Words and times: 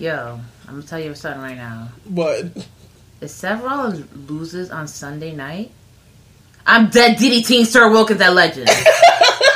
Yo, 0.00 0.40
I'm 0.66 0.76
gonna 0.76 0.82
tell 0.82 0.98
you 0.98 1.14
something 1.14 1.42
right 1.42 1.58
now. 1.58 1.90
What? 2.04 2.46
If 3.20 3.28
Seth 3.28 3.62
Rollins 3.62 4.30
loses 4.30 4.70
on 4.70 4.88
Sunday 4.88 5.34
night, 5.34 5.72
I'm 6.66 6.88
dead 6.88 7.18
DDTing 7.18 7.66
Sir 7.66 7.90
Wilkins 7.90 8.22
at 8.22 8.32
Legend. 8.32 8.70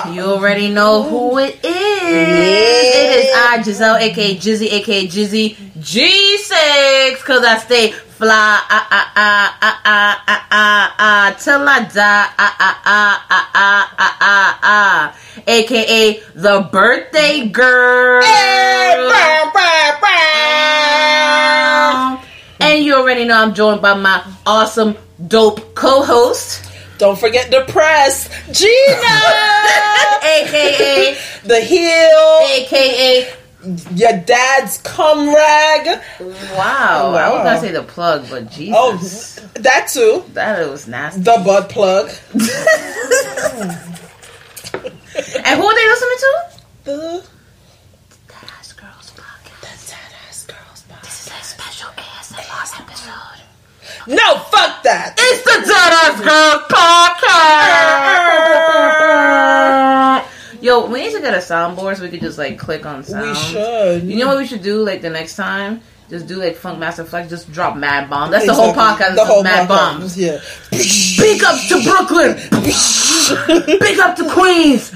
You 0.09 0.23
already 0.23 0.69
know 0.71 1.03
who 1.03 1.39
it 1.39 1.57
is. 1.65 1.65
It 1.65 3.11
is 3.19 3.33
I, 3.35 3.61
Giselle, 3.61 3.97
aka 3.97 4.37
Gizzy, 4.37 4.71
aka 4.71 5.09
Gizzy 5.09 5.57
G6, 5.81 7.17
cause 7.25 7.45
I 7.45 7.59
stay 7.59 7.91
fly, 7.91 8.31
ah, 8.31 8.89
ah, 8.89 9.13
ah, 9.17 9.59
ah, 9.61 9.81
ah, 9.85 10.23
ah, 10.29 10.47
ah, 10.53 10.95
ah, 10.97 11.35
till 11.43 11.69
I 11.69 11.81
die, 11.81 12.29
ah, 12.39 12.57
ah, 12.61 12.81
ah, 12.85 13.27
ah, 13.29 13.51
ah, 13.53 13.91
ah, 13.99 14.17
ah, 14.21 14.59
ah, 14.63 15.13
aka 15.45 16.21
the 16.37 16.69
birthday 16.71 17.49
girl. 17.49 18.23
And 22.61 22.85
you 22.85 22.95
already 22.95 23.25
know 23.25 23.35
I'm 23.35 23.53
joined 23.55 23.83
by 23.83 23.95
my 23.95 24.23
awesome, 24.47 24.97
dope 25.29 25.75
co-host. 25.75 26.63
Don't 26.99 27.19
forget 27.19 27.51
the 27.51 27.65
press, 27.73 28.29
Gina, 28.53 28.63
aka 30.23 31.17
the 31.45 31.61
heel, 31.61 32.41
aka 32.53 33.27
your 33.95 34.13
dad's 34.19 34.79
cum 34.79 35.35
rag. 35.35 36.01
Wow, 36.21 37.15
I 37.15 37.31
was 37.31 37.43
gonna 37.43 37.61
say 37.61 37.73
the 37.73 37.83
plug, 37.83 38.27
but 38.31 38.49
Jesus, 38.51 39.41
Oh, 39.43 39.49
that 39.55 39.89
too. 39.93 40.23
that 40.35 40.69
was 40.71 40.87
nasty. 40.87 41.21
The 41.23 41.43
butt 41.45 41.69
plug. 41.69 42.11
and 42.35 42.43
who 45.61 45.67
are 45.67 45.75
they 45.75 45.89
listening 45.89 46.19
to? 46.19 46.31
The 46.85 47.25
Ass 48.35 48.73
Girls 48.73 49.11
Podcast. 49.17 49.91
Deadass 49.91 50.47
Girls 50.47 50.83
Podcast. 50.89 51.03
This 51.03 51.27
is 51.27 51.33
a 51.33 51.43
special 51.45 51.89
ASMR 51.91 52.81
episode. 52.81 53.41
No, 54.07 54.37
fuck 54.51 54.83
that. 54.83 55.15
It's 55.19 55.43
the 55.45 55.65
Deadass 55.65 56.19
Girls 56.23 56.63
Podcast. 60.15 60.63
Yo, 60.63 60.87
we 60.87 61.01
need 61.05 61.13
to 61.13 61.21
get 61.21 61.35
a 61.35 61.39
soundboard 61.39 61.97
so 61.97 62.03
we 62.03 62.11
could 62.11 62.21
just 62.21 62.39
like 62.39 62.59
click 62.59 62.85
on 62.87 63.03
sound. 63.05 63.29
We 63.29 63.35
should. 63.35 64.03
You 64.05 64.19
know 64.19 64.27
what 64.29 64.39
we 64.39 64.47
should 64.47 64.63
do? 64.63 64.83
Like 64.85 65.01
the 65.03 65.11
next 65.11 65.37
time, 65.37 65.81
just 66.11 66.27
do 66.27 66.37
like 66.37 66.57
Funkmaster 66.57 67.07
Flex. 67.07 67.29
Just 67.31 67.51
drop 67.53 67.77
mad 67.77 68.09
Bomb. 68.11 68.31
That's 68.31 68.47
the 68.47 68.55
whole 68.55 68.71
Exactly. 68.71 69.05
podcast. 69.07 69.15
The 69.17 69.25
whole 69.25 69.43
mad 69.43 69.69
bombs. 69.69 70.17
Yeah. 70.19 70.39
Big 70.71 71.43
up 71.45 71.59
to 71.69 71.83
Brooklyn. 71.83 72.37
Big 73.79 73.99
up 74.01 74.17
to 74.17 74.29
Queens. 74.31 74.91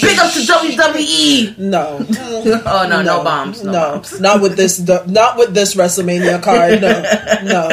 Big 0.00 0.18
up 0.18 0.32
to 0.32 0.40
WWE. 0.40 1.58
No. 1.58 2.04
Oh 2.66 2.86
no, 2.88 3.02
no, 3.02 3.24
bombs. 3.24 3.62
No, 3.64 3.72
bombs. 3.72 4.20
not 4.20 4.40
with 4.40 4.56
this. 4.56 4.78
Not 4.78 5.36
with 5.36 5.52
this 5.54 5.74
WrestleMania 5.74 6.40
card. 6.42 6.80
No, 6.80 7.02
no, 7.42 7.68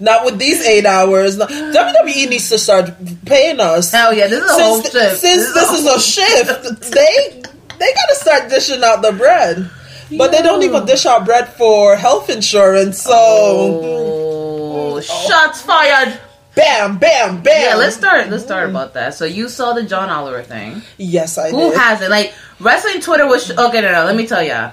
not 0.00 0.24
with 0.24 0.38
these 0.38 0.64
eight 0.66 0.86
hours. 0.86 1.36
No. 1.36 1.46
WWE 1.48 2.28
needs 2.28 2.48
to 2.50 2.58
start 2.58 2.90
paying 3.24 3.60
us. 3.60 3.92
Hell 3.92 4.12
yeah, 4.14 4.26
this 4.28 4.42
is 4.42 4.50
a 4.50 4.62
whole 4.62 4.82
shift. 4.82 5.16
since 5.16 5.52
this 5.54 5.70
is 5.72 5.86
a 5.86 6.00
shift, 6.14 6.80
they 6.92 7.42
they 7.78 7.92
gotta 7.94 8.14
start 8.14 8.48
dishing 8.50 8.82
out 8.84 9.02
the 9.02 9.12
bread. 9.12 9.70
But 10.16 10.30
they 10.30 10.42
don't 10.42 10.62
even 10.62 10.84
dish 10.86 11.06
out 11.06 11.24
bread 11.24 11.48
for 11.48 11.96
health 11.96 12.28
insurance. 12.30 13.00
So 13.02 13.12
Oh, 13.16 15.00
shots 15.00 15.62
fired. 15.62 16.20
bam, 16.54 16.98
bam, 16.98 17.42
bam. 17.42 17.62
Yeah, 17.70 17.74
let's 17.76 17.96
start. 17.96 18.28
Let's 18.28 18.44
start 18.44 18.68
about 18.70 18.94
that. 18.94 19.14
So 19.14 19.24
you 19.24 19.48
saw 19.48 19.72
the 19.72 19.82
John 19.82 20.08
Oliver 20.10 20.42
thing. 20.42 20.82
Yes, 20.98 21.36
I 21.38 21.50
did. 21.50 21.54
Who 21.54 21.70
did. 21.70 21.78
has 21.78 22.00
it? 22.02 22.10
Like 22.10 22.32
wrestling 22.60 23.00
Twitter 23.00 23.26
was 23.26 23.46
sh- 23.46 23.50
okay. 23.58 23.80
No, 23.80 23.90
no. 23.92 24.04
Let 24.04 24.14
me 24.14 24.26
tell 24.26 24.42
ya. 24.42 24.72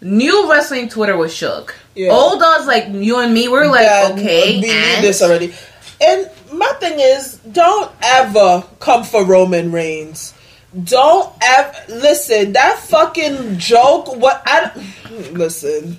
New 0.00 0.50
wrestling 0.50 0.88
Twitter 0.88 1.16
was 1.16 1.34
shook. 1.34 1.74
Yeah. 1.98 2.12
Old 2.12 2.38
dogs 2.38 2.68
like 2.68 2.86
you 2.90 3.18
and 3.18 3.34
me, 3.34 3.48
we're 3.48 3.66
like 3.66 3.84
that 3.84 4.12
okay. 4.12 4.50
we 4.50 4.54
and 4.54 4.62
need 4.62 5.02
this 5.02 5.20
already. 5.20 5.52
And 6.00 6.30
my 6.52 6.72
thing 6.78 7.00
is, 7.00 7.38
don't 7.38 7.90
ever 8.02 8.62
come 8.78 9.02
for 9.02 9.24
Roman 9.24 9.72
Reigns. 9.72 10.32
Don't 10.84 11.34
ever 11.42 11.74
listen. 11.88 12.52
That 12.52 12.78
fucking 12.78 13.58
joke. 13.58 14.16
What 14.16 14.40
I 14.46 14.70
listen. 15.32 15.98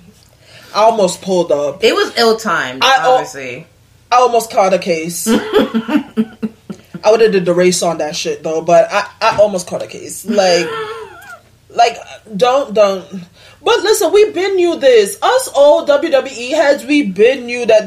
I 0.74 0.84
almost 0.84 1.20
pulled 1.20 1.52
up. 1.52 1.84
It 1.84 1.94
was 1.94 2.16
ill 2.16 2.38
timed. 2.38 2.82
I- 2.82 3.06
Obviously. 3.06 3.66
I 4.10 4.16
almost 4.16 4.50
caught 4.50 4.72
a 4.72 4.78
case. 4.78 5.28
I 5.28 7.10
would 7.10 7.20
have 7.20 7.32
did 7.32 7.44
the 7.44 7.52
race 7.54 7.82
on 7.82 7.98
that 7.98 8.16
shit 8.16 8.42
though, 8.42 8.62
but 8.62 8.88
I, 8.90 9.06
I 9.20 9.36
almost 9.36 9.66
caught 9.66 9.82
a 9.82 9.86
case. 9.86 10.24
Like, 10.24 10.66
like 11.68 11.98
don't 12.34 12.72
don't. 12.72 13.06
But 13.62 13.80
listen, 13.80 14.12
we 14.12 14.30
been 14.32 14.56
knew 14.56 14.78
this. 14.78 15.18
Us 15.22 15.50
old 15.54 15.88
WWE 15.88 16.50
heads, 16.50 16.84
we 16.84 17.02
been 17.02 17.46
knew 17.46 17.66
that 17.66 17.82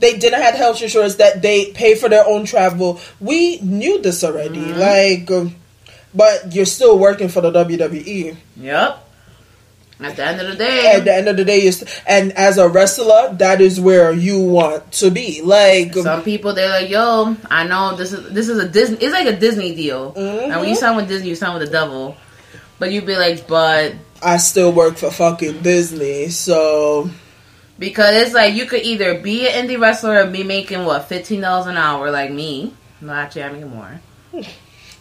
they 0.00 0.18
didn't 0.18 0.42
have 0.42 0.54
health 0.54 0.82
insurance, 0.82 1.16
that 1.16 1.40
they 1.42 1.72
pay 1.72 1.94
for 1.94 2.08
their 2.08 2.26
own 2.26 2.44
travel. 2.44 3.00
We 3.20 3.58
knew 3.60 4.02
this 4.02 4.22
already. 4.22 4.60
Mm-hmm. 4.60 4.78
Like, 4.78 5.30
um, 5.30 5.56
but 6.14 6.54
you're 6.54 6.66
still 6.66 6.98
working 6.98 7.28
for 7.28 7.40
the 7.40 7.50
WWE. 7.50 8.36
Yep. 8.56 9.08
At 10.00 10.16
the 10.16 10.26
end 10.26 10.40
of 10.40 10.48
the 10.48 10.56
day, 10.56 10.96
At 10.96 11.04
the 11.04 11.14
end 11.14 11.28
of 11.28 11.36
the 11.36 11.44
day, 11.44 11.70
and 12.08 12.32
as 12.32 12.58
a 12.58 12.68
wrestler, 12.68 13.34
that 13.34 13.60
is 13.60 13.80
where 13.80 14.12
you 14.12 14.40
want 14.40 14.90
to 14.94 15.12
be. 15.12 15.42
Like, 15.42 15.94
some 15.94 16.24
people 16.24 16.54
they're 16.54 16.68
like, 16.68 16.90
"Yo, 16.90 17.36
I 17.48 17.64
know 17.68 17.94
this 17.94 18.12
is 18.12 18.28
this 18.32 18.48
is 18.48 18.58
a 18.58 18.68
Disney. 18.68 18.96
It's 18.96 19.12
like 19.12 19.28
a 19.28 19.38
Disney 19.38 19.76
deal. 19.76 20.12
And 20.16 20.60
when 20.60 20.68
you 20.68 20.74
sign 20.74 20.96
with 20.96 21.06
Disney, 21.06 21.28
you 21.28 21.36
sign 21.36 21.56
with 21.56 21.66
the 21.68 21.72
devil. 21.72 22.16
But 22.80 22.90
you'd 22.90 23.06
be 23.06 23.14
like, 23.14 23.46
but 23.46 23.94
I 24.22 24.36
still 24.38 24.72
work 24.72 24.96
for 24.96 25.10
fucking 25.10 25.62
Disney, 25.62 26.28
so 26.30 27.10
because 27.78 28.14
it's 28.14 28.34
like 28.34 28.54
you 28.54 28.66
could 28.66 28.82
either 28.82 29.18
be 29.20 29.48
an 29.48 29.66
indie 29.66 29.80
wrestler 29.80 30.20
and 30.20 30.32
be 30.32 30.44
making 30.44 30.84
what 30.84 31.08
fifteen 31.08 31.40
dollars 31.40 31.66
an 31.66 31.76
hour, 31.76 32.10
like 32.10 32.30
me. 32.30 32.74
No, 33.00 33.12
actually, 33.12 33.42
I'm 33.44 33.52
making 33.54 33.70
more. 33.70 34.00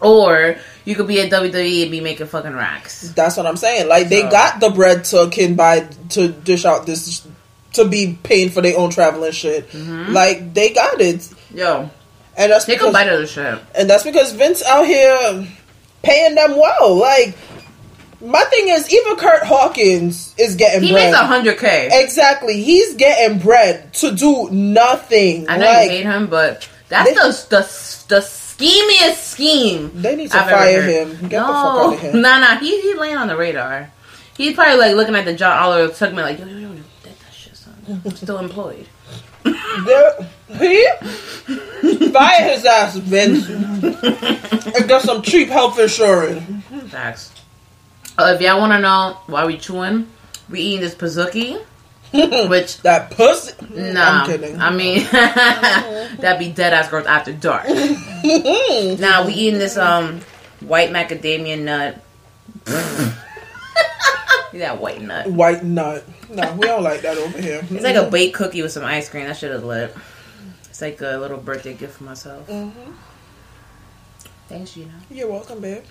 Or 0.03 0.56
you 0.83 0.95
could 0.95 1.06
be 1.07 1.21
at 1.21 1.29
WWE 1.31 1.83
and 1.83 1.91
be 1.91 2.01
making 2.01 2.25
fucking 2.25 2.53
racks. 2.56 3.12
that's 3.12 3.38
what 3.38 3.45
I'm 3.45 3.56
saying. 3.56 3.88
Like, 3.88 4.09
they 4.09 4.23
got 4.23 4.59
the 4.59 4.71
bread 4.71 5.03
to 5.06 5.29
can 5.31 5.53
buy 5.56 5.81
to 6.09 6.29
dish 6.29 6.65
out 6.65 6.88
this 6.88 7.27
to 7.73 7.88
be 7.88 8.18
paying 8.23 8.50
for 8.50 8.62
their 8.62 8.79
own 8.79 8.89
travel 8.89 9.23
and 9.23 9.35
shit. 9.35 9.69
Mm-hmm. 9.69 10.12
Like, 10.12 10.56
they 10.56 10.73
got 10.73 11.00
it, 11.00 11.29
Yo, 11.53 11.88
and 12.35 12.51
that's 12.51 12.65
they 12.65 12.73
because 12.73 12.88
could 12.88 12.94
buy 12.94 13.15
the 13.15 13.27
shit. 13.27 13.59
and 13.75 13.88
that's 13.88 14.03
because 14.03 14.31
Vince 14.31 14.63
out 14.63 14.88
here 14.88 15.47
paying 16.01 16.33
them 16.33 16.57
well. 16.57 16.95
Like, 16.95 17.38
my 18.21 18.44
thing 18.45 18.69
is, 18.69 18.91
even 18.94 19.15
Kurt 19.18 19.44
Hawkins 19.44 20.33
is 20.38 20.56
getting 20.56 20.79
bread. 20.79 20.88
He 20.88 20.94
bread. 20.94 21.12
makes 21.12 21.18
a 21.21 21.25
hundred 21.25 21.57
k. 21.59 21.89
Exactly, 21.91 22.62
he's 22.62 22.94
getting 22.95 23.39
bread 23.39 23.94
to 23.95 24.15
do 24.15 24.50
nothing. 24.51 25.50
I 25.50 25.57
know 25.57 25.65
like, 25.65 25.85
you 25.85 25.97
hate 25.97 26.03
him, 26.06 26.27
but 26.27 26.68
that's 26.89 27.09
They- 27.09 27.15
the 27.15 27.31
the 27.50 28.15
the 28.15 28.21
schemiest 28.21 29.31
scheme. 29.31 29.91
They 30.01 30.15
need 30.15 30.31
to 30.31 30.38
I've 30.38 30.50
fire 30.50 30.81
him. 30.81 31.09
Get 31.09 31.29
the 31.29 31.38
fuck 31.38 31.38
no, 31.39 31.88
out 31.89 31.94
of 31.94 32.00
here. 32.01 32.13
Nah, 32.13 32.39
nah, 32.39 32.57
he 32.57 32.79
he's 32.81 32.97
laying 32.97 33.18
on 33.18 33.27
the 33.27 33.35
radar. 33.38 33.91
He's 34.38 34.53
probably 34.56 34.77
like 34.77 34.95
looking 34.95 35.15
at 35.15 35.25
the 35.25 35.33
John 35.33 35.57
Oliver 35.57 35.94
segment, 35.94 36.27
like 36.27 36.39
yo 36.39 36.45
yo 36.45 36.57
yo, 36.57 36.71
yo 36.73 36.81
that, 37.03 37.19
that 37.19 37.33
shit, 37.33 37.56
son. 37.56 38.01
I'm 38.06 38.12
still 38.15 38.38
employed. 38.39 38.88
There- 39.44 40.27
he 40.59 40.85
fire 42.12 42.50
his 42.51 42.65
ass, 42.65 42.97
Vince, 42.97 43.47
and 44.75 44.88
get 44.88 45.01
some 45.01 45.21
cheap 45.21 45.47
health 45.47 45.79
insurance. 45.79 46.44
Facts. 46.89 47.31
Uh, 48.17 48.33
if 48.35 48.41
y'all 48.41 48.59
want 48.59 48.73
to 48.73 48.79
know 48.79 49.17
why 49.27 49.45
we 49.45 49.57
chewing, 49.57 50.07
we 50.49 50.59
eating 50.59 50.81
this 50.81 50.95
Pizookie, 50.95 51.63
which 52.49 52.81
That 52.81 53.11
pussy. 53.11 53.53
Nah, 53.69 54.23
I'm 54.23 54.25
kidding. 54.27 54.59
I 54.59 54.69
mean 54.69 55.03
that'd 55.11 56.39
be 56.39 56.51
dead 56.51 56.73
ass 56.73 56.89
girls 56.89 57.07
after 57.07 57.31
dark. 57.31 57.67
now 57.69 59.25
we 59.25 59.33
eating 59.33 59.59
this 59.59 59.77
um 59.77 60.19
white 60.59 60.89
macadamia 60.89 61.59
nut. 61.61 62.03
that 64.53 64.81
white 64.81 65.01
nut. 65.01 65.27
White 65.27 65.63
nut. 65.63 66.03
No, 66.29 66.53
we 66.53 66.67
don't 66.67 66.83
like 66.83 67.01
that 67.01 67.17
over 67.17 67.41
here. 67.41 67.65
It's 67.69 67.83
like 67.83 67.95
a 67.95 68.09
baked 68.09 68.35
cookie 68.35 68.61
with 68.61 68.71
some 68.71 68.83
ice 68.83 69.09
cream. 69.09 69.25
That 69.25 69.37
should 69.37 69.51
have 69.51 69.63
lit. 69.63 69.95
It's 70.69 70.81
like 70.81 71.01
a 71.01 71.17
little 71.17 71.37
birthday 71.37 71.73
gift 71.73 71.97
for 71.97 72.03
myself. 72.03 72.49
Thanks, 74.49 74.73
Gina. 74.73 74.93
You're 75.09 75.29
welcome, 75.29 75.61
babe. 75.61 75.83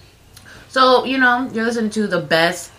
So 0.69 1.05
you 1.05 1.19
know 1.19 1.49
you're 1.53 1.65
listening 1.65 1.91
to 1.93 2.07
the 2.07 2.21
best 2.21 2.71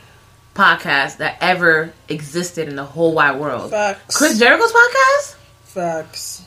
podcast 0.55 1.17
that 1.17 1.37
ever 1.41 1.93
existed 2.09 2.67
in 2.67 2.75
the 2.75 2.85
whole 2.85 3.13
wide 3.13 3.39
world. 3.39 3.71
Facts. 3.71 4.17
Chris 4.17 4.39
Jericho's 4.39 4.71
podcast. 4.71 5.35
Facts. 5.63 6.43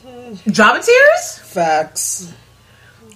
Dramatiers. 0.47 1.39
Facts. 1.39 2.33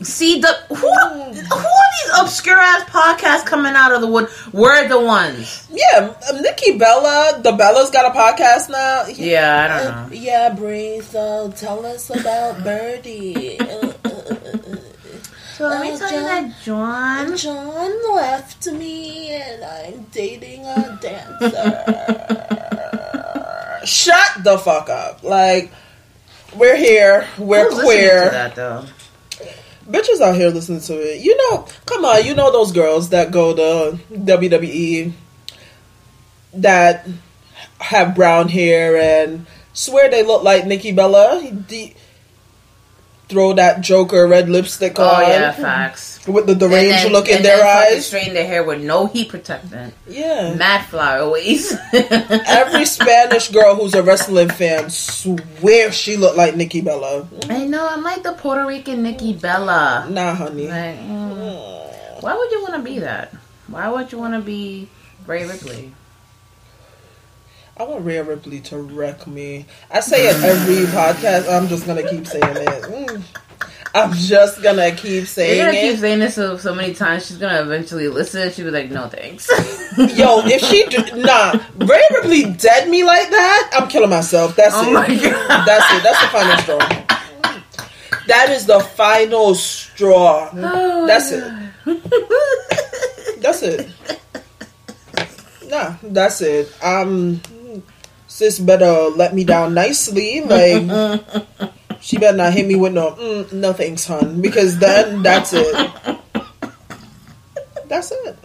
See 0.02 0.40
the 0.40 0.48
who 0.70 0.76
who 0.76 0.88
are 0.88 1.34
these 1.44 2.12
obscure 2.22 2.58
ass 2.58 2.90
podcasts 2.90 3.46
coming 3.46 3.74
out 3.76 3.92
of 3.92 4.00
the 4.00 4.08
wood? 4.08 4.30
We're 4.54 4.88
the 4.88 5.00
ones. 5.00 5.68
Yeah, 5.70 6.16
um, 6.30 6.42
Nikki 6.42 6.78
Bella, 6.78 7.42
the 7.44 7.52
Bella's 7.52 7.90
got 7.90 8.16
a 8.16 8.18
podcast 8.18 8.70
now. 8.70 9.08
Yeah, 9.08 9.66
I 9.66 9.84
don't 9.84 10.10
know. 10.10 10.16
Yeah, 10.16 10.54
Brie. 10.54 11.02
So 11.02 11.52
tell 11.52 11.86
us 11.86 12.10
about 12.10 12.64
Birdie. 12.64 13.60
So 15.60 15.68
let 15.68 15.82
me 15.82 15.98
tell 15.98 16.10
you 16.14 16.22
that 16.22 16.54
John. 16.64 17.36
John 17.36 18.16
left 18.16 18.66
me, 18.68 19.32
and 19.32 19.62
I'm 19.62 20.04
dating 20.06 20.66
a 20.66 20.98
dancer. 21.02 21.50
Shut 23.86 24.42
the 24.46 24.58
fuck 24.58 24.90
up! 24.90 25.22
Like 25.22 25.74
we're 26.56 26.78
here, 26.78 27.28
we're 27.38 27.66
Who's 27.66 27.76
listening 27.76 27.92
to 27.92 28.08
queer. 28.08 28.30
that 28.30 28.56
though. 28.56 28.86
Bitches 29.86 30.22
out 30.22 30.36
here 30.38 30.48
listening 30.50 30.80
to 30.80 30.94
it. 30.94 31.20
You 31.26 31.36
know, 31.52 31.68
come 31.86 32.06
on, 32.06 32.24
you 32.24 32.36
know 32.36 32.54
those 32.54 32.72
girls 32.72 33.10
that 33.10 33.32
go 33.32 33.54
to 33.54 33.98
WWE 34.14 35.12
that 36.54 37.06
have 37.80 38.16
brown 38.16 38.48
hair 38.48 38.96
and 38.96 39.46
swear 39.74 40.10
they 40.10 40.24
look 40.24 40.42
like 40.44 40.66
Nikki 40.66 40.94
Bella. 40.94 41.42
The- 41.68 41.94
throw 43.30 43.54
that 43.54 43.82
Joker 43.82 44.28
red 44.28 44.50
lipstick 44.50 44.98
Oh 45.00 45.04
on 45.06 45.24
Oh 45.24 45.28
yeah, 45.28 45.52
facts. 45.52 46.26
with 46.28 46.48
the 46.48 46.56
deranged 46.56 47.06
then- 47.06 47.12
look 47.14 47.30
in 47.30 47.44
their 47.44 47.64
eyes. 47.64 48.08
Straighten 48.08 48.34
their 48.34 48.46
hair 48.48 48.64
with 48.64 48.82
no 48.82 49.06
heat 49.06 49.30
protectant. 49.30 49.94
Yeah. 50.08 50.56
Mad 50.56 50.86
flyaways. 50.88 51.72
Every 51.94 52.86
Spanish 52.86 53.50
girl 53.50 53.76
who's 53.76 53.94
a 53.94 54.02
wrestling 54.04 54.50
fan 54.50 54.90
swear 54.90 55.92
she 55.92 56.18
looked 56.18 56.38
like 56.38 56.56
Nikki 56.56 56.82
Bella. 56.82 57.28
I 57.50 57.66
know. 57.66 57.88
I'm 57.88 58.04
like 58.04 58.24
the 58.24 58.34
Puerto 58.34 58.66
Rican 58.66 59.04
Nikki 59.04 59.34
Bella. 59.34 60.08
Nah, 60.10 60.34
honey. 60.34 60.68
Like, 60.68 60.98
mm, 61.00 62.22
why 62.24 62.36
would 62.36 62.52
you 62.52 62.62
want 62.64 62.74
to 62.76 62.82
be 62.82 63.00
that? 63.00 63.32
Why 63.68 63.88
would 63.90 64.12
you 64.12 64.18
want 64.18 64.34
to 64.34 64.42
be 64.42 64.90
Rhea 65.28 65.48
Ripley? 65.48 65.94
I 67.80 67.84
want 67.84 68.04
Rhea 68.04 68.24
Ripley 68.24 68.60
to 68.62 68.78
wreck 68.78 69.26
me. 69.26 69.66
I 69.90 70.02
say 70.02 70.28
it 70.28 70.36
every 70.44 70.86
podcast. 70.88 71.50
I'm 71.50 71.68
just 71.70 71.86
gonna 71.86 72.08
keep 72.10 72.28
saying 72.28 72.44
it. 72.44 72.84
Mm. 72.84 73.24
I'm 73.96 74.14
just 74.14 74.62
gonna 74.62 74.92
keep 74.92 75.26
saying 75.26 75.58
You're 75.58 75.68
gonna 75.68 75.80
keep 75.80 75.98
saying 75.98 76.20
this 76.20 76.36
so, 76.36 76.58
so 76.58 76.76
many 76.76 76.94
times. 76.94 77.26
She's 77.26 77.38
gonna 77.38 77.62
eventually 77.62 78.08
listen. 78.10 78.52
She'll 78.52 78.66
be 78.66 78.72
like, 78.72 78.92
"No 78.92 79.08
thanks." 79.08 79.48
Yo, 79.98 80.42
if 80.46 80.62
she 80.62 80.86
do, 80.88 81.22
nah, 81.22 81.54
Rhea 81.78 82.02
Ripley 82.12 82.54
dead 82.54 82.90
me 82.90 83.04
like 83.04 83.30
that, 83.30 83.70
I'm 83.74 83.88
killing 83.88 84.10
myself. 84.10 84.56
That's 84.58 84.76
Oh 84.76 84.90
it. 84.90 84.94
my 84.94 85.08
God. 85.08 85.66
That's 85.66 85.94
it. 85.94 86.04
That's 86.04 86.22
the 86.22 86.28
final 86.28 86.58
straw. 86.58 87.06
That 88.28 88.50
is 88.50 88.66
the 88.66 88.80
final 88.82 89.56
straw. 89.56 90.50
Oh 90.54 91.08
That's 91.08 91.32
it. 91.32 91.52
That's 93.42 93.64
it. 93.64 93.90
Nah, 95.70 95.96
that's 96.04 96.42
it. 96.42 96.72
Um, 96.84 97.42
sis 98.40 98.58
better 98.58 99.10
let 99.18 99.36
me 99.36 99.44
down 99.44 99.74
nicely. 99.74 100.40
Like, 100.40 101.22
she 102.00 102.18
better 102.18 102.38
not 102.38 102.54
hit 102.54 102.66
me 102.66 102.76
with 102.76 102.94
no, 102.94 103.12
mm, 103.12 103.52
no 103.52 103.74
thanks, 103.74 104.06
hon. 104.06 104.42
Because 104.42 104.80
then 104.80 105.22
that's 105.22 105.52
it. 105.52 105.92
That's 107.88 108.12
it. 108.12 108.38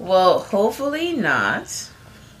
Well, 0.00 0.40
hopefully 0.40 1.12
not. 1.12 1.88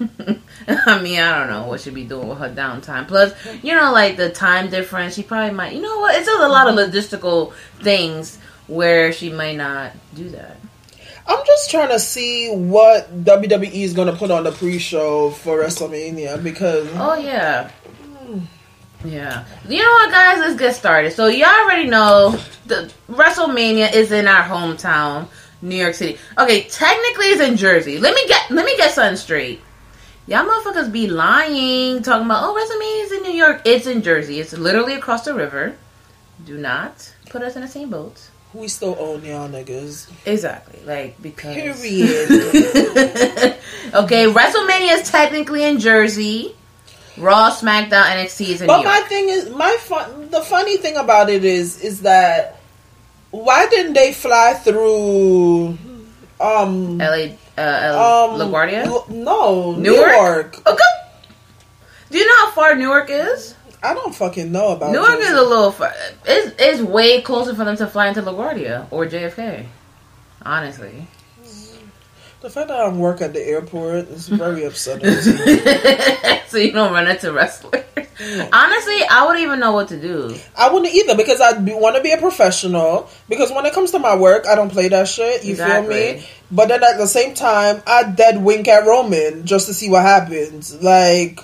I 0.00 1.00
mean, 1.00 1.20
I 1.20 1.38
don't 1.38 1.50
know 1.50 1.68
what 1.68 1.82
she'd 1.82 1.94
be 1.94 2.04
doing 2.04 2.26
with 2.26 2.38
her 2.38 2.48
downtime. 2.48 3.06
Plus, 3.06 3.32
you 3.62 3.74
know, 3.74 3.92
like 3.92 4.16
the 4.16 4.30
time 4.30 4.70
difference, 4.70 5.14
she 5.14 5.22
probably 5.22 5.54
might. 5.54 5.74
You 5.74 5.82
know 5.82 6.00
what? 6.00 6.16
It's 6.16 6.26
just 6.26 6.42
a 6.42 6.48
lot 6.48 6.66
of 6.66 6.74
logistical 6.74 7.52
things 7.80 8.38
where 8.66 9.12
she 9.12 9.30
might 9.30 9.56
not 9.56 9.92
do 10.14 10.30
that. 10.30 10.56
I'm 11.30 11.46
just 11.46 11.70
trying 11.70 11.90
to 11.90 12.00
see 12.00 12.50
what 12.52 13.24
WWE 13.24 13.72
is 13.72 13.92
going 13.92 14.08
to 14.08 14.16
put 14.16 14.32
on 14.32 14.42
the 14.42 14.50
pre-show 14.50 15.30
for 15.30 15.62
WrestleMania 15.62 16.42
because 16.42 16.88
Oh 16.94 17.14
yeah. 17.14 17.70
Yeah. 19.04 19.44
You 19.68 19.78
know 19.78 19.92
what, 19.92 20.10
guys? 20.10 20.38
Let's 20.40 20.58
get 20.58 20.74
started. 20.74 21.12
So 21.12 21.28
y'all 21.28 21.46
already 21.48 21.88
know 21.88 22.36
the 22.66 22.92
WrestleMania 23.08 23.94
is 23.94 24.10
in 24.10 24.26
our 24.26 24.42
hometown, 24.42 25.28
New 25.62 25.76
York 25.76 25.94
City. 25.94 26.18
Okay, 26.36 26.64
technically 26.64 27.26
it's 27.26 27.40
in 27.40 27.56
Jersey. 27.56 27.98
Let 27.98 28.14
me 28.14 28.26
get 28.26 28.50
let 28.50 28.64
me 28.64 28.76
get 28.76 28.90
something 28.90 29.16
straight. 29.16 29.60
Y'all 30.26 30.44
motherfuckers 30.44 30.90
be 30.90 31.06
lying, 31.06 32.02
talking 32.02 32.26
about 32.26 32.42
oh 32.42 32.54
WrestleMania 32.54 33.04
is 33.04 33.12
in 33.12 33.22
New 33.22 33.38
York. 33.38 33.62
It's 33.64 33.86
in 33.86 34.02
Jersey. 34.02 34.40
It's 34.40 34.52
literally 34.52 34.94
across 34.94 35.24
the 35.24 35.34
river. 35.34 35.76
Do 36.44 36.58
not 36.58 37.14
put 37.28 37.42
us 37.42 37.54
in 37.54 37.62
the 37.62 37.68
same 37.68 37.90
boat. 37.90 38.29
We 38.52 38.68
still 38.68 38.96
own 38.98 39.24
y'all 39.24 39.48
niggas. 39.48 40.10
Exactly. 40.26 40.80
Like 40.84 41.20
because 41.22 41.54
Period. 41.54 42.30
okay, 43.94 44.26
WrestleMania 44.26 45.00
is 45.00 45.10
technically 45.10 45.64
in 45.64 45.78
Jersey. 45.78 46.56
Raw, 47.16 47.50
SmackDown, 47.50 48.04
NXT 48.04 48.48
is 48.48 48.60
in 48.62 48.66
But 48.66 48.84
my 48.84 49.00
thing 49.00 49.28
is, 49.28 49.50
my 49.50 49.76
fun. 49.80 50.30
The 50.30 50.40
funny 50.40 50.78
thing 50.78 50.96
about 50.96 51.28
it 51.28 51.44
is, 51.44 51.82
is 51.82 52.02
that 52.02 52.60
why 53.30 53.66
didn't 53.68 53.92
they 53.92 54.12
fly 54.12 54.54
through? 54.54 55.78
Um, 56.40 56.98
LA, 56.98 57.36
uh, 57.58 58.30
um, 58.30 58.40
LaGuardia? 58.40 59.08
No, 59.10 59.72
Newark? 59.72 60.08
Newark. 60.08 60.66
Okay. 60.66 60.82
Do 62.10 62.18
you 62.18 62.26
know 62.26 62.46
how 62.46 62.50
far 62.52 62.74
Newark 62.74 63.10
is? 63.10 63.54
I 63.82 63.94
don't 63.94 64.14
fucking 64.14 64.52
know 64.52 64.72
about 64.72 64.92
Newark 64.92 65.08
Jersey. 65.08 65.22
is 65.22 65.32
a 65.38 65.42
little. 65.42 65.72
Far, 65.72 65.92
it's 66.26 66.54
it's 66.58 66.82
way 66.82 67.22
closer 67.22 67.54
for 67.54 67.64
them 67.64 67.76
to 67.76 67.86
fly 67.86 68.08
into 68.08 68.22
LaGuardia 68.22 68.86
or 68.90 69.06
JFK. 69.06 69.66
Honestly, 70.44 71.06
The 72.40 72.48
fact 72.50 72.68
that 72.68 72.80
I'm 72.80 72.98
work 72.98 73.20
at 73.20 73.32
the 73.32 73.40
airport 73.46 74.08
is 74.08 74.28
very 74.44 74.64
upsetting. 74.64 75.10
so 76.48 76.56
you 76.58 76.72
don't 76.72 76.92
run 76.92 77.08
into 77.08 77.32
wrestlers. 77.32 77.84
Honestly, 78.52 78.98
I 79.10 79.24
wouldn't 79.26 79.42
even 79.44 79.60
know 79.60 79.72
what 79.72 79.88
to 79.88 80.00
do. 80.00 80.34
I 80.56 80.70
wouldn't 80.70 80.92
either 80.94 81.16
because 81.16 81.40
I 81.40 81.58
want 81.58 81.96
to 81.96 82.02
be 82.02 82.12
a 82.12 82.18
professional. 82.18 83.08
Because 83.30 83.50
when 83.50 83.64
it 83.64 83.72
comes 83.72 83.92
to 83.92 83.98
my 83.98 84.14
work, 84.16 84.46
I 84.46 84.54
don't 84.54 84.70
play 84.70 84.88
that 84.88 85.08
shit. 85.08 85.42
You 85.44 85.56
feel 85.56 85.82
me? 85.84 86.26
But 86.50 86.68
then 86.68 86.82
at 86.82 86.98
the 86.98 87.06
same 87.06 87.34
time, 87.34 87.82
I 87.86 88.04
dead 88.10 88.42
wink 88.42 88.68
at 88.68 88.86
Roman 88.86 89.46
just 89.46 89.68
to 89.68 89.74
see 89.74 89.88
what 89.88 90.02
happens. 90.02 90.82
Like, 90.82 91.40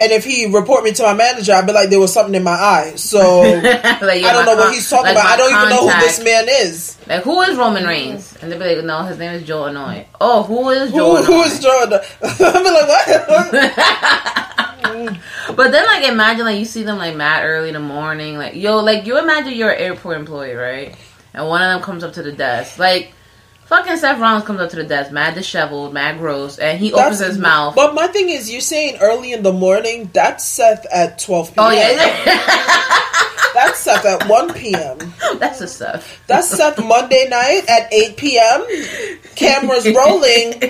and 0.00 0.12
if 0.12 0.24
he 0.24 0.46
report 0.46 0.84
me 0.84 0.92
to 0.92 1.02
my 1.02 1.14
manager, 1.14 1.52
I'd 1.52 1.66
be 1.66 1.72
like, 1.72 1.90
there 1.90 1.98
was 1.98 2.12
something 2.12 2.34
in 2.34 2.44
my 2.44 2.52
eye. 2.52 2.92
So 2.96 3.40
like, 3.42 3.74
I 4.02 4.32
don't 4.32 4.46
know 4.46 4.54
what 4.54 4.72
he's 4.72 4.88
talking 4.88 5.06
like 5.06 5.14
about. 5.16 5.26
I 5.26 5.36
don't 5.36 5.52
even 5.52 5.68
know 5.70 5.88
who 5.88 6.00
this 6.00 6.22
man 6.22 6.46
is. 6.48 6.96
Like, 7.08 7.24
who 7.24 7.40
is 7.42 7.56
Roman 7.56 7.84
Reigns? 7.84 8.36
And 8.40 8.52
they'd 8.52 8.58
be 8.58 8.76
like, 8.76 8.84
no, 8.84 9.02
his 9.02 9.18
name 9.18 9.32
is 9.32 9.42
Joe 9.44 9.62
Anoa'i. 9.62 10.06
Oh, 10.20 10.44
who 10.44 10.70
is 10.70 10.92
Joe 10.92 11.16
who 11.22 11.32
Anoa'i? 11.32 11.46
is 11.46 11.60
Jordan? 11.64 12.00
I'd 12.22 12.38
be 12.38 12.70
like, 12.70 13.28
what? 13.28 15.18
But 15.54 15.72
then, 15.72 15.84
like, 15.86 16.04
imagine 16.04 16.44
like 16.44 16.58
you 16.58 16.64
see 16.64 16.82
them 16.82 16.98
like 16.98 17.16
mad 17.16 17.44
early 17.44 17.68
in 17.68 17.74
the 17.74 17.80
morning. 17.80 18.36
Like, 18.36 18.54
yo, 18.54 18.78
like 18.78 19.06
you 19.06 19.18
imagine 19.18 19.54
you're 19.54 19.70
an 19.70 19.78
airport 19.80 20.16
employee, 20.18 20.54
right? 20.54 20.94
And 21.34 21.46
one 21.48 21.62
of 21.62 21.68
them 21.68 21.82
comes 21.82 22.04
up 22.04 22.12
to 22.14 22.22
the 22.22 22.32
desk, 22.32 22.78
like. 22.78 23.12
Fucking 23.68 23.98
Seth 23.98 24.18
Rollins 24.18 24.46
comes 24.46 24.60
up 24.60 24.70
to 24.70 24.76
the 24.76 24.84
desk, 24.84 25.12
mad 25.12 25.34
disheveled, 25.34 25.92
mad 25.92 26.16
gross, 26.16 26.58
and 26.58 26.78
he 26.78 26.90
opens 26.90 27.18
his 27.18 27.36
mouth. 27.36 27.74
But 27.74 27.94
my 27.94 28.06
thing 28.06 28.30
is, 28.30 28.50
you're 28.50 28.62
saying 28.62 28.96
early 29.02 29.34
in 29.34 29.42
the 29.42 29.52
morning. 29.52 30.08
That's 30.14 30.42
Seth 30.42 30.86
at 30.90 31.18
12 31.18 31.54
p.m. 31.54 31.66
oh 31.66 31.70
yeah, 31.70 31.94
That's 33.54 33.78
Seth 33.80 34.06
at 34.06 34.26
1 34.26 34.54
p.m. 34.54 34.98
that's 35.38 35.60
a 35.60 35.68
Seth. 35.68 36.26
That's 36.26 36.48
Seth 36.48 36.82
Monday 36.82 37.28
night 37.28 37.64
at 37.68 37.92
8 37.92 38.16
p.m. 38.16 38.64
Cameras 39.34 39.86
rolling. 39.94 40.62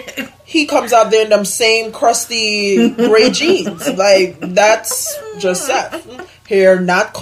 He 0.45 0.67
comes 0.67 0.93
out 0.93 1.12
there 1.12 1.23
in 1.25 1.31
them 1.31 1.45
same 1.45 1.93
crusty 1.93 2.90
gray 2.90 3.31
jeans. 3.31 3.87
Like, 3.93 4.40
that's 4.40 5.17
just 5.38 5.67
Seth. 5.67 6.05
Hair 6.49 6.81
not 6.81 7.12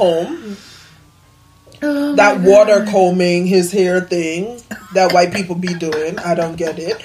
comb. 1.80 2.16
that 2.16 2.40
water 2.40 2.85
combing 2.90 3.47
his 3.47 3.73
hair 3.73 4.00
thing 4.00 4.61
that 4.95 5.12
white 5.12 5.33
people 5.33 5.54
be 5.54 5.75
doing. 5.75 6.18
I 6.18 6.35
don't 6.35 6.56
get 6.56 6.78
it. 6.78 7.00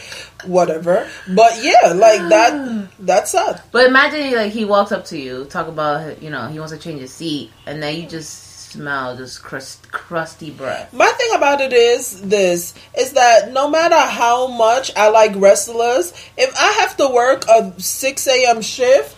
Whatever. 0.45 1.07
But 1.27 1.63
yeah, 1.63 1.93
like 1.93 2.27
that, 2.29 2.89
that's 2.99 3.31
Seth. 3.31 3.67
But 3.71 3.85
imagine 3.85 4.33
like 4.33 4.51
he 4.51 4.65
walks 4.65 4.91
up 4.91 5.05
to 5.05 5.17
you, 5.17 5.45
talk 5.45 5.67
about 5.67 6.21
you 6.21 6.29
know 6.29 6.47
he 6.47 6.59
wants 6.59 6.73
to 6.73 6.79
change 6.79 7.01
his 7.01 7.13
seat, 7.13 7.51
and 7.65 7.81
then 7.81 7.95
you 7.95 8.07
just 8.07 8.51
smell 8.71 9.15
this 9.17 9.37
crust, 9.37 9.91
crusty 9.91 10.49
breath. 10.49 10.93
My 10.93 11.07
thing 11.07 11.35
about 11.35 11.61
it 11.61 11.73
is 11.73 12.21
this 12.21 12.73
is 12.97 13.13
that 13.13 13.51
no 13.51 13.69
matter 13.69 13.99
how 13.99 14.47
much 14.47 14.95
I 14.95 15.09
like 15.09 15.33
wrestlers, 15.35 16.13
if 16.37 16.55
I 16.57 16.71
have 16.81 16.97
to 16.97 17.07
work 17.09 17.45
a 17.47 17.73
6 17.77 18.27
a.m. 18.27 18.61
shift, 18.61 19.17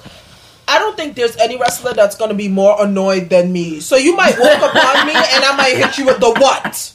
I 0.68 0.80
don't 0.80 0.96
think 0.96 1.16
there's 1.16 1.36
any 1.38 1.58
wrestler 1.58 1.94
that's 1.94 2.16
going 2.16 2.30
to 2.30 2.36
be 2.36 2.48
more 2.48 2.84
annoyed 2.84 3.30
than 3.30 3.52
me. 3.52 3.80
So 3.80 3.96
you 3.96 4.16
might 4.16 4.38
walk 4.40 4.58
upon 4.58 5.08
me 5.08 5.14
and 5.14 5.44
I 5.44 5.56
might 5.58 5.76
hit 5.78 5.98
you 5.98 6.06
with 6.06 6.20
the 6.20 6.32
what? 6.32 6.94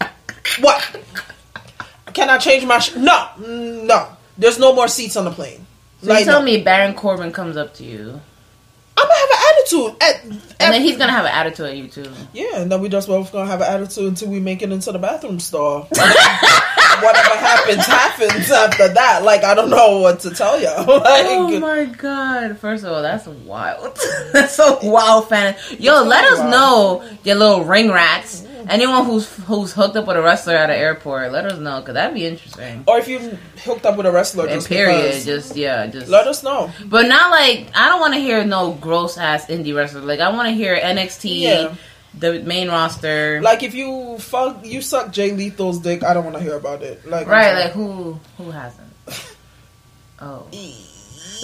What? 0.61 1.03
Can 2.15 2.31
I 2.31 2.39
change 2.39 2.65
my 2.65 2.79
sh- 2.79 2.97
No, 2.97 3.29
mm, 3.39 3.85
no. 3.85 4.09
There's 4.37 4.59
no 4.59 4.75
more 4.75 4.89
seats 4.89 5.17
on 5.17 5.25
the 5.25 5.31
plane. 5.31 5.67
So 6.03 6.17
you 6.17 6.25
tell 6.25 6.41
no. 6.41 6.45
me 6.45 6.63
Baron 6.63 6.95
Corbin 6.95 7.33
comes 7.33 7.57
up 7.57 7.75
to 7.75 7.85
you, 7.85 8.21
I'm 8.97 9.07
going 9.07 9.17
to 9.17 9.21
have 9.21 9.31
an 9.31 9.39
attitude. 9.51 10.03
At, 10.03 10.25
and 10.61 10.75
then 10.75 10.83
he's 10.83 10.97
gonna 10.97 11.13
have 11.13 11.25
an 11.25 11.33
attitude 11.33 11.67
at 11.67 11.77
you 11.77 11.89
too. 11.89 12.11
Yeah, 12.33 12.57
and 12.61 12.71
then 12.71 12.81
we 12.81 12.89
just 12.89 13.09
both 13.09 13.33
gonna 13.33 13.49
have 13.49 13.61
an 13.61 13.69
attitude 13.73 14.07
until 14.07 14.29
we 14.29 14.41
make 14.41 14.63
it 14.63 14.73
into 14.73 14.91
the 14.93 14.99
bathroom 14.99 15.39
stall. 15.41 15.89
Whatever 17.03 17.37
happens, 17.37 17.87
happens 17.87 18.51
after 18.51 18.89
that. 18.89 19.23
Like 19.23 19.45
I 19.45 19.55
don't 19.55 19.71
know 19.71 19.99
what 19.99 20.21
to 20.21 20.31
tell 20.31 20.61
you. 20.61 20.69
Like, 21.09 21.27
Oh 21.27 21.59
my 21.61 21.85
god! 21.85 22.59
First 22.59 22.85
of 22.85 22.93
all, 22.93 23.03
that's 23.03 23.27
wild. 23.27 23.99
that's 24.33 24.55
so 24.55 24.79
wild, 24.83 25.29
fan. 25.29 25.57
Yo, 25.79 26.03
let 26.03 26.25
us 26.25 26.39
wild. 26.39 26.51
know 26.51 27.05
your 27.25 27.37
little 27.37 27.65
ring 27.65 27.91
rats. 27.91 28.45
Anyone 28.69 29.05
who's 29.07 29.29
who's 29.45 29.73
hooked 29.73 29.97
up 29.97 30.07
with 30.07 30.17
a 30.17 30.23
wrestler 30.23 30.55
at 30.57 30.69
an 30.69 30.77
airport, 30.77 31.33
let 31.33 31.47
us 31.47 31.59
know 31.59 31.81
because 31.81 31.95
that'd 31.95 32.15
be 32.15 32.27
interesting. 32.27 32.85
or 32.87 32.99
if 32.99 33.09
you 33.09 33.19
hooked 33.65 33.87
up 33.87 33.97
with 33.97 34.05
a 34.07 34.13
wrestler, 34.13 34.45
And 34.47 34.55
just 34.57 34.69
period, 34.69 35.03
because, 35.03 35.25
just 35.25 35.57
yeah, 35.57 35.87
just 35.87 36.09
let 36.09 36.27
us 36.27 36.43
know. 36.43 36.71
But 36.85 37.07
not 37.07 37.31
like 37.31 37.69
I 37.75 37.89
don't 37.89 38.01
want 38.01 38.15
to 38.15 38.21
hear 38.21 38.45
no 38.45 38.73
gross 38.73 39.17
ass 39.17 39.47
indie 39.47 39.75
wrestler. 39.75 40.01
Like 40.03 40.21
I 40.21 40.31
want 40.33 40.49
to 40.49 40.53
hear 40.55 40.77
NXT, 40.77 41.41
Yeah. 41.41 41.75
The 42.15 42.41
main 42.41 42.69
roster. 42.69 43.41
Like 43.43 43.63
if 43.63 43.75
you 43.75 44.19
fuck, 44.19 44.65
you 44.65 44.81
suck 44.81 45.13
Jay 45.13 45.33
Lethal's 45.33 45.79
dick. 45.79 46.03
I 46.05 46.15
don't 46.15 46.25
want 46.25 46.37
to 46.37 46.43
hear 46.43 46.57
about 46.57 46.83
it. 46.83 47.07
Like 47.07 47.27
right, 47.27 47.55
like 47.55 47.73
who 47.73 48.19
who 48.37 48.51
hasn't? 48.51 48.87
Oh, 50.21 50.49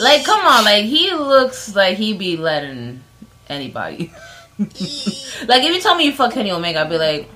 like 0.00 0.24
come 0.24 0.44
on, 0.44 0.64
like 0.64 0.84
he 0.84 1.12
looks 1.12 1.76
like 1.76 1.96
he 1.96 2.12
be 2.12 2.36
letting 2.36 3.04
anybody. 3.48 4.12
like 4.58 5.62
if 5.62 5.74
you 5.76 5.80
told 5.80 5.98
me 5.98 6.06
you 6.06 6.12
fuck 6.12 6.32
Kenny 6.32 6.50
Omega, 6.50 6.80
I'd 6.80 6.90
be 6.90 6.98
like, 6.98 7.30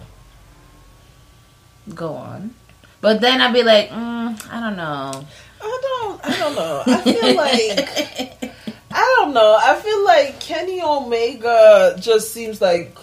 go 1.94 2.14
on. 2.14 2.54
But 3.00 3.20
then 3.20 3.40
I'd 3.40 3.52
be 3.54 3.62
like, 3.62 3.90
mm, 3.90 4.52
I 4.52 4.60
don't 4.60 4.76
know. 4.76 5.24
I 5.60 5.80
don't. 5.82 6.26
I 6.26 6.38
don't 6.38 6.54
know. 6.56 6.82
I 6.86 7.00
feel 7.02 7.36
like 7.36 8.54
I 8.90 9.16
don't 9.18 9.34
know. 9.34 9.58
I 9.60 9.76
feel 9.76 10.04
like 10.04 10.40
Kenny 10.40 10.82
Omega 10.82 11.96
just 12.00 12.32
seems 12.32 12.60
like 12.60 12.96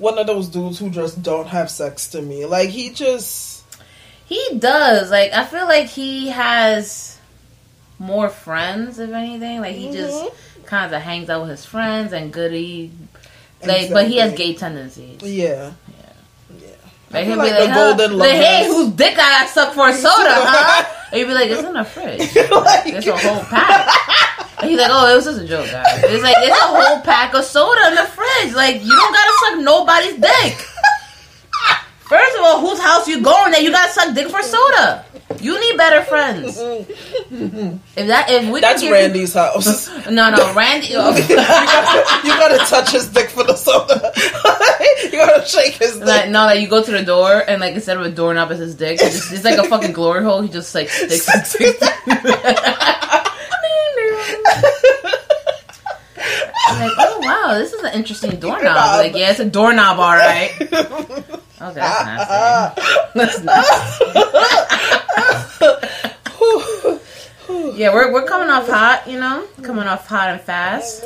one 0.00 0.18
of 0.18 0.26
those 0.26 0.48
dudes 0.48 0.78
who 0.78 0.90
just 0.90 1.22
don't 1.22 1.46
have 1.48 1.70
sex 1.70 2.08
to 2.08 2.22
me. 2.22 2.44
Like 2.46 2.70
he 2.70 2.90
just. 2.90 3.64
He 4.26 4.58
does. 4.58 5.10
Like 5.10 5.32
I 5.32 5.44
feel 5.44 5.66
like 5.66 5.86
he 5.86 6.28
has 6.30 7.18
more 7.98 8.28
friends, 8.30 8.98
if 8.98 9.10
anything. 9.10 9.60
Like 9.60 9.76
he 9.76 9.92
just 9.92 10.24
Mm-hmm. 10.24 10.64
kind 10.64 10.94
of 10.94 11.02
hangs 11.02 11.28
out 11.30 11.42
with 11.42 11.50
his 11.50 11.64
friends 11.66 12.12
and 12.12 12.32
goody. 12.32 12.90
Like, 13.64 13.90
but 13.92 14.08
he 14.08 14.16
has 14.16 14.32
gay 14.32 14.54
tendencies. 14.54 15.22
Yeah. 15.22 15.72
He'll 17.10 17.36
like 17.36 17.48
be 17.48 17.50
like, 17.50 17.66
the 17.66 17.72
huh? 17.72 17.96
golden 17.96 18.20
hey, 18.20 18.66
whose 18.68 18.90
dick 18.90 19.18
I 19.18 19.46
suck 19.46 19.74
for 19.74 19.88
a 19.88 19.92
soda, 19.92 20.14
huh? 20.30 20.84
And 21.10 21.18
you'd 21.20 21.26
be 21.26 21.34
like, 21.34 21.50
it's 21.50 21.62
in 21.62 21.72
the 21.72 21.84
fridge. 21.84 22.20
like, 22.50 22.86
It's 22.86 23.06
a 23.06 23.16
whole 23.16 23.42
pack. 23.44 24.62
And 24.62 24.70
he's 24.70 24.78
like, 24.78 24.90
oh, 24.90 25.10
it 25.10 25.16
was 25.16 25.24
just 25.24 25.40
a 25.40 25.46
joke, 25.46 25.66
guys. 25.72 26.04
It's 26.04 26.22
like, 26.22 26.36
it's 26.38 26.56
a 26.56 26.66
whole 26.68 27.00
pack 27.00 27.34
of 27.34 27.44
soda 27.44 27.88
in 27.88 27.94
the 27.96 28.04
fridge. 28.04 28.54
Like, 28.54 28.82
you 28.82 28.94
don't 28.94 29.12
gotta 29.12 29.32
suck 29.40 29.58
nobody's 29.64 30.20
dick. 30.20 30.54
First 32.10 32.36
of 32.38 32.44
all, 32.44 32.60
whose 32.60 32.80
house 32.80 33.08
you 33.08 33.22
going 33.22 33.52
that 33.52 33.62
you 33.62 33.70
gotta 33.70 33.92
suck 33.92 34.14
dick 34.14 34.28
for 34.28 34.42
soda? 34.42 35.04
You 35.40 35.58
need 35.60 35.76
better 35.76 36.02
friends. 36.02 36.58
If 36.58 38.06
that, 38.06 38.28
if 38.28 38.52
we 38.52 38.60
that's 38.60 38.82
Randy's 38.82 39.34
house. 39.34 39.88
No, 40.10 40.30
no, 40.30 40.54
Randy. 40.54 40.88
you, 40.88 40.94
gotta, 40.94 42.26
you 42.26 42.30
gotta 42.34 42.58
touch 42.66 42.90
his 42.90 43.08
dick 43.08 43.30
for 43.30 43.44
the 43.44 43.54
soda. 43.54 44.12
You 45.20 45.26
gotta 45.26 45.46
shake 45.56 45.74
his 45.74 45.98
dick. 45.98 46.06
Like, 46.06 46.30
no, 46.30 46.44
like 46.44 46.60
you 46.60 46.68
go 46.68 46.82
to 46.82 46.90
the 46.90 47.02
door 47.02 47.42
and 47.46 47.60
like 47.60 47.74
instead 47.74 47.96
of 47.96 48.04
a 48.04 48.10
doorknob, 48.10 48.50
it's 48.50 48.60
his 48.60 48.74
dick. 48.74 48.98
It's, 49.00 49.14
just, 49.16 49.32
it's 49.32 49.44
like 49.44 49.58
a 49.58 49.64
fucking 49.64 49.92
glory 49.92 50.24
hole. 50.24 50.40
He 50.40 50.48
just 50.48 50.74
like 50.74 50.88
sticks. 50.88 51.28
I'm 51.28 51.38
like, 56.80 56.92
oh 56.98 57.18
wow, 57.22 57.54
this 57.58 57.72
is 57.72 57.82
an 57.82 57.92
interesting 57.94 58.38
doorknob. 58.38 58.76
Like, 58.76 59.14
yeah, 59.14 59.30
it's 59.30 59.40
a 59.40 59.44
doorknob, 59.44 59.98
all 59.98 60.14
right. 60.14 60.52
Okay, 61.62 61.74
that's 61.74 62.04
nasty. 62.06 62.82
That's 63.14 63.42
nasty. 63.44 64.04
yeah, 67.78 67.92
we're 67.92 68.10
we're 68.12 68.24
coming 68.24 68.48
off 68.48 68.66
hot, 68.68 69.06
you 69.06 69.20
know, 69.20 69.46
coming 69.62 69.86
off 69.86 70.06
hot 70.06 70.30
and 70.30 70.40
fast. 70.40 71.04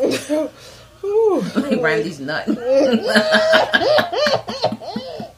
Randy's 1.81 2.21
nut. 2.21 2.47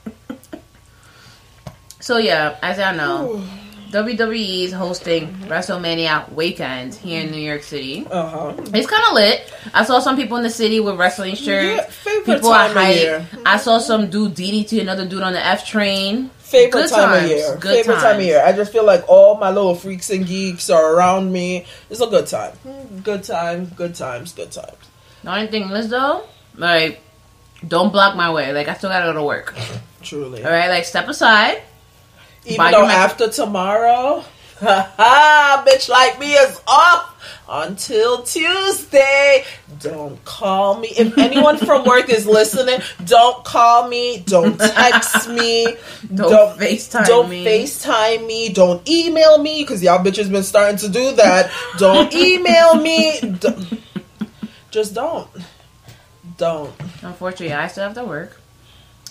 so 2.00 2.18
yeah, 2.18 2.56
as 2.62 2.78
y'all 2.78 2.94
know, 2.94 3.42
WWE 3.90 4.64
is 4.64 4.73
hosting 4.73 5.28
WrestleMania 5.49 6.30
weekend 6.32 6.94
here 6.94 7.23
in 7.23 7.30
New 7.30 7.40
York 7.40 7.62
City. 7.62 8.06
Uh 8.11 8.28
huh. 8.28 8.54
It's 8.75 8.87
kind 8.87 9.02
of 9.08 9.14
lit. 9.14 9.52
I 9.75 9.85
saw 9.85 10.00
some 10.00 10.16
people 10.16 10.37
in 10.37 10.42
the 10.42 10.50
city 10.50 10.80
with 10.80 10.99
wrestling 10.99 11.35
shirts. 11.35 12.04
Yeah, 12.06 12.20
people 12.25 12.50
are 12.50 12.68
hype. 12.68 13.25
I 13.44 13.56
saw 13.58 13.78
some 13.78 14.11
dude 14.11 14.35
DDT 14.35 14.80
another 14.80 15.06
dude 15.06 15.23
on 15.23 15.32
the 15.32 15.44
F 15.44 15.66
train. 15.66 16.30
Favorite 16.38 16.82
Good 16.82 16.90
time 16.90 17.11
times. 17.11 17.25
of 17.25 17.30
year. 17.30 17.56
Good 17.58 17.76
Favorite 17.85 18.00
time 18.00 18.16
of 18.16 18.23
year. 18.23 18.42
I 18.44 18.52
just 18.52 18.70
feel 18.70 18.85
like 18.85 19.04
all 19.08 19.37
my 19.37 19.50
little 19.50 19.75
freaks 19.75 20.11
and 20.11 20.25
geeks 20.25 20.70
are 20.70 20.94
around 20.94 21.32
me. 21.32 21.66
It's 21.90 22.00
a 22.00 22.06
good 22.06 22.28
time. 22.28 22.52
Good 23.02 23.25
time. 23.25 23.66
Good 23.76 23.96
times. 23.96 24.32
Good 24.32 24.52
times. 24.52 24.76
The 25.26 25.35
only 25.35 25.49
thing 25.49 25.68
is 25.73 25.88
though, 25.88 26.23
like, 26.54 27.00
don't 27.66 27.90
block 27.90 28.14
my 28.14 28.33
way. 28.33 28.52
Like 28.52 28.68
I 28.68 28.75
still 28.75 28.90
gotta 28.90 29.06
go 29.06 29.12
to 29.14 29.25
work. 29.25 29.56
Truly. 30.00 30.45
All 30.45 30.52
right, 30.52 30.68
like 30.68 30.85
step 30.85 31.09
aside. 31.09 31.62
Even 32.45 32.71
though 32.71 32.87
after 32.87 33.28
tomorrow, 33.28 34.23
Ha 34.61 35.64
bitch 35.66 35.88
like 35.88 36.21
me 36.21 36.33
is 36.35 36.61
off 36.68 37.12
until 37.49 38.23
Tuesday. 38.23 39.42
Don't 39.80 40.25
call 40.25 40.78
me. 40.78 40.90
If 40.97 41.18
anyone 41.28 41.59
from 41.59 41.83
work 41.85 42.09
is 42.09 42.25
listening, 42.25 42.78
don't 43.04 43.45
call 43.45 43.88
me. 43.88 44.23
Don't 44.26 44.56
text 44.61 45.28
me. 45.28 45.76
Don't 46.14 46.56
FaceTime 46.56 47.00
me. 47.00 47.06
don't 47.09 47.28
me. 47.30 47.45
FaceTime 47.45 48.26
me. 48.28 48.52
Don't 48.52 48.88
email 48.88 49.38
me 49.42 49.62
because 49.64 49.83
y'all 49.83 50.04
bitches 50.04 50.30
been 50.30 50.45
starting 50.45 50.78
to 50.78 50.88
do 50.88 51.16
that. 51.16 51.50
Don't 51.78 52.14
email 52.14 52.76
me. 52.76 53.18
Don't- 53.40 53.80
just 54.76 54.92
don't. 54.95 55.26
Don't. 56.37 56.71
Unfortunately, 57.02 57.54
I 57.54 57.66
still 57.68 57.85
have 57.85 57.95
to 57.95 58.04
work, 58.04 58.38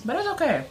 but 0.05 0.15
it's 0.15 0.27
okay 0.29 0.65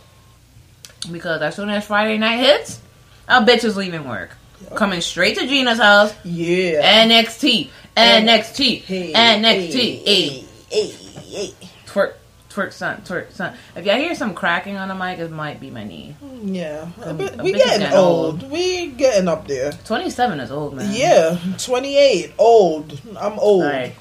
because 1.10 1.42
as 1.42 1.56
soon 1.56 1.68
as 1.68 1.84
Friday 1.84 2.16
night 2.16 2.36
hits, 2.36 2.80
our 3.28 3.42
bitch 3.42 3.64
is 3.64 3.76
leaving 3.76 4.08
work, 4.08 4.36
coming 4.76 5.00
straight 5.00 5.36
to 5.38 5.48
Gina's 5.48 5.78
house. 5.78 6.14
Yeah. 6.24 7.06
NXT, 7.08 7.70
NXT, 7.96 8.82
NXT. 8.84 10.04
Hey, 10.04 10.44
hey, 10.70 10.86
hey. 10.90 11.54
twerk, 11.86 12.12
twerk, 12.50 12.72
son, 12.72 13.02
twerk, 13.04 13.32
son. 13.32 13.56
If 13.74 13.84
y'all 13.86 13.96
hear 13.96 14.14
some 14.14 14.32
cracking 14.32 14.76
on 14.76 14.86
the 14.86 14.94
mic, 14.94 15.18
it 15.18 15.32
might 15.32 15.58
be 15.58 15.70
my 15.70 15.82
knee. 15.82 16.14
Yeah, 16.44 16.88
A- 17.02 17.10
a 17.10 17.14
bit- 17.14 17.40
a 17.40 17.42
we 17.42 17.52
getting 17.52 17.80
getting 17.80 17.96
old. 17.96 18.48
We 18.48 18.88
getting 18.88 19.26
up 19.26 19.48
there. 19.48 19.72
Twenty-seven 19.72 20.38
is 20.38 20.52
old, 20.52 20.74
man. 20.76 20.94
Yeah, 20.94 21.36
twenty 21.58 21.96
eight, 21.96 22.32
old. 22.38 23.00
I'm 23.18 23.40
old. 23.40 23.64
Like, 23.64 23.96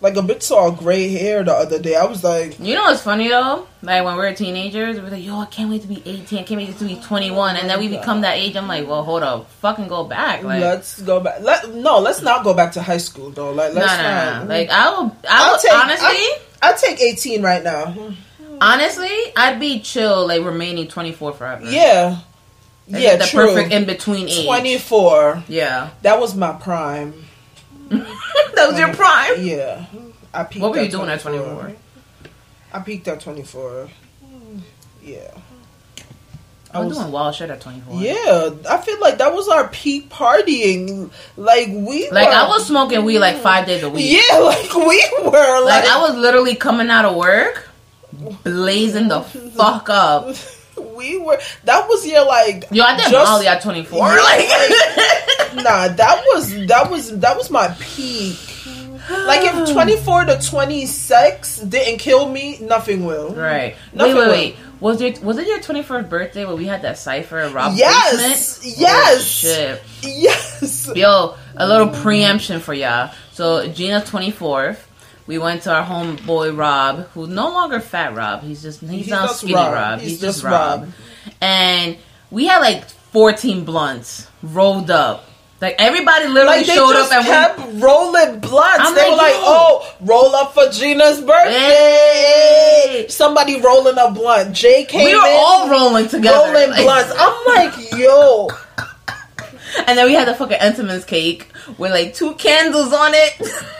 Like 0.00 0.14
a 0.16 0.22
bit 0.22 0.44
saw 0.44 0.70
gray 0.70 1.08
hair 1.08 1.42
the 1.42 1.52
other 1.52 1.80
day. 1.80 1.96
I 1.96 2.04
was 2.04 2.22
like, 2.22 2.60
you 2.60 2.74
know 2.74 2.82
what's 2.84 3.02
funny 3.02 3.28
though? 3.28 3.66
Like 3.82 4.04
when 4.04 4.14
we 4.14 4.20
were 4.20 4.32
teenagers, 4.32 4.94
we 4.96 5.02
were 5.02 5.10
like, 5.10 5.24
"Yo, 5.24 5.40
I 5.40 5.46
can't 5.46 5.68
wait 5.70 5.82
to 5.82 5.88
be 5.88 6.00
18. 6.06 6.38
I 6.38 6.42
can't 6.44 6.60
wait 6.60 6.78
to 6.78 6.84
be 6.84 6.94
21." 6.96 7.56
And 7.56 7.68
then 7.68 7.80
we 7.80 7.88
become 7.88 8.20
that 8.20 8.36
age. 8.36 8.54
I'm 8.54 8.68
like, 8.68 8.86
"Well, 8.86 9.02
hold 9.02 9.24
up, 9.24 9.50
fucking 9.60 9.88
go 9.88 10.04
back." 10.04 10.44
Like, 10.44 10.60
let's 10.60 11.02
go 11.02 11.18
back. 11.18 11.40
Let 11.40 11.74
no, 11.74 11.98
let's 11.98 12.22
not 12.22 12.44
go 12.44 12.54
back 12.54 12.72
to 12.72 12.82
high 12.82 12.98
school 12.98 13.30
though. 13.30 13.50
Like, 13.50 13.74
no, 13.74 13.80
let's 13.80 13.96
no, 13.96 14.02
not. 14.02 14.42
no. 14.44 14.48
Like, 14.54 14.70
I 14.70 14.90
will. 14.90 15.16
I 15.28 15.50
I'll 15.50 15.58
take 15.58 15.74
honestly. 15.74 16.06
I, 16.06 16.38
I'll 16.62 16.76
take 16.78 17.00
eighteen 17.00 17.42
right 17.42 17.62
now. 17.64 18.12
Honestly, 18.60 19.10
I'd 19.36 19.60
be 19.60 19.80
chill, 19.80 20.26
like 20.26 20.44
remaining 20.44 20.88
24 20.88 21.32
forever. 21.34 21.64
Yeah, 21.70 22.18
That's 22.88 23.04
yeah, 23.04 23.16
the 23.16 23.24
true. 23.24 23.46
perfect 23.46 23.72
in 23.72 23.84
between 23.84 24.28
age. 24.28 24.44
Twenty 24.46 24.78
four. 24.78 25.42
Yeah, 25.48 25.90
That 26.02 26.18
was 26.20 26.34
my 26.34 26.52
prime. 26.52 27.14
that 28.54 28.66
was 28.68 28.78
your 28.78 28.92
prime. 28.94 29.34
Yeah, 29.44 29.84
I 30.34 30.44
peaked. 30.44 30.62
What 30.62 30.72
were 30.72 30.78
you 30.78 30.84
at 30.86 30.90
doing 30.90 31.08
at 31.08 31.20
24? 31.20 31.72
I 32.72 32.80
peaked 32.80 33.08
at 33.08 33.20
twenty 33.20 33.42
four. 33.42 33.88
Yeah. 35.02 35.30
I 36.70 36.80
was 36.80 36.98
doing 36.98 37.10
wild 37.10 37.34
shit 37.34 37.48
at 37.48 37.62
24. 37.62 37.98
Yeah, 37.98 38.50
I 38.68 38.76
feel 38.76 39.00
like 39.00 39.16
that 39.18 39.32
was 39.32 39.48
our 39.48 39.68
peak 39.68 40.10
partying. 40.10 41.10
Like 41.38 41.68
we, 41.68 42.10
Like 42.10 42.28
were, 42.28 42.34
I 42.34 42.46
was 42.46 42.66
smoking 42.66 43.06
weed 43.06 43.20
like 43.20 43.36
five 43.38 43.66
days 43.66 43.82
a 43.82 43.88
week. 43.88 44.20
Yeah, 44.28 44.36
like 44.40 44.74
we 44.74 45.02
were. 45.22 45.64
Like 45.64 45.84
Like, 45.84 45.90
I 45.90 45.98
was 46.02 46.14
literally 46.16 46.56
coming 46.56 46.90
out 46.90 47.06
of 47.06 47.16
work, 47.16 47.70
blazing 48.44 49.08
the 49.08 49.22
fuck 49.22 49.88
up. 49.88 50.34
we 50.80 51.18
were. 51.18 51.38
That 51.64 51.88
was 51.88 52.06
your 52.06 52.24
like. 52.26 52.64
Yo, 52.70 52.84
I 52.84 52.96
did 52.96 53.10
just- 53.10 53.30
Molly 53.30 53.46
at 53.46 53.62
24. 53.62 53.98
Like, 53.98 54.18
Nah, 55.54 55.88
that 55.88 56.22
was 56.34 56.66
that 56.66 56.90
was 56.90 57.18
that 57.20 57.36
was 57.36 57.50
my 57.50 57.68
peak. 57.80 58.38
Like 59.10 59.40
if 59.42 59.70
twenty 59.72 59.96
four 59.96 60.24
to 60.24 60.38
twenty 60.40 60.84
six 60.86 61.58
didn't 61.58 61.98
kill 61.98 62.28
me, 62.30 62.58
nothing 62.60 63.04
will. 63.06 63.34
right. 63.34 63.74
Nothing 63.94 64.14
wait, 64.16 64.20
wait, 64.20 64.26
will. 64.26 64.32
wait. 64.32 64.56
Was 64.80 65.00
it 65.00 65.20
was 65.24 65.38
it 65.38 65.48
your 65.48 65.58
21st 65.58 66.08
birthday 66.08 66.44
where 66.44 66.54
we 66.54 66.64
had 66.66 66.82
that 66.82 66.98
cipher 66.98 67.38
at 67.38 67.52
Rob's 67.52 67.76
Yes, 67.78 68.58
basement? 68.58 68.78
yes. 68.78 69.16
Oh, 69.16 69.20
shit. 69.22 69.82
Yes. 70.02 70.90
Yo, 70.94 71.34
a 71.56 71.66
little 71.66 71.88
preemption 71.88 72.60
for 72.60 72.72
y'all. 72.74 73.10
So 73.32 73.66
Gina's 73.68 74.08
24th. 74.08 74.76
We 75.28 75.36
went 75.38 75.62
to 75.64 75.72
our 75.72 75.84
homeboy 75.84 76.56
Rob, 76.56 77.06
who's 77.10 77.28
no 77.28 77.50
longer 77.50 77.80
fat 77.80 78.14
Rob. 78.16 78.42
He's 78.42 78.62
just 78.62 78.80
he's, 78.80 78.90
He's 78.90 79.08
not 79.08 79.30
skinny 79.36 79.52
Rob. 79.54 79.74
Rob. 79.74 80.00
He's 80.00 80.12
He's, 80.12 80.20
just 80.20 80.38
just 80.38 80.44
Rob. 80.44 80.88
And 81.42 81.98
we 82.30 82.46
had 82.46 82.60
like 82.60 82.84
14 82.88 83.64
blunts 83.66 84.26
rolled 84.42 84.90
up. 84.90 85.26
Like 85.60 85.74
everybody 85.78 86.28
literally 86.28 86.58
Like 86.58 86.66
showed 86.66 86.94
up 86.96 87.12
and 87.12 87.24
kept 87.26 87.58
rolling 87.82 88.40
blunts. 88.40 88.80
I'm 88.80 88.94
they 88.94 89.02
like, 89.02 89.10
were 89.10 89.16
like. 89.16 89.34
"Oh, 89.36 89.96
roll 90.00 90.34
up 90.34 90.54
for 90.54 90.70
Gina's 90.70 91.20
birthday." 91.20 91.50
Hey. 91.52 93.06
Somebody 93.10 93.60
rolling 93.60 93.98
a 93.98 94.10
blunt. 94.10 94.54
Jay 94.54 94.84
came 94.84 95.04
we 95.04 95.14
were 95.14 95.26
in 95.26 95.36
all 95.36 95.68
rolling 95.68 96.08
together. 96.08 96.38
rolling 96.52 96.70
Like- 96.70 96.82
blunts. 96.84 97.12
I'm 97.18 97.44
like, 97.46 97.92
"Yo, 97.98 98.48
And 99.86 99.98
then 99.98 100.06
we 100.06 100.14
had 100.14 100.26
the 100.28 100.34
fucking 100.34 100.58
Entenmann's 100.58 101.04
cake 101.04 101.50
with 101.76 101.90
like 101.90 102.14
two 102.14 102.34
candles 102.36 102.92
on 102.92 103.10
it. 103.14 103.32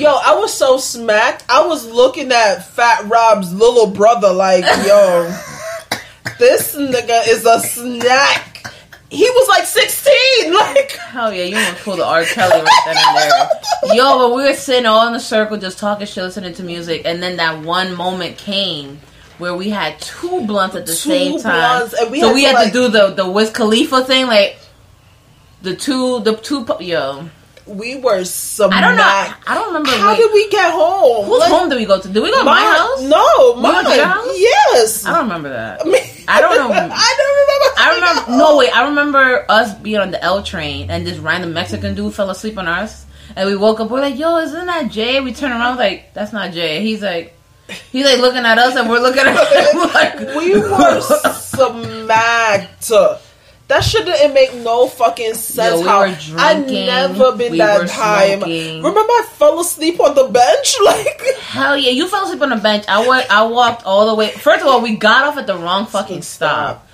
yo!" 0.00 0.14
I 0.24 0.34
was 0.36 0.52
so 0.54 0.78
smacked. 0.78 1.44
I 1.48 1.66
was 1.66 1.86
looking 1.86 2.32
at 2.32 2.66
Fat 2.66 3.04
Rob's 3.08 3.52
little 3.52 3.86
brother, 3.88 4.32
like, 4.32 4.64
"Yo, 4.86 5.24
this 6.38 6.74
nigga 6.76 7.28
is 7.28 7.44
a 7.44 7.60
snack." 7.60 8.44
He 9.10 9.22
was 9.28 9.48
like 9.48 9.64
16. 9.64 10.14
Like, 10.52 10.92
Hell 10.92 11.32
yeah, 11.32 11.44
you 11.44 11.54
want 11.56 11.76
to 11.76 11.82
pull 11.82 11.96
the 11.96 12.04
R. 12.04 12.24
Kelly 12.24 12.60
right 12.60 12.82
then 12.84 12.96
and 12.98 13.16
there. 13.16 13.94
Yo, 13.96 14.18
but 14.18 14.34
we 14.36 14.42
were 14.42 14.52
sitting 14.54 14.84
all 14.86 15.06
in 15.06 15.12
the 15.14 15.20
circle 15.20 15.56
just 15.56 15.78
talking 15.78 16.06
shit, 16.06 16.22
listening 16.22 16.52
to 16.54 16.62
music, 16.62 17.02
and 17.06 17.22
then 17.22 17.36
that 17.38 17.62
one 17.64 17.94
moment 17.96 18.36
came 18.36 19.00
where 19.38 19.54
we 19.54 19.70
had 19.70 19.98
two 20.00 20.44
blunts 20.46 20.76
at 20.76 20.84
the 20.84 20.92
Two 20.92 20.98
same 21.10 21.40
time. 21.40 21.78
blunts, 21.78 21.94
and 21.94 22.10
we 22.10 22.20
so 22.20 22.28
had 22.28 22.34
we 22.34 22.40
to, 22.42 22.46
had 22.48 22.54
like- 22.54 22.66
to 22.66 22.72
do 22.72 22.88
the 22.88 23.10
the 23.14 23.30
Wiz 23.30 23.50
Khalifa 23.50 24.04
thing, 24.04 24.26
like 24.26 24.58
the 25.62 25.74
two 25.74 26.20
the 26.20 26.36
two 26.36 26.66
yo. 26.80 27.30
We 27.68 27.96
were 27.96 28.24
smacked. 28.24 28.74
I 28.74 28.80
don't 28.80 28.96
know. 28.96 29.34
I 29.46 29.54
don't 29.54 29.66
remember. 29.68 29.90
How 29.90 30.12
wait, 30.12 30.18
did 30.18 30.32
we 30.32 30.48
get 30.48 30.72
home? 30.72 31.26
whose 31.26 31.40
Like, 31.40 31.50
home 31.50 31.68
did 31.68 31.76
we 31.76 31.84
go 31.84 32.00
to? 32.00 32.08
Did 32.08 32.22
we 32.22 32.30
go 32.30 32.38
to 32.38 32.44
my, 32.44 32.60
house? 32.60 33.02
No, 33.02 33.56
mine. 33.56 33.84
to 33.84 34.04
house? 34.04 34.26
Yes. 34.36 35.04
I 35.04 35.12
don't 35.12 35.24
remember 35.24 35.50
that. 35.50 35.80
I 36.28 36.40
don't 36.40 36.56
know. 36.56 36.74
I 36.94 37.14
don't 37.18 37.36
remember. 37.38 37.74
I 37.78 37.94
remember. 37.94 38.30
No, 38.38 38.56
wait. 38.56 38.76
I 38.76 38.88
remember 38.88 39.46
us 39.48 39.74
being 39.74 39.98
on 39.98 40.10
the 40.10 40.22
L 40.22 40.42
train 40.42 40.90
and 40.90 41.06
this 41.06 41.18
random 41.18 41.52
Mexican 41.52 41.94
dude 41.94 42.14
fell 42.14 42.30
asleep 42.30 42.58
on 42.58 42.66
us, 42.68 43.06
and 43.36 43.48
we 43.48 43.56
woke 43.56 43.80
up. 43.80 43.90
We're 43.90 44.00
like, 44.00 44.18
"Yo, 44.18 44.38
isn't 44.38 44.66
that 44.66 44.90
Jay?" 44.90 45.20
We 45.20 45.32
turn 45.32 45.52
around, 45.52 45.76
like, 45.76 46.14
"That's 46.14 46.32
not 46.32 46.52
Jay." 46.52 46.82
He's 46.82 47.02
like, 47.02 47.34
he's 47.92 48.04
like 48.04 48.18
looking 48.18 48.44
at 48.44 48.58
us, 48.58 48.76
and 48.76 48.88
we're 48.88 49.00
looking 49.00 49.22
at 49.24 49.36
him 49.72 49.78
like, 49.94 50.18
we 50.36 50.54
were 50.58 51.00
smacked. 51.34 52.90
That 53.68 53.84
shit 53.84 54.06
didn't 54.06 54.32
make 54.32 54.54
no 54.54 54.88
fucking 54.88 55.34
sense. 55.34 55.82
we 55.82 55.86
how 55.86 56.00
were 56.00 56.06
I 56.06 56.54
drinking, 56.54 56.86
never 56.86 57.36
been 57.36 57.52
we 57.52 57.58
that 57.58 57.88
high. 57.90 58.34
Remember, 58.34 58.48
I 58.88 59.28
fell 59.34 59.60
asleep 59.60 60.00
on 60.00 60.14
the 60.14 60.24
bench. 60.28 60.74
Like 60.84 61.20
"Hell 61.40 61.76
yeah!" 61.76 61.90
You 61.90 62.08
fell 62.08 62.24
asleep 62.24 62.40
on 62.40 62.48
the 62.48 62.56
bench. 62.56 62.86
I 62.88 63.06
went. 63.06 63.30
I 63.30 63.44
walked 63.44 63.84
all 63.84 64.06
the 64.06 64.14
way. 64.14 64.30
First 64.30 64.62
of 64.62 64.68
all, 64.68 64.80
we 64.80 64.96
got 64.96 65.24
off 65.26 65.36
at 65.36 65.46
the 65.46 65.56
wrong 65.56 65.84
fucking 65.86 66.22
stop. 66.22 66.87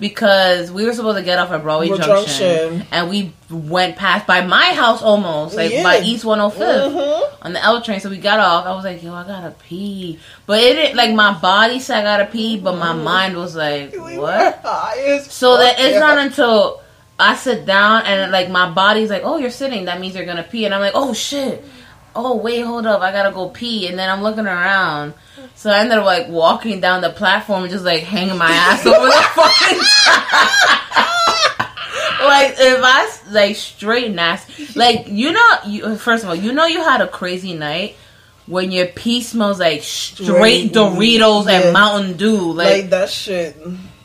Because 0.00 0.70
we 0.70 0.84
were 0.84 0.92
supposed 0.92 1.18
to 1.18 1.24
get 1.24 1.38
off 1.40 1.50
at 1.50 1.62
Broadway 1.62 1.88
Junction, 1.88 2.06
Junction. 2.06 2.86
and 2.92 3.10
we 3.10 3.32
went 3.50 3.96
past 3.96 4.26
by 4.28 4.42
my 4.46 4.66
house 4.66 5.02
almost, 5.02 5.56
like 5.56 5.72
Yeah. 5.72 5.82
by 5.82 6.00
East 6.00 6.24
105. 6.24 6.92
Mhm. 6.92 7.22
on 7.42 7.52
the 7.52 7.62
L 7.62 7.80
train. 7.82 8.00
So 8.00 8.08
we 8.10 8.16
got 8.18 8.40
off. 8.40 8.66
I 8.66 8.72
was 8.74 8.84
like, 8.84 9.02
yo, 9.02 9.12
I 9.14 9.22
gotta 9.24 9.50
pee. 9.68 10.18
But 10.46 10.60
it 10.60 10.74
didn't, 10.74 10.96
like, 10.96 11.12
my 11.14 11.32
body 11.32 11.78
said 11.80 11.98
I 12.00 12.02
gotta 12.02 12.24
pee, 12.26 12.58
but 12.58 12.76
my 12.76 12.92
mind 12.92 13.36
was 13.36 13.54
like, 13.56 13.94
what? 13.96 14.62
So 15.30 15.56
that 15.58 15.78
it's 15.78 15.94
yeah. 15.94 15.98
not 16.00 16.18
until 16.18 16.80
I 17.18 17.34
sit 17.34 17.66
down 17.66 18.02
and, 18.06 18.30
like, 18.30 18.48
my 18.50 18.70
body's 18.70 19.10
like, 19.10 19.22
oh, 19.24 19.36
you're 19.38 19.50
sitting. 19.50 19.86
That 19.86 20.00
means 20.00 20.14
you're 20.14 20.24
gonna 20.26 20.42
pee. 20.44 20.64
And 20.64 20.74
I'm 20.74 20.80
like, 20.80 20.92
oh, 20.94 21.12
shit. 21.12 21.64
Oh, 22.20 22.36
wait, 22.36 22.62
hold 22.62 22.84
up. 22.86 23.00
I 23.00 23.12
gotta 23.12 23.32
go 23.32 23.48
pee. 23.48 23.86
And 23.86 23.96
then 23.98 24.10
I'm 24.10 24.22
looking 24.22 24.46
around. 24.46 25.14
So 25.54 25.70
I 25.70 25.78
ended 25.78 25.98
up, 25.98 26.04
like, 26.04 26.28
walking 26.28 26.80
down 26.80 27.00
the 27.00 27.10
platform 27.10 27.62
and 27.62 27.70
just, 27.70 27.84
like, 27.84 28.02
hanging 28.02 28.36
my 28.36 28.50
ass 28.50 28.84
over 28.84 29.06
the 29.06 29.12
fucking 29.34 29.78
like 32.26 32.54
if 32.58 32.80
I 32.82 33.10
like 33.30 33.56
straight 33.56 34.12
nasty, 34.12 34.66
like 34.74 35.06
you 35.08 35.32
know, 35.32 35.58
you 35.66 35.96
first 35.96 36.24
of 36.24 36.30
all, 36.30 36.34
you 36.34 36.52
know 36.52 36.66
you 36.66 36.82
had 36.82 37.00
a 37.00 37.08
crazy 37.08 37.54
night 37.54 37.96
when 38.46 38.72
your 38.72 38.86
pee 38.86 39.22
smells 39.22 39.60
like 39.60 39.82
straight 39.82 40.26
Straight 40.26 40.72
Doritos 40.72 41.46
yeah. 41.46 41.60
and 41.60 41.72
Mountain 41.72 42.16
Dew, 42.16 42.52
like 42.52 42.82
like 42.82 42.90
that 42.90 43.10
shit. 43.10 43.56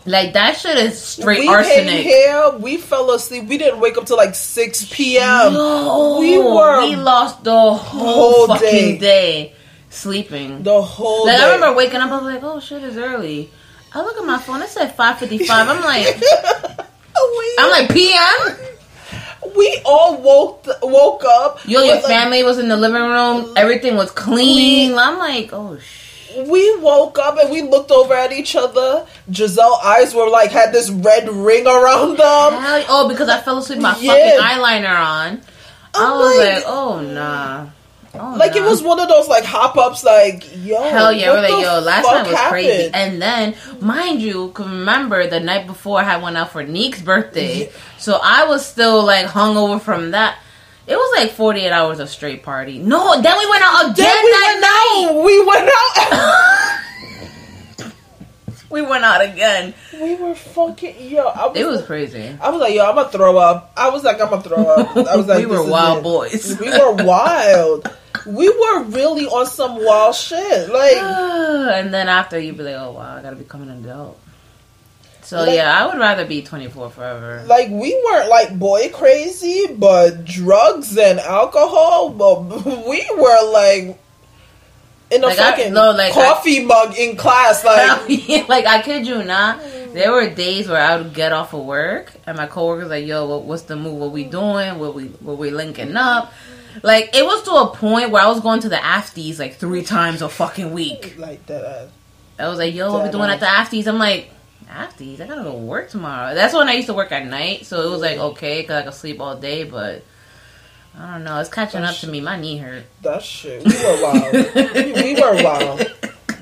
Like 0.06 0.34
that 0.34 0.58
shit 0.58 0.78
is 0.78 1.02
straight 1.02 1.40
we 1.40 1.48
arsenic. 1.48 2.04
here, 2.04 2.52
we 2.60 2.78
fell 2.78 3.12
asleep. 3.12 3.46
We 3.46 3.58
didn't 3.58 3.80
wake 3.80 3.98
up 3.98 4.06
till 4.06 4.18
like 4.18 4.36
six 4.36 4.86
p.m. 4.92 5.54
Yo, 5.54 6.20
we 6.20 6.38
were 6.38 6.82
we 6.82 6.96
lost 6.96 7.44
the 7.44 7.52
whole, 7.52 7.76
whole 7.76 8.48
fucking 8.48 8.98
day. 8.98 8.98
day, 8.98 9.56
sleeping. 9.90 10.64
the 10.64 10.82
whole 10.82 11.26
like 11.26 11.38
day. 11.38 11.44
I 11.44 11.54
remember 11.56 11.78
waking 11.78 12.02
up, 12.02 12.12
I 12.12 12.18
was 12.18 12.26
like, 12.34 12.44
oh 12.44 12.60
shit, 12.60 12.84
it's 12.84 12.98
early. 12.98 13.50
I 13.94 14.02
look 14.02 14.18
at 14.18 14.26
my 14.26 14.40
phone, 14.40 14.62
it 14.62 14.70
said 14.70 14.90
five 14.90 15.20
fifty 15.20 15.40
five. 15.40 15.70
I'm 15.70 15.84
like, 15.84 16.20
oh, 17.16 17.56
we, 17.58 17.64
I'm 17.64 17.72
like 17.72 17.92
PM. 17.92 19.54
we 19.56 19.82
all 19.86 20.22
woke 20.22 20.68
woke 20.82 21.24
up. 21.26 21.66
Yo, 21.66 21.82
your 21.82 21.96
with, 21.96 22.04
like, 22.04 22.12
family 22.12 22.44
was 22.44 22.60
in 22.60 22.68
the 22.68 22.78
living 22.78 23.04
room. 23.04 23.54
Everything 23.56 23.96
was 23.96 24.12
clean. 24.12 24.90
Clean. 24.92 24.98
I'm 24.98 25.18
like, 25.18 25.54
oh 25.54 25.78
shit. 25.78 26.03
We 26.48 26.78
woke 26.78 27.20
up 27.20 27.38
and 27.38 27.50
we 27.52 27.62
looked 27.62 27.92
over 27.92 28.14
at 28.14 28.32
each 28.32 28.56
other. 28.56 29.06
Giselle 29.32 29.80
eyes 29.84 30.14
were 30.16 30.30
like 30.30 30.52
had 30.52 30.72
this 30.72 30.90
red 30.90 31.30
ring 31.30 31.66
around 31.68 32.18
them. 32.18 32.62
Hell, 32.62 32.86
oh, 32.90 33.10
because 33.10 33.30
I 33.30 33.40
fell 33.42 33.58
asleep 33.58 33.78
with 33.78 33.84
my 33.84 33.98
Yeah. 34.00 34.12
fucking 34.14 34.40
eyeliner 34.40 34.96
on. 35.00 35.42
I 35.96 36.06
I'm 36.12 36.18
was 36.20 36.38
like- 36.38 36.54
like, 36.56 36.64
oh 36.68 37.00
nah. 37.02 37.66
Oh, 38.16 38.36
Like 38.38 38.56
it 38.56 38.62
was 38.62 38.84
one 38.84 39.00
of 39.00 39.08
those 39.10 39.28
like 39.28 39.44
hop 39.44 39.76
ups. 39.76 40.04
Like 40.04 40.44
yo, 40.64 40.84
Hell 40.84 41.12
yeah, 41.12 41.30
what 41.32 41.38
we're 41.38 41.42
like, 41.42 41.52
the 41.52 41.62
yo, 41.62 41.80
last 41.80 42.06
night 42.06 42.28
was 42.28 42.40
crazy. 42.42 42.70
happened? 42.90 42.96
And 42.96 43.22
then, 43.22 43.56
mind 43.82 44.22
you, 44.22 44.54
remember 44.56 45.26
the 45.28 45.40
night 45.40 45.66
before 45.66 46.00
I 46.00 46.18
went 46.18 46.38
out 46.38 46.52
for 46.52 46.62
Neek's 46.64 47.02
birthday. 47.02 47.64
Yeah. 47.66 47.70
So 47.98 48.20
I 48.22 48.46
was 48.46 48.64
still 48.66 49.04
like 49.04 49.26
hungover 49.26 49.82
from 49.82 50.12
that. 50.12 50.38
It 50.86 50.96
was 50.96 51.18
like 51.18 51.32
48 51.32 51.72
hours 51.72 52.00
of 52.00 52.10
straight 52.10 52.44
party. 52.44 52.78
No, 52.80 53.22
then 53.22 53.38
we 53.38 53.50
went 53.50 53.64
out 53.64 53.86
again 53.92 53.96
Then 53.96 54.24
we 54.24 54.32
that 54.32 54.48
went 54.50 54.62
night. 54.62 55.08
out. 55.10 55.24
We 55.24 55.46
went 55.46 55.70
out. 55.70 56.80
We 58.70 58.82
went 58.82 59.04
out 59.04 59.22
again. 59.24 59.76
we 60.02 60.16
were 60.16 60.34
fucking 60.34 60.96
yo. 61.12 61.28
I 61.28 61.46
was, 61.46 61.58
It 61.60 61.68
was 61.68 61.86
crazy. 61.86 62.36
I 62.42 62.50
was 62.50 62.60
like, 62.60 62.74
yo, 62.74 62.84
I'm 62.84 62.96
gonna 62.96 63.10
throw 63.10 63.38
up. 63.38 63.72
I 63.78 63.90
was 63.90 64.04
like, 64.04 64.20
I'm 64.20 64.32
gonna 64.32 64.42
throw 64.42 64.66
up. 64.66 64.98
I 64.98 65.16
was 65.16 65.28
like, 65.28 65.38
We 65.42 65.46
were 65.46 65.64
wild 65.64 66.00
it. 66.00 66.04
boys. 66.04 66.58
We 66.60 66.72
were 66.72 66.94
wild. 67.06 67.88
We 68.26 68.50
were 68.50 68.84
really 68.86 69.28
on 69.28 69.46
some 69.46 69.84
wild 69.86 70.16
shit. 70.16 70.70
Like, 70.72 70.96
and 70.98 71.94
then 71.94 72.10
after 72.10 72.40
you'd 72.40 72.58
be 72.58 72.64
like, 72.64 72.74
oh 72.76 72.94
wow, 72.94 73.16
I 73.18 73.22
gotta 73.22 73.36
become 73.36 73.62
an 73.62 73.70
adult. 73.70 74.20
So 75.24 75.38
Like- 75.40 75.56
yeah, 75.56 75.78
I 75.78 75.88
would 75.88 75.98
rather 76.00 76.26
be 76.26 76.42
24 76.42 76.90
forever. 76.90 77.44
like 77.48 77.70
we 77.70 78.00
weren't 78.06 78.30
like 78.30 78.58
boy 78.58 78.90
crazy, 78.90 79.68
but 79.78 80.26
drugs 80.26 80.98
and 80.98 81.20
alcohol. 81.20 82.10
But 82.10 82.66
we 82.88 83.06
were 83.18 83.52
like 83.52 84.00
in 85.12 85.24
a 85.24 85.28
Like, 85.28 85.40
I- 85.40 85.52
fucking 85.52 85.74
no, 85.74 85.92
like, 85.92 86.14
coffee 86.14 86.64
mug 86.66 86.96
in 86.98 87.16
class. 87.16 87.64
Like, 87.66 88.50
like 88.50 88.66
I 88.66 88.82
kid 88.82 89.08
you 89.08 89.24
not, 89.24 89.60
mm. 89.60 89.94
there 89.94 90.12
were 90.12 90.30
days 90.30 90.68
where 90.68 90.82
I 90.82 90.98
would 90.98 91.14
get 91.14 91.32
off 91.32 91.54
of 91.54 91.64
work 91.66 92.14
and 92.26 92.38
my 92.38 92.48
coworkers 92.48 92.90
like, 92.90 93.06
"Yo, 93.06 93.26
what, 93.26 93.44
what's 93.44 93.64
the 93.64 93.76
move? 93.76 93.96
What 93.96 94.12
we 94.12 94.26
mm. 94.26 94.32
doing? 94.32 94.80
What 94.80 94.96
we 94.96 95.06
what 95.06 95.38
we 95.38 95.52
linking 95.52 95.96
up?" 95.96 96.34
Like 96.82 97.16
it 97.16 97.24
was 97.24 97.44
to 97.44 97.52
a 97.52 97.68
point 97.76 98.10
where 98.10 98.24
I 98.24 98.28
was 98.28 98.40
going 98.40 98.62
to 98.62 98.70
the 98.70 98.78
afties 98.78 99.38
like 99.38 99.56
three 99.56 99.84
times 99.84 100.22
a 100.24 100.30
fucking 100.30 100.74
week. 100.74 101.16
like 101.18 101.46
that. 101.46 101.64
Uh, 101.64 101.88
I 102.40 102.48
was 102.50 102.58
like, 102.58 102.74
"Yo, 102.74 102.92
what 102.92 103.04
we 103.04 103.12
doing 103.12 103.30
at 103.30 103.38
uh, 103.38 103.40
the 103.42 103.46
afties?" 103.46 103.86
I'm 103.88 104.00
like, 104.00 104.32
"Afties? 104.74 105.22
I 105.22 105.28
gotta 105.28 105.44
go 105.44 105.52
to 105.52 105.58
work 105.58 105.90
tomorrow." 105.90 106.34
That's 106.34 106.54
when 106.54 106.68
I 106.68 106.74
used 106.74 106.88
to 106.88 106.94
work 106.94 107.12
at 107.12 107.26
night, 107.26 107.66
so 107.66 107.82
it 107.82 107.90
was 107.90 108.02
like 108.02 108.18
okay 108.18 108.62
because 108.62 108.82
I 108.82 108.86
could 108.86 108.94
sleep 108.94 109.22
all 109.22 109.36
day, 109.38 109.64
but. 109.64 110.04
I 110.96 111.14
don't 111.14 111.24
know. 111.24 111.40
It's 111.40 111.50
catching 111.50 111.82
up 111.82 111.96
to 111.96 112.08
me. 112.08 112.22
My 112.22 112.40
knee 112.40 112.58
hurt. 112.58 112.84
That 113.02 113.24
shit. 113.24 113.66
We 113.66 113.74
were 113.84 114.04
wild. 114.04 114.34
we, 114.76 114.94
we 114.94 115.20
were 115.20 115.44
wild. 115.44 115.92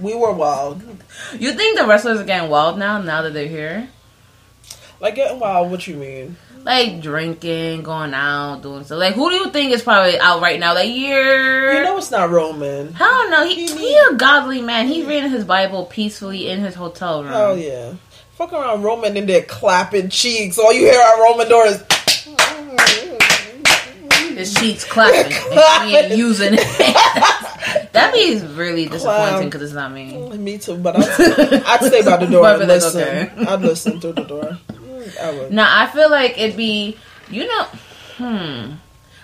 We 0.02 0.14
were 0.14 0.34
wild. 0.34 0.84
You 1.40 1.54
think 1.54 1.80
the 1.80 1.88
wrestlers 1.88 2.20
are 2.20 2.26
getting 2.26 2.50
wild 2.50 2.78
now? 2.78 3.02
Now 3.02 3.22
that 3.22 3.34
they're 3.34 3.48
here? 3.48 3.88
Like 5.00 5.16
getting 5.16 5.40
wild. 5.40 5.72
What 5.72 5.88
you 5.88 5.96
mean? 5.96 6.36
like 6.64 7.02
drinking, 7.02 7.84
going 7.84 8.14
out, 8.14 8.62
doing 8.62 8.84
stuff. 8.84 9.00
Like, 9.00 9.16
who 9.16 9.30
do 9.30 9.36
you 9.36 9.52
think 9.52 9.72
is 9.72 9.82
probably 9.82 10.20
out 10.20 10.42
right 10.42 10.60
now? 10.60 10.74
Like, 10.74 10.90
you're. 10.90 11.74
You 11.74 11.84
know 11.84 11.98
it's 11.98 12.12
not 12.12 12.30
Roman. 12.30 12.94
Hell 12.94 13.30
no, 13.30 13.46
he, 13.46 13.68
He 13.68 13.76
he 13.76 13.98
a 14.12 14.16
godly 14.16 14.62
man. 14.62 14.88
He's 14.88 15.06
reading 15.06 15.32
his 15.32 15.44
Bible 15.44 15.86
peacefully 15.86 16.50
in 16.50 16.60
his 16.60 16.76
hotel 16.76 17.24
room. 17.24 17.34
Hell 17.34 17.58
yeah. 17.58 17.94
Fuck 18.42 18.54
around 18.54 18.82
Roman 18.82 19.16
in 19.18 19.28
there 19.28 19.44
clapping 19.44 20.10
cheeks. 20.10 20.58
All 20.58 20.74
you 20.74 20.82
hear 20.86 21.00
at 21.00 21.20
Roman 21.20 21.48
door 21.48 21.68
is 21.68 21.84
His 24.36 24.52
cheeks 24.56 24.84
clapping. 24.84 25.32
and 25.32 25.88
he 25.88 25.96
ain't 25.96 26.18
using 26.18 26.56
it. 26.56 26.60
that 27.94 28.12
means 28.16 28.44
really 28.44 28.88
disappointing 28.88 29.48
because 29.50 29.62
it's 29.62 29.74
not 29.74 29.92
me. 29.92 30.18
me 30.40 30.58
too, 30.58 30.76
but 30.78 30.96
I'd, 30.98 31.04
I'd 31.68 31.84
stay 31.84 32.02
by 32.02 32.18
the 32.18 32.26
door 32.26 32.46
I'd 32.48 32.62
and 32.62 32.68
listen. 32.68 33.02
okay. 33.02 33.32
I'd 33.46 33.62
listen 33.62 34.02
through 34.02 34.14
the 34.14 34.24
door. 34.24 34.58
I 35.22 35.32
would. 35.34 35.52
Now, 35.52 35.68
I 35.80 35.86
feel 35.92 36.10
like 36.10 36.40
it'd 36.40 36.58
be, 36.58 36.98
you 37.30 37.48
know, 37.48 37.66
hmm. 38.18 38.72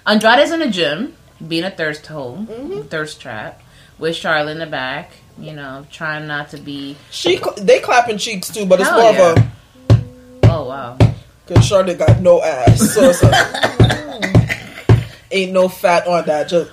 Andrade's 0.06 0.51
in 0.51 0.60
the 0.60 0.69
gym, 0.69 1.15
being 1.47 1.63
a 1.63 1.71
thirst 1.71 2.06
hole, 2.06 2.38
Mm-hmm. 2.38 2.82
thirst 2.89 3.19
trap, 3.19 3.63
with 3.97 4.15
Charlotte 4.15 4.51
in 4.51 4.60
the 4.60 4.67
back, 4.67 5.13
you 5.39 5.54
know, 5.54 5.86
trying 5.91 6.28
not 6.28 6.50
to 6.52 6.58
be. 6.58 6.95
She 7.12 7.39
they 7.58 7.80
clapping 7.80 8.17
cheeks 8.17 8.50
too, 8.50 8.65
but 8.65 8.80
it's 8.82 8.91
more 8.91 9.12
yeah. 9.12 9.32
of 9.32 9.38
a 9.38 9.50
Oh, 10.50 10.65
wow. 10.67 10.97
because 11.45 11.65
Charlotte 11.65 11.97
got 12.00 12.21
no 12.21 12.41
ass, 12.41 12.93
so 12.93 13.10
it's 13.10 13.21
like, 13.21 14.95
ain't 15.32 15.52
no 15.52 15.67
fat 15.69 16.08
on 16.08 16.26
that. 16.26 16.47
Just 16.50 16.71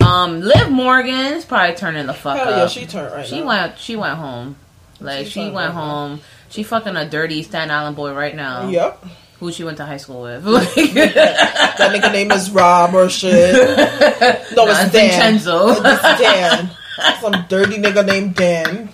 Um, 0.00 0.40
Liv 0.40 0.70
Morgan's 0.70 1.44
probably 1.44 1.74
turning 1.76 2.06
the 2.06 2.14
fuck 2.14 2.36
hell 2.38 2.48
up. 2.48 2.56
yeah, 2.58 2.66
she 2.66 2.86
turned 2.86 3.12
right 3.12 3.26
She 3.26 3.40
now. 3.40 3.46
went. 3.46 3.78
She 3.78 3.96
went 3.96 4.16
home. 4.16 4.56
Like 5.00 5.26
She 5.26 5.32
she 5.32 5.40
went 5.40 5.54
went 5.54 5.72
home. 5.72 6.10
home. 6.10 6.20
She 6.50 6.62
fucking 6.62 6.96
a 6.96 7.08
dirty 7.08 7.42
Staten 7.42 7.70
Island 7.70 7.96
boy 7.96 8.12
right 8.14 8.34
now. 8.34 8.68
Yep, 8.68 9.04
Who 9.40 9.50
she 9.52 9.64
went 9.64 9.78
to 9.78 9.86
high 9.86 9.96
school 9.96 10.22
with. 10.22 10.44
That 10.44 11.92
nigga 11.92 12.12
name 12.12 12.30
is 12.30 12.50
Rob 12.50 12.94
or 12.94 13.08
shit. 13.08 13.54
No, 14.54 14.66
it's 14.68 14.80
it's 14.84 14.92
Dan. 14.92 15.10
Vincenzo. 15.32 15.68
It's 15.84 16.02
Dan. 16.20 16.70
Some 17.20 17.44
dirty 17.48 17.76
nigga 17.78 18.06
named 18.06 18.34
Dan. 18.34 18.90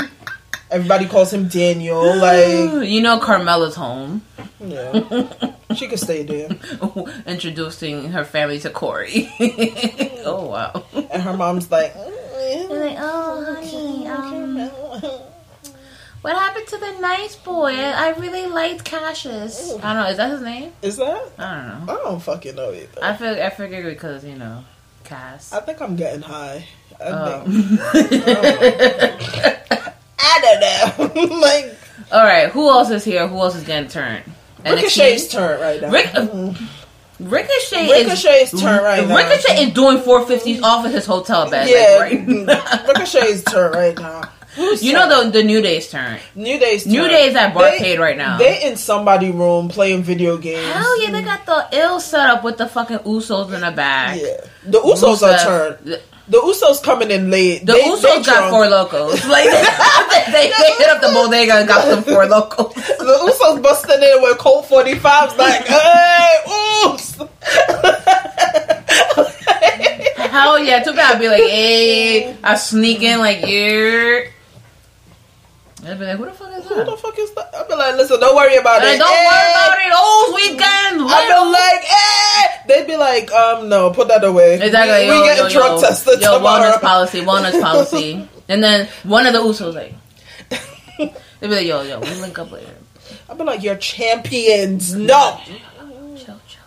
Everybody 0.70 1.06
calls 1.06 1.32
him 1.32 1.48
Daniel. 1.48 2.00
Like, 2.20 2.88
you 2.88 3.00
know, 3.00 3.18
Carmella's 3.18 3.74
home. 3.74 4.22
yeah, 4.60 5.52
she 5.74 5.88
could 5.88 5.98
stay 5.98 6.22
there. 6.22 6.50
Introducing 7.26 8.12
her 8.12 8.24
family 8.24 8.58
to 8.60 8.70
Corey. 8.70 9.28
oh 10.24 10.46
wow. 10.50 10.84
And 11.10 11.22
her 11.22 11.36
mom's 11.36 11.70
like, 11.70 11.94
like, 11.96 12.96
oh 12.98 13.44
honey, 13.54 14.06
um, 14.06 14.70
what 16.20 16.36
happened 16.36 16.66
to 16.68 16.78
the 16.78 16.98
nice 17.00 17.36
boy? 17.36 17.74
I 17.74 18.10
really 18.18 18.46
liked 18.46 18.84
Cassius. 18.84 19.72
I 19.82 19.94
don't 19.94 20.02
know. 20.02 20.10
Is 20.10 20.16
that 20.18 20.30
his 20.30 20.42
name? 20.42 20.72
is 20.82 20.96
that? 20.98 21.32
I 21.38 21.54
don't 21.56 21.86
know. 21.86 21.92
I 21.92 21.96
don't 21.96 22.20
fucking 22.20 22.54
know 22.54 22.72
either. 22.72 23.02
I 23.02 23.16
feel. 23.16 23.42
I 23.42 23.50
figured 23.50 23.86
because 23.86 24.24
you 24.24 24.36
know, 24.36 24.64
Cass. 25.04 25.52
I 25.52 25.60
think 25.60 25.80
I'm 25.80 25.96
getting 25.96 26.22
high. 26.22 26.66
I 27.02 27.08
Oh. 27.08 27.44
I 30.18 30.40
don't 30.42 30.60
know. 31.20 31.24
like 31.40 31.76
All 32.12 32.24
right, 32.24 32.48
who 32.50 32.68
else 32.68 32.90
is 32.90 33.04
here? 33.04 33.26
Who 33.26 33.36
else 33.38 33.56
is 33.56 33.64
getting 33.64 33.88
turned? 33.88 34.24
Ricochet's 34.64 35.28
turn 35.28 35.60
right 35.60 35.80
now. 35.80 35.90
Rick- 35.90 36.06
Mhm. 36.12 36.56
Ricochet, 37.20 37.90
Ricochet's 37.90 38.54
is 38.54 38.60
turn 38.62 38.82
right 38.82 39.06
now. 39.06 39.14
Ricochet 39.14 39.64
is 39.64 39.74
doing 39.74 39.98
450s 39.98 40.62
off 40.62 40.86
of 40.86 40.92
his 40.92 41.04
hotel 41.04 41.50
bed. 41.50 41.68
yeah, 41.68 41.98
right. 41.98 42.86
Ricochet's 42.88 43.44
turn 43.44 43.72
right 43.72 43.98
now. 43.98 44.22
Who's 44.56 44.82
You 44.82 44.94
know 44.94 45.24
the 45.24 45.30
the 45.30 45.42
New 45.44 45.60
Day's 45.60 45.90
turn. 45.90 46.18
New 46.34 46.58
Day's 46.58 46.84
turn. 46.84 46.92
New. 46.94 47.06
Day's 47.08 47.36
at 47.36 47.52
Barcade 47.54 47.98
right 47.98 48.16
now. 48.16 48.38
They 48.38 48.62
in 48.64 48.76
somebody 48.76 49.30
room 49.30 49.68
playing 49.68 50.02
video 50.02 50.38
games. 50.38 50.66
Hell 50.72 51.02
yeah, 51.02 51.10
they 51.12 51.22
got 51.22 51.44
the 51.46 51.68
ill 51.72 52.00
setup 52.00 52.42
with 52.42 52.56
the 52.56 52.66
fucking 52.66 52.98
Usos 53.00 53.52
in 53.54 53.60
the 53.60 53.70
back. 53.70 54.18
Yeah, 54.20 54.40
the 54.64 54.80
Usos 54.80 55.22
are 55.22 55.76
turned. 55.76 56.00
The, 56.30 56.38
Usos 56.38 56.80
coming 56.82 57.10
in 57.10 57.30
late. 57.30 57.66
the 57.66 57.72
They- 57.72 57.82
Usos 57.82 58.02
they 58.02 58.22
got 58.22 58.50
four 58.50 58.68
locos. 58.68 59.26
Like 59.26 59.50
they, 59.50 59.62
they, 60.32 60.50
they 60.56 60.72
hit 60.78 60.88
up 60.88 61.00
the 61.02 61.08
bodega 61.12 61.54
and 61.54 61.66
got 61.68 61.84
some 61.84 62.04
four 62.04 62.26
locos. 62.26 62.72
The 62.74 63.18
Usos 63.26 63.60
busting 63.62 64.00
in 64.02 64.22
with 64.22 64.38
Colt 64.38 64.66
45s 64.66 65.36
like, 65.36 65.66
hey, 65.66 66.38
oops. 66.86 67.16
Hell 70.30 70.58
yeah, 70.62 70.78
too 70.82 70.92
bad. 70.94 71.16
I'd 71.16 71.20
be 71.20 71.28
like, 71.28 71.42
hey, 71.42 72.36
I 72.42 72.54
sneak 72.56 73.02
in 73.02 73.18
like, 73.18 73.40
yeah. 73.40 74.24
I'd 75.86 75.98
be 75.98 76.04
like, 76.04 76.18
who 76.18 76.26
the 76.26 76.32
fuck 76.32 76.52
is 76.56 76.64
that? 76.68 76.76
Who 76.76 76.84
the 76.84 76.96
fuck 76.96 77.18
is 77.18 77.32
that? 77.34 77.50
I'll 77.54 77.66
be 77.66 77.74
like, 77.74 77.96
listen, 77.96 78.20
don't 78.20 78.36
worry 78.36 78.56
about 78.56 78.82
Like, 78.82 78.94
it. 78.96 78.98
don't 78.98 79.08
Hey. 79.08 79.26
worry 79.26 79.50
about 79.50 79.78
it. 79.78 79.92
Oh, 79.92 80.32
weekend. 80.36 81.02
I'd 81.10 81.26
be 81.26 81.34
like, 81.50 81.84
eh. 81.90 82.59
They'd 82.70 82.86
be 82.86 82.96
like, 82.96 83.32
um, 83.32 83.68
no, 83.68 83.90
put 83.90 84.06
that 84.06 84.22
away. 84.22 84.54
Exactly. 84.54 85.06
We, 85.06 85.10
we 85.10 85.16
yo, 85.18 85.24
getting 85.24 85.44
yo, 85.44 85.50
drug 85.50 85.70
yo, 85.72 85.80
tested 85.80 86.20
yo, 86.20 86.36
tomorrow. 86.38 86.70
wellness 86.70 86.80
policy, 86.80 87.20
wellness 87.22 87.60
policy. 87.60 88.28
And 88.48 88.62
then 88.62 88.88
one 89.02 89.26
of 89.26 89.32
the 89.32 89.40
Usos 89.40 89.74
like, 89.74 89.94
they 90.98 91.48
be 91.48 91.48
like, 91.48 91.66
yo, 91.66 91.82
yo, 91.82 91.98
we 91.98 92.14
link 92.14 92.38
up 92.38 92.52
later. 92.52 92.74
I'd 93.28 93.38
be 93.38 93.42
like, 93.42 93.62
you're 93.62 93.74
champions. 93.76 94.94
No. 94.94 95.40
Chill, 96.16 96.40
chill. 96.46 96.62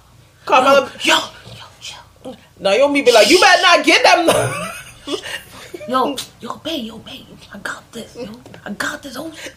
Come 0.45 0.65
on. 0.65 0.91
Yo, 1.03 1.15
yo, 1.15 1.65
chill. 1.79 2.35
Naomi 2.59 3.01
be 3.01 3.11
like, 3.13 3.29
you 3.29 3.39
better 3.39 3.61
not 3.61 3.85
get 3.85 4.03
them. 4.03 5.19
Yo, 5.89 6.15
yo, 6.39 6.55
babe, 6.63 6.85
yo, 6.85 6.97
babe, 6.99 7.25
I 7.53 7.57
got 7.57 7.91
this, 7.91 8.15
yo. 8.15 8.29
I 8.63 8.71
got 8.71 9.03
this, 9.03 9.17
Oos. 9.17 9.49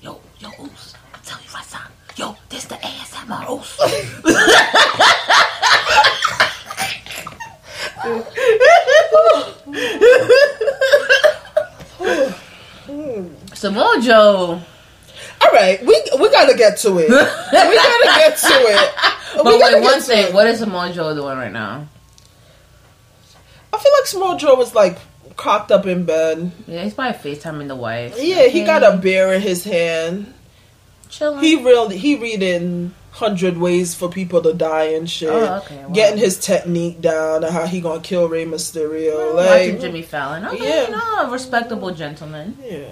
Yo, 0.00 0.20
yo, 0.38 0.48
Oos. 0.60 0.94
I 1.12 1.18
tell 1.24 1.40
you 1.40 1.50
right 1.52 1.66
now. 1.72 1.88
Yo, 2.14 2.36
this 2.48 2.66
the 2.66 2.76
ASMR 2.76 3.50
Oos. 3.50 3.78
Samoa 13.54 13.98
Joe. 14.00 14.60
All 15.40 15.50
right, 15.52 15.80
we 15.84 16.02
we 16.20 16.30
gotta 16.30 16.56
get 16.56 16.76
to 16.78 16.98
it. 16.98 17.08
we 17.08 17.74
gotta 17.76 18.04
get 18.18 18.36
to 18.38 18.48
it. 18.48 18.90
But 19.34 19.46
we 19.46 19.62
wait, 19.62 19.82
one 19.82 19.98
thing. 20.02 20.26
it. 20.26 20.34
What 20.34 20.46
is 20.46 20.58
Samoa 20.58 20.92
Joe 20.92 21.14
doing 21.14 21.38
right 21.38 21.50
now? 21.50 21.88
I 23.72 23.78
feel 23.78 23.92
like 23.98 24.06
Samoa 24.06 24.36
Joe 24.38 24.60
is 24.60 24.74
like 24.74 24.98
cocked 25.38 25.72
up 25.72 25.86
in 25.86 26.04
bed. 26.04 26.52
Yeah, 26.66 26.84
he's 26.84 26.92
probably 26.92 27.18
FaceTiming 27.34 27.66
the 27.68 27.74
wife. 27.74 28.16
Yeah, 28.20 28.48
he 28.48 28.62
got 28.62 28.82
a 28.82 28.98
beer 28.98 29.32
in 29.32 29.40
his 29.40 29.64
hand. 29.64 30.34
chilling. 31.08 31.42
He 31.42 31.56
really 31.64 31.96
he 31.96 32.16
reading 32.16 32.94
hundred 33.12 33.56
ways 33.58 33.94
for 33.94 34.08
people 34.08 34.40
to 34.42 34.52
die 34.54 34.84
and 34.96 35.08
shit. 35.08 35.28
Oh, 35.30 35.56
okay, 35.64 35.76
wow. 35.84 35.88
Getting 35.90 36.18
his 36.18 36.38
technique 36.38 37.00
down 37.00 37.44
and 37.44 37.52
how 37.52 37.66
he 37.66 37.80
gonna 37.80 38.00
kill 38.00 38.26
Rey 38.28 38.44
Mysterio. 38.46 39.34
watching 39.34 39.72
Like 39.72 39.80
Jimmy 39.80 40.02
Fallon. 40.02 40.44
Okay, 40.46 40.64
Yeah. 40.66 40.86
you 40.86 40.90
know, 40.92 41.28
a 41.28 41.30
respectable 41.30 41.92
gentleman. 41.94 42.56
yeah. 42.64 42.84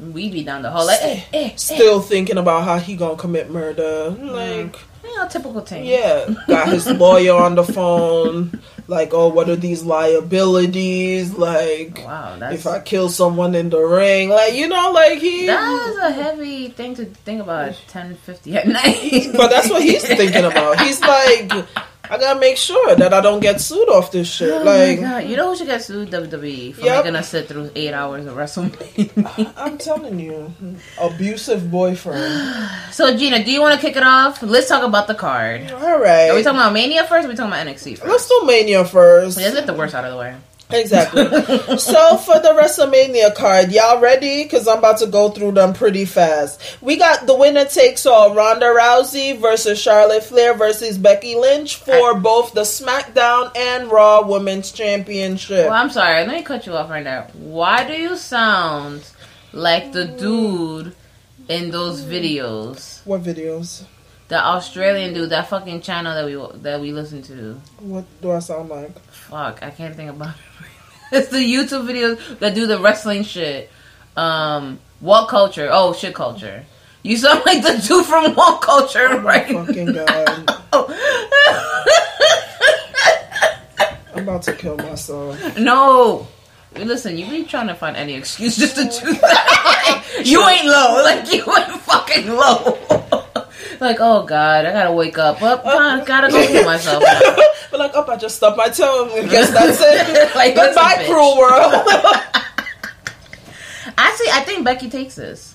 We 0.00 0.30
be 0.30 0.42
down 0.42 0.62
the 0.62 0.70
hall 0.70 0.86
like, 0.86 0.98
eh, 1.02 1.20
eh, 1.32 1.44
eh. 1.44 1.50
Still 1.56 2.00
thinking 2.00 2.36
about 2.38 2.64
how 2.64 2.78
he 2.78 2.96
gonna 2.96 3.16
commit 3.16 3.50
murder. 3.50 4.10
Like 4.10 4.76
You 5.04 5.16
know, 5.16 5.28
typical 5.28 5.60
thing. 5.60 5.84
Yeah, 5.84 6.26
got 6.48 6.68
his 6.68 6.86
lawyer 7.04 7.34
on 7.34 7.54
the 7.56 7.62
phone. 7.64 8.60
Like, 8.88 9.14
oh, 9.14 9.28
what 9.28 9.48
are 9.48 9.56
these 9.56 9.82
liabilities? 9.84 11.32
Like, 11.34 11.98
Wow, 12.04 12.36
that's 12.38 12.54
if 12.54 12.66
I 12.66 12.80
kill 12.80 13.08
someone 13.08 13.54
in 13.54 13.70
the 13.70 13.78
ring, 13.80 14.28
like 14.28 14.54
you 14.54 14.68
know, 14.68 14.90
like 14.92 15.18
he. 15.18 15.46
that's 15.46 15.96
a 15.98 16.10
heavy 16.12 16.68
thing 16.68 16.94
to 16.96 17.04
think 17.06 17.40
about 17.40 17.68
at 17.68 17.76
ten 17.88 18.14
fifty 18.16 18.56
at 18.56 18.66
night. 18.66 19.28
But 19.36 19.48
that's 19.50 19.70
what 19.70 19.82
he's 19.82 20.04
thinking 20.06 20.44
about. 20.44 20.80
He's 20.80 21.00
like, 21.00 21.52
I 22.12 22.18
gotta 22.18 22.38
make 22.38 22.58
sure 22.58 22.94
that 22.94 23.14
I 23.14 23.22
don't 23.22 23.40
get 23.40 23.58
sued 23.58 23.88
off 23.88 24.12
this 24.12 24.30
shit. 24.30 24.52
Oh 24.52 24.62
like! 24.62 25.00
You 25.26 25.34
know 25.34 25.48
who 25.48 25.56
should 25.56 25.66
get 25.66 25.82
sued? 25.82 26.10
WWE 26.10 26.74
for 26.74 26.82
Yep. 26.82 27.04
making 27.06 27.16
us 27.16 27.30
sit 27.30 27.48
through 27.48 27.70
eight 27.74 27.94
hours 27.94 28.26
of 28.26 28.34
WrestleMania. 28.36 29.50
I'm 29.56 29.78
telling 29.78 30.20
you, 30.20 30.52
abusive 31.00 31.70
boyfriend. 31.70 32.68
so 32.92 33.16
Gina, 33.16 33.42
do 33.42 33.50
you 33.50 33.62
want 33.62 33.80
to 33.80 33.80
kick 33.80 33.96
it 33.96 34.02
off? 34.02 34.42
Let's 34.42 34.68
talk 34.68 34.82
about 34.82 35.06
the 35.06 35.14
card. 35.14 35.70
All 35.72 35.98
right, 35.98 36.28
Are 36.28 36.34
we 36.34 36.42
talking 36.42 36.58
about 36.58 36.74
Mania 36.74 37.04
first? 37.04 37.24
Or 37.24 37.28
are 37.28 37.30
we 37.30 37.34
talking 37.34 37.50
about 37.50 37.66
NXT 37.66 37.96
first? 37.96 38.04
let's 38.10 38.28
do 38.28 38.42
Mania 38.44 38.84
first. 38.84 39.38
Let's 39.38 39.54
get 39.54 39.66
the 39.66 39.72
worst 39.72 39.94
out 39.94 40.04
of 40.04 40.12
the 40.12 40.18
way. 40.18 40.36
Exactly. 40.72 41.24
so 41.78 42.16
for 42.18 42.38
the 42.38 42.58
WrestleMania 42.58 43.34
card, 43.34 43.72
y'all 43.72 44.00
ready? 44.00 44.42
Because 44.44 44.66
I'm 44.66 44.78
about 44.78 44.98
to 44.98 45.06
go 45.06 45.30
through 45.30 45.52
them 45.52 45.72
pretty 45.72 46.04
fast. 46.04 46.78
We 46.80 46.96
got 46.96 47.26
the 47.26 47.36
winner 47.36 47.64
takes 47.64 48.06
all 48.06 48.34
Ronda 48.34 48.66
Rousey 48.66 49.38
versus 49.38 49.80
Charlotte 49.80 50.24
Flair 50.24 50.54
versus 50.54 50.98
Becky 50.98 51.34
Lynch 51.34 51.76
for 51.76 52.18
both 52.18 52.54
the 52.54 52.62
SmackDown 52.62 53.56
and 53.56 53.90
Raw 53.90 54.26
Women's 54.26 54.72
Championship. 54.72 55.66
Well, 55.66 55.72
I'm 55.72 55.90
sorry. 55.90 56.26
Let 56.26 56.36
me 56.36 56.42
cut 56.42 56.66
you 56.66 56.74
off 56.74 56.90
right 56.90 57.04
now. 57.04 57.28
Why 57.34 57.86
do 57.86 57.94
you 57.94 58.16
sound 58.16 59.08
like 59.52 59.92
the 59.92 60.06
dude 60.06 60.94
in 61.48 61.70
those 61.70 62.02
videos? 62.02 63.04
What 63.06 63.22
videos? 63.22 63.84
The 64.28 64.42
Australian 64.42 65.12
dude, 65.12 65.30
that 65.30 65.48
fucking 65.48 65.82
channel 65.82 66.14
that 66.14 66.24
we 66.24 66.60
that 66.62 66.80
we 66.80 66.92
listen 66.92 67.22
to. 67.24 67.60
What 67.80 68.04
do 68.22 68.30
I 68.30 68.38
sound 68.38 68.70
like? 68.70 68.92
Fuck, 69.32 69.62
I 69.62 69.70
can't 69.70 69.96
think 69.96 70.10
about 70.10 70.34
it. 70.34 70.40
It's 71.14 71.28
the 71.28 71.36
YouTube 71.38 71.86
videos 71.86 72.38
that 72.38 72.54
do 72.54 72.66
the 72.66 72.78
wrestling 72.78 73.22
shit. 73.24 73.70
Um, 74.16 74.78
what 75.00 75.28
culture? 75.28 75.68
Oh, 75.72 75.92
shit 75.94 76.14
culture. 76.14 76.64
You 77.02 77.16
sound 77.18 77.42
like 77.46 77.62
the 77.62 77.82
dude 77.86 78.04
from 78.06 78.34
What 78.34 78.60
Culture 78.62 79.08
Oh 79.10 79.18
right 79.20 79.46
fucking 79.46 79.92
god! 79.92 80.62
I'm 84.14 84.22
about 84.22 84.42
to 84.42 84.52
kill 84.54 84.76
myself. 84.76 85.58
no. 85.58 86.28
Listen, 86.74 87.18
you 87.18 87.28
be 87.28 87.44
trying 87.44 87.66
to 87.68 87.74
find 87.74 87.94
any 87.96 88.14
excuse 88.14 88.56
just 88.56 88.76
to 88.76 88.84
do 88.84 89.12
that. 89.20 90.22
you 90.24 90.42
ain't 90.48 90.64
low. 90.66 91.02
Like, 91.04 91.30
you 91.30 91.44
ain't 91.54 91.80
fucking 91.82 92.28
low. 92.28 92.78
Like, 93.82 93.98
oh, 94.00 94.24
God, 94.24 94.64
I 94.66 94.72
gotta 94.72 94.92
wake 94.92 95.18
up. 95.18 95.40
Well, 95.40 95.58
God, 95.62 96.06
gotta 96.06 96.28
go 96.30 96.46
kill 96.46 96.64
myself 96.64 97.02
now. 97.02 97.20
But 97.70 97.78
like, 97.80 97.94
up, 97.94 98.08
I 98.08 98.16
just 98.16 98.36
stubbed 98.36 98.56
my 98.56 98.68
toe. 98.68 99.10
I 99.14 99.26
guess 99.26 99.50
that's 99.50 99.78
it. 99.80 100.32
Like, 100.36 100.54
Goodbye, 100.54 100.96
listen, 100.98 101.04
bitch. 101.04 101.06
cruel 101.06 101.38
world. 101.38 102.32
Actually, 103.98 104.30
I 104.30 104.40
think 104.44 104.64
Becky 104.64 104.88
takes 104.88 105.14
this. 105.14 105.54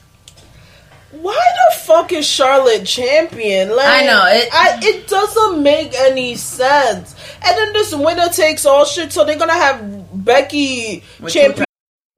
Why 1.11 1.33
the 1.71 1.75
fuck 1.79 2.11
is 2.11 2.27
Charlotte 2.27 2.85
champion? 2.85 3.69
Like 3.75 4.03
I 4.03 4.05
know, 4.05 4.25
it- 4.27 4.49
I, 4.53 4.79
it 4.83 5.07
doesn't 5.07 5.63
make 5.63 5.93
any 5.95 6.35
sense. 6.35 7.15
And 7.45 7.57
then 7.57 7.73
this 7.73 7.95
winner 7.95 8.27
takes 8.29 8.65
all 8.65 8.83
shit, 8.85 9.11
so 9.13 9.23
they're 9.23 9.37
gonna 9.39 9.53
have 9.53 9.81
Becky 10.25 11.03
With 11.21 11.33
champion. 11.33 11.65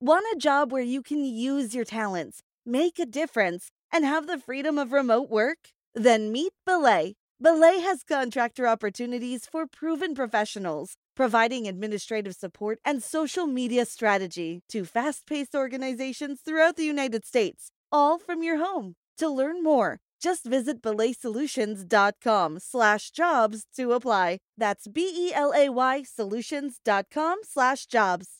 Want 0.02 0.26
a 0.34 0.38
job 0.40 0.72
where 0.72 0.82
you 0.82 1.04
can 1.04 1.24
use 1.24 1.76
your 1.76 1.86
talents, 1.86 2.42
make 2.66 2.98
a 3.00 3.06
difference, 3.06 3.70
and 3.94 4.04
have 4.06 4.26
the 4.28 4.40
freedom 4.40 4.78
of 4.80 4.92
remote 4.92 5.30
work? 5.30 5.70
Then 6.00 6.32
meet 6.32 6.54
Belay. 6.66 7.16
Belay 7.42 7.82
has 7.82 8.04
contractor 8.04 8.66
opportunities 8.66 9.46
for 9.46 9.68
proven 9.68 10.16
professionals, 10.16 10.94
providing 11.14 11.68
administrative 11.68 12.36
support 12.36 12.80
and 12.86 13.04
social 13.04 13.46
media 13.46 13.86
strategy 13.86 14.62
to 14.70 14.86
fast 14.86 15.28
paced 15.28 15.54
organizations 15.54 16.40
throughout 16.40 16.78
the 16.78 16.86
United 16.86 17.26
States, 17.26 17.72
all 17.92 18.18
from 18.18 18.42
your 18.42 18.60
home. 18.60 18.96
To 19.18 19.28
learn 19.28 19.62
more, 19.62 19.98
just 20.22 20.46
visit 20.46 20.82
belaysolutions.com 20.82 22.60
slash 22.60 23.12
jobs 23.12 23.66
to 23.76 23.92
apply. 23.92 24.38
That's 24.58 24.88
B 24.88 25.02
E 25.14 25.34
L 25.34 25.52
A 25.54 25.68
Y 25.68 26.04
solutions.com 26.04 27.40
slash 27.44 27.86
jobs. 27.88 28.40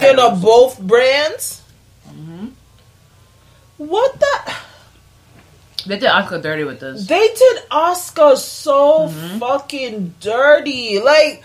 Of 0.00 0.42
both 0.42 0.80
brands. 0.80 1.62
Mm-hmm. 2.08 2.46
What 3.78 4.18
the? 4.20 4.54
They 5.86 5.98
did 5.98 6.08
Asuka 6.10 6.40
dirty 6.42 6.64
with 6.64 6.80
this. 6.80 7.06
They 7.06 7.28
did 7.34 7.62
Asuka 7.70 8.36
so 8.36 9.08
Mm-hmm. 9.08 9.38
fucking 9.38 10.14
dirty. 10.20 11.00
Like, 11.00 11.42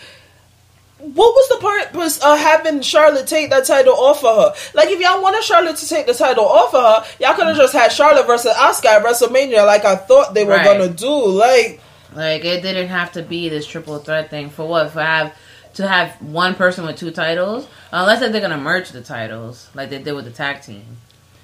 what 0.99 1.15
was 1.33 1.49
the 1.49 1.57
purpose 1.67 2.17
of 2.23 2.37
having 2.37 2.81
Charlotte 2.81 3.27
take 3.27 3.49
that 3.49 3.65
title 3.65 3.93
off 3.95 4.23
of 4.23 4.37
her? 4.37 4.53
Like, 4.75 4.89
if 4.89 4.99
y'all 4.99 5.21
wanted 5.21 5.43
Charlotte 5.43 5.77
to 5.77 5.87
take 5.87 6.05
the 6.05 6.13
title 6.13 6.45
off 6.45 6.73
of 6.75 6.83
her, 6.83 7.15
y'all 7.19 7.33
could 7.35 7.47
have 7.47 7.57
just 7.57 7.73
had 7.73 7.91
Charlotte 7.91 8.27
versus 8.27 8.53
Asuka 8.53 8.85
at 8.85 9.03
WrestleMania, 9.03 9.65
like 9.65 9.83
I 9.85 9.95
thought 9.95 10.33
they 10.33 10.43
were 10.45 10.51
Right. 10.53 10.65
gonna 10.65 10.89
do. 10.89 11.25
Like, 11.27 11.81
Like 12.15 12.45
it 12.45 12.61
didn't 12.61 12.89
have 12.89 13.13
to 13.13 13.23
be 13.23 13.49
this 13.49 13.65
triple 13.65 13.97
threat 13.99 14.29
thing 14.29 14.49
for 14.51 14.67
what? 14.67 14.91
For 14.91 15.01
have 15.01 15.33
to 15.75 15.87
have 15.87 16.11
one 16.21 16.55
person 16.55 16.85
with 16.85 16.97
two 16.97 17.11
titles, 17.11 17.67
unless 17.91 18.19
they're 18.19 18.41
gonna 18.41 18.57
merge 18.57 18.89
the 18.89 19.01
titles 19.01 19.69
like 19.73 19.89
they 19.89 20.01
did 20.01 20.13
with 20.13 20.25
the 20.25 20.31
tag 20.31 20.61
team. 20.61 20.97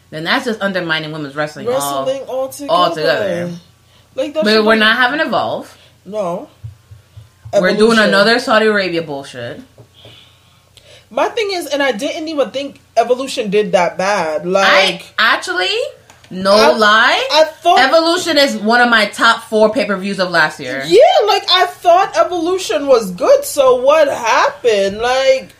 Then 0.10 0.24
that's 0.24 0.46
just 0.46 0.62
undermining 0.62 1.12
women's 1.12 1.36
wrestling. 1.36 1.68
all- 1.68 2.06
wrestling 2.06 2.28
all 2.28 2.50
together. 2.50 2.72
all 2.74 2.96
together. 2.96 3.52
Like, 4.16 4.34
that 4.34 4.44
but 4.44 4.66
we're 4.66 4.74
be- 4.74 4.80
not 4.80 4.98
having 4.98 5.20
Evolve. 5.20 5.78
No. 6.06 6.50
We're 7.54 7.76
doing 7.76 7.98
another 8.00 8.40
Saudi 8.40 8.66
Arabia 8.68 9.02
bullshit. 9.02 9.62
My 11.12 11.30
thing 11.30 11.50
is, 11.52 11.66
and 11.68 11.82
I 11.82 11.92
didn't 11.92 12.28
even 12.28 12.52
think 12.52 12.80
Evolution 12.96 13.50
did 13.50 13.72
that 13.72 13.98
bad. 13.98 14.46
Like, 14.46 14.66
I 14.68 15.02
actually, 15.18 15.76
no 16.32 16.52
I- 16.52 16.72
lie, 16.78 17.28
I 17.32 17.44
thought 17.46 17.80
Evolution 17.80 18.38
is 18.38 18.58
one 18.58 18.82
of 18.82 18.90
my 18.90 19.06
top 19.08 19.44
four 19.44 19.72
pay 19.74 19.86
per 19.86 19.96
views 19.98 20.20
of 20.20 20.30
last 20.32 20.60
year. 20.60 20.84
Yeah, 20.86 21.26
like 21.28 21.44
I 21.50 21.66
thought 21.68 22.16
Evolution 22.18 22.88
was 22.88 23.12
good. 23.12 23.44
So 23.46 23.76
what 23.78 24.08
happened? 24.08 24.98
Like, 25.00 25.56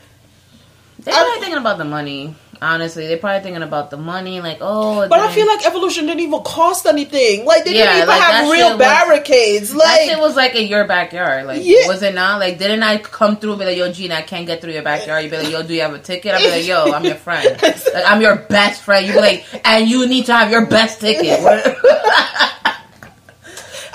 They're 1.00 1.14
I- 1.14 1.18
probably 1.24 1.40
thinking 1.42 1.58
about 1.60 1.78
the 1.78 1.86
money. 1.86 2.36
Honestly, 2.62 3.08
they're 3.08 3.18
probably 3.18 3.42
thinking 3.42 3.64
about 3.64 3.90
the 3.90 3.96
money. 3.96 4.42
Like, 4.42 4.58
oh, 4.60 5.08
but 5.08 5.18
I 5.18 5.28
didn't- 5.28 5.36
feel 5.36 5.48
like 5.48 5.66
Evolution 5.66 6.06
didn't 6.08 6.20
even 6.20 6.42
cost 6.42 6.86
anything. 6.86 7.46
Like 7.46 7.64
they 7.64 7.74
Yeah, 7.78 7.86
didn't 7.86 7.96
even 7.98 8.08
like, 8.10 8.22
have 8.22 8.50
real 8.52 8.78
barricades. 8.78 9.70
that 9.72 9.78
Like, 9.78 10.10
it 10.10 10.20
was 10.20 10.36
like 10.36 10.56
in 10.56 10.68
your 10.68 10.86
backyard. 10.86 11.46
Like, 11.46 11.62
Yeah. 11.64 11.88
was 11.88 12.04
it 12.04 12.14
not? 12.14 12.40
Like, 12.42 12.58
didn't 12.60 12.84
I 12.84 12.98
come 12.98 13.38
through 13.38 13.52
and 13.52 13.60
be 13.60 13.66
like, 13.66 13.78
yo, 13.78 13.90
Gina, 13.94 14.16
I 14.16 14.24
can't 14.24 14.46
get 14.46 14.60
through 14.62 14.74
your 14.74 14.84
backyard? 14.84 15.24
You'd 15.24 15.32
be 15.32 15.38
like, 15.38 15.50
yo, 15.52 15.64
do 15.64 15.74
you 15.74 15.82
have 15.82 15.94
a 15.94 16.00
ticket? 16.00 16.34
I'd 16.36 16.44
be 16.44 16.50
like, 16.52 16.66
yo, 16.68 16.92
I'm 16.94 17.06
your 17.06 17.16
friend. 17.16 17.58
Like, 17.62 17.78
I'm 18.06 18.22
your 18.22 18.36
best 18.36 18.82
friend. 18.82 19.08
You'd 19.08 19.14
be 19.14 19.22
like, 19.22 19.46
and 19.64 19.88
you 19.88 20.06
need 20.10 20.26
to 20.26 20.34
have 20.34 20.52
your 20.52 20.66
best 20.66 21.00
ticket. 21.00 21.40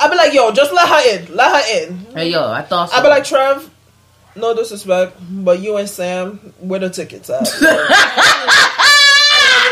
I'd 0.01 0.11
be 0.11 0.17
like, 0.17 0.33
yo, 0.35 0.51
just 0.53 0.73
let 0.73 0.89
her 0.89 1.17
in. 1.19 1.35
Let 1.37 1.53
her 1.65 1.83
in. 1.87 1.99
hey, 2.15 2.31
yo, 2.31 2.51
I 2.51 2.63
thought 2.63 2.91
so. 2.91 2.97
I'd 2.97 3.03
be 3.03 3.09
like, 3.09 3.25
Trev. 3.25 3.71
No 4.37 4.55
disrespect, 4.55 5.17
but 5.31 5.61
you 5.61 5.77
and 5.77 5.89
Sam, 5.89 6.39
where 6.59 6.81
the 6.81 6.91
tickets 6.91 7.31
at? 7.31 7.47
where 7.61 7.77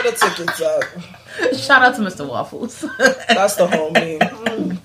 the 0.05 0.16
tickets 0.16 0.62
at? 0.62 1.55
shout 1.57 1.83
out 1.83 1.94
to 1.96 2.03
Mr. 2.03 2.29
Waffles. 2.29 2.81
That's 2.98 3.57
the 3.57 3.66
homie. 3.66 4.18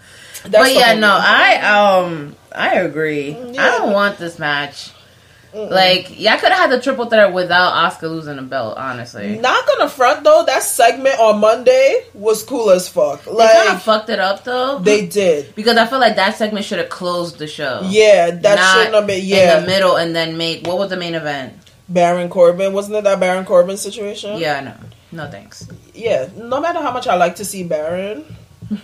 That's 0.43 0.43
but 0.43 0.63
the 0.63 0.73
yeah, 0.73 0.95
homie. 0.95 0.99
no, 1.01 1.17
I 1.19 1.55
um, 2.01 2.35
I 2.53 2.75
agree. 2.77 3.35
I 3.35 3.77
don't 3.77 3.93
want 3.93 4.17
this 4.17 4.39
match. 4.39 4.91
Like, 5.57 6.19
y'all 6.19 6.37
could 6.37 6.51
have 6.51 6.69
had 6.69 6.71
the 6.71 6.79
triple 6.81 7.05
threat 7.07 7.33
without 7.33 7.73
Asuka 7.73 8.03
losing 8.03 8.35
the 8.35 8.41
belt. 8.43 8.77
Honestly, 8.77 9.37
Not 9.39 9.65
gonna 9.67 9.89
front 9.89 10.23
though. 10.23 10.43
That 10.45 10.63
segment 10.63 11.19
on 11.19 11.39
Monday 11.39 12.03
was 12.13 12.43
cool 12.43 12.69
as 12.69 12.87
fuck. 12.87 13.23
they 13.25 13.31
kind 13.35 13.69
of 13.69 13.81
fucked 13.81 14.09
it 14.09 14.19
up 14.19 14.43
though. 14.43 14.79
they 14.79 15.05
did. 15.07 15.55
because 15.55 15.77
I 15.77 15.85
feel 15.87 15.99
like 15.99 16.15
that 16.17 16.35
segment 16.37 16.65
should 16.65 16.79
have 16.79 16.89
closed 16.89 17.37
the 17.39 17.47
show. 17.47 17.81
Yeah, 17.85 18.31
that 18.31 18.55
Not 18.55 18.73
shouldn't 18.75 18.95
have 18.95 19.07
been. 19.07 19.21
Yeah, 19.23 19.57
in 19.57 19.61
the 19.63 19.67
middle, 19.67 19.95
and 19.95 20.15
then 20.15 20.37
make 20.37 20.65
what 20.67 20.77
was 20.77 20.89
the 20.89 20.97
main 20.97 21.15
event? 21.15 21.53
Baron 21.89 22.29
Corbin 22.29 22.73
wasn't 22.73 22.97
it 22.97 23.03
that 23.05 23.19
Baron 23.19 23.45
Corbin 23.45 23.77
situation? 23.77 24.37
Yeah, 24.39 24.59
no, 24.59 24.73
no 25.23 25.31
thanks. 25.31 25.67
yeah. 25.93 26.27
No 26.35 26.59
matter 26.59 26.79
how 26.81 26.91
much 26.91 27.07
I 27.07 27.15
like 27.15 27.37
to 27.37 27.45
see 27.45 27.63
Baron, 27.63 28.25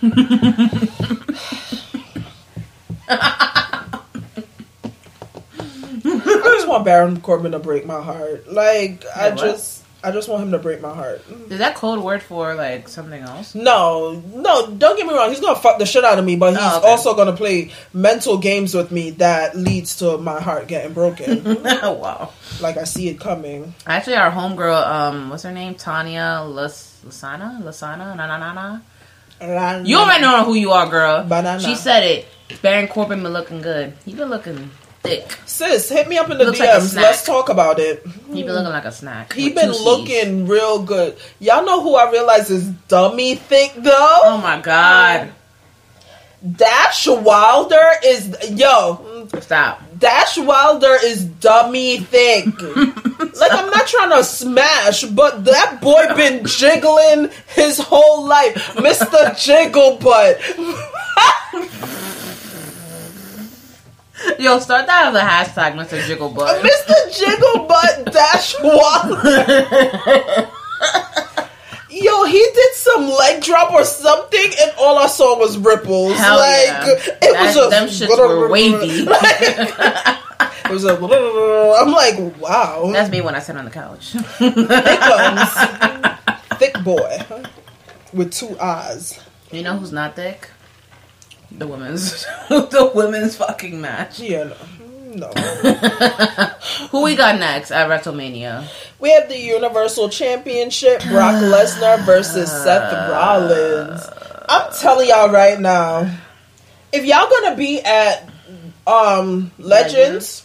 I 6.06 6.56
just 6.56 6.63
want 6.74 6.84
Baron 6.84 7.20
Corbin 7.20 7.52
to 7.52 7.58
break 7.58 7.86
my 7.86 8.02
heart. 8.02 8.50
Like 8.52 9.04
I 9.16 9.30
just, 9.30 9.82
I 10.02 10.10
just 10.10 10.28
want 10.28 10.42
him 10.42 10.50
to 10.52 10.58
break 10.58 10.80
my 10.82 10.92
heart. 10.94 11.22
Is 11.48 11.58
that 11.58 11.74
code 11.76 12.00
word 12.04 12.22
for 12.22 12.54
like 12.54 12.88
something 12.88 13.22
else? 13.22 13.54
No, 13.54 14.22
no, 14.34 14.66
don't 14.70 14.96
get 14.96 15.06
me 15.06 15.14
wrong. 15.14 15.30
He's 15.30 15.40
gonna 15.40 15.58
fuck 15.58 15.78
the 15.78 15.86
shit 15.86 16.04
out 16.04 16.18
of 16.18 16.24
me, 16.24 16.36
but 16.36 16.50
he's 16.54 16.58
Oh, 16.62 16.78
okay. 16.78 16.88
also 16.88 17.14
gonna 17.14 17.32
play 17.36 17.70
mental 17.92 18.36
games 18.38 18.74
with 18.74 18.90
me 18.92 19.10
that 19.12 19.56
leads 19.56 19.96
to 19.98 20.18
my 20.18 20.40
heart 20.40 20.68
getting 20.68 20.92
broken. 20.92 21.42
wow. 21.64 22.32
like 22.60 22.76
I 22.76 22.84
see 22.84 23.08
it 23.08 23.18
coming. 23.20 23.74
Actually, 23.86 24.16
our 24.16 24.30
homegirl, 24.30 24.86
um, 24.86 25.30
what's 25.30 25.42
her 25.44 25.52
name? 25.52 25.74
Tanya 25.76 26.42
Las- 26.46 27.00
Lasana? 27.06 27.62
Lasana? 27.62 28.14
Na 28.16 28.26
na 28.26 28.36
na 28.38 28.52
na. 28.52 28.80
You 29.84 29.98
already 29.98 30.22
know 30.22 30.44
who 30.44 30.54
you 30.54 30.70
are, 30.72 30.88
girl. 30.88 31.24
Banana. 31.24 31.60
She 31.60 31.74
said 31.74 32.02
it. 32.04 32.26
Baron 32.62 32.88
Corbin 32.88 33.22
been 33.22 33.32
looking 33.32 33.60
good. 33.62 33.92
He 34.04 34.14
been 34.14 34.28
looking 34.30 34.70
thick. 35.04 35.38
Sis, 35.44 35.88
hit 35.88 36.08
me 36.08 36.18
up 36.18 36.30
in 36.30 36.38
the 36.38 36.46
like 36.46 36.58
DMs. 36.58 36.88
snack. 36.88 37.04
Let's 37.04 37.24
talk 37.24 37.48
about 37.50 37.78
it. 37.78 38.04
He 38.32 38.42
been 38.42 38.54
looking 38.54 38.72
like 38.72 38.86
a 38.86 38.92
snack. 38.92 39.32
He 39.34 39.50
been 39.50 39.70
looking 39.70 40.48
real 40.48 40.82
good. 40.82 41.16
Y'all 41.38 41.64
know 41.64 41.82
who 41.82 41.94
I 41.94 42.10
realize 42.10 42.50
is 42.50 42.68
dummy 42.88 43.36
thick 43.36 43.74
though? 43.76 44.18
Oh 44.24 44.40
my 44.42 44.60
god! 44.60 45.30
Dash 46.56 47.06
Wilder 47.06 47.90
is 48.04 48.36
yo. 48.50 49.28
Stop. 49.40 49.82
Dash 49.98 50.36
Wilder 50.38 50.96
is 51.04 51.24
dummy 51.24 51.98
thick. 51.98 52.46
like 52.64 53.52
I'm 53.52 53.70
not 53.70 53.86
trying 53.86 54.10
to 54.10 54.24
smash, 54.24 55.04
but 55.04 55.44
that 55.44 55.80
boy 55.80 56.04
been 56.16 56.44
jiggling 56.46 57.30
his 57.48 57.78
whole 57.78 58.26
life, 58.26 58.54
Mr. 58.74 59.38
Jiggle 59.44 59.98
Butt. 59.98 60.40
Yo, 64.38 64.58
start 64.58 64.86
that 64.86 65.06
as 65.06 65.14
a 65.14 65.20
hashtag, 65.20 65.74
Mr. 65.74 66.00
Jigglebutt. 66.02 66.60
Mr. 66.62 66.94
Jiggle 67.18 67.66
Butt 67.66 68.12
Dash 68.12 68.54
Wilder. 68.62 70.50
Yo, 71.90 72.24
he 72.24 72.38
did 72.54 72.74
some 72.74 73.08
leg 73.08 73.40
drop 73.42 73.70
or 73.72 73.84
something, 73.84 74.50
and 74.60 74.72
all 74.78 74.98
I 74.98 75.06
saw 75.06 75.38
was 75.38 75.56
ripples. 75.56 76.16
Hell 76.16 76.36
like 76.38 76.66
yeah. 76.66 76.86
it 76.90 77.20
That- 77.20 77.44
was 77.46 77.54
just 77.54 77.70
them 77.70 77.88
shits 77.88 78.18
were 78.18 78.48
wavy. 78.50 79.06
it 80.64 80.70
was 80.70 80.84
a. 80.84 80.96
I'm 81.80 81.92
like, 81.92 82.40
wow, 82.40 82.90
That's 82.92 83.10
me 83.10 83.20
when 83.20 83.34
I 83.36 83.38
sit 83.38 83.56
on 83.56 83.64
the 83.64 83.70
couch. 83.70 84.10
thick 86.58 86.72
thick 86.74 86.82
boy 86.84 87.22
with 88.12 88.32
two 88.32 88.58
eyes. 88.58 89.20
you 89.52 89.62
know 89.62 89.76
who's 89.76 89.92
not 89.92 90.16
thick? 90.16 90.48
The 91.58 91.66
women's, 91.66 92.24
the 92.48 92.90
women's 92.94 93.36
fucking 93.36 93.80
match. 93.80 94.20
Yeah, 94.20 94.52
no, 95.14 95.28
no. 95.28 95.28
Who 96.90 97.02
we 97.02 97.14
got 97.14 97.38
next 97.38 97.70
at 97.70 97.88
WrestleMania? 97.88 98.68
We 98.98 99.12
have 99.12 99.28
the 99.28 99.38
Universal 99.38 100.08
Championship: 100.08 101.02
Brock 101.02 101.34
Lesnar 101.34 102.04
versus 102.04 102.50
Seth 102.50 102.92
Rollins. 103.10 104.02
I'm 104.48 104.72
telling 104.72 105.08
y'all 105.08 105.30
right 105.30 105.58
now, 105.58 106.10
if 106.92 107.04
y'all 107.04 107.30
gonna 107.30 107.56
be 107.56 107.80
at 107.80 108.28
um 108.86 109.52
Legends, 109.58 110.44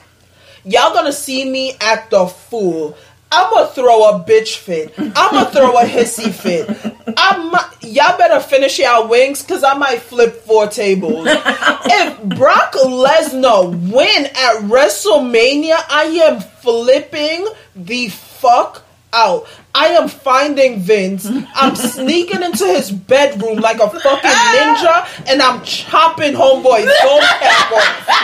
y'all 0.64 0.94
gonna 0.94 1.14
see 1.14 1.50
me 1.50 1.74
act 1.82 2.14
a 2.14 2.28
fool. 2.28 2.96
I'm 3.32 3.50
gonna 3.52 3.68
throw 3.68 4.10
a 4.10 4.24
bitch 4.24 4.58
fit. 4.58 4.94
I'm 4.98 5.14
gonna 5.14 5.52
throw 5.52 5.78
a 5.78 5.84
hissy 5.84 6.32
fit. 6.34 6.68
I'm 7.16 7.52
y'all 7.82 8.18
better 8.18 8.40
finish 8.40 8.80
y'all 8.80 9.08
wings 9.08 9.44
because 9.44 9.64
I 9.64 9.76
might 9.76 10.02
flip 10.02 10.44
four 10.44 10.68
tables. 10.68 11.28
if 11.30 12.24
Brock 12.24 12.74
Lesnar 12.74 13.70
win 13.92 14.26
at 14.26 14.64
WrestleMania, 14.64 15.76
I 15.90 16.06
am 16.24 16.40
flipping 16.42 17.48
the 17.76 18.10
fuck 18.10 18.84
out. 19.14 19.48
I 19.76 19.88
am 19.90 20.08
finding 20.08 20.80
Vince. 20.80 21.28
I'm 21.56 21.76
sneaking 21.76 22.42
into 22.44 22.66
his 22.66 22.92
bedroom 22.92 23.58
like 23.60 23.80
a 23.80 23.90
fucking 23.90 24.32
ninja, 24.32 25.30
and 25.30 25.42
I'm 25.42 25.64
chopping 25.64 26.34
homeboy 26.34 26.86
cap 26.86 27.72
off. 27.72 28.16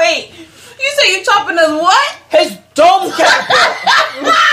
Wait, 0.00 0.32
you 0.38 0.90
say 0.96 1.12
you're 1.12 1.24
chopping 1.24 1.58
us 1.58 1.68
what? 1.68 2.18
His 2.30 2.56
dome 2.74 3.12
cap. 3.12 3.50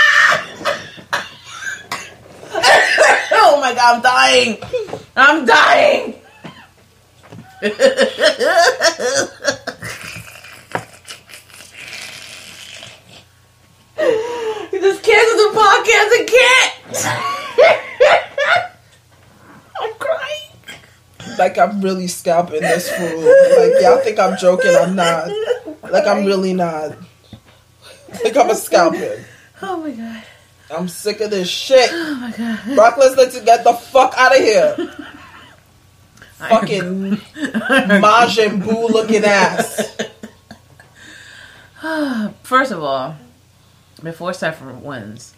Oh 3.40 3.60
my 3.60 3.72
god, 3.74 3.96
I'm 3.96 4.02
dying. 4.02 4.58
I'm 5.16 5.46
dying. 5.46 6.14
you 7.62 7.70
just 14.80 15.02
canceled 15.02 15.40
the 15.40 15.50
podcast 15.54 16.10
can't. 16.28 16.74
I'm 19.80 19.94
crying. 19.94 20.47
Like 21.36 21.58
I'm 21.58 21.80
really 21.80 22.06
scalping 22.06 22.60
this 22.60 22.90
fool. 22.90 23.20
Like 23.20 23.82
y'all 23.82 23.98
think 23.98 24.18
I'm 24.18 24.36
joking? 24.38 24.74
I'm 24.74 24.94
not. 24.94 25.30
Like 25.90 26.06
I'm 26.06 26.24
really 26.24 26.54
not. 26.54 26.96
Like 28.24 28.36
I'm 28.36 28.50
a 28.50 28.54
scalping. 28.54 29.24
Oh 29.62 29.78
my 29.78 29.90
god. 29.90 30.22
I'm 30.70 30.88
sick 30.88 31.20
of 31.20 31.30
this 31.30 31.48
shit. 31.48 31.90
Oh 31.92 32.14
my 32.14 32.30
god. 32.30 32.74
Brock 32.74 32.96
Lesnar 32.96 33.32
to 33.32 33.44
get 33.44 33.64
the 33.64 33.72
fuck 33.72 34.14
out 34.16 34.36
of 34.36 34.42
here. 34.42 34.76
Fucking 36.38 37.16
Majin 38.00 38.62
Buu 38.62 38.88
looking 38.90 39.24
ass. 39.24 39.96
First 42.42 42.70
of 42.70 42.82
all, 42.82 43.16
before 44.02 44.32
Seth 44.32 44.62
wins, 44.62 45.34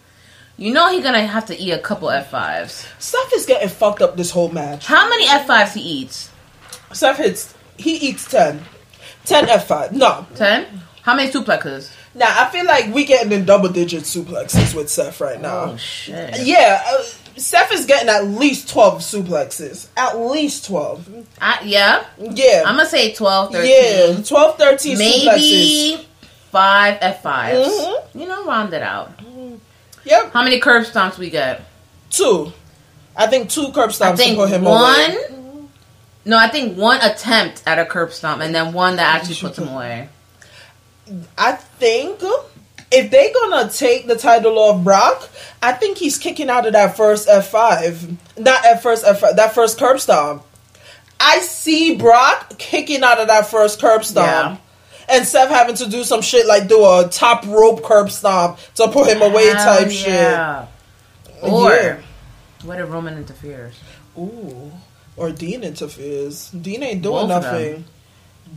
you 0.61 0.73
know 0.73 0.91
he's 0.93 1.03
gonna 1.03 1.27
have 1.27 1.47
to 1.47 1.57
eat 1.59 1.73
a 1.73 1.79
couple 1.79 2.09
F5s. 2.09 2.87
Seth 3.01 3.33
is 3.35 3.47
getting 3.47 3.69
fucked 3.69 4.03
up 4.03 4.17
this 4.17 4.31
whole 4.31 4.51
match. 4.51 4.87
How 4.87 5.09
many 5.09 5.27
F5s 5.27 5.73
he 5.73 5.81
eats? 5.81 6.31
Seth 6.93 7.17
hits. 7.17 7.55
He 7.77 7.97
eats 7.97 8.31
ten. 8.31 8.63
Ten 9.25 9.47
F5. 9.47 9.93
No. 9.93 10.27
Ten? 10.37 10.67
How 11.03 11.15
many 11.15 11.31
suplexes? 11.31 11.91
Now 12.15 12.27
I 12.29 12.51
feel 12.51 12.67
like 12.67 12.93
we 12.93 13.05
getting 13.05 13.33
in 13.33 13.45
double 13.45 13.69
digit 13.71 14.03
suplexes 14.05 14.75
with 14.75 14.91
Seth 14.91 15.21
right 15.21 15.41
now. 15.41 15.73
Oh 15.73 15.77
shit. 15.77 16.41
Yeah, 16.43 16.83
uh, 16.87 17.03
Seth 17.37 17.73
is 17.73 17.87
getting 17.87 18.09
at 18.11 18.25
least 18.27 18.69
12 18.69 18.99
suplexes. 18.99 19.89
At 19.97 20.19
least 20.19 20.67
12. 20.67 21.27
I, 21.41 21.61
yeah. 21.65 22.05
Yeah. 22.19 22.65
I'm 22.67 22.77
gonna 22.77 22.87
say 22.89 23.15
12, 23.15 23.53
13. 23.53 23.71
yeah, 24.17 24.23
12, 24.23 24.59
13 24.59 24.97
suplexes. 24.99 24.99
Maybe 24.99 26.07
five 26.51 26.99
F5s. 27.01 27.65
Mhm. 27.67 28.03
You 28.21 28.27
know, 28.27 28.45
round 28.45 28.75
it 28.75 28.83
out. 28.83 29.13
Yep, 30.05 30.33
How 30.33 30.43
many 30.43 30.61
curb 30.61 30.85
stomps 30.85 31.19
we 31.19 31.31
get? 31.31 31.63
two. 32.11 32.53
I 33.17 33.27
think 33.27 33.51
two 33.51 33.71
curb 33.73 33.91
I 33.91 33.93
stomps 33.93 34.11
to 34.13 34.17
think 34.17 34.37
put 34.39 34.49
him 34.51 34.63
one. 34.65 35.11
away. 35.11 35.17
No, 36.25 36.37
I 36.39 36.49
think 36.49 36.77
one 36.79 37.01
attempt 37.03 37.63
at 37.67 37.79
a 37.79 37.85
curb 37.87 38.13
stomp 38.13 38.41
and 38.43 38.55
then 38.55 38.73
one 38.73 38.97
that 38.97 39.17
actually 39.17 39.37
puts 39.37 39.59
him 39.59 39.69
away. 39.69 40.09
I 41.37 41.53
think 41.53 42.21
if 42.93 43.11
they're 43.11 43.33
gonna 43.33 43.69
take 43.71 44.07
the 44.07 44.17
title 44.17 44.59
off 44.59 44.83
Brock, 44.85 45.29
I 45.63 45.73
think 45.73 45.99
he's 45.99 46.19
kicking 46.19 46.49
out 46.51 46.67
of 46.67 46.73
that 46.75 46.97
first 46.97 47.29
F5. 47.29 48.17
Not 48.39 48.65
at 48.65 48.83
first 48.83 49.05
F5, 49.05 49.37
that 49.37 49.55
first 49.55 49.79
curb 49.79 49.99
stomp. 50.01 50.45
I 51.19 51.41
see 51.41 51.97
Brock 51.97 52.59
kicking 52.59 53.03
out 53.03 53.19
of 53.21 53.29
that 53.29 53.47
first 53.47 53.81
curb 53.81 54.05
stomp. 54.05 54.27
Yeah. 54.27 54.57
And 55.11 55.27
Seth 55.27 55.49
having 55.49 55.75
to 55.77 55.89
do 55.89 56.05
some 56.05 56.23
shit 56.23 56.47
like 56.47 56.69
do 56.69 56.85
a 56.85 57.09
top 57.11 57.45
rope 57.47 57.83
curb 57.83 58.11
stomp 58.11 58.59
to 58.77 58.89
put 58.89 59.09
him 59.09 59.23
away 59.23 59.47
Hell 59.49 59.79
type 59.79 59.89
yeah. 59.91 60.67
Or 61.43 61.71
Yeah. 61.73 61.97
what 62.65 62.79
if 62.81 62.89
Roman 62.91 63.17
interferes? 63.19 63.75
shit. 63.75 64.19
Ooh. 64.23 64.73
Or 65.17 65.31
Dean 65.33 65.65
interferes. 65.65 66.51
Dean 66.51 66.83
ain't 66.83 67.03
doing 67.03 67.29
Both 67.29 67.43
nothing. 67.45 67.85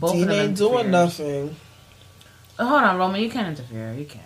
Dean 0.00 0.30
ain't 0.30 0.56
doing 0.56 0.90
nothing. 0.90 1.56
Oh, 2.58 2.66
hold 2.68 2.82
on, 2.84 2.96
Roman, 2.98 3.20
you 3.20 3.30
can't 3.30 3.48
interfere. 3.48 3.92
You 3.94 4.04
can't. 4.04 4.24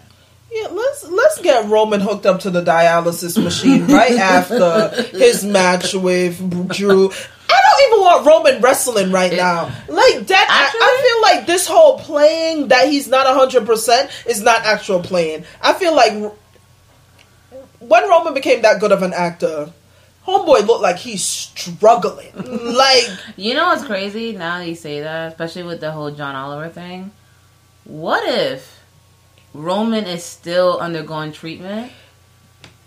Yeah, 0.52 0.68
let's 0.70 1.04
let's 1.08 1.40
get 1.42 1.66
Roman 1.68 2.00
hooked 2.00 2.24
up 2.26 2.40
to 2.40 2.50
the 2.50 2.62
dialysis 2.62 3.42
machine 3.42 3.86
right 3.86 4.12
after 4.18 4.90
his 5.16 5.44
match 5.44 5.94
with 5.94 6.68
Drew. 6.74 7.10
I 7.78 7.80
don't 7.80 7.92
even 7.92 8.04
want 8.04 8.26
Roman 8.26 8.60
wrestling 8.62 9.12
right 9.12 9.32
It- 9.32 9.36
now. 9.36 9.64
Like 9.88 10.26
that, 10.26 10.46
I, 10.50 10.64
Actually? 10.64 10.80
I 10.80 11.02
feel 11.04 11.22
like 11.38 11.46
this 11.46 11.66
whole 11.66 11.98
playing 11.98 12.68
that 12.68 12.88
he's 12.88 13.08
not 13.08 13.26
hundred 13.26 13.66
percent 13.66 14.10
is 14.26 14.42
not 14.42 14.62
actual 14.64 15.00
playing. 15.00 15.44
I 15.62 15.72
feel 15.74 15.94
like 15.94 16.12
when 17.80 18.08
Roman 18.08 18.34
became 18.34 18.62
that 18.62 18.80
good 18.80 18.92
of 18.92 19.02
an 19.02 19.12
actor, 19.12 19.72
Homeboy 20.26 20.66
looked 20.66 20.82
like 20.82 20.96
he's 20.96 21.24
struggling. 21.24 22.32
like 22.74 23.08
You 23.36 23.54
know 23.54 23.66
what's 23.68 23.84
crazy? 23.84 24.32
Now 24.32 24.58
that 24.58 24.68
you 24.68 24.74
say 24.74 25.00
that, 25.00 25.28
especially 25.32 25.62
with 25.62 25.80
the 25.80 25.92
whole 25.92 26.10
John 26.10 26.34
Oliver 26.34 26.68
thing. 26.68 27.12
What 27.84 28.28
if 28.28 28.80
Roman 29.54 30.04
is 30.04 30.22
still 30.22 30.78
undergoing 30.78 31.32
treatment 31.32 31.90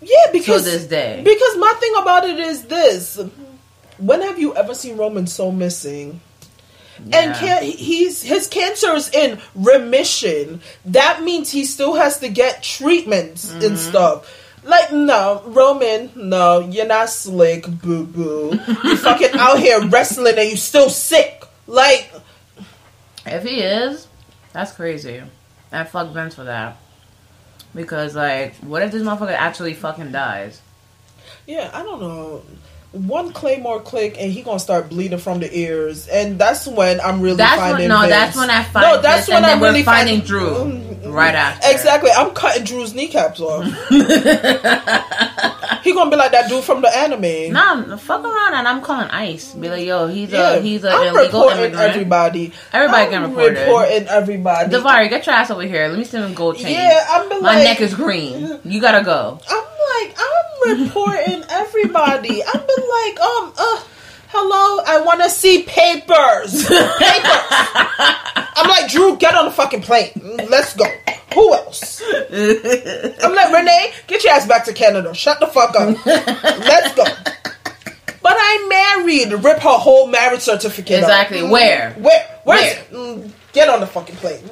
yeah, 0.00 0.08
because 0.32 0.44
to 0.44 0.52
because 0.52 0.64
this 0.64 0.86
day? 0.86 1.22
Because 1.24 1.56
my 1.58 1.74
thing 1.80 1.92
about 2.00 2.28
it 2.28 2.38
is 2.38 2.64
this: 2.64 3.18
when 3.98 4.22
have 4.22 4.38
you 4.38 4.54
ever 4.56 4.74
seen 4.74 4.96
Roman 4.96 5.26
so 5.26 5.50
missing? 5.52 6.20
And 6.98 7.12
Yeah. 7.12 7.38
can 7.38 7.62
he's 7.64 8.22
his 8.22 8.46
cancer 8.46 8.94
is 8.94 9.08
in 9.10 9.40
remission. 9.54 10.60
That 10.84 11.22
means 11.22 11.50
he 11.50 11.64
still 11.64 11.94
has 11.94 12.18
to 12.20 12.28
get 12.28 12.62
treatments 12.62 13.48
Mm-hmm. 13.50 13.64
and 13.64 13.78
stuff. 13.78 14.38
Like 14.64 14.92
no, 14.92 15.42
Roman, 15.46 16.10
no, 16.14 16.60
you're 16.60 16.86
not 16.86 17.10
slick, 17.10 17.66
boo 17.66 18.04
boo. 18.06 18.50
You 18.84 18.96
fucking 18.96 19.30
out 19.34 19.58
here 19.58 19.84
wrestling 19.88 20.38
and 20.38 20.48
you 20.50 20.56
still 20.56 20.88
sick. 20.90 21.44
Like 21.66 22.12
If 23.26 23.42
he 23.42 23.60
is, 23.60 24.06
that's 24.52 24.72
crazy. 24.72 25.22
And 25.72 25.88
fuck 25.88 26.12
Vince 26.12 26.34
for 26.36 26.44
that. 26.44 26.76
Because 27.74 28.14
like, 28.14 28.54
what 28.56 28.82
if 28.82 28.92
this 28.92 29.02
motherfucker 29.02 29.32
actually 29.32 29.74
fucking 29.74 30.12
dies? 30.12 30.60
Yeah, 31.46 31.70
I 31.72 31.82
don't 31.82 32.00
know. 32.00 32.42
One 32.92 33.32
Claymore 33.32 33.80
kick 33.80 34.16
and 34.20 34.30
he 34.30 34.42
gonna 34.42 34.58
start 34.58 34.90
bleeding 34.90 35.18
from 35.18 35.40
the 35.40 35.48
ears, 35.58 36.08
and 36.08 36.38
that's 36.38 36.66
when 36.66 37.00
I'm 37.00 37.22
really 37.22 37.36
That's 37.36 37.56
finding. 37.58 37.88
when 37.88 37.88
no, 37.88 38.00
Vince. 38.00 38.10
that's 38.10 38.36
when 38.36 38.50
I 38.50 38.62
find 38.64 38.86
no 38.86 39.00
that's 39.00 39.26
Vince, 39.26 39.40
when 39.40 39.44
I'm 39.46 39.62
really 39.62 39.82
finding 39.82 40.20
finding- 40.20 40.26
Drew 40.26 40.50
mm-hmm. 40.50 41.10
right 41.10 41.34
after. 41.34 41.70
Exactly, 41.70 42.10
I'm 42.10 42.32
cutting 42.32 42.64
Drew's 42.64 42.92
kneecaps 42.92 43.40
off. 43.40 43.64
he 45.82 45.92
gonna 45.92 46.10
be 46.10 46.16
like 46.16 46.32
that 46.32 46.48
dude 46.48 46.64
from 46.64 46.80
the 46.82 46.96
anime. 46.96 47.52
Nah, 47.52 47.96
fuck 47.96 48.24
around 48.24 48.54
and 48.54 48.68
I'm 48.68 48.80
calling 48.82 49.08
ICE. 49.10 49.54
Be 49.54 49.68
like, 49.68 49.84
yo, 49.84 50.06
he's 50.08 50.30
yeah, 50.30 50.52
a 50.54 50.60
he's 50.60 50.84
an 50.84 50.92
I'm 50.92 51.08
illegal 51.14 51.40
reporting 51.40 51.58
immigrant. 51.64 51.90
everybody. 51.90 52.52
Everybody 52.72 53.04
I'm 53.04 53.10
getting 53.10 53.28
reported. 53.36 53.58
Reporting 53.60 54.06
everybody. 54.08 54.70
Daivari, 54.74 55.08
get 55.10 55.26
your 55.26 55.34
ass 55.34 55.50
over 55.50 55.62
here. 55.62 55.88
Let 55.88 55.98
me 55.98 56.04
see 56.04 56.18
them 56.18 56.34
gold 56.34 56.56
chains. 56.56 56.70
Yeah, 56.70 57.06
I'm 57.10 57.28
be 57.28 57.34
like 57.34 57.42
My 57.42 57.54
like, 57.56 57.64
neck 57.64 57.80
is 57.80 57.94
green. 57.94 58.60
You 58.64 58.80
gotta 58.80 59.04
go. 59.04 59.38
I'm 59.48 59.64
like, 60.06 60.16
I'm 60.18 60.78
reporting 60.80 61.44
everybody. 61.50 62.42
I'm 62.44 62.60
be 62.60 62.76
like, 62.76 63.20
um, 63.20 63.52
uh, 63.58 63.82
hello, 64.28 64.82
I 64.86 65.02
want 65.04 65.22
to 65.22 65.30
see 65.30 65.62
papers. 65.64 66.66
Papers. 66.68 67.48
I'm 68.54 68.68
like, 68.68 68.90
Drew, 68.90 69.16
get 69.16 69.34
on 69.34 69.46
the 69.46 69.50
fucking 69.50 69.82
plane. 69.82 70.12
Let's 70.48 70.74
go. 70.76 70.84
Who 71.34 71.54
else? 71.54 72.02
I'm 73.22 73.34
like, 73.34 73.52
Renee, 73.52 73.92
get 74.06 74.24
your 74.24 74.32
ass 74.32 74.46
back 74.46 74.64
to 74.66 74.72
Canada. 74.72 75.14
Shut 75.14 75.40
the 75.40 75.46
fuck 75.46 75.74
up. 75.76 76.04
Let's 76.06 76.94
go. 76.94 77.04
But 78.22 78.36
I'm 78.38 78.68
married. 78.68 79.32
Rip 79.32 79.58
her 79.58 79.78
whole 79.78 80.06
marriage 80.06 80.40
certificate. 80.42 81.02
up. 81.02 81.08
Exactly. 81.10 81.42
Where? 81.42 81.92
Where? 81.94 82.40
Where's 82.44 82.76
Where? 82.90 83.16
Mm, 83.16 83.30
get 83.52 83.68
on 83.68 83.80
the 83.80 83.86
fucking 83.86 84.16
plane. 84.16 84.42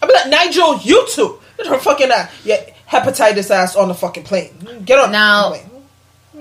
I'm 0.00 0.08
like, 0.08 0.28
Nigel, 0.28 0.78
you 0.80 1.06
too. 1.08 1.38
Get 1.56 1.66
her 1.66 1.78
fucking 1.78 2.10
ass. 2.10 2.30
Yeah, 2.44 2.64
hepatitis 2.90 3.50
ass 3.50 3.76
on 3.76 3.88
the 3.88 3.94
fucking 3.94 4.24
plane. 4.24 4.82
Get 4.84 4.98
on 4.98 5.12
Now- 5.12 5.50
the 5.50 5.58
plane. 5.58 5.70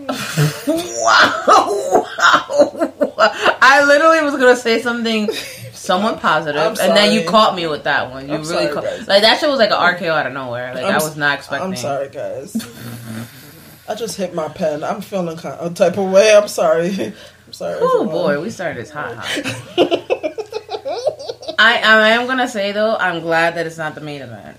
Wow. 0.07 2.05
I 3.61 3.83
literally 3.85 4.21
was 4.21 4.33
gonna 4.33 4.55
say 4.55 4.81
something 4.81 5.31
somewhat 5.73 6.23
and 6.23 6.77
then 6.95 7.13
you 7.13 7.27
caught 7.27 7.55
me 7.55 7.67
with 7.67 7.83
that 7.83 8.09
one. 8.11 8.27
You 8.27 8.35
I'm 8.35 8.41
really 8.41 8.65
sorry, 8.65 8.73
caught, 8.73 8.83
guys. 8.83 9.07
like 9.07 9.21
that 9.21 9.39
shit 9.39 9.49
was 9.49 9.59
like 9.59 9.71
an 9.71 9.77
RKO 9.77 10.09
out 10.09 10.27
of 10.27 10.33
nowhere. 10.33 10.73
Like 10.73 10.85
i 10.85 10.95
was 10.95 11.17
not 11.17 11.37
expecting. 11.37 11.69
I'm 11.71 11.75
sorry, 11.75 12.09
guys. 12.09 12.53
Mm-hmm. 12.53 13.91
I 13.91 13.95
just 13.95 14.15
hit 14.15 14.33
my 14.33 14.47
pen. 14.47 14.83
I'm 14.83 15.01
feeling 15.01 15.35
kind 15.37 15.55
of 15.59 15.71
a 15.71 15.75
type 15.75 15.97
of 15.97 16.09
way. 16.11 16.33
I'm 16.33 16.47
sorry. 16.47 16.89
I'm 17.47 17.53
sorry. 17.53 17.77
Oh 17.79 18.05
boy, 18.05 18.41
we 18.41 18.49
started 18.49 18.81
this 18.81 18.89
hot 18.91 19.15
hot. 19.15 19.27
I 21.59 21.81
I 21.83 22.09
am 22.11 22.27
gonna 22.27 22.47
say 22.47 22.71
though, 22.71 22.95
I'm 22.95 23.19
glad 23.21 23.55
that 23.55 23.67
it's 23.67 23.77
not 23.77 23.95
the 23.95 24.01
main 24.01 24.21
event. 24.21 24.57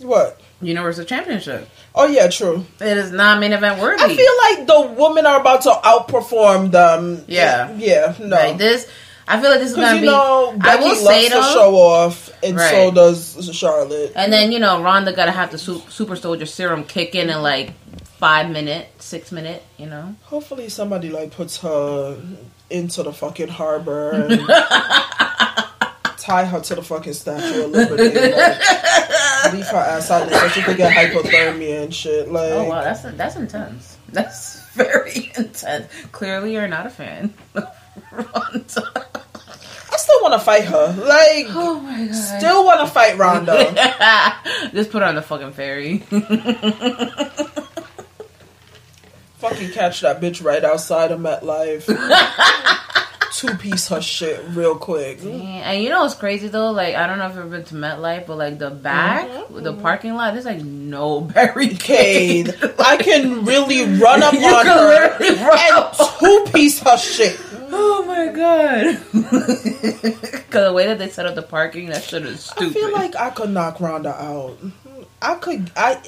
What? 0.00 0.40
Universal 0.60 1.04
Championship. 1.04 1.68
Oh 1.94 2.06
yeah, 2.06 2.28
true. 2.28 2.64
It 2.80 2.96
is 2.96 3.12
not 3.12 3.38
main 3.40 3.52
event 3.52 3.80
worthy. 3.80 4.02
I 4.02 4.08
feel 4.08 4.56
like 4.56 4.66
the 4.66 5.00
women 5.00 5.24
are 5.26 5.40
about 5.40 5.62
to 5.62 5.70
outperform 5.70 6.70
them. 6.72 7.24
Yeah. 7.28 7.72
Yeah. 7.76 8.14
No. 8.18 8.26
like 8.36 8.58
this. 8.58 8.90
I 9.30 9.40
feel 9.40 9.50
like 9.50 9.60
this 9.60 9.70
is 9.70 9.76
gonna 9.76 9.96
you 9.96 10.00
be. 10.02 10.06
know, 10.06 10.52
I 10.54 10.56
Becky 10.56 10.84
will 10.84 10.88
loves 10.88 11.06
say 11.06 11.28
to 11.28 11.42
show 11.42 11.74
off, 11.76 12.30
and 12.42 12.58
so 12.58 12.90
does 12.90 13.54
Charlotte. 13.54 14.12
and 14.16 14.32
then 14.32 14.50
you 14.52 14.58
know 14.58 14.82
Ronda 14.82 15.12
gotta 15.12 15.32
have 15.32 15.50
the 15.52 15.58
super 15.58 16.16
soldier 16.16 16.46
serum 16.46 16.82
kick 16.84 17.14
in 17.14 17.28
in 17.28 17.42
like 17.42 17.72
five 18.18 18.50
minute, 18.50 18.88
six 18.98 19.30
minute. 19.30 19.62
You 19.76 19.86
know. 19.86 20.16
Hopefully, 20.24 20.70
somebody 20.70 21.10
like 21.10 21.30
puts 21.32 21.58
her 21.58 22.18
into 22.70 23.02
the 23.02 23.12
fucking 23.12 23.48
harbor 23.48 24.10
and 24.30 24.40
tie 26.18 26.44
her 26.46 26.60
to 26.60 26.74
the 26.74 26.82
fucking 26.82 27.12
Statue 27.12 27.64
of 27.64 27.70
Liberty. 27.70 28.04
Like, 28.30 28.60
leave 29.52 29.66
her 29.66 29.76
ass 29.76 30.10
out 30.10 30.28
there 30.28 30.40
so 30.40 30.48
she 30.48 30.62
could 30.62 30.76
get 30.76 30.92
hypothermia 30.92 31.82
and 31.84 31.94
shit. 31.94 32.30
Like, 32.30 32.52
Oh 32.52 32.64
wow, 32.64 32.82
that's 32.82 33.02
that's 33.02 33.36
intense. 33.36 33.96
That's 34.10 34.64
very 34.72 35.30
intense. 35.36 35.92
Clearly, 36.12 36.54
you're 36.54 36.66
not 36.66 36.86
a 36.86 36.90
fan. 36.90 37.34
Ronda. 38.10 39.10
I 39.90 39.96
still 39.96 40.22
want 40.22 40.32
to 40.32 40.38
fight 40.40 40.64
her. 40.64 40.92
Like, 40.96 41.46
Oh 41.54 41.78
my 41.80 42.06
god. 42.06 42.14
still 42.14 42.64
want 42.64 42.80
to 42.80 42.86
fight 42.86 43.18
Ronda. 43.18 43.74
Just 44.72 44.90
put 44.90 45.02
her 45.02 45.08
on 45.08 45.14
the 45.16 45.20
fucking 45.22 45.52
ferry. 45.52 45.98
fucking 49.38 49.70
catch 49.72 50.00
that 50.00 50.20
bitch 50.20 50.42
right 50.42 50.64
outside 50.64 51.12
of 51.12 51.20
MetLife. 51.20 51.84
Two 53.38 53.54
piece 53.54 53.86
her 53.86 54.02
shit 54.02 54.44
real 54.48 54.74
quick. 54.74 55.22
and 55.22 55.80
you 55.80 55.90
know 55.90 56.02
what's 56.02 56.14
crazy 56.14 56.48
though? 56.48 56.72
Like 56.72 56.96
I 56.96 57.06
don't 57.06 57.18
know 57.18 57.28
if 57.28 57.36
you've 57.36 57.48
been 57.48 57.62
to 57.66 57.74
MetLife, 57.76 58.26
but 58.26 58.36
like 58.36 58.58
the 58.58 58.68
back, 58.68 59.28
mm-hmm. 59.28 59.62
the 59.62 59.74
parking 59.74 60.14
lot, 60.14 60.34
there's 60.34 60.44
like 60.44 60.60
no 60.60 61.20
barricade. 61.34 61.78
Cade, 61.78 62.58
I 62.80 62.96
can 62.96 63.44
really 63.44 63.84
run 63.84 64.24
up 64.24 64.34
on 64.34 64.66
her 64.66 65.16
and 65.22 65.94
two 66.20 66.46
piece 66.52 66.80
her 66.80 66.98
shit. 66.98 67.40
Oh 67.70 68.04
my 68.08 68.26
god! 68.26 68.98
Because 69.12 70.64
the 70.64 70.72
way 70.72 70.86
that 70.86 70.98
they 70.98 71.08
set 71.08 71.24
up 71.24 71.36
the 71.36 71.42
parking, 71.42 71.90
that 71.90 72.02
shit 72.02 72.24
is 72.24 72.50
I 72.56 72.68
feel 72.70 72.90
like 72.90 73.14
I 73.14 73.30
could 73.30 73.50
knock 73.50 73.78
Ronda 73.78 74.20
out. 74.20 74.58
I 75.22 75.36
could. 75.36 75.70
I. 75.76 76.02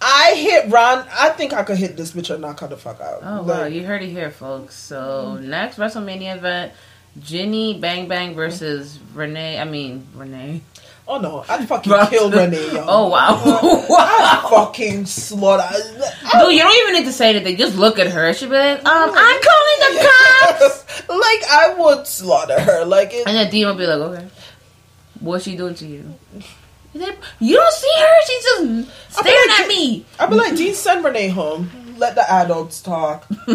I 0.00 0.34
hit 0.36 0.70
Ron. 0.70 1.06
I 1.12 1.30
think 1.30 1.52
I 1.52 1.62
could 1.62 1.78
hit 1.78 1.96
this 1.96 2.12
bitch 2.12 2.30
and 2.30 2.42
knock 2.42 2.60
her 2.60 2.68
the 2.68 2.76
fuck 2.76 3.00
out. 3.00 3.20
Oh 3.22 3.42
wow, 3.42 3.62
Like, 3.62 3.72
you 3.72 3.86
heard 3.86 4.02
it 4.02 4.10
here, 4.10 4.30
folks. 4.30 4.76
So 4.76 5.36
mm-hmm. 5.36 5.48
next 5.48 5.78
WrestleMania 5.78 6.36
event, 6.36 6.72
Ginny 7.20 7.78
Bang 7.78 8.08
Bang 8.08 8.28
mm-hmm. 8.28 8.36
versus 8.36 8.98
Renee. 9.14 9.58
I 9.58 9.64
mean 9.64 10.06
Renee. 10.14 10.62
oh 11.08 11.20
no! 11.20 11.44
I'd 11.48 11.66
fucking 11.68 11.92
killed 12.08 12.34
Renee. 12.34 12.72
Yo. 12.72 12.84
Oh 12.88 13.08
wow, 13.08 13.40
I 13.44 13.86
wow. 13.88 14.48
fucking 14.50 15.06
slaughter. 15.06 15.74
Dude, 15.74 16.52
you 16.52 16.62
don't 16.62 16.82
even 16.82 16.94
need 16.94 17.06
to 17.06 17.12
say 17.12 17.30
anything. 17.30 17.56
Just 17.56 17.76
look 17.76 17.98
at 17.98 18.08
her. 18.08 18.34
She'll 18.34 18.50
be 18.50 18.56
like, 18.56 18.84
um, 18.84 19.10
mm-hmm. 19.10 19.16
I'm 19.16 19.40
calling 19.42 19.96
the 19.96 20.08
cops. 20.58 21.08
like 21.08 21.50
I 21.50 21.74
would 21.78 22.06
slaughter 22.06 22.60
her. 22.60 22.84
Like 22.84 23.14
it, 23.14 23.26
And 23.26 23.36
then 23.36 23.50
Dean 23.50 23.66
will 23.66 23.74
be 23.74 23.86
like, 23.86 23.98
okay, 23.98 24.28
what's 25.20 25.44
she 25.44 25.56
doing 25.56 25.74
to 25.76 25.86
you? 25.86 26.14
You 26.94 27.56
don't 27.56 27.72
see 27.72 27.90
her? 27.98 28.22
She's 28.26 28.42
just 28.44 28.62
staring 29.20 29.48
like, 29.48 29.60
at 29.60 29.68
me. 29.68 30.04
I'd 30.18 30.30
be 30.30 30.36
like, 30.36 30.56
Dean, 30.56 30.74
send 30.74 31.04
Renee 31.04 31.28
home. 31.28 31.70
Let 31.98 32.14
the 32.14 32.30
adults 32.30 32.82
talk. 32.82 33.26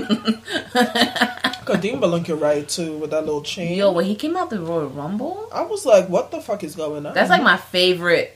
Cause 1.66 1.80
Dean 1.82 2.00
Belinka 2.00 2.40
right 2.40 2.68
too 2.68 2.98
with 2.98 3.12
that 3.12 3.26
little 3.26 3.42
chain. 3.42 3.78
Yo, 3.78 3.92
when 3.92 4.06
he 4.06 4.16
came 4.16 4.36
out 4.36 4.50
the 4.50 4.60
Royal 4.60 4.90
Rumble, 4.90 5.48
I 5.54 5.62
was 5.64 5.86
like, 5.86 6.10
what 6.10 6.32
the 6.32 6.42
fuck 6.42 6.64
is 6.64 6.76
going 6.76 7.06
on? 7.06 7.14
that's 7.14 7.30
like 7.30 7.44
my 7.44 7.58
favorite. 7.58 8.36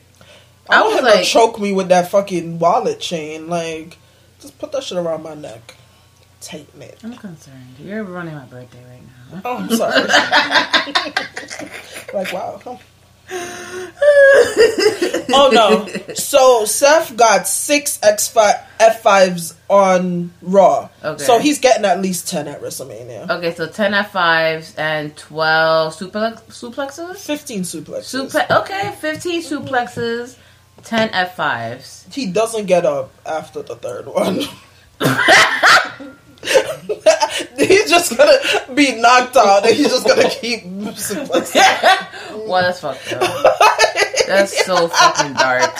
I, 0.68 0.80
I 0.80 0.82
was 0.82 0.94
him 0.94 1.04
to 1.04 1.10
like- 1.10 1.24
choke 1.24 1.58
me 1.60 1.72
with 1.72 1.88
that 1.88 2.10
fucking 2.10 2.58
wallet 2.58 3.00
chain. 3.00 3.48
Like, 3.48 3.98
just 4.40 4.58
put 4.58 4.72
that 4.72 4.84
shit 4.84 4.98
around 4.98 5.22
my 5.22 5.34
neck. 5.34 5.74
Tighten 6.40 6.82
it. 6.82 6.98
I'm 7.02 7.14
concerned. 7.16 7.74
You're 7.78 8.04
running 8.04 8.34
my 8.34 8.44
birthday 8.44 8.82
right 8.90 9.00
now. 9.32 9.40
Oh, 9.44 9.56
I'm 9.56 9.70
sorry. 9.70 10.04
like, 12.14 12.32
wow. 12.32 12.78
oh 15.32 15.50
no! 15.52 16.14
So 16.14 16.64
Seth 16.64 17.16
got 17.16 17.46
six 17.48 17.98
X 18.02 18.28
five 18.28 18.56
F 18.78 19.02
fives 19.02 19.54
on 19.68 20.32
Raw. 20.42 20.88
Okay. 21.02 21.22
So 21.24 21.38
he's 21.38 21.58
getting 21.58 21.84
at 21.84 22.00
least 22.00 22.28
ten 22.28 22.48
at 22.48 22.60
WrestleMania. 22.60 23.30
Okay, 23.30 23.54
so 23.54 23.66
10 23.66 23.92
F5s 23.92 24.78
and 24.78 25.16
12 25.16 25.94
suplex- 25.94 26.42
suplexes? 26.48 27.16
Fifteen 27.18 27.60
suplexes. 27.62 28.30
Suple- 28.30 28.60
okay, 28.62 28.92
15 29.00 29.42
suplexes, 29.42 30.36
10 30.82 31.08
F5s. 31.10 32.12
he 32.12 32.26
doesn't 32.26 32.66
get 32.66 32.84
up 32.84 33.10
after 33.24 33.62
the 33.62 33.76
third 33.76 34.06
one. 34.06 34.40
he's 37.56 37.88
just 37.88 38.16
gonna 38.16 38.74
be 38.74 38.94
knocked 39.00 39.36
out 39.36 39.66
and 39.66 39.74
he's 39.74 39.88
just 39.88 40.06
gonna 40.06 40.28
keep 40.28 40.64
suplexing. 40.64 42.46
well, 42.46 42.62
that's 42.62 42.80
fucked 42.80 43.12
up. 43.14 43.56
That's 44.26 44.64
so 44.66 44.88
fucking 44.88 45.34
dark. 45.34 45.70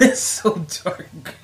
It's 0.00 0.20
so 0.20 0.54
dark. 0.84 1.34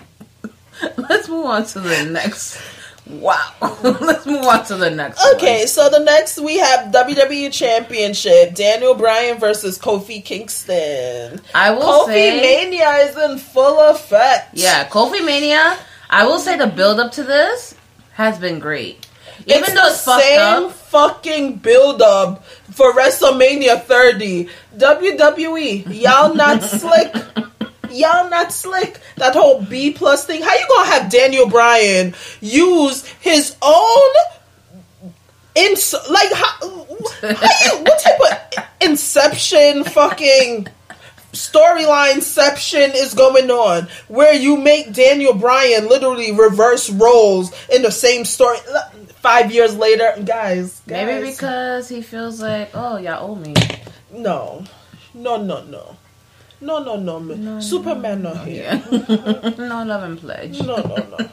Let's 0.96 1.28
move 1.28 1.46
on 1.46 1.66
to 1.66 1.80
the 1.80 2.04
next. 2.06 2.60
Wow. 3.06 3.52
Let's 3.82 4.24
move 4.24 4.44
on 4.44 4.64
to 4.66 4.76
the 4.76 4.90
next. 4.90 5.24
Okay, 5.34 5.60
one. 5.60 5.68
so 5.68 5.90
the 5.90 6.00
next 6.00 6.40
we 6.40 6.58
have 6.58 6.92
WWE 6.92 7.52
Championship: 7.52 8.54
Daniel 8.54 8.94
Bryan 8.94 9.38
versus 9.38 9.78
Kofi 9.78 10.24
Kingston. 10.24 11.40
I 11.54 11.72
will 11.72 12.06
say 12.06 12.30
Kofi 12.30 12.40
say, 12.40 12.70
Mania 12.70 12.90
is 13.06 13.16
in 13.16 13.38
full 13.38 13.80
effect. 13.90 14.50
yeah, 14.54 14.88
Kofi 14.88 15.24
Mania. 15.24 15.78
I 16.08 16.26
will 16.26 16.38
say 16.38 16.56
the 16.56 16.66
build 16.66 17.00
up 17.00 17.12
to 17.12 17.24
this 17.24 17.73
has 18.14 18.38
been 18.38 18.58
great. 18.58 19.06
Even 19.46 19.64
it's 19.64 19.68
though 19.68 19.82
the 19.82 19.86
it's 19.88 20.04
fucked 20.04 20.22
same 20.22 20.64
up, 20.66 20.72
fucking 20.72 21.56
build 21.56 22.00
up 22.02 22.44
for 22.44 22.92
WrestleMania 22.92 23.82
30. 23.82 24.48
WWE, 24.76 26.00
y'all 26.00 26.34
not 26.34 26.62
slick. 26.62 27.14
Y'all 27.90 28.30
not 28.30 28.52
slick. 28.52 29.00
That 29.16 29.34
whole 29.34 29.62
B 29.62 29.92
plus 29.92 30.26
thing. 30.26 30.42
How 30.42 30.54
you 30.54 30.66
gonna 30.68 30.90
have 30.90 31.10
Daniel 31.10 31.48
Bryan 31.48 32.14
use 32.40 33.06
his 33.20 33.56
own 33.62 34.10
ins 35.54 35.94
like 36.10 36.32
how, 36.32 36.56
how 36.60 37.64
you, 37.64 37.84
what 37.84 38.02
type 38.02 38.20
of 38.20 38.64
inception 38.80 39.84
fucking 39.84 40.68
storyline 41.34 42.22
section 42.22 42.90
is 42.94 43.14
going 43.14 43.50
on 43.50 43.88
where 44.08 44.34
you 44.34 44.56
make 44.56 44.92
Daniel 44.92 45.34
Bryan 45.34 45.88
literally 45.88 46.32
reverse 46.32 46.88
roles 46.90 47.52
in 47.68 47.82
the 47.82 47.90
same 47.92 48.24
story. 48.24 48.58
Five 49.20 49.52
years 49.52 49.74
later 49.76 50.14
guys, 50.24 50.80
guys. 50.86 51.06
maybe 51.06 51.30
because 51.30 51.88
he 51.88 52.02
feels 52.02 52.40
like, 52.42 52.70
oh, 52.74 52.96
y'all 52.98 53.30
owe 53.30 53.34
me. 53.34 53.54
no. 54.12 54.64
No 55.14 55.36
no 55.36 55.62
no. 55.64 55.96
No 56.60 56.82
no 56.82 56.96
no, 56.96 57.18
no. 57.20 57.60
superman 57.60 58.22
not 58.22 58.46
here. 58.46 58.82
No 59.58 59.84
love 59.84 60.02
and 60.02 60.18
pledge. 60.18 60.60
no 60.60 60.76
no 60.76 60.96
no. 60.96 61.28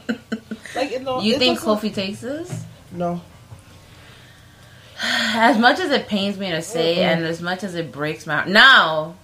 Like 0.76 0.90
you 0.92 1.00
know 1.00 1.20
You 1.20 1.36
think 1.38 1.58
doesn't- 1.60 1.90
Kofi 1.90 1.92
takes 1.94 2.20
this? 2.20 2.64
no. 2.92 3.20
As 5.02 5.58
much 5.58 5.80
as 5.80 5.90
it 5.90 6.06
pains 6.06 6.38
me 6.38 6.50
to 6.50 6.62
say, 6.62 7.02
and 7.02 7.24
as 7.24 7.42
much 7.42 7.64
as 7.64 7.74
it 7.74 7.90
breaks 7.90 8.24
my 8.26 8.36
heart, 8.36 8.48
now, 8.48 9.16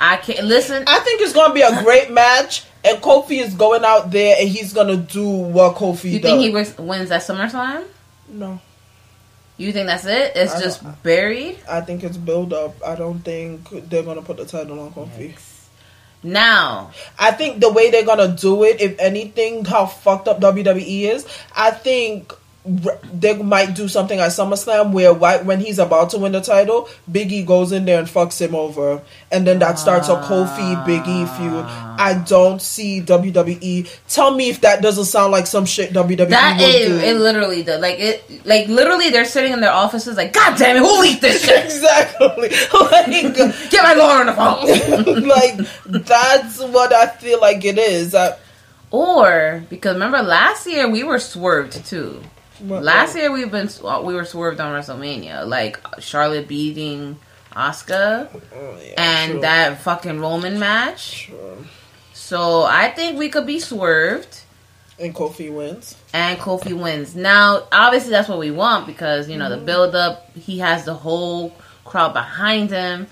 I 0.00 0.16
can't 0.16 0.46
listen. 0.46 0.82
I 0.86 0.98
think 1.00 1.20
it's 1.20 1.34
gonna 1.34 1.52
be 1.52 1.60
a 1.60 1.82
great 1.82 2.10
match 2.10 2.64
and 2.84 2.98
Kofi 3.02 3.42
is 3.42 3.54
going 3.54 3.84
out 3.84 4.10
there 4.10 4.36
and 4.40 4.48
he's 4.48 4.72
gonna 4.72 4.96
do 4.96 5.28
what 5.28 5.76
Kofi 5.76 6.12
You 6.12 6.20
does 6.20 6.30
think 6.30 6.40
he 6.42 6.50
wins, 6.50 6.76
wins 6.78 7.10
at 7.10 7.22
SummerSlam? 7.22 7.84
no 8.28 8.60
You 9.58 9.72
think 9.72 9.86
that's 9.86 10.06
it? 10.06 10.32
It's 10.34 10.54
I 10.54 10.60
just 10.62 11.02
buried. 11.02 11.58
I 11.68 11.82
think 11.82 12.02
it's 12.02 12.16
build 12.16 12.52
up. 12.54 12.74
I 12.84 12.94
don't 12.96 13.20
think 13.20 13.68
they're 13.90 14.02
gonna 14.02 14.22
put 14.22 14.38
the 14.38 14.46
title 14.46 14.80
on 14.80 14.92
Kofi. 14.92 15.34
Now, 16.22 16.92
I 17.18 17.30
think 17.32 17.60
the 17.60 17.72
way 17.72 17.90
they're 17.90 18.04
gonna 18.04 18.28
do 18.28 18.64
it, 18.64 18.80
if 18.80 18.98
anything, 18.98 19.64
how 19.64 19.86
fucked 19.86 20.28
up 20.28 20.40
WWE 20.40 21.10
is, 21.10 21.26
I 21.54 21.70
think 21.70 22.34
they 22.64 23.34
might 23.42 23.74
do 23.74 23.88
something 23.88 24.18
at 24.20 24.28
SummerSlam 24.28 24.92
where 24.92 25.14
when 25.14 25.60
he's 25.60 25.78
about 25.78 26.10
to 26.10 26.18
win 26.18 26.32
the 26.32 26.42
title, 26.42 26.88
Biggie 27.10 27.46
goes 27.46 27.72
in 27.72 27.86
there 27.86 27.98
and 27.98 28.06
fucks 28.06 28.38
him 28.38 28.54
over, 28.54 29.00
and 29.32 29.46
then 29.46 29.58
that 29.60 29.78
starts 29.78 30.08
a 30.08 30.16
Kofi 30.16 30.84
Biggie 30.84 31.26
feud. 31.38 31.64
Ah. 31.66 31.96
I 31.98 32.14
don't 32.14 32.60
see 32.60 33.00
WWE. 33.00 33.88
Tell 34.08 34.34
me 34.34 34.50
if 34.50 34.60
that 34.60 34.82
doesn't 34.82 35.06
sound 35.06 35.32
like 35.32 35.46
some 35.46 35.64
shit 35.64 35.92
WWE 35.92 36.28
that 36.28 36.60
is 36.60 36.88
do. 36.88 37.06
it. 37.06 37.14
Literally 37.14 37.62
does. 37.62 37.80
Like 37.80 37.98
it. 37.98 38.44
Like 38.44 38.68
literally, 38.68 39.08
they're 39.08 39.24
sitting 39.24 39.52
in 39.52 39.60
their 39.60 39.72
offices. 39.72 40.18
Like, 40.18 40.34
God 40.34 40.58
damn 40.58 40.76
it, 40.76 40.80
who 40.80 41.00
leaked 41.00 41.22
this 41.22 41.42
shit? 41.46 41.64
exactly. 41.64 42.50
like, 42.74 43.06
Get 43.70 43.82
my 43.82 43.94
lawyer 43.94 44.20
on 44.20 44.26
the 44.26 44.34
phone. 44.34 45.26
like 45.26 46.02
that's 46.06 46.58
what 46.60 46.92
I 46.92 47.06
feel 47.06 47.40
like 47.40 47.64
it 47.64 47.78
is. 47.78 48.14
I, 48.14 48.36
or 48.90 49.62
because 49.70 49.94
remember 49.94 50.20
last 50.20 50.66
year 50.66 50.88
we 50.90 51.04
were 51.04 51.18
swerved 51.18 51.86
too. 51.86 52.22
What- 52.60 52.82
Last 52.82 53.16
oh. 53.16 53.20
year 53.20 53.32
we've 53.32 53.50
been 53.50 53.68
uh, 53.84 54.02
we 54.04 54.14
were 54.14 54.24
swerved 54.24 54.60
on 54.60 54.72
WrestleMania, 54.78 55.46
like 55.46 55.80
Charlotte 55.98 56.48
beating 56.48 57.18
Asuka, 57.52 58.28
Oh, 58.54 58.78
yeah, 58.82 58.94
and 58.96 59.32
true, 59.32 59.40
that 59.40 59.80
fucking 59.80 60.20
Roman 60.20 60.58
match. 60.58 61.26
true. 61.26 61.66
So 62.12 62.62
I 62.62 62.90
think 62.90 63.18
we 63.18 63.28
could 63.28 63.46
be 63.46 63.58
swerved 63.58 64.42
and 65.00 65.14
Kofi 65.14 65.52
wins. 65.52 65.96
and 66.12 66.38
Kofi 66.38 66.78
wins. 66.78 67.16
Now, 67.16 67.66
obviously 67.72 68.10
that's 68.10 68.28
what 68.28 68.38
we 68.38 68.50
want 68.50 68.86
because 68.86 69.28
you 69.28 69.36
know 69.36 69.48
the 69.48 69.56
mm-hmm. 69.56 69.64
build 69.64 69.94
up. 69.94 70.30
He 70.36 70.58
has 70.58 70.84
the 70.84 70.94
whole 70.94 71.56
crowd 71.84 72.12
behind 72.12 72.70
him. 72.70 73.08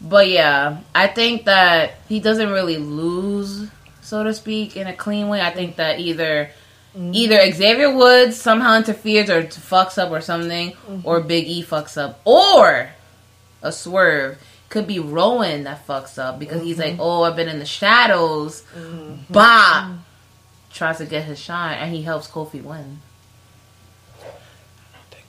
But 0.00 0.28
yeah, 0.28 0.78
I 0.94 1.08
think 1.08 1.44
that 1.44 1.94
he 2.08 2.20
doesn't 2.20 2.50
really 2.50 2.78
lose, 2.78 3.68
so 4.00 4.24
to 4.24 4.32
speak, 4.32 4.76
in 4.76 4.86
a 4.86 4.94
clean 4.94 5.28
way. 5.28 5.42
I 5.42 5.50
think 5.50 5.76
that 5.76 6.00
either 6.00 6.50
Mm-hmm. 6.96 7.14
either 7.14 7.52
Xavier 7.52 7.94
Woods 7.94 8.36
somehow 8.36 8.76
interferes 8.76 9.30
or 9.30 9.44
fucks 9.44 9.96
up 9.96 10.10
or 10.10 10.20
something, 10.20 10.72
mm-hmm. 10.72 11.06
or 11.06 11.20
Big 11.20 11.46
E 11.46 11.62
fucks 11.62 11.96
up, 11.96 12.20
or 12.24 12.90
a 13.62 13.70
swerve 13.70 14.42
could 14.70 14.86
be 14.86 14.98
Rowan 14.98 15.64
that 15.64 15.86
fucks 15.86 16.18
up 16.18 16.38
because 16.38 16.62
he's 16.62 16.78
like, 16.78 16.92
mm-hmm. 16.92 17.00
oh, 17.00 17.22
I've 17.22 17.36
been 17.36 17.48
in 17.48 17.60
the 17.60 17.66
shadows, 17.66 18.64
bah, 19.28 19.92
tries 20.72 20.98
to 20.98 21.06
get 21.06 21.24
his 21.24 21.38
shine, 21.38 21.78
and 21.78 21.94
he 21.94 22.02
helps 22.02 22.28
Kofi 22.28 22.62
win. 22.62 23.00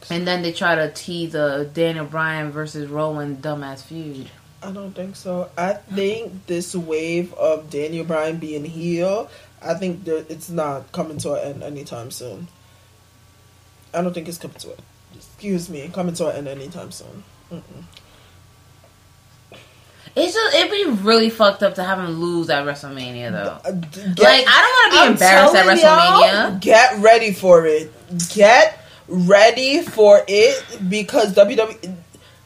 And 0.09 0.27
then 0.27 0.41
they 0.41 0.51
try 0.51 0.75
to 0.75 0.91
tease 0.91 1.35
a 1.35 1.65
Daniel 1.65 2.05
Bryan 2.05 2.51
versus 2.51 2.89
Rowan 2.89 3.37
dumbass 3.37 3.83
feud. 3.83 4.29
I 4.63 4.71
don't 4.71 4.93
think 4.93 5.15
so. 5.15 5.49
I 5.57 5.73
think 5.73 6.45
this 6.47 6.75
wave 6.75 7.33
of 7.33 7.69
Daniel 7.69 8.05
Bryan 8.05 8.37
being 8.37 8.65
heel, 8.65 9.29
I 9.63 9.73
think 9.75 10.07
it's 10.07 10.49
not 10.49 10.91
coming 10.91 11.17
to 11.19 11.33
an 11.33 11.47
end 11.47 11.63
anytime 11.63 12.11
soon. 12.11 12.47
I 13.93 14.01
don't 14.01 14.13
think 14.13 14.27
it's 14.27 14.37
coming 14.37 14.57
to 14.57 14.71
it. 14.71 14.79
Excuse 15.15 15.69
me, 15.69 15.89
coming 15.93 16.15
to 16.15 16.27
an 16.27 16.35
end 16.35 16.47
anytime 16.47 16.91
soon. 16.91 17.23
It's 20.13 20.33
just 20.33 20.55
it'd 20.55 20.71
be 20.71 20.85
really 21.03 21.29
fucked 21.29 21.63
up 21.63 21.75
to 21.75 21.83
have 21.83 21.97
him 21.99 22.19
lose 22.19 22.49
at 22.49 22.65
WrestleMania 22.65 23.31
though. 23.31 23.59
Uh, 23.63 23.71
get- 23.71 24.19
Like 24.19 24.45
I 24.47 24.61
don't 24.61 24.75
want 24.75 24.91
to 24.91 24.97
be 24.97 24.97
I'm 25.05 25.11
embarrassed 25.13 25.55
at 25.55 25.65
WrestleMania. 25.67 26.59
Get 26.61 26.99
ready 26.99 27.31
for 27.33 27.65
it. 27.65 27.91
Get 28.33 28.77
ready 29.07 29.81
for 29.83 30.21
it 30.27 30.65
because 30.89 31.33
WWE. 31.33 31.95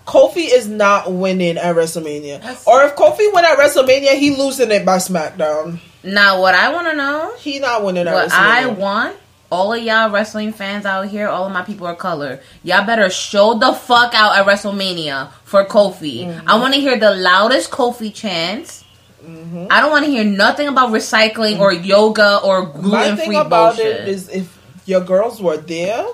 Kofi 0.06 0.47
is 0.53 0.68
not 0.68 1.12
winning 1.12 1.58
at 1.58 1.76
WrestleMania. 1.76 2.39
That's- 2.41 2.64
or 2.68 2.84
if 2.84 2.95
Kofi 2.95 3.34
win 3.34 3.43
at 3.45 3.58
WrestleMania, 3.58 4.14
he 4.14 4.36
losing 4.36 4.72
it 4.72 4.86
by 4.86 4.97
SmackDown. 4.97 5.80
Now, 6.03 6.39
what 6.41 6.53
I 6.53 6.72
want 6.72 6.88
to 6.88 6.95
know, 6.95 7.34
He 7.39 7.58
not 7.60 7.84
winning 7.84 8.08
at 8.08 8.14
what 8.14 8.30
WrestleMania. 8.30 8.34
I 8.34 8.68
want, 8.68 9.16
all 9.51 9.74
of 9.74 9.82
y'all 9.82 10.12
wrestling 10.12 10.53
fans 10.53 10.86
out 10.86 11.08
here, 11.08 11.28
all 11.28 11.45
of 11.47 11.51
my 11.51 11.64
people 11.64 11.88
of 11.88 11.97
color, 11.97 12.39
y'all 12.64 12.86
better 12.86 13.10
show 13.10 13.56
the 13.58 13.74
fuck 13.74 14.14
out 14.14 14.38
at 14.38 14.45
WrestleMania 14.45 15.30
for 15.43 15.66
Kofi. 15.66 16.28
Mm-hmm. 16.28 16.47
I 16.49 16.60
want 16.60 16.76
to 16.76 16.80
hear 16.80 16.99
the 16.99 17.12
loudest 17.16 17.72
Kofi 17.72 18.14
chants. 18.14 18.84
Mm-hmm. 19.26 19.66
I 19.72 19.82
don't 19.82 19.89
want 19.89 20.06
to 20.06 20.12
hear 20.12 20.24
nothing 20.24 20.68
about 20.68 20.91
recycling 20.91 21.60
or 21.60 21.74
yoga 21.74 22.39
or 22.43 22.68
gluten 22.68 23.18
free 23.18 23.43
bullshit. 23.43 23.86
it 24.01 24.08
is 24.08 24.30
if 24.30 24.56
your 24.86 25.01
girls 25.01 25.41
were 25.41 25.58
there, 25.58 26.06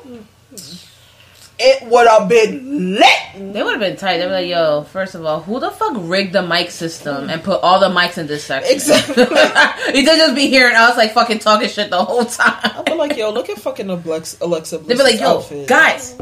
it 1.62 1.88
would 1.88 2.08
have 2.08 2.28
been 2.28 2.96
lit. 2.96 3.54
They 3.54 3.62
would 3.62 3.72
have 3.74 3.80
been 3.80 3.96
tight. 3.96 4.18
They 4.18 4.26
were 4.26 4.34
like, 4.34 4.48
"Yo, 4.48 4.84
first 4.84 5.14
of 5.16 5.24
all, 5.26 5.42
who 5.42 5.60
the 5.60 5.70
fuck 5.72 5.94
rigged 5.98 6.34
the 6.34 6.42
mic 6.42 6.72
system 6.72 7.30
and 7.30 7.44
put 7.44 7.62
all 7.62 7.80
the 7.80 7.90
mics 7.90 8.18
in 8.18 8.28
this 8.28 8.44
section?" 8.44 8.74
Exactly. 8.74 9.24
you 9.96 10.04
could 10.06 10.18
just 10.18 10.36
be 10.36 10.48
hearing 10.48 10.76
us 10.76 10.98
like 10.98 11.14
fucking 11.14 11.40
talking 11.40 11.70
shit 11.70 11.90
the 11.90 12.04
whole 12.04 12.26
time. 12.26 12.60
I'd 12.64 12.86
be 12.86 12.94
like, 12.94 13.16
yo, 13.16 13.32
look 13.32 13.50
at 13.50 13.58
fucking 13.60 13.90
Alexa, 13.90 14.38
Alexa 14.42 14.80
They'd 14.80 14.98
be 14.98 15.04
like, 15.04 15.20
"Yo, 15.20 15.38
outfit. 15.38 15.68
guys, 15.68 16.16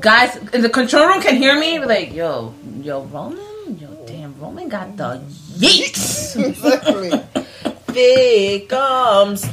guys, 0.00 0.36
in 0.52 0.62
the 0.62 0.68
control 0.70 1.06
room 1.06 1.22
can 1.22 1.36
hear 1.36 1.58
me." 1.58 1.78
Be 1.78 1.84
like, 1.86 2.12
"Yo, 2.12 2.52
yo, 2.82 3.02
Roman, 3.04 3.78
yo, 3.78 3.88
damn, 4.06 4.34
Roman 4.40 4.68
got 4.68 4.96
the 4.96 5.20
yeeks." 5.58 6.36
exactly. 6.36 7.10
There 7.94 8.60
comes. 8.66 9.44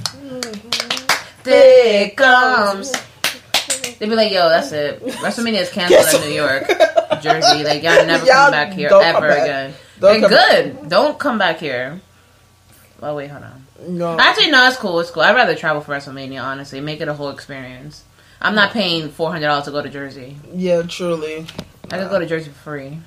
There 1.44 2.10
comes. 2.12 2.92
They'd 4.00 4.10
be 4.10 4.16
like, 4.16 4.32
"Yo, 4.32 4.50
that's 4.50 4.72
it. 4.72 5.04
WrestleMania 5.04 5.62
is 5.62 5.70
canceled 5.70 6.00
Guess 6.02 6.14
in 6.16 6.22
New 6.30 6.36
York, 6.36 6.68
Jersey. 7.22 7.64
Like, 7.64 7.84
y'all 7.84 8.06
never 8.06 8.26
Y'all 8.26 8.36
come 8.36 8.52
back 8.52 8.74
here 8.74 8.90
ever 8.92 9.28
back. 9.28 9.42
again. 9.44 9.74
Don't 10.00 10.22
come 10.22 10.32
back. 10.32 10.50
good. 10.80 10.90
Don't 10.90 11.20
come 11.20 11.38
back 11.38 11.60
here." 11.60 12.02
Oh 13.02 13.16
wait, 13.16 13.28
hold 13.30 13.44
on. 13.44 13.64
No. 13.88 14.18
Actually, 14.20 14.50
no, 14.50 14.68
it's 14.68 14.78
cool. 14.78 15.00
It's 15.00 15.12
cool. 15.12 15.22
I'd 15.24 15.36
rather 15.36 15.54
travel 15.56 15.82
for 15.82 15.94
WrestleMania. 15.94 16.42
Honestly, 16.44 16.82
make 16.82 17.00
it 17.00 17.08
a 17.08 17.14
whole 17.14 17.30
experience. 17.30 18.04
I'm 18.42 18.56
not 18.56 18.72
paying 18.72 19.10
four 19.10 19.32
hundred 19.32 19.48
dollars 19.48 19.66
to 19.66 19.72
go 19.72 19.82
to 19.82 19.90
Jersey. 19.90 20.38
Yeah, 20.54 20.82
truly. 20.84 21.46
I 21.92 21.98
could 22.00 22.10
go 22.10 22.20
to 22.20 22.26
Jersey 22.26 22.50
for 22.50 22.58
free. 22.72 23.00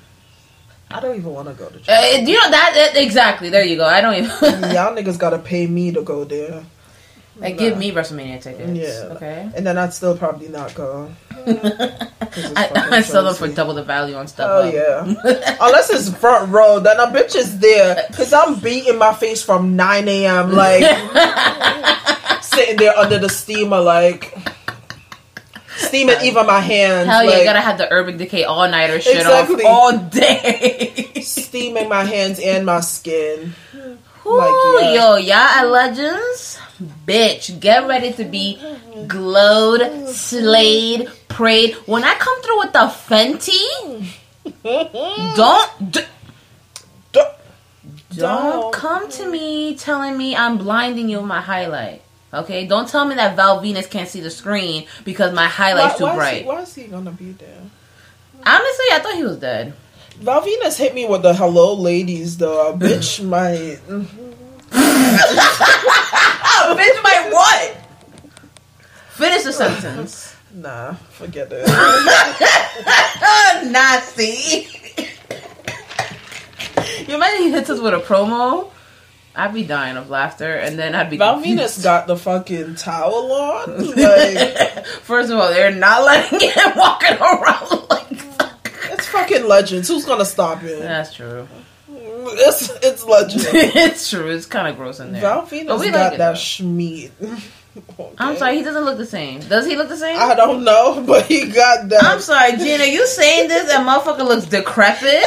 I 0.89 0.99
don't 0.99 1.15
even 1.15 1.31
want 1.31 1.47
to 1.47 1.53
go 1.53 1.69
to 1.69 1.75
Uh, 1.77 2.17
you 2.17 2.33
know 2.33 2.49
that, 2.51 2.71
that 2.93 3.01
exactly. 3.01 3.49
There 3.49 3.63
you 3.63 3.77
go. 3.77 3.85
I 3.85 4.01
don't 4.01 4.13
even. 4.15 4.29
Y'all 4.29 4.93
niggas 4.97 5.17
gotta 5.17 5.39
pay 5.39 5.65
me 5.67 5.91
to 5.93 6.01
go 6.01 6.25
there. 6.25 6.63
Like, 7.41 7.57
give 7.57 7.77
me 7.77 7.91
WrestleMania 7.91 8.41
tickets. 8.41 8.71
Yeah. 8.71 9.13
Okay. 9.15 9.49
And 9.55 9.65
then 9.65 9.77
I'd 9.77 9.93
still 9.93 10.15
probably 10.15 10.47
not 10.47 10.75
go. 10.75 11.11
I, 11.47 12.87
I 12.91 13.01
sell 13.01 13.23
them 13.23 13.33
for 13.33 13.47
double 13.47 13.73
the 13.73 13.83
value 13.83 14.15
on 14.15 14.27
stuff. 14.27 14.47
Oh 14.47 14.69
yeah. 14.69 15.01
Unless 15.59 15.89
it's 15.89 16.15
front 16.15 16.51
row, 16.51 16.79
then 16.79 16.99
a 16.99 17.07
bitch 17.07 17.35
is 17.35 17.57
there 17.59 18.05
because 18.09 18.31
I'm 18.31 18.59
beating 18.59 18.97
my 18.99 19.13
face 19.13 19.41
from 19.41 19.75
9 19.75 20.07
a.m. 20.07 20.51
Like 20.51 20.83
sitting 22.43 22.77
there 22.77 22.95
under 22.95 23.17
the 23.17 23.29
steamer, 23.29 23.79
like 23.81 24.37
steaming 25.77 26.17
even 26.21 26.45
my 26.45 26.59
hands. 26.59 27.07
Hell 27.07 27.23
yeah, 27.23 27.29
like, 27.31 27.39
you 27.39 27.43
gotta 27.45 27.61
have 27.61 27.79
the 27.79 27.91
Urban 27.91 28.17
Decay 28.17 28.43
all 28.43 28.69
nighter 28.69 29.01
shit 29.01 29.17
Exactly. 29.17 29.63
off 29.65 29.71
all 29.93 29.97
day. 29.97 31.11
steaming 31.21 31.89
my 31.89 32.03
hands 32.03 32.39
and 32.39 32.67
my 32.67 32.81
skin. 32.81 33.55
Ooh, 34.25 34.37
Like, 34.37 34.83
yeah. 34.83 34.93
yo, 34.93 35.15
y'all 35.15 35.35
are 35.37 35.65
legends. 35.65 36.59
Bitch, 37.07 37.59
get 37.59 37.87
ready 37.87 38.11
to 38.13 38.23
be 38.25 38.59
glowed, 39.07 40.09
slayed, 40.09 41.09
prayed. 41.27 41.75
When 41.85 42.03
I 42.03 42.15
come 42.15 42.41
through 42.41 42.59
with 42.59 42.73
the 42.73 42.87
Fenty, 42.89 44.07
don't 45.35 45.91
d- 45.91 46.01
Don't- 47.13 47.35
don't 48.15 48.73
come 48.73 49.09
to 49.09 49.25
me 49.29 49.75
telling 49.75 50.17
me 50.17 50.35
I'm 50.35 50.57
blinding 50.57 51.07
you 51.09 51.17
with 51.17 51.27
my 51.27 51.39
highlight. 51.41 52.01
Okay, 52.33 52.65
don't 52.67 52.87
tell 52.87 53.05
me 53.05 53.15
that 53.15 53.35
Val 53.35 53.61
Venis 53.61 53.89
can't 53.89 54.07
see 54.07 54.21
the 54.21 54.29
screen 54.29 54.85
because 55.05 55.33
my 55.33 55.47
highlight's 55.47 55.97
too 55.97 56.03
why, 56.05 56.15
bright. 56.15 56.33
Is 56.37 56.41
he, 56.41 56.47
why 56.47 56.61
is 56.61 56.75
he 56.75 56.83
gonna 56.87 57.11
be 57.11 57.31
there? 57.31 57.61
Honestly, 58.45 58.85
I 58.91 58.99
thought 59.01 59.15
he 59.15 59.23
was 59.23 59.37
dead. 59.37 59.73
Val 60.21 60.41
Venis 60.41 60.77
hit 60.77 60.93
me 60.93 61.05
with 61.05 61.23
the 61.23 61.33
hello 61.33 61.73
ladies 61.73 62.37
though. 62.37 62.73
Bitch 62.77 63.23
might. 63.25 63.79
Oh, 66.63 66.75
bitch, 66.77 67.03
my 67.03 67.29
what? 67.31 67.77
Finish 69.11 69.43
the 69.43 69.51
sentence. 69.51 70.35
Nah, 70.53 70.93
forget 70.93 71.47
it. 71.51 71.67
Nasty. 73.71 74.67
you 77.07 77.15
imagine 77.15 77.43
he 77.45 77.51
hits 77.51 77.69
us 77.69 77.79
with 77.79 77.93
a 77.93 77.99
promo? 77.99 78.69
I'd 79.35 79.53
be 79.53 79.63
dying 79.63 79.95
of 79.97 80.09
laughter, 80.09 80.53
and 80.55 80.77
then 80.77 80.93
I'd 80.93 81.09
be. 81.09 81.17
Val 81.17 81.35
confused. 81.35 81.83
Got 81.83 82.07
the 82.07 82.17
fucking 82.17 82.75
towel 82.75 83.31
on. 83.31 83.87
Like, 83.97 84.85
First 85.03 85.31
of 85.31 85.39
all, 85.39 85.49
they're 85.49 85.71
not 85.71 86.03
letting 86.03 86.39
him 86.49 86.71
walking 86.75 87.17
around 87.17 87.89
like 87.89 88.20
fucking 89.11 89.47
legends. 89.47 89.87
Who's 89.87 90.05
gonna 90.05 90.25
stop 90.25 90.63
it? 90.63 90.79
That's 90.79 91.13
true. 91.13 91.47
It's 91.89 92.69
it's 92.83 93.03
legend. 93.05 93.43
it's 93.53 94.09
true. 94.09 94.29
It's 94.29 94.45
kind 94.45 94.67
of 94.67 94.77
gross 94.77 94.99
in 94.99 95.11
there. 95.11 95.21
Val 95.21 95.41
But 95.41 95.79
we 95.79 95.91
got 95.91 96.11
like 96.11 96.17
that 96.17 96.35
schmeat. 96.35 97.11
I'm 98.17 98.35
sorry, 98.35 98.57
he 98.57 98.63
doesn't 98.63 98.83
look 98.83 98.97
the 98.97 99.05
same. 99.05 99.39
Does 99.39 99.65
he 99.65 99.77
look 99.77 99.87
the 99.87 99.95
same? 99.95 100.17
I 100.19 100.35
don't 100.35 100.65
know, 100.65 101.03
but 101.07 101.25
he 101.25 101.47
got 101.47 101.87
that. 101.89 102.03
I'm 102.03 102.19
sorry, 102.19 102.57
Gina. 102.57 102.83
You 102.85 103.07
saying 103.07 103.47
this 103.47 103.71
and 103.71 103.87
motherfucker 103.87 104.27
looks 104.27 104.45
decrepit? 104.45 105.23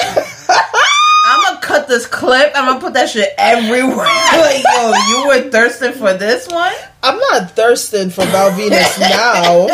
I'm 1.27 1.43
gonna 1.43 1.61
cut 1.61 1.89
this 1.89 2.07
clip. 2.07 2.53
I'm 2.55 2.67
gonna 2.67 2.81
put 2.81 2.93
that 2.95 3.09
shit 3.09 3.31
everywhere. 3.39 3.97
like, 4.05 4.63
yo, 4.75 4.93
you 5.09 5.27
were 5.27 5.51
thirsting 5.51 5.93
for 5.93 6.13
this 6.13 6.47
one? 6.49 6.73
I'm 7.03 7.19
not 7.19 7.53
thirsting 7.53 8.11
for 8.11 8.25
Val 8.27 8.51
Venis 8.51 8.99
now, 9.01 9.67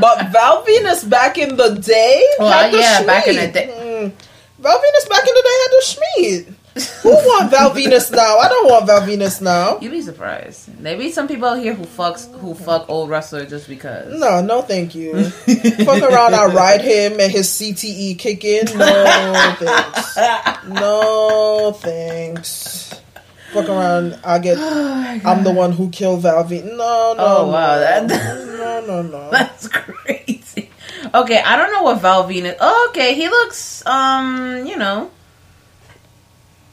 but 0.00 0.28
Val 0.32 0.64
Venis 0.64 1.08
back 1.08 1.38
in 1.38 1.56
the 1.56 1.74
day 1.76 2.26
Well, 2.38 2.50
had 2.52 2.72
the 2.72 2.78
yeah, 2.78 3.04
back 3.04 3.26
in 3.28 3.36
the 3.36 3.48
day. 3.52 3.68
Mm. 3.68 4.12
Val 4.58 4.78
Venis 4.78 5.08
back 5.08 5.26
in 5.26 5.34
the 5.34 5.42
day 5.42 5.56
had 5.62 5.70
the 5.70 5.82
schmeat. 5.86 6.54
Who 7.02 7.10
want 7.10 7.50
Val 7.50 7.70
Venis 7.72 8.12
now? 8.12 8.38
I 8.38 8.48
don't 8.48 8.70
want 8.70 8.86
Val 8.86 9.00
Venis 9.00 9.42
now. 9.42 9.78
You'd 9.80 9.90
be 9.90 10.02
surprised. 10.02 10.68
There 10.82 10.96
be 10.96 11.10
some 11.10 11.26
people 11.26 11.54
here 11.54 11.74
who 11.74 11.84
fucks 11.84 12.32
who 12.38 12.54
fuck 12.54 12.88
old 12.88 13.10
wrestlers 13.10 13.50
just 13.50 13.66
because. 13.68 14.18
No, 14.20 14.40
no, 14.40 14.62
thank 14.62 14.94
you. 14.94 15.24
Fuck 15.30 16.02
around, 16.02 16.34
I 16.34 16.46
ride 16.46 16.80
him 16.82 17.18
and 17.18 17.30
his 17.32 17.48
CTE 17.48 18.18
kick 18.18 18.44
in. 18.44 18.66
No 18.78 19.54
thanks. 19.58 20.16
No 20.68 21.72
thanks. 21.80 22.94
Fuck 23.52 23.68
around, 23.68 24.18
I 24.22 24.38
get. 24.38 24.56
I'm 25.26 25.42
the 25.42 25.52
one 25.52 25.72
who 25.72 25.90
killed 25.90 26.20
Val 26.22 26.44
Venis. 26.44 26.64
No, 26.66 26.76
no. 26.76 27.16
Oh, 27.18 27.50
wow, 27.50 27.74
no. 27.74 27.80
that- 27.80 28.06
no, 28.86 28.86
no, 28.86 29.02
no. 29.02 29.30
That's 29.30 29.66
crazy. 29.66 30.70
Okay, 31.12 31.42
I 31.44 31.56
don't 31.56 31.72
know 31.72 31.82
what 31.82 32.00
Val 32.00 32.28
Venis. 32.28 32.56
Oh, 32.60 32.88
okay, 32.90 33.14
he 33.14 33.28
looks 33.28 33.84
um, 33.86 34.64
you 34.66 34.76
know, 34.76 35.10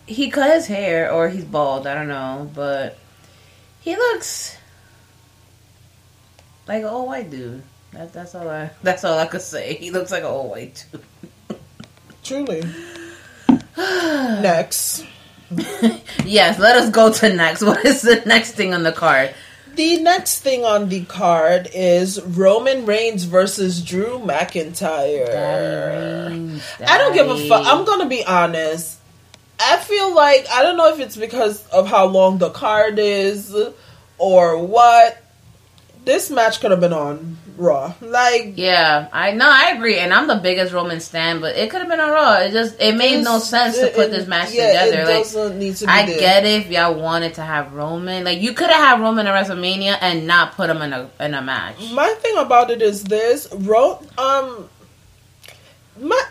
he 0.08 0.30
cut 0.32 0.53
his 0.53 0.68
hair 0.68 1.12
or 1.12 1.30
he's 1.30 1.45
bald. 1.45 1.86
I 1.86 1.93
don't 1.93 2.08
know, 2.08 2.49
but 2.55 2.97
he 3.82 3.95
looks 3.95 4.58
like 6.68 6.82
an 6.82 6.89
old 6.89 7.08
white 7.08 7.30
dude. 7.30 7.64
That, 7.91 8.12
that's 8.14 8.34
all 8.36 8.49
I. 8.49 8.72
That's 8.84 9.03
all 9.03 9.18
I 9.18 9.28
could 9.28 9.41
say. 9.41 9.76
He 9.76 9.91
looks 9.91 10.12
like 10.12 10.24
an 10.24 10.30
old 10.30 10.51
white 10.51 10.86
dude. 10.91 11.60
Truly. 12.24 12.64
Next. 13.78 15.05
Yes, 16.26 16.60
let 16.60 16.76
us 16.76 16.89
go 16.89 17.14
to 17.14 17.34
next. 17.34 17.62
What 17.64 17.86
is 17.86 18.01
the 18.01 18.22
next 18.26 18.51
thing 18.51 18.74
on 18.74 18.84
the 18.84 18.91
card? 18.91 19.34
The 19.76 20.01
next 20.01 20.41
thing 20.41 20.66
on 20.66 20.89
the 20.89 21.05
card 21.05 21.70
is 21.74 22.22
Roman 22.22 22.86
Reigns 22.86 23.24
versus 23.24 23.82
Drew 23.82 24.20
McIntyre. 24.20 25.30
I 26.86 26.97
don't 26.97 27.14
give 27.14 27.30
a 27.30 27.47
fuck. 27.47 27.66
I'm 27.66 27.86
gonna 27.86 28.10
be 28.10 28.26
honest. 28.26 28.97
I 29.74 29.78
feel 29.78 30.13
like 30.15 30.47
I 30.51 30.63
don't 30.63 30.78
know 30.78 30.93
if 30.93 30.99
it's 30.99 31.18
because 31.18 31.65
of 31.68 31.88
how 31.88 32.05
long 32.05 32.38
the 32.38 32.49
card 32.49 32.99
is 32.99 33.55
or 34.18 34.57
what. 34.65 35.24
This 36.05 36.30
match 36.30 36.61
could 36.61 36.72
have 36.72 36.80
been 36.80 36.93
on 36.93 37.36
Raw. 37.57 37.93
Like 37.99 38.53
Yeah, 38.55 39.09
I 39.11 39.32
know, 39.34 39.45
I 39.45 39.72
agree, 39.76 39.97
and 39.99 40.13
I'm 40.13 40.28
the 40.28 40.38
biggest 40.38 40.72
Roman 40.72 41.01
stan, 41.01 41.41
but 41.41 41.57
it 41.57 41.70
could 41.70 41.82
have 41.82 41.89
been 41.89 41.99
on 41.99 42.09
Raw. 42.11 42.36
It 42.43 42.51
just 42.53 42.80
it 42.80 42.95
made 42.95 43.26
no 43.26 43.39
sense 43.39 43.78
to 43.78 43.88
put 43.88 44.05
it- 44.05 44.11
this 44.11 44.26
match 44.26 44.53
yeah, 44.53 44.68
together. 44.86 45.01
It 45.01 45.05
Like 45.15 45.24
doesn't 45.26 45.59
need 45.59 45.76
to 45.76 45.86
be 45.86 45.91
I 45.91 46.05
there. 46.05 46.18
get 46.20 46.45
it 46.45 46.61
if 46.61 46.72
y'all 46.72 46.93
wanted 46.93 47.34
to 47.34 47.41
have 47.41 47.74
Roman, 47.74 48.24
like 48.24 48.39
you 48.39 48.53
could 48.53 48.70
have 48.70 48.80
had 48.82 49.01
Roman 49.01 49.28
at 49.28 49.34
WrestleMania 49.47 49.97
and 49.99 50.26
not 50.26 50.53
put 50.53 50.70
him 50.70 50.82
in 50.82 50.93
a 50.93 51.09
in 51.20 51.34
a 51.34 51.41
match. 51.41 51.76
My 51.91 52.07
thing 52.22 52.38
about 52.38 52.72
it 52.72 52.82
is 52.82 53.03
this: 53.03 53.49
Ro- 53.53 54.01
um, 54.18 54.70
my 55.99 56.22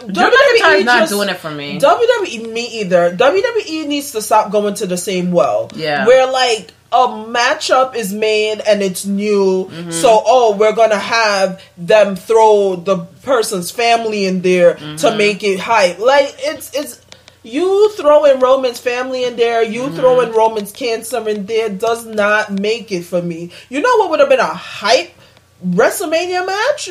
McIntyre's 0.00 0.84
not 0.84 1.08
doing 1.08 1.28
it 1.28 1.36
for 1.38 1.50
me. 1.50 1.78
WWE 1.80 2.52
me 2.52 2.80
either. 2.80 3.16
WWE 3.16 3.86
needs 3.86 4.12
to 4.12 4.22
stop 4.22 4.50
going 4.52 4.74
to 4.74 4.86
the 4.86 4.96
same 4.96 5.32
well. 5.32 5.70
Yeah. 5.74 6.06
Where 6.06 6.30
like 6.30 6.72
a 6.90 7.06
matchup 7.06 7.94
is 7.94 8.12
made 8.14 8.60
and 8.66 8.82
it's 8.82 9.04
new, 9.04 9.66
Mm-hmm. 9.66 9.90
so 9.90 10.22
oh, 10.24 10.56
we're 10.56 10.74
gonna 10.74 10.96
have 10.98 11.62
them 11.76 12.16
throw 12.16 12.76
the 12.76 12.98
person's 13.22 13.70
family 13.70 14.24
in 14.26 14.40
there 14.42 14.74
Mm-hmm. 14.74 14.96
to 14.96 15.16
make 15.16 15.42
it 15.44 15.60
hype. 15.60 15.98
Like 15.98 16.34
it's 16.38 16.74
it's 16.74 17.04
you 17.42 17.90
throwing 17.92 18.40
Roman's 18.40 18.80
family 18.80 19.24
in 19.24 19.36
there, 19.36 19.62
you 19.62 19.82
Mm-hmm. 19.82 19.96
throwing 19.96 20.32
Roman's 20.32 20.72
cancer 20.72 21.28
in 21.28 21.44
there 21.46 21.68
does 21.68 22.06
not 22.06 22.50
make 22.52 22.90
it 22.90 23.02
for 23.04 23.20
me. 23.22 23.52
You 23.68 23.80
know 23.82 23.96
what 23.98 24.10
would 24.10 24.20
have 24.20 24.28
been 24.30 24.40
a 24.40 24.46
hype 24.46 25.12
WrestleMania 25.66 26.46
match? 26.46 26.88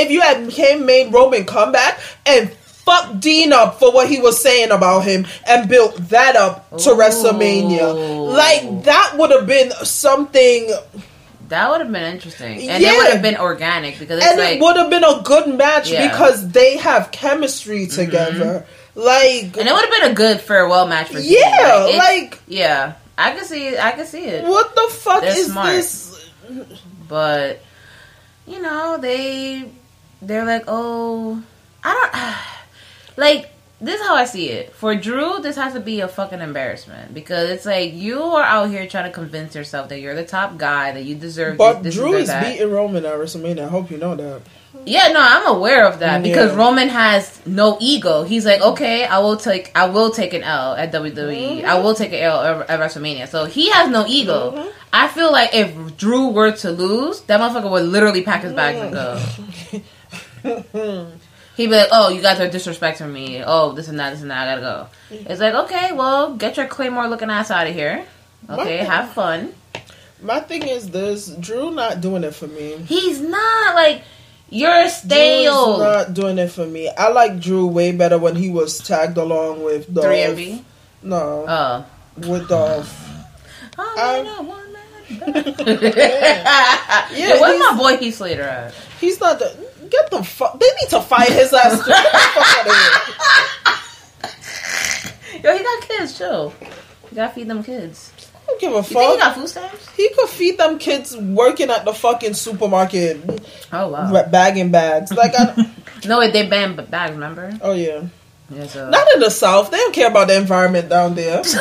If 0.00 0.10
you 0.10 0.20
had 0.20 0.50
him 0.52 0.86
made 0.86 1.12
Roman 1.12 1.44
come 1.44 1.72
back 1.72 2.00
and 2.26 2.50
fuck 2.50 3.20
Dean 3.20 3.52
up 3.52 3.78
for 3.78 3.92
what 3.92 4.08
he 4.08 4.18
was 4.20 4.40
saying 4.42 4.70
about 4.70 5.00
him 5.00 5.26
and 5.46 5.68
built 5.68 5.96
that 6.08 6.34
up 6.36 6.70
to 6.78 6.90
Ooh. 6.90 6.96
WrestleMania. 6.96 8.32
Like 8.34 8.84
that 8.84 9.14
would 9.16 9.30
have 9.30 9.46
been 9.46 9.70
something 9.84 10.72
That 11.48 11.68
would 11.70 11.80
have 11.80 11.90
been 11.92 12.14
interesting, 12.14 12.68
and 12.70 12.82
Yeah. 12.82 12.92
it 12.92 12.96
would 12.98 13.12
have 13.12 13.22
been 13.22 13.36
organic 13.36 13.98
because 13.98 14.18
it's 14.18 14.26
and 14.26 14.38
like 14.38 14.56
it 14.56 14.60
would 14.62 14.76
have 14.76 14.88
been 14.90 15.04
a 15.04 15.20
good 15.22 15.48
match 15.48 15.90
Yeah. 15.90 16.08
because 16.10 16.48
they 16.48 16.76
have 16.78 17.10
chemistry 17.10 17.86
mm-hmm. 17.86 18.00
together. 18.00 18.66
Like 18.94 19.56
and 19.58 19.68
it 19.68 19.72
would 19.72 19.84
have 19.84 19.90
been 20.00 20.10
a 20.12 20.14
good 20.14 20.40
farewell 20.40 20.86
match 20.86 21.08
for 21.08 21.18
Dean. 21.20 21.32
Yeah, 21.32 21.86
it's- 21.86 21.98
like- 21.98 22.38
yeah, 22.48 22.94
I 23.18 23.32
can 23.32 23.44
see 23.44 23.76
I 23.76 23.90
can 23.92 24.06
see 24.06 24.24
it. 24.24 24.44
what 24.44 24.74
the 24.74 24.86
fuck 24.90 25.20
They're 25.22 25.36
is 25.36 25.46
smart. 25.52 25.74
this? 25.74 26.30
but 27.08 27.60
you 28.46 28.60
know 28.62 28.96
they 28.98 29.70
they're 30.22 30.44
like 30.44 30.64
oh 30.68 31.42
i 31.84 31.92
don't 31.94 33.16
like 33.16 33.50
this 33.80 33.98
is 34.00 34.06
how 34.06 34.14
i 34.14 34.24
see 34.24 34.48
it 34.50 34.74
for 34.74 34.94
drew 34.94 35.38
this 35.40 35.56
has 35.56 35.72
to 35.72 35.80
be 35.80 36.00
a 36.00 36.08
fucking 36.08 36.40
embarrassment 36.40 37.14
because 37.14 37.48
it's 37.48 37.64
like 37.64 37.94
you 37.94 38.20
are 38.22 38.42
out 38.42 38.68
here 38.68 38.86
trying 38.86 39.04
to 39.04 39.10
convince 39.10 39.54
yourself 39.54 39.88
that 39.88 40.00
you're 40.00 40.14
the 40.14 40.24
top 40.24 40.58
guy 40.58 40.92
that 40.92 41.04
you 41.04 41.14
deserve 41.14 41.56
But 41.56 41.82
this, 41.82 41.94
this 41.94 42.02
Drew 42.02 42.14
is 42.14 42.28
that. 42.28 42.44
beating 42.44 42.70
Roman 42.70 43.06
at 43.06 43.14
WrestleMania. 43.14 43.64
I 43.64 43.68
hope 43.68 43.90
you 43.90 43.96
know 43.96 44.14
that. 44.16 44.42
yeah 44.86 45.08
no 45.08 45.18
i'm 45.20 45.46
aware 45.56 45.84
of 45.86 45.98
that 45.98 46.22
because 46.22 46.52
Yeah. 46.52 46.58
roman 46.58 46.88
has 46.90 47.40
no 47.46 47.76
ego 47.80 48.22
he's 48.22 48.46
like 48.46 48.60
okay 48.60 49.04
i 49.04 49.18
will 49.18 49.36
take 49.36 49.72
i 49.74 49.86
will 49.86 50.10
take 50.12 50.32
an 50.32 50.42
l 50.44 50.74
at 50.76 50.92
wwe 50.92 51.14
Mm-hmm. 51.16 51.66
i 51.66 51.74
will 51.80 51.94
take 51.94 52.12
an 52.12 52.20
l 52.22 52.38
at, 52.40 52.70
at 52.70 52.78
wrestlemania 52.78 53.26
so 53.26 53.46
he 53.46 53.68
has 53.70 53.88
no 53.90 54.04
ego 54.06 54.52
Mm-hmm. 54.52 54.68
i 54.92 55.08
feel 55.08 55.32
like 55.32 55.50
if 55.54 55.96
drew 55.96 56.28
were 56.28 56.52
to 56.52 56.70
lose 56.70 57.22
that 57.22 57.40
motherfucker 57.40 57.68
would 57.70 57.82
literally 57.96 58.22
pack 58.22 58.42
his 58.42 58.52
bags 58.52 58.78
and 58.78 58.92
go 58.92 59.08
He'd 61.56 61.66
be 61.66 61.76
like, 61.76 61.88
"Oh, 61.92 62.08
you 62.08 62.22
guys 62.22 62.40
are 62.40 62.48
disrespecting 62.48 63.12
me. 63.12 63.42
Oh, 63.44 63.72
this 63.72 63.88
and 63.88 63.98
that, 63.98 64.10
this 64.12 64.22
and 64.22 64.30
that. 64.30 64.48
I 64.48 64.54
gotta 64.60 64.60
go." 64.60 64.86
It's 65.30 65.40
like, 65.40 65.54
okay, 65.54 65.92
well, 65.92 66.34
get 66.36 66.56
your 66.56 66.66
Claymore 66.66 67.08
looking 67.08 67.30
ass 67.30 67.50
out 67.50 67.66
of 67.66 67.74
here. 67.74 68.04
Okay, 68.48 68.78
have 68.78 69.10
fun. 69.12 69.52
My 70.22 70.40
thing 70.40 70.62
is 70.66 70.90
this: 70.90 71.26
Drew 71.28 71.70
not 71.70 72.00
doing 72.00 72.24
it 72.24 72.34
for 72.34 72.46
me. 72.46 72.76
He's 72.86 73.20
not 73.20 73.74
like 73.74 74.02
you're 74.48 74.88
stale. 74.88 75.74
is 75.74 75.78
not 75.80 76.14
doing 76.14 76.38
it 76.38 76.50
for 76.50 76.66
me. 76.66 76.88
I 76.88 77.08
like 77.08 77.40
Drew 77.40 77.66
way 77.66 77.92
better 77.92 78.18
when 78.18 78.36
he 78.36 78.50
was 78.50 78.78
tagged 78.78 79.16
along 79.18 79.62
with 79.62 79.92
Dolph. 79.92 80.06
3MB. 80.06 80.62
No, 81.02 81.44
Oh. 81.48 81.84
with 82.16 82.48
Dolph. 82.48 83.08
Oh, 83.78 84.18
Um, 84.18 84.24
no, 84.26 84.50
one 84.50 84.72
man. 84.72 84.80
Yeah, 85.90 87.08
Yeah, 87.12 87.40
where's 87.40 87.58
my 87.60 87.74
boy 87.78 87.96
Heath 87.96 88.16
Slater 88.16 88.42
at? 88.42 88.74
He's 89.00 89.18
not 89.20 89.38
the. 89.38 89.69
Get 89.90 90.10
the 90.10 90.22
fuck. 90.22 90.58
They 90.58 90.66
need 90.80 90.88
to 90.90 91.00
fight 91.00 91.28
his 91.30 91.52
ass. 91.52 91.84
Get 91.86 91.86
the 91.86 92.18
fuck 92.18 92.58
out 92.58 92.66
of 92.66 92.72
here. 95.32 95.40
Yo, 95.42 95.56
he 95.56 95.62
got 95.64 95.82
kids, 95.88 96.16
chill. 96.18 96.52
You 97.10 97.16
gotta 97.16 97.34
feed 97.34 97.48
them 97.48 97.62
kids. 97.62 98.12
I 98.34 98.46
don't 98.46 98.60
give 98.60 98.72
a 98.72 98.76
You 98.76 98.82
think 98.82 99.12
he 99.12 99.18
got 99.18 99.34
food 99.34 99.48
stamps? 99.48 99.88
He 99.96 100.10
could 100.14 100.28
feed 100.28 100.58
them 100.58 100.78
kids 100.78 101.16
working 101.16 101.70
at 101.70 101.84
the 101.84 101.92
fucking 101.92 102.34
supermarket, 102.34 103.40
Oh 103.72 103.88
wow. 103.88 104.24
bagging 104.28 104.70
bags. 104.70 105.12
Like, 105.12 105.32
I, 105.36 105.70
No, 106.06 106.20
they 106.30 106.46
banned 106.48 106.76
bags, 106.90 107.12
remember? 107.12 107.52
oh 107.62 107.72
yeah. 107.72 108.04
Yeah, 108.50 108.66
so. 108.66 108.90
Not 108.90 109.06
in 109.14 109.20
the 109.20 109.30
south. 109.30 109.70
They 109.70 109.76
don't 109.76 109.94
care 109.94 110.08
about 110.10 110.26
the 110.28 110.36
environment 110.36 110.88
down 110.88 111.14
there. 111.14 111.42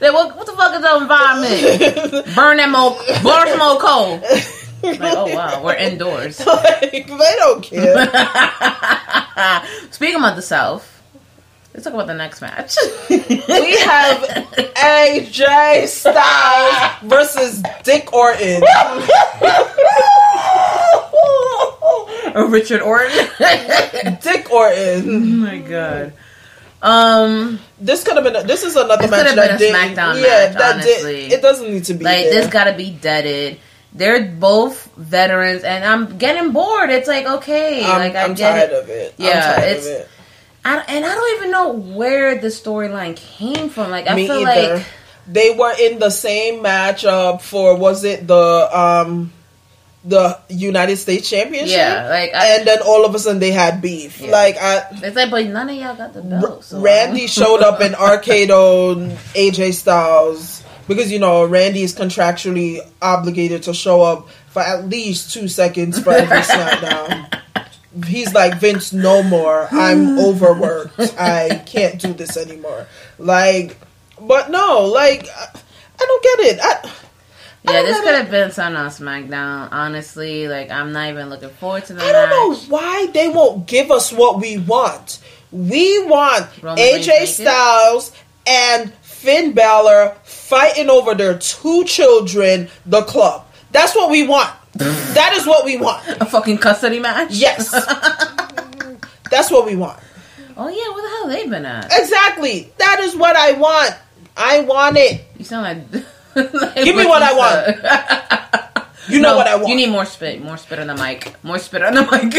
They, 0.00 0.10
what, 0.10 0.36
what 0.36 0.46
the 0.46 0.52
fuck 0.52 0.72
is 0.76 0.80
the 0.80 0.96
environment? 0.96 2.34
Burn 2.36 2.56
them 2.58 2.76
old, 2.76 2.98
burn 3.24 3.48
some 3.48 3.60
old 3.60 3.80
coal. 3.80 4.20
Like, 4.82 5.00
oh 5.02 5.34
wow, 5.34 5.62
we're 5.64 5.74
indoors. 5.88 6.44
like, 6.46 6.80
they 6.90 7.06
don't 7.06 7.62
care. 7.64 8.06
Speaking 9.90 10.16
about 10.16 10.36
the 10.36 10.42
South, 10.42 11.02
let's 11.74 11.84
talk 11.84 11.94
about 11.94 12.06
the 12.06 12.14
next 12.14 12.40
match. 12.40 12.76
We 13.10 13.16
have 13.80 14.22
AJ 14.76 15.86
Styles 15.88 17.02
versus 17.02 17.62
Dick 17.82 18.12
Orton. 18.12 18.62
Richard 22.50 22.82
Orton. 22.82 23.10
oh 23.40 24.18
Dick 24.22 24.50
Orton. 24.52 25.04
Oh 25.08 25.18
my 25.18 25.58
god. 25.58 26.12
Um, 26.80 27.58
This 27.80 28.04
could 28.04 28.14
have 28.14 28.24
been. 28.24 28.36
A, 28.36 28.44
this 28.44 28.62
is 28.62 28.76
another 28.76 29.02
This 29.02 29.10
match 29.10 29.26
could 29.30 29.38
have 29.38 29.48
that 29.48 29.54
a 29.56 29.58
did. 29.58 29.72
Yeah, 29.72 29.72
match, 29.72 30.54
that 30.56 30.74
honestly. 30.76 31.28
did. 31.28 31.32
It 31.32 31.42
doesn't 31.42 31.68
need 31.72 31.84
to 31.86 31.94
be 31.94 32.04
like 32.04 32.24
there. 32.26 32.34
this 32.42 32.46
got 32.52 32.64
to 32.64 32.74
be 32.74 32.90
deaded. 32.92 33.58
They're 33.92 34.24
both 34.26 34.84
veterans, 34.96 35.64
and 35.64 35.84
I'm 35.84 36.18
getting 36.18 36.52
bored. 36.52 36.90
It's 36.90 37.08
like 37.08 37.26
okay, 37.26 37.84
I'm, 37.84 37.98
like 37.98 38.14
I 38.14 38.24
I'm 38.24 38.34
get 38.34 38.52
tired 38.52 38.70
it. 38.70 38.82
of 38.82 38.88
it. 38.90 39.14
Yeah, 39.18 39.28
I'm 39.28 39.42
tired 39.60 39.68
it's- 39.70 39.86
of 39.86 39.92
it. 39.92 40.08
I, 40.64 40.76
and 40.88 41.06
I 41.06 41.14
don't 41.14 41.36
even 41.38 41.50
know 41.50 41.72
where 41.72 42.34
the 42.38 42.48
storyline 42.48 43.16
came 43.16 43.70
from. 43.70 43.90
Like 43.90 44.06
I 44.10 44.14
Me 44.14 44.26
feel 44.26 44.46
either. 44.46 44.74
like 44.76 44.86
they 45.26 45.50
were 45.56 45.72
in 45.80 45.98
the 45.98 46.10
same 46.10 46.62
matchup 46.62 47.40
for 47.40 47.76
was 47.76 48.04
it 48.04 48.26
the 48.26 48.68
um 48.78 49.32
the 50.04 50.38
United 50.48 50.96
States 50.98 51.30
Championship? 51.30 51.76
yeah, 51.76 52.08
like 52.10 52.34
I, 52.34 52.56
and 52.58 52.66
then 52.66 52.80
all 52.84 53.06
of 53.06 53.14
a 53.14 53.18
sudden 53.18 53.40
they 53.40 53.50
had 53.52 53.80
beef. 53.80 54.20
Yeah. 54.20 54.30
Like 54.30 54.56
I, 54.60 54.86
it's 54.92 55.16
like, 55.16 55.30
but 55.30 55.46
none 55.46 55.70
of 55.70 55.76
y'all 55.76 55.94
got 55.96 56.12
the 56.12 56.22
belt. 56.22 56.64
So 56.64 56.80
Randy 56.80 57.28
showed 57.28 57.62
up 57.62 57.80
in 57.80 57.92
RKO'd 58.52 58.98
AJ 59.34 59.72
Styles 59.74 60.62
because 60.88 61.12
you 61.12 61.18
know 61.18 61.44
Randy 61.44 61.82
is 61.82 61.94
contractually 61.94 62.80
obligated 63.00 63.62
to 63.64 63.74
show 63.74 64.02
up 64.02 64.28
for 64.48 64.62
at 64.62 64.88
least 64.88 65.32
two 65.32 65.46
seconds 65.46 66.00
for 66.00 66.12
every 66.12 66.38
SmackDown. 66.38 67.42
He's 68.06 68.32
like 68.34 68.58
Vince, 68.58 68.92
no 68.92 69.22
more. 69.22 69.68
I'm 69.70 70.18
overworked. 70.26 70.98
I 71.18 71.62
can't 71.66 72.00
do 72.00 72.12
this 72.12 72.36
anymore. 72.36 72.86
Like, 73.18 73.76
but 74.20 74.50
no, 74.50 74.86
like 74.86 75.28
I, 75.28 75.60
don't 75.98 76.22
get 76.22 76.40
it. 76.40 76.60
I, 76.62 76.90
Yeah, 77.64 77.82
this 77.82 78.00
could 78.00 78.14
have 78.14 78.30
been 78.30 78.50
something 78.50 78.76
on 78.76 78.90
SmackDown. 78.90 79.68
Honestly, 79.70 80.48
like 80.48 80.70
I'm 80.70 80.92
not 80.92 81.10
even 81.10 81.28
looking 81.28 81.50
forward 81.50 81.84
to 81.86 81.94
the 81.94 82.02
I 82.02 82.12
don't 82.12 82.30
know 82.30 82.54
why 82.68 83.06
they 83.12 83.28
won't 83.28 83.66
give 83.66 83.90
us 83.90 84.12
what 84.12 84.40
we 84.40 84.58
want. 84.58 85.20
We 85.50 86.04
want 86.04 86.46
Roman 86.62 86.78
AJ? 86.78 87.26
Styles 87.26 88.12
and 88.46 88.92
Finn 88.94 89.52
Balor 89.52 90.16
fighting 90.48 90.88
over 90.88 91.14
their 91.14 91.38
two 91.38 91.84
children, 91.84 92.68
the 92.86 93.02
club. 93.02 93.44
That's 93.70 93.94
what 93.94 94.10
we 94.10 94.26
want. 94.26 94.50
that 94.72 95.34
is 95.36 95.46
what 95.46 95.64
we 95.64 95.76
want. 95.76 96.06
A 96.20 96.24
fucking 96.24 96.58
custody 96.58 97.00
match. 97.00 97.32
Yes. 97.32 97.70
That's 99.30 99.50
what 99.50 99.66
we 99.66 99.76
want. 99.76 99.98
Oh 100.56 100.68
yeah, 100.68 100.94
where 100.94 101.02
the 101.02 101.08
hell 101.08 101.28
they 101.28 101.46
been 101.48 101.66
at? 101.66 101.86
Exactly. 101.92 102.72
That 102.78 103.00
is 103.00 103.14
what 103.14 103.36
I 103.36 103.52
want. 103.52 103.94
I 104.36 104.60
want 104.60 104.96
it. 104.96 105.24
You 105.36 105.44
sound 105.44 105.92
like. 105.94 106.04
like 106.52 106.74
Give 106.76 106.96
me 106.96 107.04
what 107.04 107.22
I 107.22 107.32
want. 107.34 107.82
want. 107.82 108.64
You 109.08 109.20
know 109.20 109.36
what 109.38 109.46
I 109.46 109.56
want. 109.56 109.68
You 109.68 109.74
need 109.74 109.88
more 109.88 110.04
spit. 110.04 110.42
More 110.42 110.58
spit 110.58 110.78
on 110.80 110.86
the 110.88 110.94
mic. 110.94 111.32
More 111.42 111.58
spit 111.58 111.82
on 111.82 111.94
the 111.94 112.02
mic. 112.02 112.34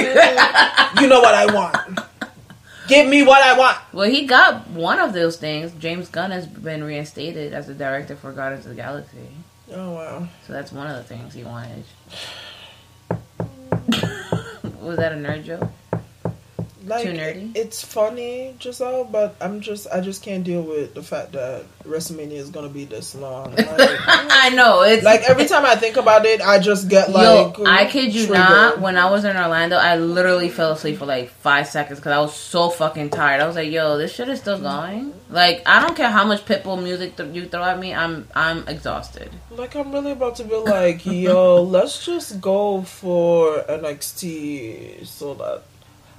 you 1.02 1.08
know 1.08 1.20
what 1.20 1.34
I 1.34 1.52
want. 1.52 2.00
Give 2.90 3.08
me 3.08 3.22
what 3.24 3.44
I 3.44 3.58
want. 3.58 3.78
well, 3.94 4.10
he 4.10 4.26
got 4.26 4.68
one 4.68 5.00
of 5.00 5.14
those 5.14 5.38
things. 5.38 5.72
James 5.74 6.10
Gunn 6.10 6.32
has 6.32 6.48
been 6.48 6.84
reinstated 6.84 7.54
as 7.54 7.68
the 7.68 7.76
director 7.76 8.16
for 8.16 8.32
Guardians 8.32 8.66
of 8.66 8.72
the 8.72 8.76
Galaxy. 8.82 9.30
Oh 9.72 9.92
wow. 9.92 10.28
So 10.48 10.54
that's 10.54 10.72
one 10.72 10.88
of 10.88 10.98
the 10.98 11.04
things 11.04 11.34
he 11.36 11.44
wanted. 11.44 11.84
Was 14.82 14.98
that 14.98 15.12
a 15.12 15.16
nerd 15.16 15.46
joke? 15.46 15.70
Like 16.90 17.04
Too 17.06 17.14
nerdy? 17.14 17.56
it's 17.56 17.82
funny 17.84 18.56
Giselle, 18.60 19.06
but 19.06 19.36
I'm 19.40 19.62
just 19.62 19.88
I 19.94 20.02
just 20.02 20.22
can't 20.24 20.44
deal 20.44 20.62
with 20.62 20.94
the 20.96 21.02
fact 21.04 21.32
that 21.32 21.64
WrestleMania 21.86 22.34
is 22.34 22.50
gonna 22.50 22.68
be 22.70 22.84
this 22.86 23.16
long. 23.16 23.54
Like, 23.80 24.00
I 24.46 24.50
know 24.50 24.82
it's 24.82 25.04
like, 25.04 25.22
every 25.30 25.46
time 25.46 25.66
I 25.66 25.76
think 25.76 25.96
about 25.98 26.26
it, 26.26 26.42
I 26.42 26.60
just 26.60 26.90
get 26.90 27.12
like 27.12 27.58
Yo, 27.58 27.66
I 27.66 27.86
kid 27.86 28.14
you 28.14 28.26
triggered. 28.28 28.50
not. 28.50 28.80
When 28.82 28.98
I 28.98 29.10
was 29.10 29.24
in 29.24 29.38
Orlando, 29.38 29.78
I 29.78 29.96
literally 29.98 30.50
fell 30.50 30.72
asleep 30.74 30.98
for 30.98 31.06
like 31.06 31.30
five 31.30 31.68
seconds 31.68 32.00
because 32.00 32.12
I 32.12 32.20
was 32.20 32.36
so 32.36 32.70
fucking 32.70 33.12
tired. 33.12 33.42
I 33.42 33.48
was 33.48 33.56
like, 33.56 33.72
"Yo, 33.72 33.98
this 33.98 34.14
shit 34.14 34.28
is 34.30 34.40
still 34.40 34.60
going." 34.60 35.14
Like, 35.30 35.62
I 35.68 35.82
don't 35.82 35.96
care 35.96 36.10
how 36.10 36.26
much 36.26 36.44
Pitbull 36.46 36.82
music 36.82 37.16
th- 37.16 37.34
you 37.36 37.46
throw 37.48 37.64
at 37.64 37.78
me. 37.80 37.94
I'm 37.94 38.28
I'm 38.36 38.68
exhausted. 38.68 39.30
Like 39.52 39.76
I'm 39.76 39.92
really 39.92 40.12
about 40.12 40.36
to 40.38 40.44
be 40.44 40.56
like, 40.56 41.06
yo, 41.06 41.62
let's 41.76 42.04
just 42.06 42.42
go 42.42 42.82
for 42.82 43.64
NXT 43.70 45.06
so 45.06 45.34
that 45.36 45.62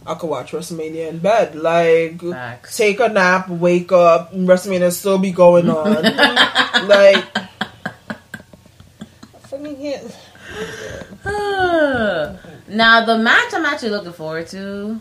I 0.06 0.14
could 0.14 0.28
watch 0.30 0.52
WrestleMania 0.52 1.08
in 1.08 1.18
bed. 1.18 1.54
Like 1.54 2.20
Facts. 2.22 2.76
take 2.76 3.00
a 3.00 3.08
nap, 3.08 3.48
wake 3.48 3.92
up, 3.92 4.32
WrestleMania 4.34 4.90
still 4.92 5.18
be 5.18 5.30
going 5.30 5.68
on. 5.70 6.02
like 6.88 7.24
I 7.36 7.46
fucking 9.42 9.76
can't 9.76 10.16
now 12.68 13.04
the 13.04 13.18
match 13.18 13.52
I'm 13.54 13.64
actually 13.66 13.90
looking 13.90 14.12
forward 14.12 14.46
to. 14.48 15.00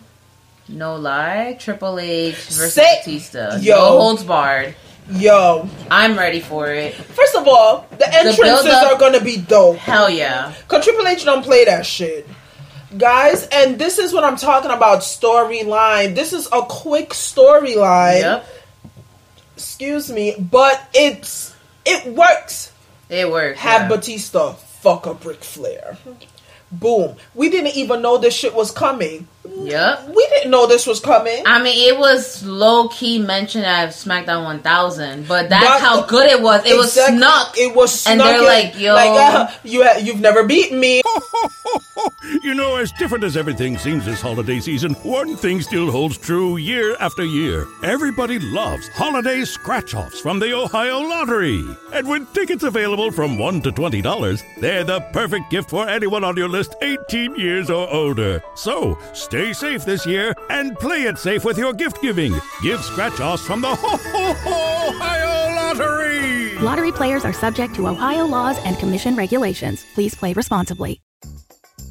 No 0.67 0.97
lie, 0.97 1.55
Triple 1.59 1.97
H 1.99 2.35
versus 2.35 2.73
Say- 2.75 2.97
Batista. 3.03 3.57
Yo. 3.57 3.75
No 3.75 3.99
holds 3.99 4.23
barred. 4.23 4.75
Yo, 5.11 5.67
I'm 5.89 6.15
ready 6.15 6.39
for 6.39 6.67
it. 6.71 6.93
first 6.93 7.35
of 7.35 7.47
all, 7.47 7.87
the 7.97 8.05
entrances 8.13 8.37
build-up- 8.43 8.91
are 8.93 8.99
gonna 8.99 9.19
be 9.23 9.37
dope. 9.37 9.77
Hell 9.77 10.07
yeah. 10.07 10.53
Cause 10.67 10.83
Triple 10.83 11.07
H 11.07 11.25
don't 11.25 11.41
play 11.43 11.65
that 11.65 11.83
shit. 11.87 12.27
Guys, 12.97 13.47
and 13.51 13.77
this 13.77 13.99
is 13.99 14.13
what 14.13 14.23
I'm 14.23 14.35
talking 14.35 14.71
about 14.71 14.99
storyline. 14.99 16.15
This 16.15 16.33
is 16.33 16.47
a 16.51 16.63
quick 16.63 17.09
storyline. 17.09 18.21
Yep. 18.21 18.47
Excuse 19.55 20.11
me, 20.11 20.35
but 20.39 20.81
it's 20.93 21.55
it 21.85 22.13
works. 22.15 22.71
It 23.09 23.29
works. 23.29 23.59
Have 23.59 23.81
yeah. 23.81 23.87
Batista 23.89 24.53
fuck 24.53 25.05
a 25.05 25.13
brick 25.13 25.43
Flair. 25.43 25.97
Boom. 26.71 27.15
We 27.35 27.49
didn't 27.49 27.75
even 27.75 28.01
know 28.01 28.17
this 28.17 28.33
shit 28.33 28.53
was 28.53 28.71
coming. 28.71 29.27
Yep. 29.57 30.09
We 30.15 30.27
didn't 30.29 30.51
know 30.51 30.67
this 30.67 30.85
was 30.87 30.99
coming. 30.99 31.43
I 31.45 31.61
mean, 31.61 31.93
it 31.93 31.97
was 31.99 32.43
low 32.45 32.87
key 32.89 33.19
mentioned 33.19 33.65
at 33.65 33.89
SmackDown 33.89 34.43
1000, 34.45 35.27
but 35.27 35.49
that's 35.49 35.65
But- 35.65 35.81
how 35.81 36.01
good 36.03 36.29
it 36.29 36.41
was. 36.41 36.65
It 36.65 36.77
was 36.77 36.87
Exactly. 36.97 37.17
snuck. 37.17 37.57
It 37.57 37.75
was 37.75 37.93
snuck. 37.99 38.11
And 38.11 38.21
they're 38.21 38.39
in. 38.39 38.45
like, 38.45 38.79
yo. 38.79 38.93
like 38.93 39.09
uh, 39.09 39.47
you 39.63 39.83
ha- 39.83 39.97
you've 40.01 40.19
never 40.21 40.43
beaten 40.43 40.79
me. 40.79 41.01
You 42.41 42.53
know, 42.53 42.77
as 42.77 42.91
different 42.93 43.23
as 43.25 43.35
everything 43.35 43.77
seems 43.77 44.05
this 44.05 44.21
holiday 44.21 44.59
season, 44.59 44.93
one 45.03 45.35
thing 45.35 45.61
still 45.61 45.91
holds 45.91 46.17
true 46.17 46.55
year 46.57 46.95
after 46.99 47.25
year. 47.25 47.67
Everybody 47.83 48.39
loves 48.39 48.87
holiday 48.89 49.43
scratch 49.43 49.93
offs 49.93 50.19
from 50.21 50.39
the 50.39 50.53
Ohio 50.53 50.99
Lottery. 50.99 51.63
And 51.93 52.07
with 52.07 52.31
tickets 52.33 52.63
available 52.63 53.11
from 53.11 53.37
$1 53.37 53.63
to 53.63 53.71
$20, 53.71 54.41
they're 54.61 54.83
the 54.85 55.01
perfect 55.11 55.49
gift 55.51 55.69
for 55.69 55.87
anyone 55.89 56.23
on 56.23 56.37
your 56.37 56.47
list 56.49 56.75
18 56.81 57.35
years 57.35 57.69
or 57.69 57.89
older. 57.91 58.41
So 58.55 58.97
stay 59.13 59.38
safe 59.53 59.85
this 59.85 60.05
year 60.05 60.33
and 60.49 60.77
play 60.77 61.03
it 61.03 61.17
safe 61.17 61.45
with 61.45 61.57
your 61.57 61.73
gift 61.73 62.01
giving. 62.01 62.33
Give 62.61 62.83
scratch 62.83 63.19
offs 63.19 63.45
from 63.45 63.61
the 63.61 63.73
Ho 63.73 63.97
Ho 63.97 64.33
Ho 64.33 64.89
Ohio 64.89 65.55
Lottery. 65.55 66.57
Lottery 66.59 66.91
players 66.91 67.23
are 67.25 67.33
subject 67.33 67.73
to 67.75 67.87
Ohio 67.87 68.25
laws 68.25 68.57
and 68.65 68.77
commission 68.77 69.15
regulations. 69.15 69.85
Please 69.93 70.13
play 70.13 70.33
responsibly. 70.33 71.01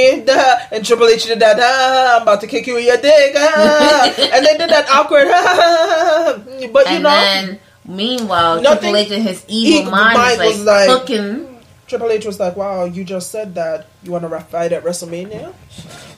And, 0.00 0.28
and 0.72 0.84
Triple 0.86 1.06
H 1.08 1.24
did 1.24 1.40
that, 1.40 1.58
ah, 1.60 2.16
I'm 2.16 2.22
about 2.22 2.40
to 2.40 2.46
kick 2.46 2.66
you 2.66 2.76
in 2.78 2.86
your 2.86 2.96
dick, 2.96 3.34
ah, 3.36 4.04
and 4.34 4.46
they 4.46 4.56
did 4.56 4.70
that 4.70 4.88
awkward, 4.90 5.26
ah, 5.30 6.38
but 6.72 6.86
you 6.86 6.94
and 6.94 7.02
know, 7.02 7.10
then, 7.10 7.60
meanwhile, 7.86 8.60
Nothing- 8.62 8.92
Triple 8.92 8.96
H 8.96 9.10
in 9.10 9.22
his 9.22 9.44
evil 9.48 9.84
He- 9.84 9.90
mind 9.90 10.16
mind 10.18 10.40
was 10.40 10.64
like, 10.64 10.88
like- 10.88 11.00
cooking. 11.00 11.46
Triple 11.86 12.10
H 12.12 12.24
was 12.24 12.38
like, 12.38 12.54
wow, 12.56 12.84
you 12.84 13.02
just 13.02 13.32
said 13.32 13.56
that 13.56 13.86
you 14.04 14.12
want 14.12 14.22
to 14.22 14.40
fight 14.42 14.72
at 14.72 14.84
WrestleMania? 14.84 15.52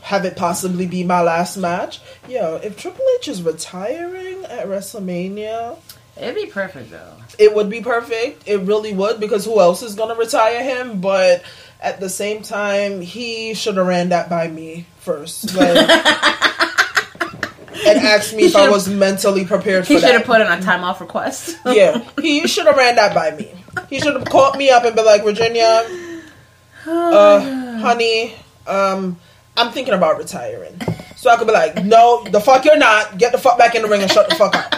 Have 0.03 0.27
it 0.27 0.37
possibly 0.37 0.87
be 0.87 1.03
my 1.03 1.23
last 1.23 1.57
match? 1.57 1.99
Yo, 2.29 2.57
if 2.63 2.77
Triple 2.77 3.05
H 3.21 3.29
is 3.29 3.43
retiring 3.43 4.45
at 4.45 4.67
WrestleMania, 4.67 5.79
It'd 6.21 6.35
be 6.35 6.45
perfect 6.45 6.91
though. 6.91 7.15
it 7.39 7.55
would 7.55 7.71
be 7.71 7.81
perfect. 7.81 8.47
It 8.47 8.59
really 8.59 8.93
would 8.93 9.19
because 9.19 9.47
who 9.47 9.59
else 9.61 9.83
is 9.83 9.95
gonna 9.95 10.15
retire 10.15 10.63
him? 10.63 11.01
But 11.01 11.43
at 11.83 12.01
the 12.01 12.09
same 12.09 12.43
time, 12.43 13.01
he 13.01 13.55
should 13.55 13.77
have 13.77 13.87
ran 13.87 14.11
that 14.11 14.31
by 14.31 14.47
me 14.47 14.87
first, 15.01 15.55
like, 15.57 15.77
and 17.87 17.99
asked 17.99 18.35
me 18.35 18.45
if 18.45 18.55
I 18.55 18.71
was 18.71 18.89
mentally 18.89 19.45
prepared 19.45 19.87
He 19.87 19.97
for 19.97 20.01
should 20.01 20.15
have 20.15 20.25
put 20.25 20.41
in 20.41 20.47
a 20.47 20.63
time 20.63 20.85
off 20.85 21.01
request. 21.01 21.59
yeah, 21.67 22.09
he 22.23 22.47
should 22.47 22.67
have 22.67 22.77
ran 22.77 22.95
that 22.97 23.15
by 23.15 23.33
me. 23.33 23.53
He 23.91 23.99
should 23.99 24.15
have 24.15 24.27
called 24.27 24.57
me 24.57 24.71
up 24.71 24.85
and 24.85 24.95
been 24.95 25.05
like, 25.05 25.25
Virginia, 25.25 25.85
uh, 26.87 27.79
honey, 27.81 28.37
um, 28.69 29.19
I'm 29.57 29.73
thinking 29.73 29.95
about 29.95 30.19
retiring. 30.19 30.81
So 31.17 31.31
I 31.31 31.37
could 31.37 31.49
be 31.49 31.53
like, 31.53 31.85
no, 31.85 32.25
the 32.25 32.41
fuck 32.41 32.65
you're 32.65 32.79
not. 32.79 33.19
Get 33.19 33.33
the 33.33 33.39
fuck 33.39 33.59
back 33.59 33.75
in 33.75 33.83
the 33.83 33.89
ring 33.89 34.03
and 34.03 34.11
shut 34.11 34.29
the 34.29 34.37
fuck 34.37 34.55
up. 34.55 34.75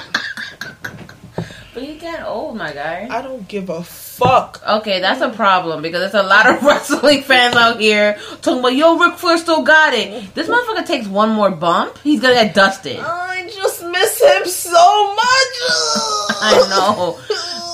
But 1.84 1.94
you 1.94 2.00
get 2.00 2.24
old, 2.24 2.56
my 2.56 2.72
guy. 2.72 3.08
I 3.10 3.20
don't 3.20 3.46
give 3.46 3.68
a 3.68 3.82
fuck. 3.82 4.62
Okay, 4.66 5.00
that's 5.00 5.20
a 5.20 5.28
problem 5.28 5.82
because 5.82 6.00
there's 6.00 6.24
a 6.24 6.26
lot 6.26 6.48
of 6.48 6.62
wrestling 6.62 7.22
fans 7.22 7.56
out 7.56 7.78
here 7.78 8.18
talking 8.40 8.60
about, 8.60 8.74
yo, 8.74 8.96
Ric 8.96 9.18
Flair 9.18 9.36
still 9.36 9.62
got 9.62 9.92
it. 9.92 10.34
This 10.34 10.48
motherfucker 10.48 10.86
takes 10.86 11.06
one 11.06 11.30
more 11.30 11.50
bump, 11.50 11.98
he's 11.98 12.20
gonna 12.20 12.34
get 12.34 12.54
dusted. 12.54 13.00
I 13.00 13.50
just 13.52 13.84
miss 13.84 14.22
him 14.22 14.46
so 14.46 15.14
much. 15.14 15.20
I 16.40 16.66
know. 16.70 17.18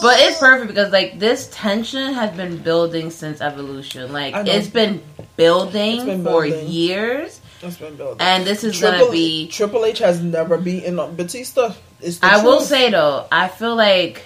But 0.02 0.18
it's 0.20 0.38
perfect 0.38 0.68
because 0.68 0.90
like 0.92 1.18
this 1.18 1.48
tension 1.52 2.14
has 2.14 2.34
been 2.36 2.56
building 2.56 3.10
since 3.10 3.40
evolution. 3.40 4.12
Like 4.12 4.34
it's 4.48 4.66
been 4.66 5.02
building 5.36 5.96
It's 5.96 6.04
been 6.04 6.24
for 6.24 6.46
years. 6.46 7.40
It's 7.62 7.76
been 7.76 7.94
building. 7.96 8.20
And 8.20 8.44
this 8.44 8.64
is 8.64 8.76
Triple, 8.76 8.98
gonna 8.98 9.12
be 9.12 9.46
Triple 9.48 9.84
H 9.84 9.98
has 9.98 10.20
never 10.20 10.58
beaten 10.58 10.96
Batista. 11.14 11.74
I 12.22 12.42
will 12.44 12.60
say 12.60 12.90
though, 12.90 13.26
I 13.30 13.48
feel 13.48 13.76
like 13.76 14.24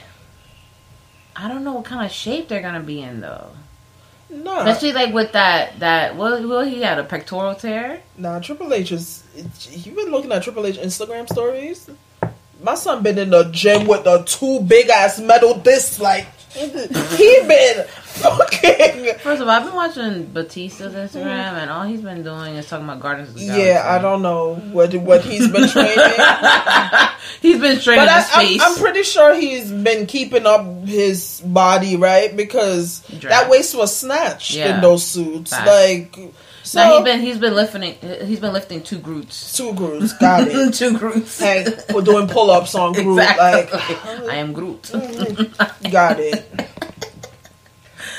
I 1.36 1.48
don't 1.48 1.64
know 1.64 1.72
what 1.74 1.84
kind 1.84 2.04
of 2.06 2.12
shape 2.12 2.48
they're 2.48 2.62
gonna 2.62 2.80
be 2.80 3.00
in 3.00 3.20
though. 3.20 3.48
nah, 4.30 4.60
Especially 4.60 4.92
like 4.92 5.12
with 5.12 5.32
that 5.32 5.78
that 5.80 6.16
what 6.16 6.46
well 6.46 6.64
he 6.64 6.82
had 6.82 6.98
a 6.98 7.04
pectoral 7.04 7.54
tear. 7.54 8.00
nah. 8.16 8.38
Triple 8.40 8.72
H 8.72 8.92
is. 8.92 9.24
You've 9.70 9.96
been 9.96 10.10
looking 10.10 10.30
at 10.32 10.42
Triple 10.42 10.66
H 10.66 10.76
Instagram 10.78 11.28
stories. 11.28 11.90
My 12.62 12.76
son 12.76 13.02
been 13.02 13.18
in 13.18 13.30
the 13.30 13.44
gym 13.50 13.86
with 13.86 14.04
the 14.04 14.22
two 14.24 14.60
big 14.60 14.88
ass 14.88 15.18
metal 15.18 15.54
discs. 15.58 15.98
Like 16.00 16.26
he 17.16 17.40
been 17.48 17.84
fucking. 17.86 19.14
First 19.18 19.42
of 19.42 19.48
all, 19.48 19.50
I've 19.50 19.64
been 19.64 19.74
watching 19.74 20.26
Batista's 20.26 20.94
Instagram 20.94 21.54
and 21.60 21.70
all 21.70 21.82
he's 21.84 22.00
been 22.00 22.22
doing 22.22 22.54
is 22.54 22.68
talking 22.68 22.84
about 22.84 23.00
Guardians 23.00 23.30
of 23.30 23.34
the 23.34 23.46
Galaxy. 23.46 23.66
Yeah, 23.68 23.82
I 23.86 24.00
don't 24.00 24.22
know 24.22 24.54
what 24.54 24.94
what 24.94 25.22
he's 25.22 25.50
been 25.50 25.68
training. 25.68 25.94
He's 27.40 27.60
been 27.60 27.78
training 27.80 28.04
But 28.06 28.08
I, 28.08 28.20
his 28.20 28.30
face. 28.30 28.60
I'm, 28.62 28.72
I'm 28.72 28.78
pretty 28.78 29.02
sure 29.02 29.34
he's 29.34 29.70
been 29.70 30.06
keeping 30.06 30.46
up 30.46 30.64
his 30.86 31.42
body, 31.44 31.96
right? 31.96 32.34
Because 32.34 33.00
that 33.22 33.50
waist 33.50 33.74
was 33.74 33.94
snatched 33.94 34.54
Yeah. 34.54 34.76
in 34.76 34.80
those 34.80 35.04
suits. 35.04 35.50
Facts. 35.50 35.66
Like, 35.66 36.34
so 36.64 36.96
he's 36.96 37.04
been 37.04 37.20
he's 37.20 37.38
been 37.38 37.54
lifting 37.54 37.82
he's 38.26 38.40
been 38.40 38.52
lifting 38.52 38.82
two 38.82 38.98
Groots. 38.98 39.56
two 39.56 39.72
Groots, 39.74 40.12
got 40.14 40.48
it. 40.48 40.74
two 40.74 40.96
Groots. 40.98 41.38
hey, 41.38 41.66
we're 41.92 42.02
doing 42.02 42.26
pull 42.26 42.50
ups 42.50 42.74
on 42.74 42.92
Groot. 42.92 43.18
Exactly. 43.18 43.76
Like, 43.76 44.28
I 44.32 44.36
am 44.36 44.52
Groot. 44.52 44.90
got 45.90 46.18
it. 46.18 46.70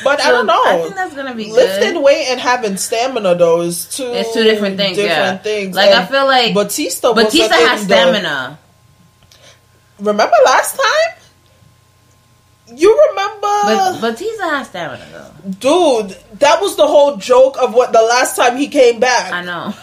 But 0.03 0.21
I 0.21 0.29
don't 0.29 0.45
know. 0.45 0.61
I 0.63 0.81
think 0.83 0.95
that's 0.95 1.15
gonna 1.15 1.33
be 1.33 1.51
Lifting 1.51 1.93
good. 1.93 2.03
weight 2.03 2.27
and 2.27 2.39
having 2.39 2.77
stamina, 2.77 3.35
though, 3.35 3.61
is 3.61 3.85
two. 3.85 4.05
It's 4.05 4.33
two 4.33 4.43
different 4.43 4.77
things. 4.77 4.97
Different 4.97 5.17
yeah. 5.17 5.37
things. 5.37 5.75
Like 5.75 5.91
I 5.91 6.05
feel 6.05 6.25
like 6.25 6.53
Batista. 6.53 7.13
Batista 7.13 7.55
has 7.55 7.87
the- 7.87 7.95
stamina. 7.95 8.59
Remember 9.99 10.35
last 10.45 10.75
time? 10.75 11.24
You 12.73 12.99
remember? 13.09 13.41
But 13.41 14.01
Batista 14.01 14.49
has 14.49 14.67
stamina 14.67 15.05
though. 15.11 15.51
Dude, 16.07 16.17
that 16.39 16.61
was 16.61 16.75
the 16.75 16.87
whole 16.87 17.17
joke 17.17 17.57
of 17.61 17.73
what 17.73 17.91
the 17.93 18.01
last 18.01 18.35
time 18.35 18.57
he 18.57 18.67
came 18.67 18.99
back 18.99 19.31
I 19.31 19.43
know. 19.43 19.73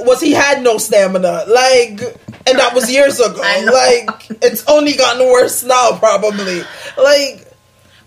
was 0.00 0.20
he 0.20 0.32
had 0.32 0.62
no 0.62 0.78
stamina. 0.78 1.44
Like 1.48 2.00
and 2.46 2.58
that 2.58 2.72
was 2.74 2.90
years 2.90 3.18
ago. 3.26 3.40
Like 3.40 4.28
it's 4.42 4.64
only 4.68 4.94
gotten 4.94 5.26
worse 5.28 5.64
now 5.64 5.98
probably. 5.98 6.62
Like 6.96 7.48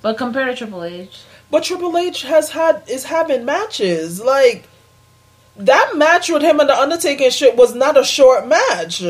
But 0.01 0.17
compared 0.17 0.49
to 0.51 0.55
Triple 0.55 0.83
H, 0.85 1.23
but 1.51 1.63
Triple 1.63 1.97
H 1.97 2.21
has 2.23 2.49
had 2.51 2.83
is 2.87 3.03
having 3.03 3.43
matches. 3.43 4.21
Like 4.21 4.69
that 5.57 5.93
match 5.97 6.29
with 6.29 6.41
him 6.41 6.59
and 6.61 6.69
the 6.69 6.79
Undertaker 6.79 7.29
shit 7.29 7.55
was 7.57 7.75
not 7.75 7.97
a 7.97 8.03
short 8.05 8.47
match. 8.47 9.03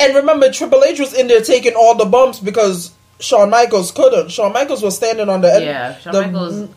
And 0.00 0.14
remember, 0.14 0.50
Triple 0.52 0.84
H 0.84 1.00
was 1.00 1.12
in 1.14 1.26
there 1.28 1.40
taking 1.42 1.74
all 1.74 1.94
the 1.96 2.04
bumps 2.04 2.38
because 2.38 2.92
Shawn 3.20 3.50
Michaels 3.50 3.90
couldn't. 3.90 4.30
Shawn 4.30 4.52
Michaels 4.52 4.80
was 4.82 4.94
standing 4.94 5.28
on 5.28 5.40
the 5.40 5.52
end. 5.52 5.64
yeah, 5.64 5.98
Shawn 5.98 6.12
the- 6.12 6.22
Michaels. 6.22 6.68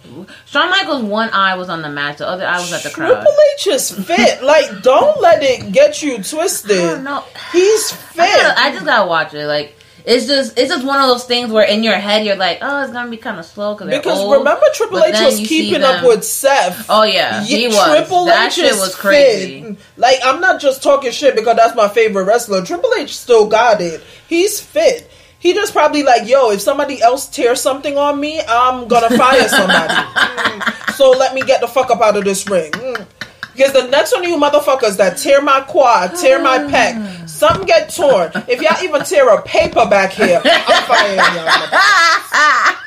Shawn 0.47 0.69
Michaels' 0.72 1.03
one 1.03 1.30
eye 1.30 1.55
was 1.55 1.69
on 1.69 1.84
the 1.84 1.89
match, 1.89 2.17
the 2.17 2.28
other 2.28 2.47
eye 2.47 2.59
was 2.59 2.74
at 2.74 2.82
the 2.84 2.89
crowd. 2.89 3.13
Triple 3.13 3.34
H 3.59 3.67
is 3.67 3.91
fit. 3.91 4.41
like, 4.43 4.82
don't 4.82 5.22
let 5.22 5.43
it 5.43 5.72
get 5.72 6.01
you 6.01 6.15
twisted. 6.24 7.03
No. 7.03 7.24
He's 7.51 7.91
fit. 7.91 8.22
I, 8.22 8.28
gotta, 8.38 8.59
I 8.59 8.72
just 8.72 8.86
gotta 8.86 9.07
watch 9.07 9.34
it. 9.36 9.45
Like 9.45 9.76
it's 10.06 10.26
just 10.28 10.58
it's 10.58 10.70
just 10.70 10.86
one 10.86 10.99
of 10.99 11.08
those 11.08 11.26
things 11.26 11.52
where 11.52 11.66
in 11.66 11.84
your 11.84 11.95
head 11.95 12.26
you're 12.26 12.36
like, 12.36 12.60
oh, 12.62 12.84
it's 12.84 12.91
gonna 12.91 13.10
be 13.10 13.18
kind 13.18 13.39
of 13.39 13.45
slow 13.45 13.76
because 13.76 13.89
because 13.89 14.20
old. 14.20 14.38
remember, 14.38 14.66
Triple 14.74 14.99
but 14.99 15.16
H 15.16 15.22
was 15.22 15.47
keeping 15.47 15.84
up 15.84 16.04
with 16.04 16.24
Seth. 16.24 16.86
Oh 16.89 17.04
yeah, 17.04 17.43
he 17.43 17.68
was. 17.68 17.84
Triple 17.89 18.26
that 18.26 18.47
H 18.47 18.54
shit 18.54 18.74
was 18.74 18.95
crazy. 18.95 19.62
Fit. 19.62 19.78
Like, 19.97 20.18
I'm 20.24 20.41
not 20.41 20.62
just 20.62 20.84
talking 20.84 21.12
shit 21.12 21.36
because 21.36 21.56
that's 21.56 21.76
my 21.76 21.88
favorite 21.88 22.24
wrestler. 22.24 22.64
Triple 22.64 22.91
H 22.97 23.18
still 23.18 23.47
got 23.47 23.82
it. 23.82 24.04
He's 24.28 24.60
fit. 24.60 25.10
He 25.39 25.54
just 25.54 25.74
probably 25.74 26.04
like, 26.04 26.28
yo, 26.28 26.52
if 26.52 26.62
somebody 26.62 27.02
else 27.02 27.28
tears 27.28 27.60
something 27.60 27.97
on 27.97 28.20
me, 28.20 28.41
I'm 28.47 28.88
gonna 28.88 29.16
fire 29.18 29.47
somebody. 29.47 29.93
Mm. 30.41 30.93
So 30.95 31.12
let 31.12 31.34
me 31.34 31.41
get 31.41 31.62
the 31.62 31.68
fuck 31.68 31.89
up 31.91 32.02
out 32.02 32.18
of 32.18 32.24
this 32.24 32.47
ring. 32.49 32.72
Mm. 32.72 33.06
Because 33.54 33.74
the 33.74 33.88
next 33.88 34.14
one 34.14 34.24
of 34.24 34.30
you 34.30 34.38
motherfuckers 34.38 34.97
that 34.97 35.18
tear 35.18 35.41
my 35.41 35.62
quad, 35.62 36.16
tear 36.16 36.41
my 36.41 36.60
pec, 36.72 37.30
something 37.30 37.66
get 37.66 37.93
torn. 37.93 38.32
If 38.47 38.62
y'all 38.62 38.82
even 38.84 39.04
tear 39.04 39.30
a 39.30 39.41
paper 39.41 39.86
back 39.88 40.12
here, 40.14 40.41
I'm 40.43 40.84
firing 40.84 41.18
y'all. 41.18 41.47
motherfuckers. 41.47 42.78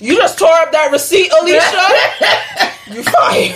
You 0.00 0.16
just 0.16 0.38
tore 0.38 0.48
up 0.48 0.72
that 0.72 0.90
receipt, 0.90 1.30
Alicia. 1.32 2.66
You 2.90 3.04
fired. 3.04 3.54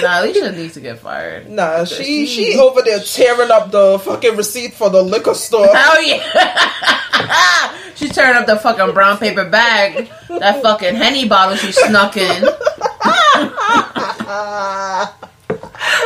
Nah, 0.00 0.22
Alicia 0.22 0.52
needs 0.52 0.74
to 0.74 0.80
get 0.80 0.98
fired. 0.98 1.50
Nah, 1.50 1.84
she 1.84 2.24
she 2.26 2.56
over 2.58 2.80
there 2.80 3.00
tearing 3.00 3.50
up 3.50 3.70
the 3.70 3.98
fucking 3.98 4.34
receipt 4.36 4.72
for 4.72 4.88
the 4.88 5.02
liquor 5.02 5.34
store. 5.34 5.66
Hell 5.66 5.92
oh, 5.96 6.00
yeah! 6.00 7.74
she 7.94 8.08
turned 8.08 8.38
up 8.38 8.46
the 8.46 8.56
fucking 8.56 8.94
brown 8.94 9.18
paper 9.18 9.44
bag, 9.48 10.10
that 10.28 10.62
fucking 10.62 10.94
henny 10.94 11.28
bottle 11.28 11.56
she 11.56 11.72
snuck 11.72 12.16
in. 12.16 12.44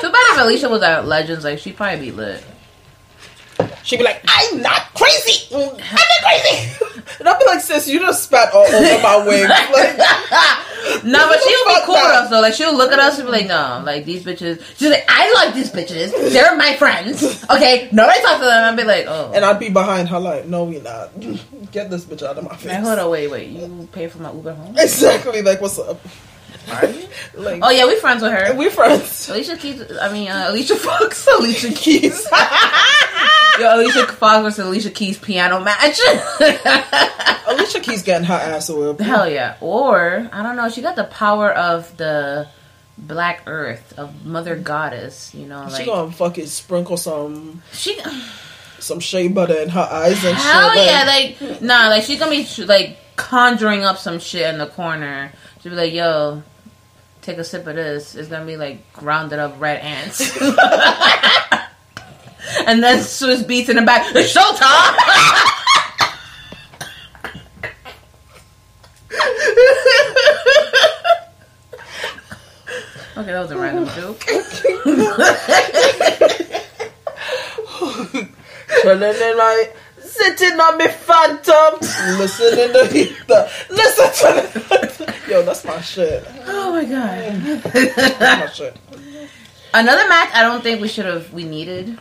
Too 0.01 0.13
bad 0.13 0.27
if 0.35 0.39
Alicia 0.41 0.69
was 0.69 0.83
at 0.83 1.07
Legends, 1.07 1.45
like 1.45 1.59
she'd 1.59 1.77
probably 1.77 2.11
be 2.11 2.13
lit. 2.13 2.45
She'd 3.83 3.97
be 3.99 4.03
like, 4.05 4.23
"I'm 4.29 4.61
not 4.63 4.93
crazy. 4.95 5.55
I'm 5.55 5.77
not 5.77 6.07
crazy." 6.23 6.85
And 7.21 7.29
I'd 7.29 7.39
be 7.39 7.45
like, 7.47 7.61
"Sis, 7.61 7.89
you 7.89 8.01
just 8.01 8.25
spat 8.25 8.53
all 8.53 8.65
over 8.67 9.03
my 9.03 9.25
wig." 9.27 9.49
Like, 10.89 11.05
No, 11.05 11.29
but 11.29 11.39
she'll 11.43 11.65
be 11.67 11.75
Fuck 11.75 11.85
cool 11.85 11.95
with 11.97 12.05
that. 12.05 12.23
us 12.25 12.31
though. 12.31 12.41
Like 12.41 12.55
she'll 12.55 12.75
look 12.75 12.93
at 12.93 12.99
us 12.99 13.19
and 13.19 13.27
be 13.27 13.33
like, 13.33 13.47
"No, 13.47 13.83
like 13.85 14.05
these 14.05 14.25
bitches." 14.25 14.63
She's 14.77 14.89
like, 14.91 15.05
"I 15.09 15.33
like 15.35 15.55
these 15.55 15.71
bitches. 15.71 16.13
They're 16.33 16.57
my 16.57 16.77
friends." 16.77 17.23
Okay, 17.51 17.89
nobody 17.93 18.21
talk 18.23 18.39
to 18.39 18.45
them. 18.45 18.65
I'd 18.73 18.77
be 18.77 18.85
like, 18.85 19.07
"Oh." 19.09 19.33
and 19.35 19.45
I'd 19.45 19.59
be 19.59 19.69
behind 19.71 20.09
her 20.09 20.19
like, 20.21 20.47
"No, 20.47 20.65
we 20.65 20.79
not. 20.81 21.11
Get 21.73 21.91
this 21.91 22.05
bitch 22.05 22.23
out 22.23 22.39
of 22.39 22.45
my 22.45 22.55
face." 22.57 22.67
Like, 22.73 22.83
hold 22.83 22.99
on, 22.99 23.11
wait, 23.11 23.29
wait. 23.31 23.49
You 23.51 23.89
pay 23.93 24.07
for 24.09 24.19
my 24.23 24.33
Uber 24.33 24.55
home? 24.55 24.75
Exactly. 24.79 25.43
Like, 25.43 25.61
what's 25.61 25.79
up? 25.79 26.01
Are 26.71 26.87
you? 26.91 27.09
Like, 27.35 27.61
Oh 27.63 27.71
yeah, 27.71 27.87
we 27.87 27.97
friends 27.97 28.23
with 28.23 28.33
her. 28.33 28.55
we 28.55 28.69
friends. 28.71 29.29
Alicia 29.29 29.57
Keys. 29.57 29.83
I 30.01 30.13
mean, 30.13 30.29
uh, 30.29 30.47
Alicia 30.49 30.77
Fox. 30.77 31.27
Alicia 31.39 31.73
Keys. 31.73 32.27
Yo, 33.61 33.75
Alicia 33.77 34.07
Fox 34.07 34.43
versus 34.43 34.65
Alicia 34.67 34.91
Keys 34.91 35.19
piano 35.19 35.61
match. 35.61 35.99
Alicia 37.47 37.81
Keys 37.81 38.03
getting 38.03 38.27
her 38.27 38.35
ass 38.35 38.69
whipped. 38.71 39.01
Hell 39.01 39.29
yeah. 39.29 39.57
Or 39.61 40.29
I 40.33 40.43
don't 40.43 40.57
know. 40.57 40.69
She 40.69 40.83
got 40.83 40.97
the 40.97 41.05
power 41.05 41.51
of 41.53 41.97
the 41.97 42.49
Black 42.97 43.43
Earth 43.47 43.95
of 43.99 44.25
Mother 44.25 44.57
Goddess. 44.57 45.35
You 45.35 45.47
know, 45.47 45.67
She 45.69 45.75
like 45.75 45.87
gonna 45.87 46.13
fucking 46.13 46.47
sprinkle 46.47 46.97
some 46.97 47.63
she. 47.73 47.99
some 48.79 49.01
shea 49.01 49.29
butter 49.29 49.55
in 49.61 49.69
her 49.71 49.81
eyes 49.91 50.25
and 50.25 50.37
shit. 50.37 50.47
Hell 50.47 50.73
shit. 50.75 50.87
yeah! 50.87 51.05
Like 51.07 51.63
nah, 51.63 51.89
like 51.89 52.05
she's 52.05 52.19
gonna 52.19 52.31
be 52.31 52.47
like 52.65 52.97
conjuring 53.17 53.85
up 53.85 53.99
some 53.99 54.19
shit 54.21 54.43
in 54.47 54.59
the 54.59 54.67
corner. 54.67 55.33
She'll 55.63 55.73
be 55.73 55.77
like, 55.77 55.93
"Yo, 55.93 56.43
take 57.29 57.39
a 57.39 57.45
sip 57.45 57.67
of 57.67 57.75
this." 57.77 58.15
It's 58.15 58.29
gonna 58.29 58.47
be 58.47 58.57
like 58.57 58.93
grounded 58.93 59.39
up 59.39 59.61
red 59.61 59.81
ants. 59.81 60.21
and 62.67 62.83
then 62.83 62.99
Swizz 63.01 63.45
Beatz 63.45 63.69
in 63.69 63.77
the 63.77 63.83
back. 63.83 64.07
It's 64.15 64.35
showtime. 64.35 64.97
okay, 73.19 73.33
that 73.33 73.41
was 73.41 73.51
a 73.51 73.59
random 73.59 73.87
joke. 73.95 74.21
Chilling 78.83 79.03
in 79.03 79.37
my 79.37 79.71
sitting 80.19 80.61
on 80.61 80.79
me 80.79 80.89
phantom, 80.89 81.79
listening 82.19 82.73
to 82.73 82.89
the 83.27 83.51
listen 83.71 84.11
to 84.13 84.29
the 84.59 85.15
yo. 85.29 85.43
That's 85.43 85.65
my 85.65 85.81
shit. 85.81 86.27
Oh 86.47 86.73
my 86.73 86.85
god. 86.85 87.63
That's 87.73 88.21
my 88.21 88.51
shit. 88.53 88.77
Another 89.75 90.09
match 90.09 90.31
I 90.35 90.43
don't 90.43 90.63
think 90.63 90.81
we 90.81 90.89
should 90.89 91.07
have 91.07 91.33
we 91.33 91.45
needed. 91.45 91.99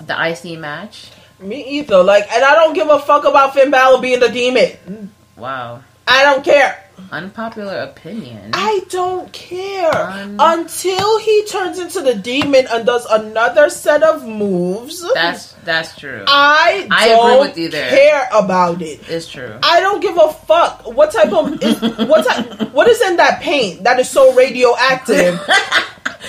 The 0.00 0.14
IC 0.30 0.58
match. 0.58 1.10
Me 1.38 1.78
either. 1.78 2.02
Like, 2.02 2.30
and 2.32 2.44
I 2.44 2.54
don't 2.54 2.74
give 2.74 2.88
a 2.88 2.98
fuck 2.98 3.24
about 3.24 3.54
Finn 3.54 3.70
Balor 3.70 4.00
being 4.00 4.20
the 4.20 4.28
demon. 4.28 5.12
Wow. 5.36 5.82
I 6.06 6.22
don't 6.22 6.44
care. 6.44 6.82
Unpopular 7.10 7.78
opinion. 7.80 8.50
I 8.54 8.80
don't 8.88 9.30
care 9.32 9.94
Un- 9.94 10.36
until 10.40 11.18
he 11.18 11.44
turns 11.46 11.78
into 11.78 12.00
the 12.00 12.14
demon 12.14 12.66
and 12.70 12.86
does 12.86 13.04
another 13.06 13.68
set 13.68 14.02
of 14.02 14.26
moves. 14.26 15.04
That's 15.14 15.52
that's 15.64 15.96
true. 15.96 16.24
I 16.26 16.88
I 16.90 17.08
agree 17.08 17.48
with 17.48 17.58
you 17.58 17.68
there. 17.68 17.90
care 17.90 18.28
about 18.32 18.82
it. 18.82 19.00
It's 19.08 19.28
true. 19.28 19.58
I 19.62 19.80
don't 19.80 20.00
give 20.00 20.16
a 20.16 20.32
fuck. 20.32 20.86
What 20.94 21.12
type 21.12 21.32
of 21.32 21.62
is, 21.62 21.80
what 22.08 22.26
type, 22.26 22.72
what 22.72 22.88
is 22.88 23.00
in 23.02 23.16
that 23.18 23.40
paint 23.42 23.84
that 23.84 24.00
is 24.00 24.08
so 24.08 24.32
radioactive? 24.34 25.38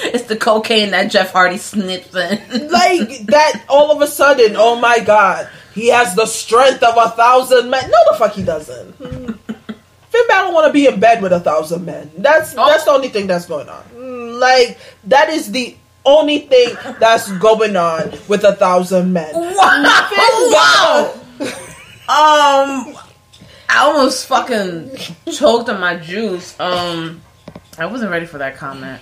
It's 0.04 0.26
the 0.26 0.36
cocaine 0.36 0.92
that 0.92 1.10
Jeff 1.10 1.32
Hardy 1.32 1.58
snips 1.58 2.14
in. 2.14 2.70
like 2.70 3.26
that 3.28 3.64
all 3.68 3.92
of 3.92 4.00
a 4.02 4.06
sudden, 4.06 4.54
oh 4.56 4.80
my 4.80 5.00
god, 5.00 5.50
he 5.74 5.88
has 5.88 6.14
the 6.14 6.28
strength 6.28 6.84
of 6.84 6.96
a 6.98 7.10
thousand 7.12 7.72
men. 7.72 7.90
No, 7.90 7.98
the 8.12 8.18
fuck 8.20 8.34
he 8.34 8.44
doesn't. 8.44 9.37
Hmm. 10.40 10.46
don't 10.46 10.54
want 10.54 10.68
to 10.68 10.74
be 10.74 10.88
in 10.88 11.00
bed 11.00 11.22
with 11.22 11.34
a 11.34 11.40
thousand 11.40 11.86
men. 11.86 12.12
That's 12.18 12.56
Oh. 12.58 12.68
that's 12.68 12.86
the 12.86 12.92
only 12.92 13.10
thing 13.10 13.28
that's 13.28 13.46
going 13.46 13.68
on. 13.70 14.40
Like 14.40 14.78
that 15.06 15.30
is 15.30 15.52
the 15.52 15.76
only 16.06 16.40
thing 16.40 16.76
that's 17.00 17.32
going 17.34 17.76
on 17.76 18.12
with 18.28 18.44
a 18.44 18.54
thousand 18.56 19.12
men. 19.14 19.32
wow. 19.34 19.54
Wow. 20.50 21.14
Um 22.10 22.96
I 23.70 23.80
almost 23.80 24.28
fucking 24.28 24.96
choked 25.34 25.68
on 25.70 25.82
my 25.82 25.98
juice. 25.98 26.58
Um 26.60 27.22
I 27.78 27.86
wasn't 27.86 28.12
ready 28.12 28.26
for 28.26 28.38
that 28.38 28.56
comment. 28.58 29.02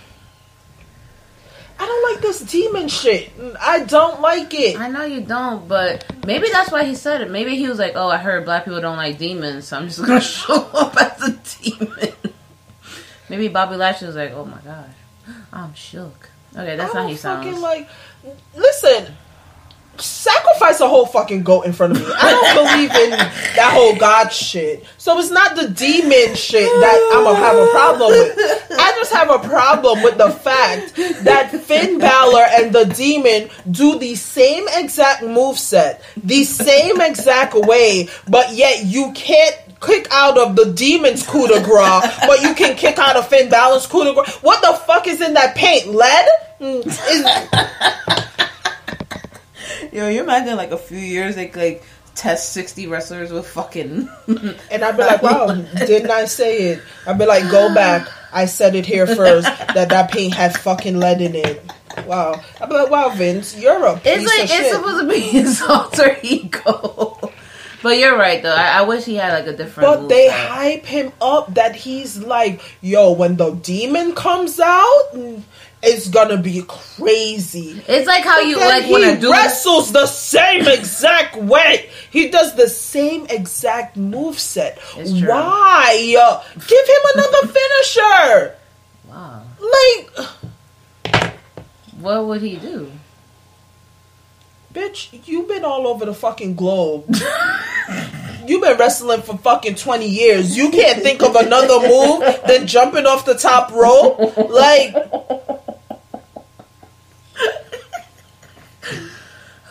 I 1.77 1.85
don't 1.85 2.13
like 2.13 2.21
this 2.21 2.39
demon 2.41 2.87
shit. 2.87 3.31
I 3.59 3.83
don't 3.83 4.21
like 4.21 4.53
it. 4.53 4.79
I 4.79 4.87
know 4.87 5.03
you 5.03 5.21
don't, 5.21 5.67
but 5.67 6.05
maybe 6.25 6.47
that's 6.49 6.71
why 6.71 6.85
he 6.85 6.95
said 6.95 7.21
it. 7.21 7.29
Maybe 7.29 7.55
he 7.57 7.67
was 7.67 7.79
like, 7.79 7.93
"Oh, 7.95 8.07
I 8.07 8.17
heard 8.17 8.45
black 8.45 8.63
people 8.65 8.79
don't 8.81 8.97
like 8.97 9.17
demons, 9.17 9.67
so 9.67 9.77
I'm 9.77 9.87
just 9.87 9.99
gonna 10.05 10.21
show 10.21 10.55
up 10.73 10.95
as 10.97 11.21
a 11.21 11.39
demon." 11.61 12.13
maybe 13.29 13.47
Bobby 13.49 13.75
Lashley 13.75 14.07
was 14.07 14.15
like, 14.15 14.31
"Oh 14.31 14.45
my 14.45 14.59
god, 14.63 14.89
I'm 15.51 15.73
shook." 15.73 16.29
Okay, 16.55 16.77
that's 16.77 16.95
I 16.95 17.01
how 17.01 17.07
he 17.07 17.15
fucking 17.15 17.51
sounds. 17.53 17.61
like. 17.61 17.89
Listen, 18.55 19.13
sacrifice 19.99 20.79
a 20.81 20.87
whole 20.87 21.05
fucking 21.05 21.43
goat 21.43 21.65
in 21.65 21.73
front 21.73 21.93
of 21.95 21.99
me. 21.99 22.13
I 22.15 22.31
don't 22.31 22.55
believe 22.65 22.91
in 22.91 23.09
that 23.11 23.71
whole 23.73 23.95
god 23.95 24.29
shit. 24.29 24.85
So 24.97 25.17
it's 25.19 25.31
not 25.31 25.55
the 25.55 25.67
demon 25.69 26.35
shit 26.35 26.69
that 26.69 27.11
I'm 27.15 27.23
gonna 27.23 27.37
have 27.37 27.55
a 27.57 27.67
problem 27.71 28.11
with. 28.11 28.71
I 28.77 28.91
just 28.97 29.13
have 29.13 29.29
a 29.29 29.39
problem 29.47 30.01
with 30.03 30.17
the 30.17 30.29
fact 30.31 30.95
that 31.23 31.51
Finn 31.51 31.99
Balor 31.99 32.45
and 32.51 32.73
the 32.73 32.85
demon 32.85 33.49
do 33.71 33.97
the 33.99 34.15
same 34.15 34.65
exact 34.73 35.23
move 35.23 35.57
set, 35.59 36.01
the 36.17 36.43
same 36.43 36.99
exact 37.01 37.53
way, 37.55 38.09
but 38.27 38.53
yet 38.53 38.85
you 38.85 39.11
can't. 39.13 39.55
Kick 39.81 40.07
out 40.09 40.37
of 40.39 40.55
the 40.55 40.71
demon's 40.71 41.21
coup 41.27 41.47
de 41.47 41.61
grace, 41.61 42.09
but 42.25 42.41
you 42.41 42.55
can 42.55 42.75
kick 42.75 42.97
out 42.97 43.17
of 43.17 43.27
Finn 43.27 43.49
Balor's 43.49 43.85
coup 43.85 44.03
de 44.05 44.13
grace. 44.13 44.33
What 44.41 44.61
the 44.61 44.73
fuck 44.85 45.05
is 45.05 45.21
in 45.21 45.33
that 45.35 45.53
paint? 45.55 45.89
Lead? 45.93 46.25
Mm, 46.59 46.87
is- 46.87 48.45
Yo, 49.95 50.09
you 50.09 50.21
imagine 50.21 50.57
like 50.57 50.71
a 50.71 50.77
few 50.77 50.97
years 50.97 51.35
they 51.35 51.49
like 51.51 51.83
test 52.15 52.51
sixty 52.53 52.85
wrestlers 52.87 53.31
with 53.31 53.47
fucking. 53.47 54.09
And 54.71 54.83
I'd 54.83 54.97
be 54.97 55.03
like, 55.03 55.21
wow, 55.21 55.53
didn't 55.77 56.11
I 56.11 56.25
say 56.25 56.57
it? 56.73 56.81
I'd 57.07 57.17
be 57.17 57.25
like, 57.25 57.49
go 57.49 57.73
back. 57.73 58.07
I 58.33 58.45
said 58.45 58.75
it 58.75 58.85
here 58.85 59.07
first 59.07 59.47
that 59.73 59.87
that 59.89 60.11
paint 60.11 60.33
had 60.33 60.57
fucking 60.57 60.99
lead 60.99 61.21
in 61.21 61.35
it. 61.35 61.63
Wow. 62.05 62.41
I'd 62.59 62.67
be 62.67 62.75
like, 62.75 62.89
wow, 62.91 63.09
Vince, 63.09 63.57
you're 63.57 63.85
a 63.85 63.93
piece 63.95 64.01
It's 64.05 64.25
like 64.25 64.43
it's 64.43 64.51
shit. 64.53 64.73
supposed 64.73 64.99
to 65.01 65.07
be 65.09 65.19
his 65.39 65.61
alter 65.61 66.17
ego. 66.21 67.31
But 67.81 67.97
you're 67.99 68.17
right 68.17 68.41
though. 68.43 68.53
I, 68.53 68.79
I 68.79 68.81
wish 68.81 69.05
he 69.05 69.15
had 69.15 69.31
like 69.33 69.47
a 69.47 69.55
different. 69.55 69.87
but 69.89 70.07
they 70.09 70.27
moveset. 70.27 70.47
hype 70.47 70.85
him 70.85 71.11
up 71.21 71.53
that 71.53 71.75
he's 71.75 72.17
like, 72.17 72.59
yo, 72.81 73.13
when 73.13 73.37
the 73.37 73.51
demon 73.51 74.13
comes 74.15 74.59
out, 74.59 75.11
it's 75.83 76.07
gonna 76.09 76.37
be 76.37 76.63
crazy. 76.67 77.81
It's 77.87 78.07
like 78.07 78.23
how 78.23 78.39
you 78.39 78.57
Then 78.57 78.67
like 78.69 78.83
he 78.85 78.93
when 78.93 79.03
a 79.17 79.19
dude. 79.19 79.29
wrestles 79.31 79.91
the 79.91 80.05
same 80.07 80.67
exact 80.67 81.35
way. 81.35 81.89
He 82.11 82.29
does 82.29 82.55
the 82.55 82.67
same 82.69 83.27
exact 83.29 83.95
move 83.97 84.39
set. 84.39 84.79
Why? 84.79 86.15
Uh, 86.19 86.43
give 86.53 86.87
him 86.87 87.01
another 87.15 87.47
finisher. 87.47 88.55
Wow. 89.07 89.43
Like, 89.59 91.29
What 91.99 92.25
would 92.25 92.41
he 92.41 92.55
do? 92.57 92.91
bitch, 94.73 95.07
you've 95.25 95.47
been 95.47 95.63
all 95.63 95.87
over 95.87 96.03
the 96.05 96.13
fucking 96.13 96.53
globe. 96.55 97.05
You've 98.45 98.61
been 98.61 98.77
wrestling 98.77 99.21
for 99.23 99.37
fucking 99.37 99.75
20 99.75 100.05
years. 100.07 100.55
You 100.55 100.69
can't 100.69 101.01
think 101.01 101.23
of 101.23 101.35
another 101.35 101.79
move 101.87 102.39
than 102.45 102.67
jumping 102.67 103.05
off 103.07 103.25
the 103.25 103.33
top 103.35 103.71
rope? 103.71 104.37
Like, 104.37 104.93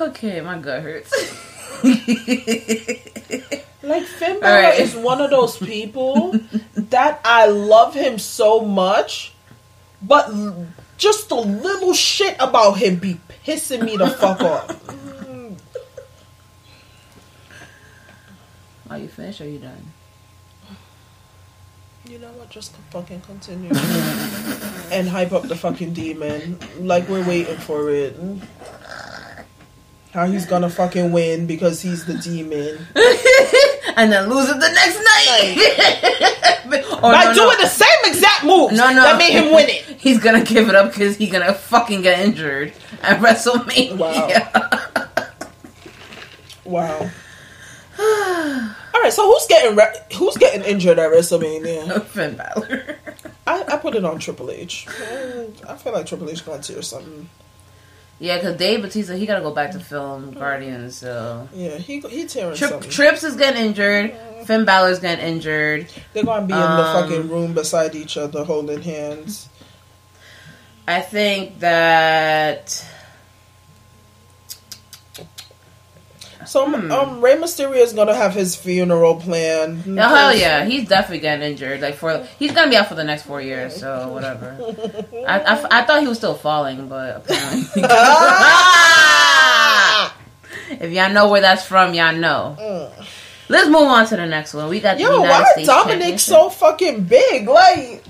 Okay, 0.01 0.41
my 0.41 0.59
gut 0.59 0.83
hurts. 0.83 1.12
like 3.83 4.03
Finn 4.03 4.41
Balor 4.41 4.57
Alright. 4.57 4.81
is 4.81 4.97
one 4.97 5.21
of 5.21 5.31
those 5.31 5.57
people 5.57 6.33
that 6.75 7.21
I 7.25 7.47
love 7.47 7.95
him 7.95 8.19
so 8.19 8.61
much, 8.61 9.33
but 10.03 10.31
just 10.99 11.31
a 11.31 11.37
little 11.37 11.95
shit 11.95 12.35
about 12.41 12.79
him 12.79 12.97
be 12.97 13.21
pissing 13.47 13.85
me 13.85 13.97
the 13.97 14.11
fuck 14.11 14.41
off. 14.43 14.81
Are 18.91 18.99
you 18.99 19.09
finished 19.09 19.41
or 19.41 19.49
you 19.49 19.59
done? 19.59 19.93
You 22.07 22.19
know 22.19 22.29
what? 22.33 22.51
Just 22.51 22.77
fucking 22.91 23.23
continue 23.23 23.71
and 24.93 25.09
hype 25.09 25.33
up 25.33 25.45
the 25.45 25.57
fucking 25.57 25.95
demon. 25.95 26.59
Like 26.79 27.09
we're 27.09 27.27
waiting 27.27 27.57
for 27.57 27.91
it. 27.91 28.15
How 30.13 30.27
he's 30.27 30.45
gonna 30.45 30.69
fucking 30.69 31.13
win 31.13 31.47
because 31.47 31.81
he's 31.81 32.05
the 32.05 32.13
demon 32.15 32.87
and 33.97 34.13
then 34.13 34.29
lose 34.29 34.51
it 34.51 34.61
the 34.61 34.71
next 34.71 34.99
night. 35.03 35.57
or 37.03 37.09
oh, 37.09 37.13
by 37.13 37.25
no, 37.25 37.31
no. 37.31 37.35
doing 37.35 37.57
the 37.63 37.69
same 37.69 37.89
exact 38.05 38.45
move 38.45 38.73
No, 38.73 38.93
no. 38.93 39.03
that 39.03 39.17
made 39.17 39.33
him 39.33 39.55
win 39.55 39.71
it. 39.71 39.83
He's 39.99 40.21
gonna 40.21 40.45
give 40.45 40.69
it 40.69 40.75
up 40.75 40.93
because 40.93 41.17
he's 41.17 41.33
gonna 41.33 41.55
fucking 41.55 42.03
get 42.03 42.19
injured 42.19 42.75
at 43.03 43.19
WrestleMania. 43.21 43.97
Wow. 46.67 47.11
wow. 47.97 48.75
All 48.95 49.03
right, 49.03 49.12
so 49.12 49.26
who's 49.30 49.47
getting 49.49 49.76
re- 49.76 49.97
who's 50.16 50.36
getting 50.36 50.62
injured 50.62 50.99
at 50.99 51.11
WrestleMania? 51.11 52.03
Finn 52.07 52.36
Balor. 52.36 52.97
I, 53.47 53.64
I 53.74 53.76
put 53.78 53.95
it 53.97 54.05
on 54.05 54.18
Triple 54.20 54.51
H. 54.51 54.86
Mm, 54.86 55.80
feel 55.80 55.92
like 55.92 56.07
Triple 56.07 56.30
H 56.30 56.45
got 56.47 56.62
to 56.64 56.78
or 56.78 56.82
something. 56.82 57.28
Yeah, 58.20 58.36
because 58.36 58.57
Dave 58.57 58.80
Batista 58.82 59.14
he 59.14 59.26
gotta 59.26 59.40
go 59.42 59.51
back 59.53 59.72
to 59.72 59.80
film 59.80 60.30
Guardians. 60.32 60.97
So 60.97 61.49
Yeah, 61.53 61.76
he 61.78 62.01
he 62.01 62.24
tearing 62.26 62.57
Tri- 62.57 62.68
something. 62.68 62.88
Trips 62.90 63.24
is 63.24 63.34
getting 63.36 63.66
injured. 63.66 64.14
Finn 64.47 64.64
Balor's 64.64 65.01
getting 65.01 65.26
injured. 65.26 65.88
They're 66.12 66.22
gonna 66.24 66.47
be 66.47 66.53
in 66.55 66.61
the 66.61 66.64
Um, 66.64 67.03
fucking 67.09 67.28
room 67.28 67.53
beside 67.55 67.95
each 67.97 68.16
other, 68.16 68.45
holding 68.45 68.82
hands. 68.82 69.49
I 70.86 71.01
think 71.01 71.59
that 71.61 72.86
So 76.47 76.66
Hmm. 76.66 76.90
um, 76.92 77.20
Rey 77.20 77.36
Mysterio 77.36 77.76
is 77.76 77.92
gonna 77.92 78.14
have 78.14 78.34
his 78.34 78.55
funeral 78.57 79.16
plan. 79.16 79.82
oh 79.86 79.92
hell 80.14 80.34
yeah, 80.36 80.64
he's 80.64 80.88
definitely 80.88 81.20
getting 81.20 81.51
injured. 81.51 81.80
Like 81.80 81.95
for 81.97 82.26
he's 82.38 82.53
gonna 82.53 82.70
be 82.70 82.76
out 82.76 82.88
for 82.88 82.95
the 82.95 83.05
next 83.05 83.22
four 83.24 83.40
years. 83.40 83.76
So 83.76 84.09
whatever. 84.09 84.57
I, 85.26 85.40
I, 85.40 85.80
I 85.80 85.82
thought 85.84 86.01
he 86.01 86.09
was 86.09 86.18
still 86.18 86.34
falling, 86.34 86.88
but 86.88 87.16
apparently. 87.16 87.82
if 90.84 90.92
y'all 90.92 91.11
know 91.12 91.28
where 91.30 91.40
that's 91.40 91.66
from, 91.66 91.95
y'all 91.95 92.14
know. 92.14 92.90
Let's 93.49 93.68
move 93.68 93.82
on 93.82 94.07
to 94.07 94.16
the 94.16 94.24
next 94.26 94.55
one. 94.55 94.70
We 94.70 94.80
got 94.80 94.97
the 94.97 95.03
Yo, 95.03 95.16
United 95.22 95.28
why 95.30 95.45
States 95.53 95.68
Dominic 95.68 96.18
so 96.18 96.49
fucking 96.49 97.05
big? 97.05 97.47
Like, 97.47 98.03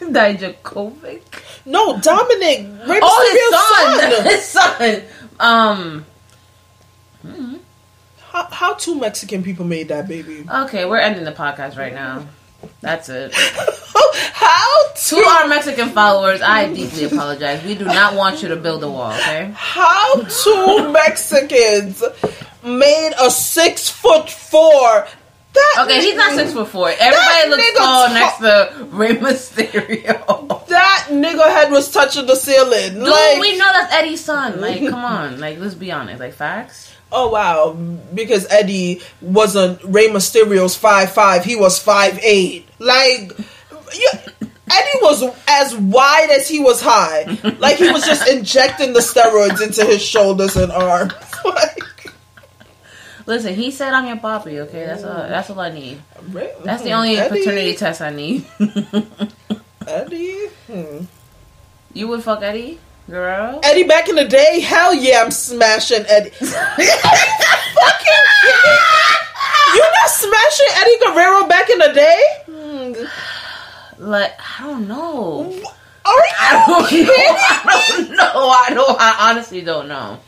Dijakovic? 0.12 1.22
No, 1.66 2.00
Dominic. 2.00 2.66
Ray 2.86 3.00
oh, 3.02 4.20
his 4.30 4.44
son. 4.44 4.44
son. 4.44 5.02
his 5.02 5.02
son. 5.02 5.02
Um. 5.38 6.06
How, 8.30 8.46
how 8.50 8.74
two 8.74 8.98
Mexican 8.98 9.42
people 9.42 9.64
made 9.64 9.88
that 9.88 10.06
baby? 10.06 10.46
Okay, 10.48 10.84
we're 10.84 10.98
ending 10.98 11.24
the 11.24 11.32
podcast 11.32 11.76
right 11.76 11.92
now. 11.92 12.26
That's 12.80 13.08
it. 13.08 13.34
how 13.34 14.92
to 14.94 15.16
our 15.16 15.48
Mexican 15.48 15.88
followers, 15.90 16.40
I 16.40 16.72
deeply 16.72 17.04
apologize. 17.04 17.64
We 17.64 17.74
do 17.74 17.86
not 17.86 18.14
want 18.14 18.42
you 18.42 18.48
to 18.48 18.56
build 18.56 18.84
a 18.84 18.88
wall. 18.88 19.12
Okay. 19.12 19.50
How 19.54 20.22
two 20.22 20.92
Mexicans 20.92 22.02
made 22.62 23.12
a 23.18 23.30
six 23.30 23.88
foot 23.88 24.30
four 24.30 25.08
that 25.52 25.76
Okay, 25.80 26.00
he's 26.00 26.14
not 26.14 26.34
six 26.34 26.52
foot 26.52 26.68
four. 26.68 26.90
Everybody 26.90 27.48
looks 27.50 27.78
tall 27.78 28.06
ta- 28.06 28.12
next 28.12 28.38
to 28.38 28.84
Rey 28.90 29.16
Mysterio. 29.16 30.66
That 30.68 31.06
nigga 31.10 31.44
head 31.44 31.72
was 31.72 31.90
touching 31.90 32.26
the 32.26 32.36
ceiling. 32.36 32.94
Dude, 32.94 33.02
like, 33.02 33.40
we 33.40 33.58
know 33.58 33.66
that's 33.72 33.92
Eddie's 33.92 34.24
son. 34.24 34.60
Like, 34.60 34.80
come 34.88 35.04
on. 35.04 35.40
Like, 35.40 35.58
let's 35.58 35.74
be 35.74 35.90
honest. 35.90 36.20
Like, 36.20 36.34
facts? 36.34 36.92
oh 37.12 37.28
wow, 37.30 37.72
because 38.14 38.46
Eddie 38.50 39.00
wasn't 39.20 39.82
Rey 39.84 40.08
Mysterio's 40.08 40.76
five 40.76 41.12
five. 41.12 41.44
He 41.44 41.56
was 41.56 41.78
five 41.78 42.18
eight. 42.22 42.68
Like, 42.78 43.32
you, 43.92 44.10
Eddie 44.70 44.98
was 45.02 45.24
as 45.48 45.76
wide 45.76 46.30
as 46.30 46.48
he 46.48 46.60
was 46.60 46.80
high. 46.80 47.24
Like 47.58 47.76
he 47.76 47.90
was 47.90 48.04
just 48.04 48.28
injecting 48.32 48.92
the 48.92 49.00
steroids 49.00 49.62
into 49.62 49.84
his 49.84 50.02
shoulders 50.02 50.56
and 50.56 50.70
arms. 50.70 51.12
like, 51.44 51.82
Listen, 53.26 53.54
he 53.54 53.70
said 53.70 53.92
I'm 53.92 54.06
your 54.06 54.16
poppy, 54.18 54.60
okay? 54.60 54.86
That's 54.86 55.04
all, 55.04 55.14
that's 55.14 55.50
all 55.50 55.60
I 55.60 55.70
need. 55.70 56.00
That's 56.64 56.82
the 56.82 56.92
only 56.92 57.16
Eddie, 57.16 57.38
paternity 57.38 57.74
test 57.76 58.00
I 58.00 58.10
need. 58.10 58.44
Eddie. 59.86 60.46
Hmm. 60.66 61.04
you 61.92 62.08
would 62.08 62.22
fuck 62.22 62.42
Eddie? 62.42 62.78
Girl? 63.08 63.60
Eddie 63.64 63.84
back 63.84 64.08
in 64.08 64.14
the 64.14 64.24
day, 64.24 64.60
hell 64.60 64.94
yeah, 64.94 65.22
I'm 65.22 65.30
smashing 65.32 66.04
Eddie. 66.08 66.30
Fucking? 66.30 66.54
You 69.74 69.80
not 69.82 70.08
smashing 70.10 70.66
Eddie 70.76 70.98
Guerrero 71.04 71.46
back 71.48 71.70
in 71.70 71.78
the 71.78 71.92
day? 71.92 72.22
Like, 73.98 74.32
I 74.60 74.62
don't 74.66 74.86
know. 74.88 75.42
Are 76.04 76.16
you 76.16 76.34
I 76.38 76.64
don't 76.66 76.88
kidding? 76.88 77.06
know. 77.08 77.14
I 77.36 77.96
don't 77.98 78.10
know. 78.16 78.48
I 78.48 78.70
don't. 78.74 79.00
I 79.00 79.30
honestly 79.30 79.60
don't 79.60 79.88
know. 79.88 80.18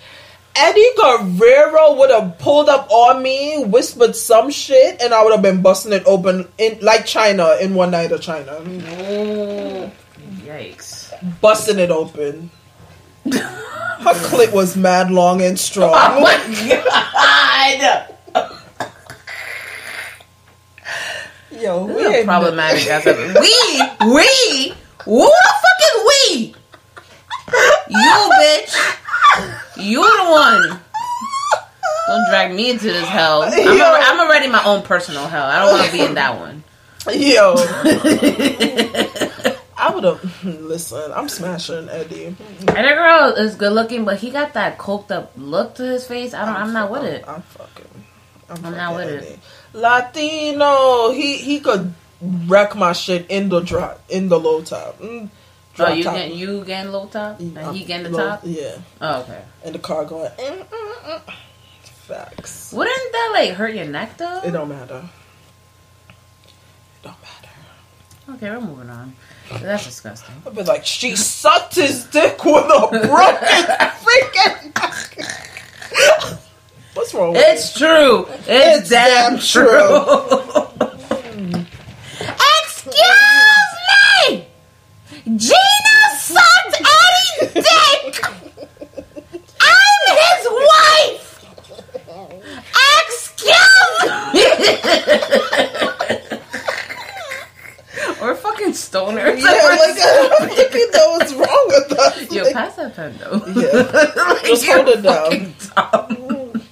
Eddie 0.54 0.88
Guerrero 0.96 1.94
would 1.98 2.10
have 2.10 2.38
pulled 2.38 2.68
up 2.68 2.86
on 2.90 3.22
me, 3.22 3.64
whispered 3.64 4.14
some 4.14 4.50
shit, 4.50 5.00
and 5.00 5.14
I 5.14 5.22
would 5.24 5.32
have 5.32 5.42
been 5.42 5.62
busting 5.62 5.92
it 5.92 6.02
open 6.06 6.46
in 6.58 6.78
like 6.82 7.06
Chyna 7.06 7.60
in 7.60 7.74
one 7.74 7.90
night 7.90 8.12
of 8.12 8.20
Chyna, 8.20 8.60
Oh, 8.98 9.90
yikes! 10.44 11.10
busting 11.40 11.78
it 11.78 11.90
open. 11.90 12.50
Her 13.32 14.14
clit 14.14 14.52
was 14.52 14.76
mad 14.76 15.10
long 15.10 15.40
and 15.42 15.58
strong. 15.58 15.94
Oh 15.94 16.20
my 16.20 16.36
god! 16.68 18.08
Yo, 21.52 21.84
we 21.86 21.92
This 21.94 22.06
is 22.06 22.14
ain't 22.16 22.26
problematic 22.26 22.86
as 22.88 23.06
ever. 23.06 23.40
We, 23.40 23.82
we, 24.12 24.74
who 25.04 25.20
the 25.26 25.54
fuck 25.62 25.80
is 25.84 25.94
we? 26.08 26.54
You 27.88 28.30
bitch. 28.40 28.74
You 29.76 30.02
the 30.02 30.30
one. 30.30 30.80
Don't 32.08 32.28
drag 32.28 32.54
me 32.54 32.70
into 32.70 32.84
this 32.86 33.06
hell. 33.08 33.42
I'm, 33.42 33.52
Yo. 33.52 33.84
a, 33.84 33.98
I'm 34.00 34.20
already 34.20 34.48
my 34.48 34.62
own 34.64 34.82
personal 34.82 35.26
hell. 35.26 35.46
I 35.46 35.60
don't 35.60 35.72
want 35.72 35.86
to 35.86 35.92
be 35.92 36.04
in 36.04 36.14
that 36.14 36.38
one. 36.38 36.62
Yo. 37.12 37.54
I 39.76 39.90
would 39.92 40.04
have. 40.04 40.44
Listen, 40.44 41.10
I'm 41.12 41.28
smashing 41.28 41.88
Eddie. 41.88 42.26
And 42.26 42.36
that 42.68 42.94
girl 42.94 43.32
is 43.34 43.56
good 43.56 43.72
looking, 43.72 44.04
but 44.04 44.18
he 44.18 44.30
got 44.30 44.54
that 44.54 44.78
coked 44.78 45.10
up 45.10 45.32
look 45.36 45.74
to 45.76 45.82
his 45.82 46.06
face. 46.06 46.34
I 46.34 46.44
don't. 46.44 46.54
I'm 46.54 46.72
not 46.72 46.90
with 46.90 47.04
it. 47.04 47.24
I'm 47.26 47.42
fucking. 47.42 47.88
I'm, 48.48 48.64
I'm 48.64 48.76
not 48.76 48.94
with 48.94 49.08
it. 49.08 49.38
Latino. 49.72 51.10
He 51.10 51.36
he 51.36 51.58
could 51.60 51.92
wreck 52.46 52.76
my 52.76 52.92
shit 52.92 53.26
in 53.28 53.48
the 53.48 53.60
drop 53.60 54.00
in 54.08 54.28
the 54.28 54.38
low 54.38 54.62
top. 54.62 55.00
Mm, 55.00 55.28
Oh, 55.78 55.90
you 55.92 56.04
top. 56.04 56.14
getting 56.16 56.36
you 56.38 56.64
getting 56.64 56.92
low 56.92 57.06
top, 57.06 57.40
and 57.40 57.56
he 57.76 57.84
getting 57.84 58.10
the 58.12 58.18
Low- 58.18 58.28
top. 58.28 58.40
Yeah, 58.44 58.76
Oh, 59.00 59.20
okay. 59.22 59.42
and 59.64 59.74
the 59.74 59.78
car 59.78 60.04
going. 60.04 60.30
Mm, 60.32 60.64
mm, 60.66 60.94
mm. 61.02 61.20
Facts. 62.06 62.72
Wouldn't 62.72 63.12
that 63.12 63.30
like 63.34 63.50
hurt 63.52 63.74
your 63.74 63.86
neck 63.86 64.18
though? 64.18 64.40
It 64.44 64.50
don't 64.50 64.68
matter. 64.68 65.02
It 66.08 67.02
don't 67.02 67.16
matter. 67.22 67.48
Okay, 68.36 68.50
we're 68.50 68.60
moving 68.60 68.90
on. 68.90 69.14
That's 69.60 69.84
disgusting. 69.84 70.34
I'd 70.46 70.54
be 70.54 70.62
like, 70.62 70.84
she 70.86 71.16
sucked 71.16 71.74
his 71.74 72.04
dick 72.04 72.44
with 72.44 72.64
a 72.64 72.88
broken 72.90 73.08
freaking. 74.72 74.72
What's 76.94 77.14
wrong 77.14 77.32
with 77.32 77.42
It's 77.44 77.72
true. 77.76 78.26
It's, 78.46 78.48
It's 78.48 78.88
damn, 78.90 79.36
damn 79.36 79.40
true. 79.40 80.02
Excuse 82.64 82.94
me. 84.30 84.46
Gina 85.36 85.98
sucked 86.18 86.76
Eddie's 86.80 87.54
dick. 87.54 88.24
I'm 89.60 90.04
his 90.18 90.44
wife. 90.50 91.28
Excuse 93.06 94.04
me. 94.34 94.42
We're 98.20 98.34
fucking 98.36 98.70
stoners. 98.72 99.40
Yeah, 99.40 99.50
like 99.50 99.98
I'm 100.40 100.48
thinking 100.50 100.88
that 100.92 101.08
was 101.18 101.34
wrong 101.34 101.64
with 101.68 101.98
us. 101.98 102.30
Yo, 102.32 102.42
Like, 102.44 102.52
pass 102.54 102.74
that 102.76 102.94
pen 102.94 103.16
though. 103.18 103.42
Yeah. 103.46 104.12
Like, 104.32 104.44
Just 104.44 104.64
you're 104.66 104.76
hold 104.76 104.88
it 104.88 105.02
down. 105.02 105.54
dumb. 105.74 106.62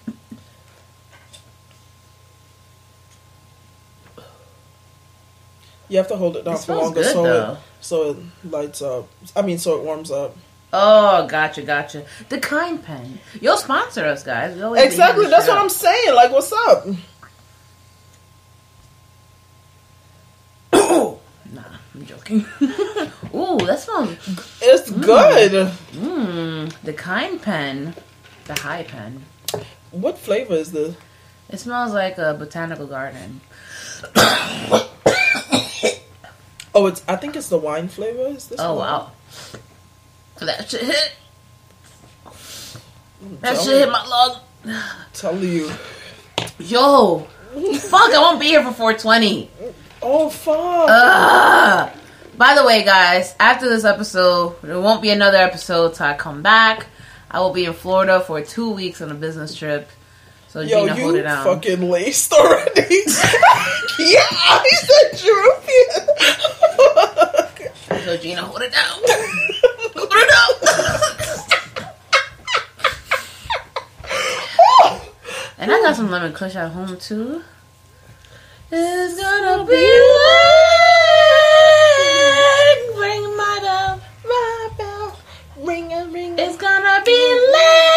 you 5.88 5.96
have 5.96 6.08
to 6.08 6.16
hold 6.16 6.36
it 6.36 6.44
down 6.44 6.54
It 6.54 6.60
for 6.60 6.74
longer 6.76 7.02
good, 7.02 7.12
so 7.12 7.22
though. 7.24 7.58
So 7.80 8.10
it 8.10 8.16
lights 8.44 8.82
up. 8.82 9.08
I 9.34 9.42
mean, 9.42 9.58
so 9.58 9.78
it 9.78 9.84
warms 9.84 10.10
up. 10.10 10.36
Oh, 10.72 11.26
gotcha, 11.26 11.62
gotcha. 11.62 12.04
The 12.28 12.38
kind 12.38 12.82
pen. 12.82 13.18
You'll 13.40 13.56
sponsor 13.56 14.04
us, 14.04 14.22
guys. 14.22 14.52
Exactly. 14.56 15.26
That's 15.26 15.48
what. 15.48 15.58
I'm 15.58 15.68
saying. 15.68 16.14
Like, 16.14 16.30
what's 16.30 16.52
up? 16.52 16.86
Nah, 21.52 21.62
I'm 21.94 22.06
joking. 22.06 22.44
Ooh, 23.34 23.58
that 23.66 23.80
smells. 23.80 24.10
It's 24.62 24.88
mm. 24.88 25.02
good. 25.02 25.72
Mmm, 25.92 26.72
the 26.82 26.92
kind 26.92 27.42
pen, 27.42 27.96
the 28.44 28.54
high 28.54 28.84
pen. 28.84 29.24
What 29.90 30.16
flavor 30.16 30.54
is 30.54 30.70
this? 30.70 30.94
It 31.48 31.58
smells 31.58 31.92
like 31.92 32.18
a 32.18 32.34
botanical 32.34 32.86
garden. 32.86 33.40
Oh, 36.74 36.86
it's. 36.86 37.02
I 37.08 37.16
think 37.16 37.36
it's 37.36 37.48
the 37.48 37.58
wine 37.58 37.88
flavor. 37.88 38.28
Is 38.28 38.48
this? 38.48 38.60
Oh 38.60 38.74
one? 38.74 38.86
wow, 38.86 39.10
that 40.40 40.68
shit 40.70 40.82
hit. 40.82 41.12
That 43.40 43.58
shit 43.58 43.78
hit 43.78 43.90
my 43.90 44.06
lung. 44.06 44.40
Tell 45.12 45.36
you. 45.38 45.70
Yo, 46.58 47.18
fuck! 47.18 48.12
I 48.12 48.18
won't 48.18 48.40
be 48.40 48.46
here 48.46 48.62
for 48.62 48.72
420. 48.72 49.50
Oh 50.02 50.30
fuck. 50.30 50.88
Ugh. 50.88 51.90
By 52.36 52.54
the 52.54 52.64
way, 52.64 52.84
guys, 52.84 53.34
after 53.38 53.68
this 53.68 53.84
episode, 53.84 54.56
there 54.62 54.80
won't 54.80 55.02
be 55.02 55.10
another 55.10 55.36
episode 55.36 55.94
till 55.94 56.06
I 56.06 56.14
come 56.16 56.42
back. 56.42 56.86
I 57.30 57.40
will 57.40 57.52
be 57.52 57.66
in 57.66 57.74
Florida 57.74 58.20
for 58.20 58.40
two 58.40 58.70
weeks 58.70 59.02
on 59.02 59.10
a 59.10 59.14
business 59.14 59.54
trip. 59.54 59.90
So 60.48 60.60
Yo, 60.60 60.88
Gina, 60.88 61.00
hold 61.00 61.14
it 61.14 61.24
you 61.24 61.30
fucking 61.30 61.90
laced 61.90 62.32
already. 62.32 62.80
yeah, 63.98 64.26
I 64.30 64.68
said 64.80 65.22
European. 65.22 66.56
So 68.04 68.16
Gina, 68.16 68.42
hold 68.42 68.62
it 68.62 68.72
down. 68.72 68.98
hold 69.94 70.12
it 70.12 70.28
down. 70.30 70.50
and 75.58 75.70
I 75.70 75.80
got 75.82 75.96
some 75.96 76.10
lemon 76.10 76.32
kush 76.32 76.56
at 76.56 76.70
home 76.72 76.96
too. 76.98 77.42
It's 78.72 79.20
gonna 79.20 79.64
be 79.64 80.00
like 82.56 82.98
ring 82.98 83.36
my 83.36 83.58
bell, 83.62 84.00
my 84.24 84.68
bell, 84.78 85.18
Ring 85.58 85.92
a 85.92 86.06
ring. 86.06 86.38
It's 86.38 86.56
gonna 86.56 87.02
be 87.04 87.12
late. 87.52 87.90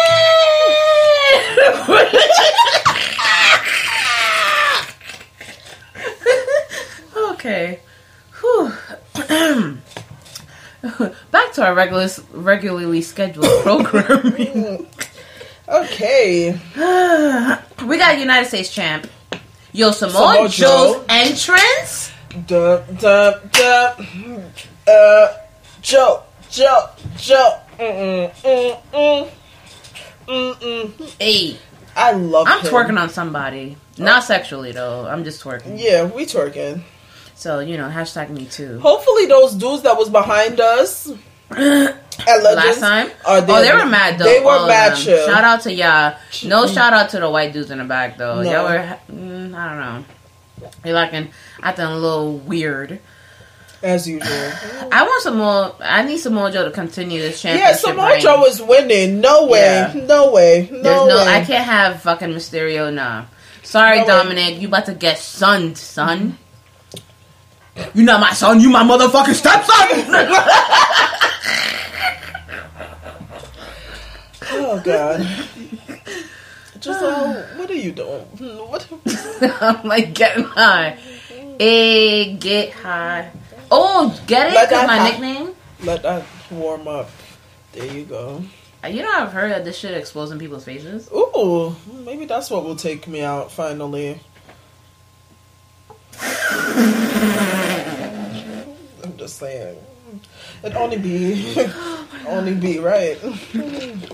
okay. 7.32 7.80
Back 11.30 11.52
to 11.54 11.64
our 11.64 11.74
regular, 11.74 12.08
regularly 12.32 13.00
scheduled 13.02 13.46
programming. 13.62 14.86
Okay. 15.68 16.50
we 17.86 17.96
got 17.98 18.18
United 18.18 18.48
States 18.48 18.72
champ. 18.72 19.06
Yo, 19.72 19.90
Samoa 19.90 20.12
Samoa 20.12 20.48
Joe's 20.48 20.96
Joe. 20.96 21.04
entrance. 21.08 22.10
Duh, 22.46 22.82
duh, 23.00 23.38
duh. 23.50 23.94
Uh, 24.86 25.36
Joe, 25.80 26.22
Joe, 26.50 26.88
Joe. 27.16 27.58
Mm-mm, 27.78 28.30
mm-mm. 28.92 29.30
Mm-mm. 30.28 31.14
Hey, 31.20 31.56
I 31.96 32.12
love 32.12 32.46
I'm 32.48 32.60
him. 32.64 32.72
twerking 32.72 33.00
on 33.00 33.08
somebody. 33.10 33.76
Not 33.98 34.24
sexually 34.24 34.72
though. 34.72 35.06
I'm 35.06 35.24
just 35.24 35.42
twerking. 35.42 35.80
Yeah, 35.80 36.04
we 36.04 36.24
twerking. 36.26 36.82
So 37.34 37.60
you 37.60 37.76
know, 37.76 37.88
hashtag 37.88 38.30
me 38.30 38.46
too. 38.46 38.78
Hopefully, 38.80 39.26
those 39.26 39.54
dudes 39.54 39.82
that 39.82 39.96
was 39.96 40.08
behind 40.08 40.60
us 40.60 41.12
Legends 41.54 41.98
Last 42.26 42.80
time, 42.80 43.06
are 43.26 43.44
oh, 43.46 43.62
they 43.62 43.72
were 43.72 43.86
mad 43.86 44.18
though. 44.18 44.24
They 44.24 44.40
were 44.40 44.66
mad 44.66 44.96
Shout 44.96 45.44
out 45.44 45.60
to 45.62 45.72
y'all. 45.72 46.16
No 46.44 46.66
shout 46.66 46.92
out 46.92 47.10
to 47.10 47.20
the 47.20 47.28
white 47.30 47.52
dudes 47.52 47.70
in 47.70 47.78
the 47.78 47.84
back 47.84 48.16
though. 48.16 48.42
No. 48.42 48.50
Y'all 48.50 48.64
were, 48.64 48.98
mm, 49.10 49.54
I 49.54 49.68
don't 49.68 49.78
know. 49.78 50.70
You're 50.84 50.94
looking 50.94 51.30
acting 51.62 51.84
a 51.84 51.96
little 51.96 52.38
weird. 52.38 53.00
as 53.82 54.08
usual. 54.08 54.52
I 54.90 55.02
want 55.02 55.22
some 55.22 55.36
more. 55.36 55.74
I 55.80 56.02
need 56.04 56.18
Samoa 56.18 56.50
Joe 56.50 56.64
to 56.64 56.70
continue 56.70 57.20
this 57.20 57.42
championship. 57.42 57.84
yeah. 57.84 57.90
Samoa. 57.90 58.18
Joe 58.18 58.40
was 58.40 58.62
winning. 58.62 59.20
No 59.20 59.46
way. 59.46 59.60
Yeah. 59.60 59.92
No 60.06 60.32
way. 60.32 60.68
No 60.72 60.82
There's 60.82 61.08
no. 61.08 61.16
way. 61.16 61.28
I 61.28 61.44
can't 61.44 61.64
have 61.64 62.00
fucking 62.02 62.30
Mysterio. 62.30 62.92
Nah. 62.92 63.26
Sorry, 63.62 63.98
No 63.98 64.02
way. 64.04 64.08
Dominic. 64.08 64.60
You 64.60 64.68
about 64.68 64.86
to 64.86 64.94
get 64.94 65.18
sunned, 65.18 65.76
son. 65.76 66.38
You 67.94 68.04
not 68.04 68.20
my 68.20 68.32
son. 68.32 68.60
You 68.60 68.70
my 68.70 68.82
motherfucking 68.84 69.34
stepson. 69.34 70.14
Oh 74.52 74.80
God. 74.84 75.20
Just 76.80 77.02
uh, 77.02 77.42
what 77.56 77.70
are 77.70 77.74
you 77.74 77.92
doing? 77.92 78.20
What? 78.68 78.86
I'm 79.62 79.86
like 79.86 80.12
getting 80.14 80.44
high. 80.44 80.98
Hey, 81.58 82.34
get 82.34 82.72
high. 82.72 83.30
Oh, 83.70 84.18
get 84.26 84.48
it? 84.48 84.54
Let 84.54 84.68
'Cause 84.68 84.78
that 84.80 84.86
my 84.86 84.96
high- 84.98 85.10
nickname. 85.10 85.54
Let 85.82 86.02
that 86.02 86.24
warm 86.50 86.86
up. 86.88 87.10
There 87.72 87.86
you 87.90 88.04
go. 88.04 88.42
You 88.88 89.02
know, 89.02 89.10
I've 89.12 89.32
heard 89.32 89.50
that 89.50 89.64
this 89.64 89.78
shit 89.78 89.96
explodes 89.96 90.30
in 90.30 90.38
people's 90.38 90.64
faces. 90.64 91.08
Ooh, 91.10 91.74
maybe 92.04 92.26
that's 92.26 92.50
what 92.50 92.64
will 92.64 92.76
take 92.76 93.08
me 93.08 93.22
out 93.22 93.50
finally. 93.50 94.20
I'm 99.02 99.16
just 99.16 99.38
saying. 99.38 99.78
It 100.62 100.74
only 100.76 100.98
be, 100.98 101.56
only 102.26 102.54
be 102.54 102.78
right. 102.78 103.18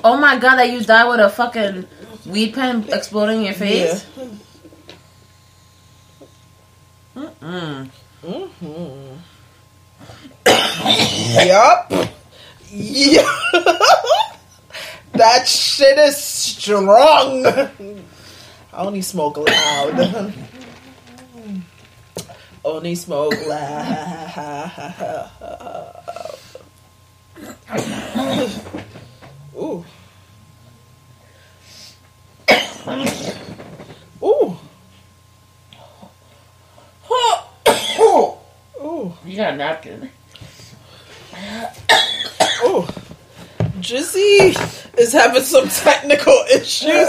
Oh 0.03 0.17
my 0.21 0.39
god, 0.39 0.57
that 0.57 0.71
you 0.71 0.81
died 0.81 1.09
with 1.09 1.21
a 1.21 1.29
fucking 1.31 1.87
weed 2.27 2.55
pen 2.55 2.85
exploding 2.91 3.39
in 3.39 3.45
your 3.45 3.53
Yeah. 3.53 3.59
face? 3.59 4.07
Mm. 7.43 7.89
Mm-hmm. 8.25 9.17
Yup. 11.47 11.93
that 15.13 15.47
shit 15.47 15.99
is 15.99 16.17
strong. 16.17 17.45
I 17.47 17.71
only 18.73 19.03
smoke 19.03 19.37
loud. 19.39 20.33
only 22.65 22.95
smoke 22.95 23.35
loud. 23.47 25.31
Ooh. 29.57 29.85
Ooh. 34.23 34.57
Ooh. 38.83 39.13
You 39.25 39.37
got 39.37 39.55
a 39.55 39.57
napkin. 39.57 40.11
Oh, 42.63 42.89
Gizzy 43.81 44.55
is 44.99 45.13
having 45.13 45.43
some 45.43 45.69
technical 45.69 46.45
issues. 46.53 46.91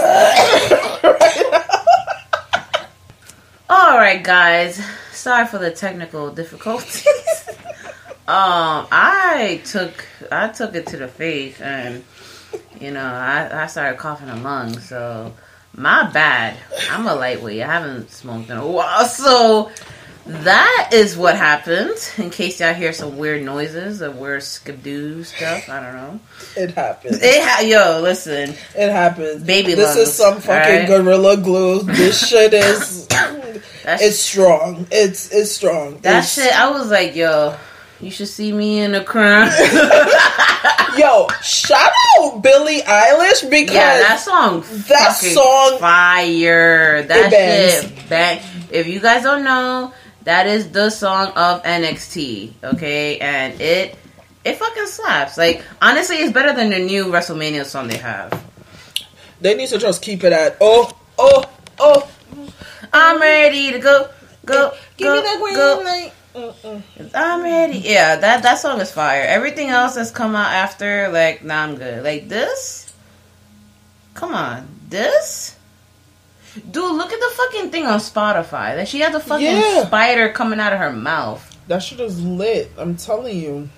Alright, 3.70 4.22
guys. 4.22 4.80
Sorry 5.22 5.46
for 5.46 5.58
the 5.58 5.70
technical 5.70 6.32
difficulties. 6.32 7.06
um, 8.26 8.88
I 8.90 9.62
took 9.64 10.04
I 10.32 10.48
took 10.48 10.74
it 10.74 10.88
to 10.88 10.96
the 10.96 11.06
face 11.06 11.60
and 11.60 12.02
you 12.80 12.90
know, 12.90 13.04
I, 13.04 13.62
I 13.62 13.66
started 13.68 13.98
coughing 13.98 14.26
in 14.26 14.42
lungs, 14.42 14.88
so 14.88 15.32
my 15.74 16.10
bad. 16.10 16.56
I'm 16.90 17.06
a 17.06 17.14
lightweight. 17.14 17.62
I 17.62 17.66
haven't 17.66 18.10
smoked 18.10 18.50
in 18.50 18.56
a 18.56 18.66
while, 18.66 19.04
so 19.06 19.70
that 20.26 20.90
is 20.92 21.16
what 21.16 21.36
happened. 21.36 21.96
In 22.18 22.30
case 22.30 22.60
y'all 22.60 22.74
hear 22.74 22.92
some 22.92 23.18
weird 23.18 23.42
noises 23.42 24.00
or 24.02 24.10
weird 24.10 24.42
skidoo 24.42 25.24
stuff, 25.24 25.68
I 25.68 25.80
don't 25.80 25.94
know. 25.96 26.20
It 26.56 26.70
happens. 26.74 27.18
It 27.22 27.42
ha- 27.42 27.62
yo, 27.62 28.00
listen, 28.00 28.50
It 28.76 28.90
happens. 28.90 29.42
Baby 29.42 29.74
This 29.74 29.96
lungs, 29.96 30.08
is 30.08 30.14
some 30.14 30.40
fucking 30.40 30.72
alright? 30.72 30.86
gorilla 30.88 31.36
glue. 31.36 31.82
This 31.82 32.26
shit 32.28 32.54
is. 32.54 33.06
that's 33.84 34.02
it's 34.02 34.18
strong. 34.18 34.86
It's 34.90 35.30
it's 35.32 35.50
strong. 35.52 35.98
that 36.02 36.08
It's- 36.10 36.34
shit. 36.34 36.52
I 36.56 36.70
was 36.70 36.90
like, 36.90 37.16
yo, 37.16 37.56
you 38.00 38.10
should 38.10 38.28
see 38.28 38.52
me 38.52 38.78
in 38.80 38.92
the 38.92 39.02
crowd. 39.02 39.50
Yo, 40.98 41.26
shout 41.42 41.90
out 42.18 42.42
Billie 42.42 42.82
Eilish 42.82 43.48
because 43.48 43.74
Yeah, 43.74 43.98
that 43.98 44.20
song. 44.20 44.60
that 44.88 45.12
song- 45.14 45.78
fire. 45.78 47.02
That 47.04 47.30
shit 47.32 48.08
bang. 48.10 48.42
If 48.70 48.86
you 48.86 49.00
guys 49.00 49.22
don't 49.22 49.42
know, 49.42 49.92
that 50.24 50.46
is 50.46 50.70
the 50.70 50.90
song 50.90 51.28
of 51.36 51.62
NXT. 51.62 52.52
Okay, 52.64 53.18
and 53.18 53.60
it 53.60 53.96
it 54.44 54.56
fucking 54.56 54.86
slaps. 54.86 55.36
Like 55.38 55.64
honestly, 55.80 56.16
it's 56.16 56.32
better 56.32 56.52
than 56.54 56.70
the 56.70 56.78
new 56.78 57.06
WrestleMania 57.06 57.64
song 57.64 57.88
they 57.88 57.98
have. 57.98 58.32
they 59.40 59.54
need 59.54 59.68
to 59.70 59.78
just 59.78 60.02
keep 60.02 60.24
it 60.24 60.32
at 60.32 60.56
oh 60.60 60.90
oh 61.18 61.44
oh. 61.78 62.08
I'm 62.92 63.20
ready 63.20 63.72
to 63.72 63.78
go, 63.78 64.08
go, 64.44 64.72
Give 64.98 65.06
go, 65.08 65.14
me 65.16 65.22
that 65.22 65.40
green 65.40 65.54
go. 65.54 65.82
light. 65.84 66.12
Mm-mm. 66.34 66.82
I'm 67.14 67.42
ready. 67.42 67.78
Yeah, 67.78 68.16
that 68.16 68.42
that 68.42 68.56
song 68.58 68.80
is 68.80 68.90
fire. 68.92 69.22
Everything 69.22 69.68
else 69.68 69.94
that's 69.94 70.10
come 70.10 70.34
out 70.36 70.50
after, 70.52 71.08
like, 71.10 71.42
nah, 71.44 71.62
I'm 71.64 71.76
good. 71.76 72.04
Like 72.04 72.28
this, 72.28 72.92
come 74.14 74.34
on, 74.34 74.68
this. 74.88 75.56
Dude, 76.54 76.96
look 76.96 77.12
at 77.12 77.18
the 77.20 77.30
fucking 77.34 77.70
thing 77.70 77.86
on 77.86 77.98
Spotify. 77.98 78.76
That 78.76 78.88
she 78.88 79.00
had 79.00 79.12
the 79.12 79.20
fucking 79.20 79.46
Yeah. 79.46 79.86
spider 79.86 80.28
coming 80.30 80.60
out 80.60 80.72
of 80.72 80.78
her 80.78 80.92
mouth. 80.92 81.48
That 81.68 81.78
shit 81.82 82.00
is 82.00 82.20
lit. 82.20 82.70
I'm 82.76 82.96
telling 82.96 83.38
you. 83.38 83.68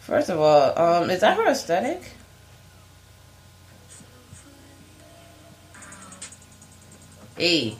First 0.00 0.28
of 0.28 0.40
all, 0.40 0.76
um, 0.78 1.10
is 1.10 1.20
that 1.20 1.36
her 1.36 1.46
aesthetic? 1.46 2.02
Hey, 7.36 7.76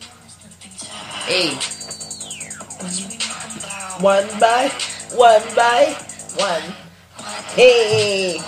hey, 1.26 1.50
One 4.00 4.26
by 4.40 4.68
one 5.14 5.42
by 5.54 5.94
one. 6.36 6.62
Hey, 7.54 8.38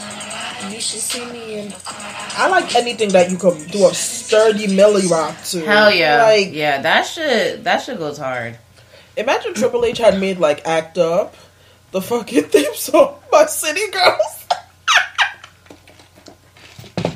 you 0.70 0.80
should 0.80 1.00
see 1.00 1.24
me 1.26 1.58
in. 1.60 1.74
I 1.86 2.48
like 2.48 2.74
anything 2.74 3.10
that 3.10 3.30
you 3.30 3.36
can 3.38 3.56
do 3.68 3.86
a 3.88 3.94
sturdy 3.94 4.66
milli 4.66 5.08
rock 5.10 5.36
to. 5.44 5.60
hell 5.64 5.90
yeah, 5.92 6.22
Like, 6.22 6.52
yeah, 6.52 6.80
that 6.82 7.02
shit, 7.06 7.64
that 7.64 7.82
shit 7.82 7.98
goes 7.98 8.18
hard. 8.18 8.58
imagine 9.16 9.54
Triple 9.54 9.84
H 9.84 9.98
had 9.98 10.18
made 10.18 10.38
like 10.38 10.66
Act 10.66 10.98
Up, 10.98 11.34
the 11.92 12.00
fucking 12.00 12.44
theme 12.52 12.74
song 12.74 13.16
by 13.30 13.46
City 13.46 13.90
Girls. 13.90 14.46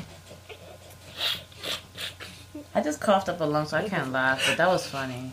I 2.75 2.81
just 2.81 3.01
coughed 3.01 3.29
up 3.29 3.41
a 3.41 3.43
lung, 3.45 3.65
so 3.67 3.77
I 3.77 3.89
can't 3.89 4.11
laugh, 4.11 4.43
but 4.47 4.57
that 4.57 4.67
was 4.67 4.85
funny. 4.87 5.31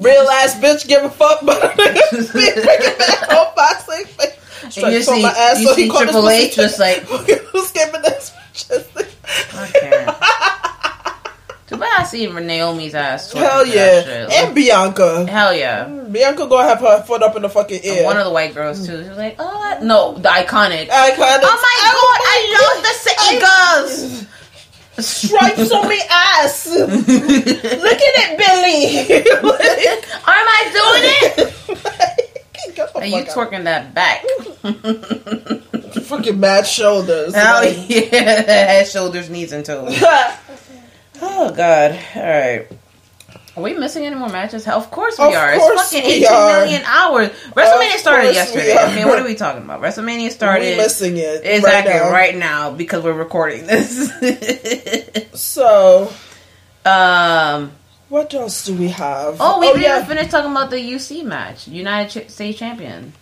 Real 0.00 0.28
ass 0.28 0.56
bitch 0.56 0.86
give 0.88 1.04
a 1.04 1.10
fuck, 1.10 1.40
but 1.44 1.76
be 1.76 1.82
bringing 1.82 2.98
back 2.98 3.28
on 3.32 3.54
boxing. 3.54 4.04
Stripes 4.70 4.76
you 4.76 4.98
on 4.98 5.02
see- 5.02 5.22
my 5.22 5.28
ass. 5.30 5.60
you 5.60 5.66
so 5.68 5.74
he 5.74 5.82
see 5.84 5.88
called 5.88 6.02
his 6.04 6.10
Triple 6.12 6.30
H 6.30 6.48
pussy- 6.50 6.62
just 6.62 6.78
like- 6.78 7.02
who's 7.02 7.70
giving 7.72 8.02
this? 8.02 8.32
Just 8.52 8.86
I 9.54 9.66
can't. 9.72 10.16
Too 11.66 11.76
bad 11.78 12.02
I 12.02 12.04
see 12.04 12.26
Naomi's 12.26 12.94
ass. 12.94 13.32
twerking 13.32 13.38
Hell 13.40 13.66
yeah. 13.66 14.26
Like, 14.28 14.32
and 14.38 14.54
Bianca. 14.54 15.26
hell 15.26 15.54
yeah. 15.54 15.86
Mm, 15.86 16.12
Bianca 16.12 16.46
gonna 16.46 16.68
have 16.68 16.78
her 16.80 17.02
foot 17.04 17.22
up 17.22 17.34
in 17.36 17.42
the 17.42 17.48
fucking 17.48 17.80
And 17.82 17.98
air. 17.98 18.04
One 18.04 18.18
of 18.18 18.24
the 18.26 18.30
white 18.30 18.54
girls 18.54 18.86
too. 18.86 19.02
She 19.02 19.08
was 19.08 19.16
like, 19.18 19.36
"Oh 19.38 19.60
I- 19.62 19.80
no, 19.82 20.12
the 20.14 20.28
iconic." 20.28 20.90
I 20.90 21.10
kind 21.12 21.42
of. 21.42 21.48
oh 21.50 21.58
my 21.62 21.76
oh, 21.82 21.98
god, 22.04 22.20
I 22.26 22.38
love 22.60 22.82
the 22.84 22.94
Seagulls. 23.88 24.26
stripes 24.98 25.72
on 25.72 25.88
me 25.88 26.00
ass. 26.10 26.66
Look 26.76 26.88
at 26.88 28.14
it, 28.22 28.38
Billy. 28.38 29.24
Am 30.26 30.46
I 30.46 30.62
doing 30.72 31.04
it? 31.40 32.74
Get 32.76 32.92
the 32.92 32.98
And 33.00 33.10
you 33.10 33.24
twerking 33.24 33.64
that 33.64 33.94
back? 33.94 34.23
fucking 36.04 36.38
mad 36.40 36.66
shoulders. 36.66 37.34
Hell 37.34 37.62
Like, 37.62 37.76
yeah, 37.88 38.10
head, 38.10 38.88
shoulders, 38.88 39.28
knees, 39.30 39.52
and 39.52 39.64
toes. 39.64 40.02
Oh 41.26 41.54
god. 41.54 41.92
All 42.16 42.22
right. 42.22 42.66
Are 43.56 43.62
we 43.62 43.72
missing 43.74 44.04
any 44.04 44.16
more 44.16 44.28
matches? 44.28 44.66
Of 44.66 44.90
course 44.90 45.16
we 45.16 45.26
Of 45.26 45.32
are. 45.34 45.56
course 45.56 45.92
it's 45.92 45.92
fucking 45.92 46.08
we 46.08 46.14
18 46.16 46.28
are. 46.28 46.60
million 46.60 46.82
hours. 46.84 47.30
WrestleMania 47.54 47.94
Of 47.94 48.00
started 48.00 48.34
yesterday. 48.34 48.72
we. 48.72 48.78
I 48.78 48.94
mean, 48.96 49.06
what 49.06 49.20
are 49.20 49.24
we 49.24 49.36
talking 49.36 49.62
about? 49.62 49.80
WrestleMania 49.80 50.30
started. 50.32 50.76
we 50.76 50.82
missing 50.82 51.16
it 51.16 51.42
Exactly 51.44 51.92
right 51.92 52.02
now. 52.02 52.10
right 52.10 52.36
now 52.36 52.70
because 52.72 53.04
we're 53.04 53.12
recording 53.12 53.64
this. 53.66 54.10
So, 55.40 56.12
um. 56.84 57.72
what 58.08 58.34
else 58.34 58.64
do 58.66 58.74
we 58.74 58.88
have? 58.88 59.36
Oh, 59.40 59.60
we 59.60 59.68
didn't 59.68 59.82
yeah. 59.82 59.96
even 60.04 60.08
finish 60.16 60.30
talking 60.32 60.50
about 60.50 60.70
the 60.70 60.76
UC 60.76 61.24
match. 61.24 61.68
United 61.68 62.26
Ch- 62.26 62.30
States 62.30 62.58
Champion. 62.58 63.12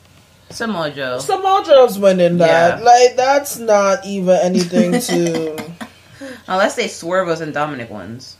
Samoa 0.52 0.90
Joe. 0.90 1.18
Samoa 1.18 1.64
Joe's 1.66 1.98
winning 1.98 2.38
that. 2.38 2.78
Yeah. 2.78 2.84
Like 2.84 3.16
that's 3.16 3.58
not 3.58 4.04
even 4.04 4.38
anything 4.42 5.00
to. 5.00 5.72
Unless 6.46 6.76
they 6.76 6.88
swerve 6.88 7.28
us 7.28 7.40
and 7.40 7.54
Dominic 7.54 7.90
wins. 7.90 8.36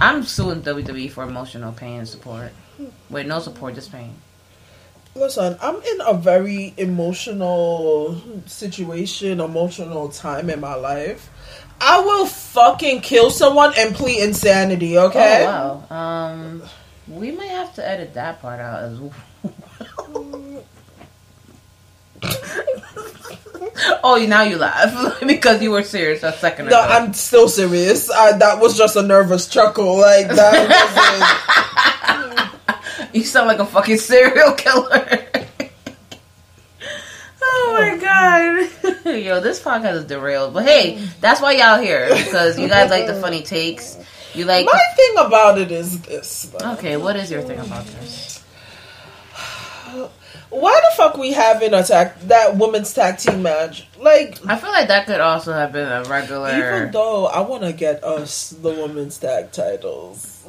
I'm 0.00 0.22
suing 0.22 0.62
WWE 0.62 1.10
for 1.10 1.24
emotional 1.24 1.72
pain 1.72 1.98
and 1.98 2.08
support. 2.08 2.52
Wait, 3.10 3.26
no 3.26 3.40
support, 3.40 3.74
just 3.74 3.90
pain. 3.90 4.14
Listen, 5.14 5.56
I'm 5.60 5.76
in 5.76 6.00
a 6.06 6.14
very 6.14 6.74
emotional 6.76 8.22
situation, 8.46 9.40
emotional 9.40 10.08
time 10.10 10.48
in 10.50 10.60
my 10.60 10.74
life. 10.74 11.28
I 11.80 12.00
will 12.00 12.26
fucking 12.26 13.00
kill 13.00 13.30
someone 13.30 13.72
and 13.76 13.94
plead 13.94 14.22
insanity. 14.22 14.98
Okay. 14.98 15.44
Oh 15.46 15.84
wow. 15.90 15.96
Um, 15.96 16.62
we 17.08 17.32
might 17.32 17.50
have 17.50 17.74
to 17.74 17.88
edit 17.88 18.14
that 18.14 18.40
part 18.40 18.60
out 18.60 18.82
as 18.82 18.98
well. 18.98 19.12
Oh, 24.02 24.24
now 24.28 24.42
you 24.42 24.56
laugh 24.56 25.20
because 25.26 25.62
you 25.62 25.70
were 25.70 25.82
serious 25.82 26.22
a 26.22 26.32
second 26.32 26.66
No, 26.66 26.80
ago. 26.80 26.88
I'm 26.88 27.12
still 27.12 27.48
serious. 27.48 28.10
I, 28.10 28.36
that 28.38 28.60
was 28.60 28.76
just 28.76 28.96
a 28.96 29.02
nervous 29.02 29.46
chuckle. 29.48 29.98
Like 29.98 30.28
that 30.28 31.74
You 33.12 33.24
sound 33.24 33.48
like 33.48 33.58
a 33.58 33.66
fucking 33.66 33.96
serial 33.96 34.52
killer. 34.52 35.26
oh 37.42 37.76
my 37.78 37.90
oh. 37.92 37.98
god. 38.00 38.68
Yo, 39.16 39.40
this 39.40 39.60
podcast 39.62 39.94
is 39.94 40.04
derailed. 40.04 40.52
But 40.52 40.66
hey, 40.66 41.02
that's 41.20 41.40
why 41.40 41.52
y'all 41.52 41.80
here. 41.80 42.08
Because 42.14 42.58
you 42.58 42.68
guys 42.68 42.90
like 42.90 43.06
the 43.06 43.14
funny 43.20 43.42
takes. 43.42 43.96
You 44.34 44.44
like. 44.44 44.66
My 44.66 44.82
thing 44.94 45.26
about 45.26 45.58
it 45.58 45.72
is 45.72 46.02
this. 46.02 46.54
Okay, 46.62 46.96
what 46.96 47.16
is 47.16 47.30
your 47.30 47.40
thing 47.42 47.58
about 47.58 47.86
this? 47.86 48.37
Why 50.50 50.80
the 50.80 50.96
fuck 50.96 51.16
we 51.16 51.32
having 51.32 51.74
a 51.74 51.82
tag 51.82 52.18
that 52.22 52.56
women's 52.56 52.92
tag 52.94 53.18
team 53.18 53.42
match? 53.42 53.86
Like, 53.98 54.38
I 54.46 54.56
feel 54.56 54.70
like 54.70 54.88
that 54.88 55.06
could 55.06 55.20
also 55.20 55.52
have 55.52 55.72
been 55.72 55.90
a 55.90 56.04
regular 56.04 56.50
even 56.56 56.92
though 56.92 57.26
I 57.26 57.40
want 57.40 57.64
to 57.64 57.72
get 57.72 58.02
us 58.04 58.50
the 58.50 58.70
women's 58.70 59.18
tag 59.18 59.52
titles. 59.52 60.46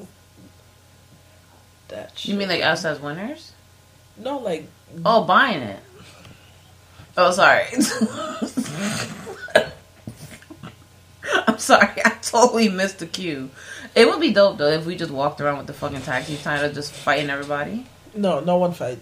That 1.90 2.18
shit. 2.18 2.32
You 2.32 2.38
mean 2.38 2.50
like 2.50 2.64
us 2.64 2.86
as 2.86 3.00
winners? 3.00 3.52
no, 4.18 4.38
like 4.40 4.68
Oh, 5.06 5.24
buying 5.24 5.62
it. 5.62 5.80
Oh, 7.18 7.32
sorry. 7.32 7.66
I'm 11.48 11.60
sorry. 11.60 12.02
I 12.06 12.10
totally 12.22 12.70
missed 12.70 13.00
the 13.00 13.06
cue. 13.06 13.50
It 13.96 14.08
would 14.08 14.22
be 14.22 14.32
dope 14.34 14.58
though 14.58 14.70
if 14.70 14.86
we 14.86 14.96
just 14.96 15.12
walked 15.12 15.42
around 15.42 15.58
with 15.58 15.68
the 15.68 15.74
fucking 15.74 16.02
tag 16.02 16.26
team 16.26 16.38
title, 16.38 16.72
just 16.72 16.94
fighting 16.94 17.30
everybody. 17.30 17.86
No, 18.16 18.40
no 18.40 18.58
one 18.58 18.74
fight. 18.74 19.00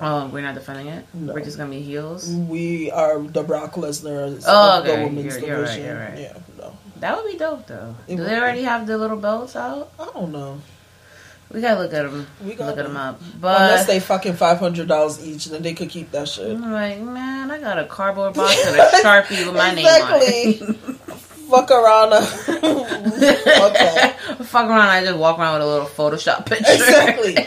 Oh, 0.00 0.26
we're 0.28 0.42
not 0.42 0.54
defending 0.54 0.88
it. 0.88 1.06
No. 1.14 1.32
We're 1.32 1.44
just 1.44 1.56
gonna 1.56 1.70
be 1.70 1.80
heels. 1.80 2.28
We 2.30 2.90
are 2.90 3.20
the 3.22 3.42
Brock 3.42 3.72
Lesnar 3.74 4.42
Oh, 4.46 4.78
of 4.78 4.84
the 4.84 4.92
okay. 4.92 5.04
women's 5.04 5.36
You're- 5.36 5.46
you're 5.46 5.56
right, 5.62 5.66
division. 5.66 5.84
you're 5.86 5.98
right. 5.98 6.18
Yeah, 6.18 6.32
no, 6.58 6.76
That 7.00 7.16
would 7.16 7.30
be 7.32 7.38
dope 7.38 7.66
though. 7.66 7.94
It 8.08 8.16
Do 8.16 8.24
they 8.24 8.30
be. 8.34 8.36
already 8.36 8.62
have 8.62 8.86
the 8.86 8.98
little 8.98 9.16
belts 9.16 9.56
out? 9.56 9.90
I 9.98 10.06
don't 10.12 10.32
know. 10.32 10.60
We 11.52 11.60
gotta 11.60 11.80
look 11.80 11.94
at 11.94 12.02
them. 12.02 12.26
We 12.44 12.54
gotta. 12.54 12.70
Look 12.72 12.78
at 12.80 12.86
them 12.86 12.96
up. 12.96 13.20
But 13.40 13.60
Unless 13.60 13.86
they 13.86 14.00
fucking 14.00 14.34
five 14.34 14.58
hundred 14.58 14.88
dollars 14.88 15.24
each, 15.24 15.46
then 15.46 15.62
they 15.62 15.74
could 15.74 15.88
keep 15.88 16.10
that 16.10 16.28
shit. 16.28 16.50
I'm 16.50 16.72
like, 16.72 16.98
man, 17.00 17.50
I 17.52 17.58
got 17.60 17.78
a 17.78 17.84
cardboard 17.84 18.34
box 18.34 18.66
and 18.66 18.76
a 18.76 18.90
sharpie 19.02 19.46
with 19.46 19.54
my 19.54 19.72
name 19.72 19.86
on 19.86 20.18
it. 20.20 20.76
Fuck 21.48 21.70
around. 21.70 22.12
okay. 22.92 24.12
Fuck 24.44 24.66
around, 24.68 24.80
I 24.88 25.04
just 25.04 25.16
walk 25.18 25.38
around 25.38 25.54
with 25.60 25.68
a 25.68 25.70
little 25.70 25.86
Photoshop 25.86 26.44
picture. 26.46 26.72
Exactly. 26.72 27.46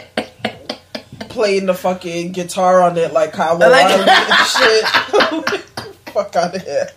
Playing 1.30 1.66
the 1.66 1.74
fucking 1.74 2.32
guitar 2.32 2.82
on 2.82 2.98
it 2.98 3.12
like 3.12 3.32
Kyle 3.32 3.56
Like- 3.58 4.46
shit. 4.46 4.84
Fuck 6.12 6.36
out 6.36 6.54
of 6.56 6.62
here. 6.62 6.88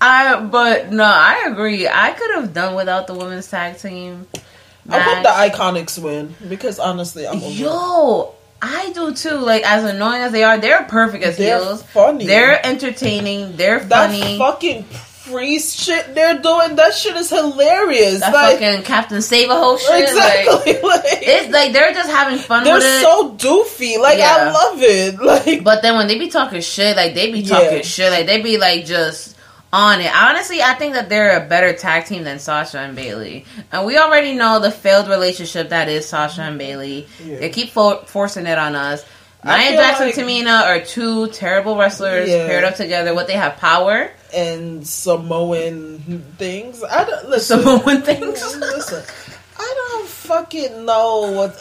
I 0.00 0.40
but 0.40 0.92
no, 0.92 1.04
I 1.04 1.46
agree. 1.48 1.88
I 1.88 2.12
could 2.12 2.30
have 2.36 2.52
done 2.54 2.74
without 2.74 3.06
the 3.06 3.14
women's 3.14 3.48
tag 3.50 3.78
team. 3.78 4.26
I 4.88 5.00
hope 5.00 5.22
the 5.22 5.28
Iconics 5.56 5.98
win 6.00 6.34
because 6.48 6.78
honestly, 6.78 7.26
I'm 7.26 7.38
over. 7.38 7.48
Yo, 7.50 8.34
I 8.62 8.92
do 8.92 9.12
too. 9.14 9.36
Like 9.38 9.64
as 9.66 9.84
annoying 9.84 10.22
as 10.22 10.32
they 10.32 10.44
are, 10.44 10.58
they're 10.58 10.84
perfect 10.84 11.24
as 11.24 11.36
They're 11.38 11.58
heels. 11.58 11.82
funny. 11.82 12.26
They're 12.26 12.64
entertaining. 12.64 13.56
They're 13.56 13.80
that 13.80 14.10
funny. 14.10 14.38
fucking 14.38 14.84
priest 15.30 15.78
shit 15.78 16.14
they're 16.14 16.38
doing. 16.38 16.76
That 16.76 16.94
shit 16.94 17.16
is 17.16 17.30
hilarious. 17.30 18.20
that 18.20 18.32
like 18.32 18.58
fucking 18.60 18.82
Captain 18.84 19.22
Save 19.22 19.50
a 19.50 19.56
whole 19.56 19.76
shit. 19.78 20.02
exactly. 20.04 20.72
Like, 20.82 20.82
Like, 20.82 21.02
it's 21.22 21.52
like 21.52 21.72
they're 21.72 21.92
just 21.92 22.10
having 22.10 22.38
fun 22.38 22.64
they're 22.64 22.80
so 23.02 23.34
doofy. 23.36 23.98
Like 23.98 24.18
I 24.20 24.50
love 24.52 24.82
it. 24.82 25.18
Like 25.20 25.64
But 25.64 25.82
then 25.82 25.96
when 25.96 26.06
they 26.06 26.18
be 26.18 26.28
talking 26.28 26.60
shit, 26.60 26.96
like 26.96 27.14
they 27.14 27.30
be 27.32 27.40
Yeah. 27.40 27.58
talking 27.60 27.82
shit, 27.82 28.10
like 28.10 28.26
they 28.26 28.40
be 28.42 28.58
like 28.58 28.84
just 28.84 29.34
on 29.72 30.00
it. 30.00 30.14
Honestly, 30.14 30.62
I 30.62 30.74
think 30.74 30.94
that 30.94 31.08
they're 31.08 31.44
a 31.44 31.48
better 31.48 31.72
tag 31.72 32.06
team 32.06 32.22
than 32.24 32.38
Sasha 32.38 32.78
and 32.78 32.94
Bayley, 32.96 33.44
and 33.72 33.84
we 33.84 33.98
already 33.98 34.34
know 34.34 34.60
the 34.60 34.70
failed 34.70 35.08
relationship 35.08 35.70
that 35.70 35.88
is 35.88 36.08
Sasha 36.08 36.42
and 36.42 36.56
Bayley. 36.58 37.08
Yeah. 37.22 37.40
They 37.40 37.50
keep 37.50 37.70
fo- 37.70 38.02
forcing 38.04 38.46
it 38.46 38.58
on 38.58 38.74
us. 38.76 39.04
I 39.46 39.70
Nia 39.70 39.76
Jackson, 39.78 40.06
like- 40.06 40.14
Tamina 40.16 40.62
are 40.66 40.80
two 40.80 41.28
terrible 41.28 41.76
wrestlers 41.76 42.28
Yeah. 42.28 42.46
paired 42.46 42.64
up 42.64 42.74
together. 42.76 43.14
What 43.14 43.26
they 43.26 43.34
have 43.34 43.56
power, 43.56 44.10
and 44.34 44.86
Samoan 44.86 46.24
things. 46.38 46.82
I 46.84 47.04
don't 47.04 47.28
listen. 47.28 47.60
Samoan 47.60 48.02
things. 48.02 48.56
listen, 48.56 49.02
I 49.58 49.74
don't 49.76 50.08
fucking 50.08 50.84
know 50.84 51.32
what. 51.32 51.58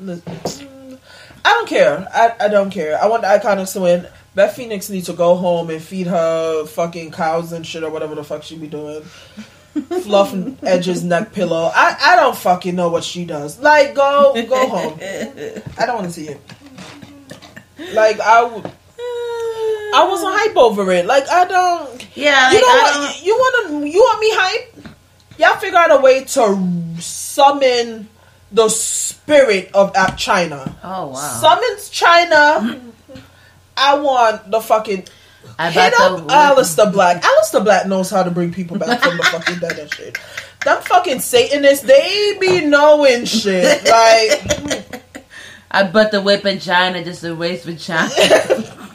listen, 0.00 0.98
I 1.44 1.50
don't 1.50 1.68
care. 1.68 2.06
I, 2.12 2.34
I 2.44 2.48
don't 2.48 2.70
care. 2.70 3.02
I 3.02 3.06
want 3.06 3.22
the 3.22 3.28
Iconics 3.28 3.72
to 3.74 3.80
win. 3.80 4.06
Beth 4.34 4.54
Phoenix 4.56 4.88
needs 4.88 5.06
to 5.06 5.12
go 5.12 5.34
home 5.34 5.68
and 5.70 5.82
feed 5.82 6.06
her 6.06 6.64
fucking 6.66 7.10
cows 7.10 7.52
and 7.52 7.66
shit 7.66 7.82
or 7.82 7.90
whatever 7.90 8.14
the 8.14 8.24
fuck 8.24 8.42
she 8.42 8.56
be 8.56 8.66
doing. 8.66 9.02
Fluff 10.02 10.34
Edge's 10.62 11.02
neck 11.02 11.32
pillow. 11.32 11.70
I, 11.74 11.96
I 12.00 12.16
don't 12.16 12.36
fucking 12.36 12.74
know 12.74 12.88
what 12.90 13.04
she 13.04 13.24
does. 13.24 13.58
Like 13.58 13.94
go 13.94 14.34
go 14.46 14.68
home. 14.68 14.98
I 15.02 15.86
don't 15.86 15.96
want 15.96 16.06
to 16.06 16.12
see 16.12 16.28
it. 16.28 16.40
Like 17.92 18.20
I 18.20 18.42
would. 18.44 18.70
I 19.94 20.06
wasn't 20.08 20.32
hype 20.34 20.56
over 20.56 20.90
it. 20.92 21.04
Like 21.06 21.28
I 21.28 21.44
don't. 21.44 22.16
Yeah, 22.16 22.50
You 22.50 22.56
like, 22.56 22.62
know 22.62 22.68
I 22.68 22.82
what? 22.82 23.12
don't- 23.14 23.24
You 23.26 23.34
want 23.34 23.68
to? 23.84 23.88
You 23.90 24.00
want 24.00 24.20
me 24.20 24.28
hype? 24.32 24.86
Y'all 25.38 25.56
figure 25.58 25.78
out 25.78 25.90
a 25.90 26.00
way 26.00 26.24
to 26.24 26.58
summon 27.00 28.08
the 28.52 28.68
spirit 28.68 29.70
of 29.74 29.92
uh, 29.96 30.08
Chyna. 30.12 30.74
Oh 30.84 31.08
wow! 31.08 31.14
Summons 31.14 31.90
Chyna. 31.90 32.80
I 33.76 33.98
want 33.98 34.50
the 34.50 34.60
fucking 34.60 35.04
I 35.58 35.70
hit 35.70 35.94
up 35.98 36.18
the- 36.18 36.32
Aleister 36.32 36.92
Black. 36.92 37.22
Aleister 37.22 37.64
Black 37.64 37.86
knows 37.86 38.10
how 38.10 38.22
to 38.22 38.30
bring 38.30 38.52
people 38.52 38.78
back 38.78 39.00
from 39.00 39.16
the 39.16 39.22
fucking 39.24 39.58
dead 39.58 39.78
and 39.78 39.92
shit. 39.94 40.18
Them 40.64 40.80
fucking 40.82 41.20
Satanists, 41.20 41.84
they 41.84 42.36
be 42.40 42.64
knowing 42.66 43.24
shit. 43.24 43.82
Like, 43.88 45.01
I 45.72 45.84
bet 45.84 46.10
the 46.12 46.20
whip 46.20 46.44
in 46.44 46.60
China 46.60 47.02
just 47.02 47.22
to 47.22 47.34
race 47.34 47.64
with 47.64 47.80
China. 47.80 48.12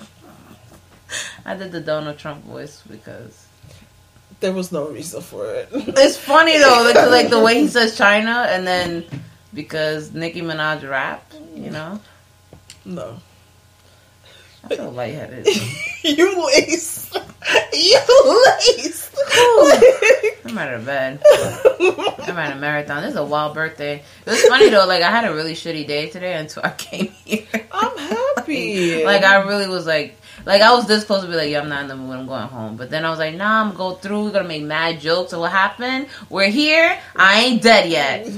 I 1.46 1.56
did 1.56 1.72
the 1.72 1.82
Donald 1.82 2.20
Trump 2.20 2.44
voice 2.46 2.84
because 2.88 3.48
there 4.42 4.54
was 4.54 4.72
no 4.72 4.88
reason 4.90 5.22
for 5.22 5.52
it. 5.56 5.70
it's 5.74 6.18
funny 6.18 6.58
though, 6.60 6.84
like, 6.84 7.10
like 7.10 7.30
the 7.30 7.40
way 7.40 7.62
he 7.62 7.68
says 7.78 7.98
China, 7.98 8.46
and 8.50 8.68
then 8.68 9.06
because 9.54 10.14
Nicki 10.14 10.42
Minaj 10.42 10.88
rap, 10.88 11.34
you 11.56 11.72
know. 11.72 12.00
No. 12.86 13.18
I 14.70 14.76
feel 14.76 14.92
lightheaded. 14.92 15.48
you 16.04 16.46
lace. 16.46 17.10
You 17.74 18.00
lace. 18.58 19.12
I'm 20.46 20.58
out 20.58 20.74
of 20.74 20.86
bed. 20.86 21.22
I'm 22.28 22.38
at 22.38 22.58
a 22.58 22.60
marathon. 22.60 23.04
This 23.04 23.12
is 23.12 23.18
a 23.18 23.24
wild 23.24 23.54
birthday. 23.54 24.04
It 24.26 24.30
was 24.30 24.42
funny 24.44 24.70
though. 24.70 24.86
Like 24.86 25.04
I 25.04 25.10
had 25.10 25.24
a 25.24 25.34
really 25.34 25.54
shitty 25.54 25.88
day 25.88 26.10
today 26.10 26.34
until 26.34 26.64
I 26.66 26.72
came 26.72 27.08
here. 27.24 27.46
I'm 27.72 27.98
happy. 27.98 29.06
like 29.06 29.24
I 29.24 29.44
really 29.44 29.70
was 29.70 29.86
like, 29.86 30.20
like 30.46 30.62
I 30.62 30.74
was 30.74 30.86
this 30.86 31.06
close 31.06 31.22
to 31.22 31.28
be 31.28 31.36
like, 31.36 31.50
yeah, 31.50 31.62
I'm 31.62 31.70
not 31.70 31.84
in 31.84 31.88
the 31.88 31.96
mood. 31.96 32.18
I'm 32.18 32.28
going 32.28 32.48
home. 32.48 32.76
But 32.76 32.90
then 32.90 33.06
I 33.06 33.10
was 33.10 33.20
like, 33.20 33.36
nah, 33.36 33.62
I'm 33.62 33.68
gonna 33.68 33.78
go 33.78 33.92
through. 33.96 34.26
We're 34.26 34.32
gonna 34.32 34.48
make 34.50 34.64
mad 34.64 35.00
jokes. 35.00 35.32
So 35.32 35.40
what 35.40 35.52
happened? 35.52 36.08
We're 36.30 36.50
here. 36.50 37.00
I 37.16 37.42
ain't 37.44 37.62
dead 37.62 37.90
yet. 37.90 38.30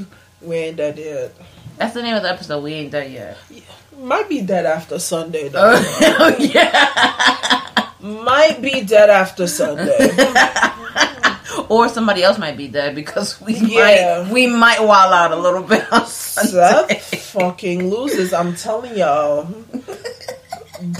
we 0.41 0.56
ain't 0.56 0.77
dead 0.77 0.99
yet. 0.99 1.34
That's 1.77 1.95
the 1.95 2.03
name 2.03 2.15
of 2.15 2.22
the 2.22 2.30
episode. 2.30 2.64
We 2.64 2.73
ain't 2.73 2.91
dead 2.91 3.11
yet. 3.11 3.38
Might 4.00 4.30
be 4.30 4.42
dead 4.42 4.66
after 4.66 4.98
Sunday 5.00 5.50
though. 5.50 5.74
Oh 5.76 6.36
yeah. 6.40 7.92
Might 8.02 8.62
be 8.62 8.82
dead 8.82 9.10
after 9.10 9.46
Sunday. 9.48 10.10
or 11.70 11.90
somebody 11.90 12.24
else 12.24 12.38
might 12.38 12.56
be 12.58 12.68
dead 12.68 12.96
because 12.96 13.40
we 13.42 13.56
Yeah. 13.56 14.24
might 14.24 14.32
we 14.34 14.48
might 14.48 14.82
wild 14.82 15.14
out 15.14 15.32
a 15.32 15.36
little 15.36 15.64
bit 15.64 15.92
on 15.92 16.06
Sunday. 16.08 17.00
Seth 17.00 17.16
fucking 17.34 17.90
loses. 17.90 18.34
I'm 18.34 18.56
telling 18.56 18.98
y'all. 18.98 19.48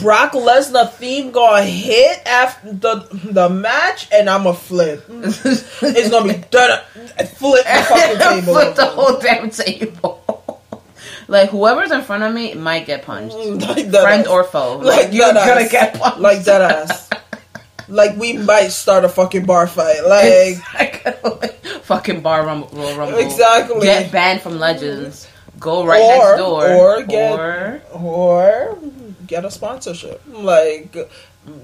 Brock 0.02 0.34
Lesnar 0.34 0.92
theme 0.92 1.32
gonna 1.32 1.64
hit 1.64 2.20
after 2.28 2.74
the 2.74 3.08
the 3.32 3.48
match, 3.50 4.10
and 4.12 4.30
I'm 4.30 4.46
a 4.46 4.54
flip. 4.54 5.06
It's 5.10 6.10
gonna 6.10 6.34
be 6.34 6.40
done. 6.52 6.82
Flip 7.38 7.64
the 7.66 7.86
fucking 7.88 8.20
table. 8.20 8.54
Flip 8.54 8.76
the 8.76 8.86
whole 8.86 9.20
damn 9.20 9.50
table. 9.50 10.19
Like 11.30 11.50
whoever's 11.50 11.92
in 11.92 12.02
front 12.02 12.24
of 12.24 12.34
me 12.34 12.54
might 12.56 12.86
get 12.86 13.04
punched. 13.04 13.36
like 13.38 13.90
that 13.92 14.02
Friend 14.04 14.22
ass. 14.24 14.28
or 14.28 14.44
foe. 14.44 14.78
Like 14.78 15.06
Like, 15.06 15.14
you're 15.14 15.32
gonna 15.34 15.40
ass. 15.62 15.72
get 15.72 15.94
punched. 16.00 16.20
like 16.20 16.44
that 16.44 16.62
ass. 16.62 17.10
Like 17.90 18.18
we 18.18 18.34
might 18.38 18.68
start 18.70 19.04
a 19.04 19.10
fucking 19.10 19.46
bar 19.48 19.66
fight. 19.66 20.06
Like 20.06 20.58
Exactly. 20.62 21.50
Fucking 21.90 22.22
bar 22.22 22.46
rumble, 22.46 22.70
rumble. 22.96 23.18
Exactly. 23.18 23.82
Get 23.82 24.12
banned 24.12 24.42
from 24.42 24.60
Legends. 24.60 25.28
Go 25.60 25.84
right 25.86 26.00
Or- 26.00 26.18
next 26.28 26.38
door. 26.38 26.68
or 26.70 27.02
get- 27.02 27.32
Or- 27.40 27.82
or 27.94 28.78
get 29.26 29.44
a 29.44 29.50
sponsorship. 29.50 30.22
Like 30.28 30.96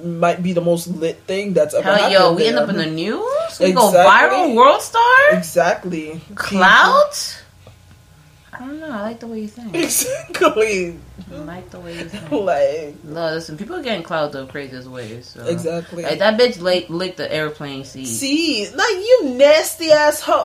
might 0.01 0.41
be 0.41 0.53
the 0.53 0.61
most 0.61 0.87
lit 0.87 1.19
thing 1.27 1.53
that's 1.53 1.75
ever 1.75 1.83
hell, 1.83 1.95
happened. 1.95 2.13
yo, 2.13 2.33
we 2.33 2.47
end 2.47 2.57
up 2.57 2.69
in 2.69 2.77
the 2.77 2.87
news. 2.89 3.59
We 3.59 3.73
go 3.73 3.91
viral. 3.93 4.55
World 4.55 4.81
star. 4.81 5.03
exactly 5.33 6.21
Clout. 6.33 7.43
I 8.59 8.65
don't 8.65 8.79
know. 8.79 8.89
I 8.89 9.01
like 9.01 9.19
the 9.19 9.27
way 9.27 9.41
you 9.41 9.47
think. 9.47 9.75
Exactly. 9.75 10.97
I 11.31 11.35
like 11.35 11.69
the 11.69 11.79
way 11.79 11.97
you 11.97 12.05
think. 12.05 12.31
Like 12.31 13.03
No, 13.03 13.31
listen, 13.33 13.57
people 13.57 13.75
are 13.75 13.83
getting 13.83 14.03
clout 14.03 14.31
the 14.31 14.45
craziest 14.47 14.87
ways. 14.87 15.27
So. 15.27 15.45
exactly. 15.45 16.03
Like 16.03 16.19
that 16.19 16.39
bitch 16.39 16.61
licked, 16.61 16.89
licked 16.89 17.17
the 17.17 17.31
airplane 17.31 17.83
seat. 17.83 18.05
See, 18.05 18.69
like 18.69 18.95
you 18.95 19.29
nasty 19.37 19.91
ass 19.91 20.21
hoe. 20.21 20.44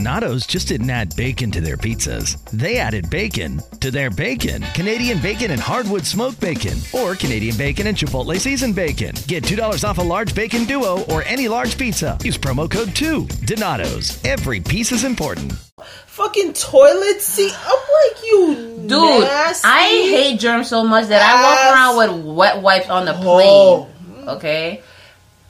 Donato's 0.00 0.46
just 0.46 0.68
didn't 0.68 0.88
add 0.88 1.16
bacon 1.16 1.50
to 1.50 1.60
their 1.60 1.76
pizzas. 1.76 2.40
They 2.52 2.78
added 2.78 3.10
bacon 3.10 3.60
to 3.80 3.90
their 3.90 4.08
bacon. 4.08 4.62
Canadian 4.72 5.20
bacon 5.20 5.50
and 5.50 5.60
hardwood 5.60 6.06
smoked 6.06 6.38
bacon, 6.40 6.78
or 6.92 7.16
Canadian 7.16 7.56
bacon 7.56 7.88
and 7.88 7.96
Chipotle 7.96 8.38
seasoned 8.38 8.76
bacon. 8.76 9.16
Get 9.26 9.42
$2 9.42 9.82
off 9.82 9.98
a 9.98 10.02
large 10.02 10.32
bacon 10.32 10.64
duo 10.64 11.02
or 11.06 11.24
any 11.24 11.48
large 11.48 11.76
pizza. 11.76 12.16
Use 12.22 12.38
promo 12.38 12.70
code 12.70 12.94
2. 12.94 13.26
Donato's. 13.46 14.24
Every 14.24 14.60
piece 14.60 14.92
is 14.92 15.02
important. 15.02 15.54
Fucking 16.06 16.52
toilet 16.52 17.20
seat. 17.20 17.52
I'm 17.52 18.12
like 18.12 18.24
you, 18.24 18.54
Dude, 18.86 19.22
nasty. 19.24 19.66
I 19.68 19.88
hate 20.08 20.38
germs 20.38 20.68
so 20.68 20.84
much 20.84 21.08
that 21.08 21.20
I 21.20 21.42
walk 21.42 21.74
around 21.74 21.96
with 22.26 22.36
wet 22.36 22.62
wipes 22.62 22.88
on 22.88 23.06
the 23.06 23.16
Oh. 23.18 23.88
plane. 23.88 24.28
Okay? 24.28 24.82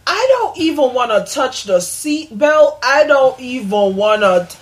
I 0.06 0.26
don't 0.38 0.56
even 0.58 0.92
want 0.94 1.10
to 1.26 1.32
touch 1.32 1.64
the 1.64 1.80
seat 1.80 2.36
belt. 2.36 2.78
I 2.82 3.06
don't 3.06 3.38
even 3.40 3.96
want 3.96 4.22
to. 4.22 4.56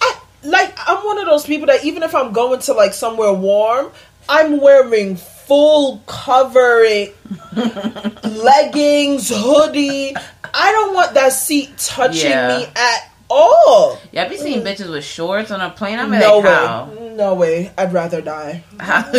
I 0.00 0.18
like. 0.44 0.74
I'm 0.86 1.04
one 1.04 1.18
of 1.18 1.26
those 1.26 1.44
people 1.44 1.66
that 1.66 1.84
even 1.84 2.02
if 2.02 2.14
I'm 2.14 2.32
going 2.32 2.60
to 2.60 2.72
like 2.72 2.94
somewhere 2.94 3.32
warm, 3.32 3.90
I'm 4.28 4.60
wearing 4.60 5.16
full 5.16 5.98
covering 6.06 7.10
leggings, 8.24 9.28
hoodie. 9.30 10.14
I 10.56 10.72
don't 10.72 10.94
want 10.94 11.14
that 11.14 11.32
seat 11.32 11.76
touching 11.78 12.30
Yeah. 12.30 12.58
me 12.58 12.66
at 12.76 13.10
all. 13.28 13.98
Yeah, 14.12 14.24
I 14.24 14.28
be 14.28 14.36
seeing 14.36 14.62
bitches 14.62 14.90
with 14.90 15.04
shorts 15.04 15.50
on 15.50 15.60
a 15.60 15.70
plane. 15.70 15.98
I'm 15.98 16.10
Mm. 16.10 16.20
no 16.20 16.36
like, 16.38 16.44
way. 16.44 16.50
how? 16.50 16.88
No 17.16 17.34
way. 17.34 17.72
I'd 17.76 17.92
rather 17.92 18.20
die. 18.20 18.62
I'll 18.80 19.04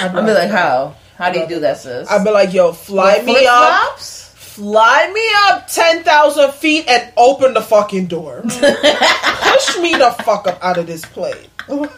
I'd 0.00 0.12
be 0.26 0.32
like, 0.32 0.48
die. 0.50 0.56
how? 0.56 0.94
How 1.16 1.30
do 1.30 1.38
you 1.40 1.46
do 1.46 1.60
that, 1.60 1.78
sis? 1.78 2.10
I'd 2.10 2.24
be 2.24 2.30
like, 2.30 2.52
yo, 2.52 2.72
fly 2.72 3.18
With 3.18 3.26
me 3.26 3.46
up. 3.48 3.98
fly 3.98 5.10
me 5.14 5.26
up 5.46 5.68
10,000 5.68 6.52
feet 6.52 6.86
and 6.88 7.12
open 7.16 7.54
the 7.54 7.60
fucking 7.62 8.06
door. 8.06 8.42
Push 8.42 9.78
me 9.78 9.92
the 9.94 10.14
fuck 10.24 10.46
up 10.48 10.58
out 10.62 10.78
of 10.78 10.86
this 10.86 11.04
plane. 11.04 11.36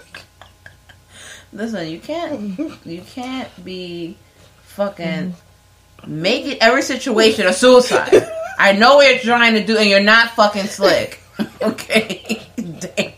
Listen, 1.53 1.89
you 1.89 1.99
can't 2.01 2.59
you 2.85 3.01
can't 3.03 3.49
be 3.65 4.17
fucking 4.65 5.35
making 6.07 6.59
every 6.61 6.83
situation 6.83 7.47
a 7.47 7.53
suicide. 7.53 8.29
I 8.59 8.73
know 8.73 8.97
what 8.97 9.09
you're 9.25 9.35
trying 9.37 9.55
to 9.55 9.65
do 9.65 9.79
and 9.79 9.89
you're 9.89 10.01
not 10.01 10.31
fucking 10.33 10.67
slick. 10.67 11.21
Okay. 11.63 12.43
Damn. 12.57 13.13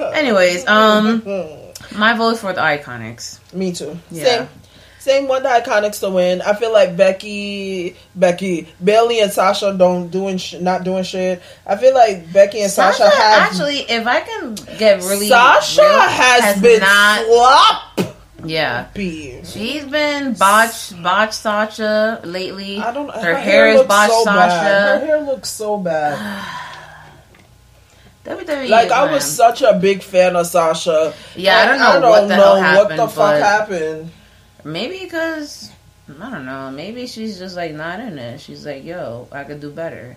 Anyways, 0.00 0.66
um 0.66 1.22
my 1.96 2.14
vote 2.14 2.38
for 2.38 2.52
the 2.52 2.60
iconics. 2.60 3.38
Me 3.52 3.72
too. 3.72 3.98
Yeah. 4.10 4.24
Same. 4.24 4.48
Same 4.98 5.28
one 5.28 5.44
the 5.44 5.48
Iconics 5.48 6.00
to 6.00 6.10
win. 6.10 6.42
I 6.42 6.54
feel 6.54 6.72
like 6.72 6.96
Becky, 6.96 7.96
Becky, 8.16 8.68
Bayley, 8.82 9.20
and 9.20 9.32
Sasha 9.32 9.72
don't 9.72 10.08
doing 10.08 10.38
sh- 10.38 10.56
not 10.60 10.84
doing 10.84 11.04
shit. 11.04 11.40
I 11.64 11.76
feel 11.76 11.94
like 11.94 12.30
Becky 12.32 12.60
and 12.60 12.70
Sasha, 12.70 13.04
Sasha, 13.04 13.16
have 13.16 13.42
actually, 13.50 13.78
if 13.78 14.06
I 14.06 14.20
can 14.20 14.54
get 14.76 15.00
really 15.02 15.28
Sasha 15.28 15.82
real, 15.82 16.00
has, 16.00 16.60
been 16.60 16.80
not 16.80 17.26
yeah. 18.44 18.88
She's 19.44 19.84
been 19.84 20.34
botch 20.34 21.00
botch 21.02 21.32
Sasha 21.32 22.20
lately. 22.24 22.78
I 22.78 22.92
don't. 22.92 23.10
her, 23.10 23.34
hair, 23.34 23.68
is 23.68 23.76
looks 23.76 23.88
botch 23.88 24.10
Sasha. 24.10 24.24
bad. 24.26 25.00
Her 25.00 25.06
hair 25.06 25.20
looks 25.22 25.48
so 25.48 25.78
bad. 25.78 26.64
WWE 28.28 28.68
Like 28.68 28.90
I 28.90 29.12
was 29.12 29.24
such 29.24 29.62
a 29.62 29.78
big 29.78 30.02
fan 30.02 30.36
of 30.36 30.46
Sasha. 30.46 31.14
Yeah, 31.34 31.58
I 31.58 31.66
don't 31.66 31.78
know 31.78 31.86
I 31.86 32.10
what 32.10 32.18
don't 32.20 32.28
the 32.28 32.36
know 32.36 32.84
what 32.84 32.96
the 32.96 33.08
fuck 33.08 33.40
happened. 33.40 34.10
Maybe 34.64 35.00
because 35.00 35.70
I 36.20 36.30
don't 36.30 36.46
know. 36.46 36.70
Maybe 36.70 37.06
she's 37.06 37.38
just 37.38 37.56
like 37.56 37.72
not 37.72 38.00
in 38.00 38.18
it. 38.18 38.40
She's 38.40 38.66
like, 38.66 38.84
yo, 38.84 39.28
I 39.32 39.44
could 39.44 39.60
do 39.60 39.70
better. 39.70 40.16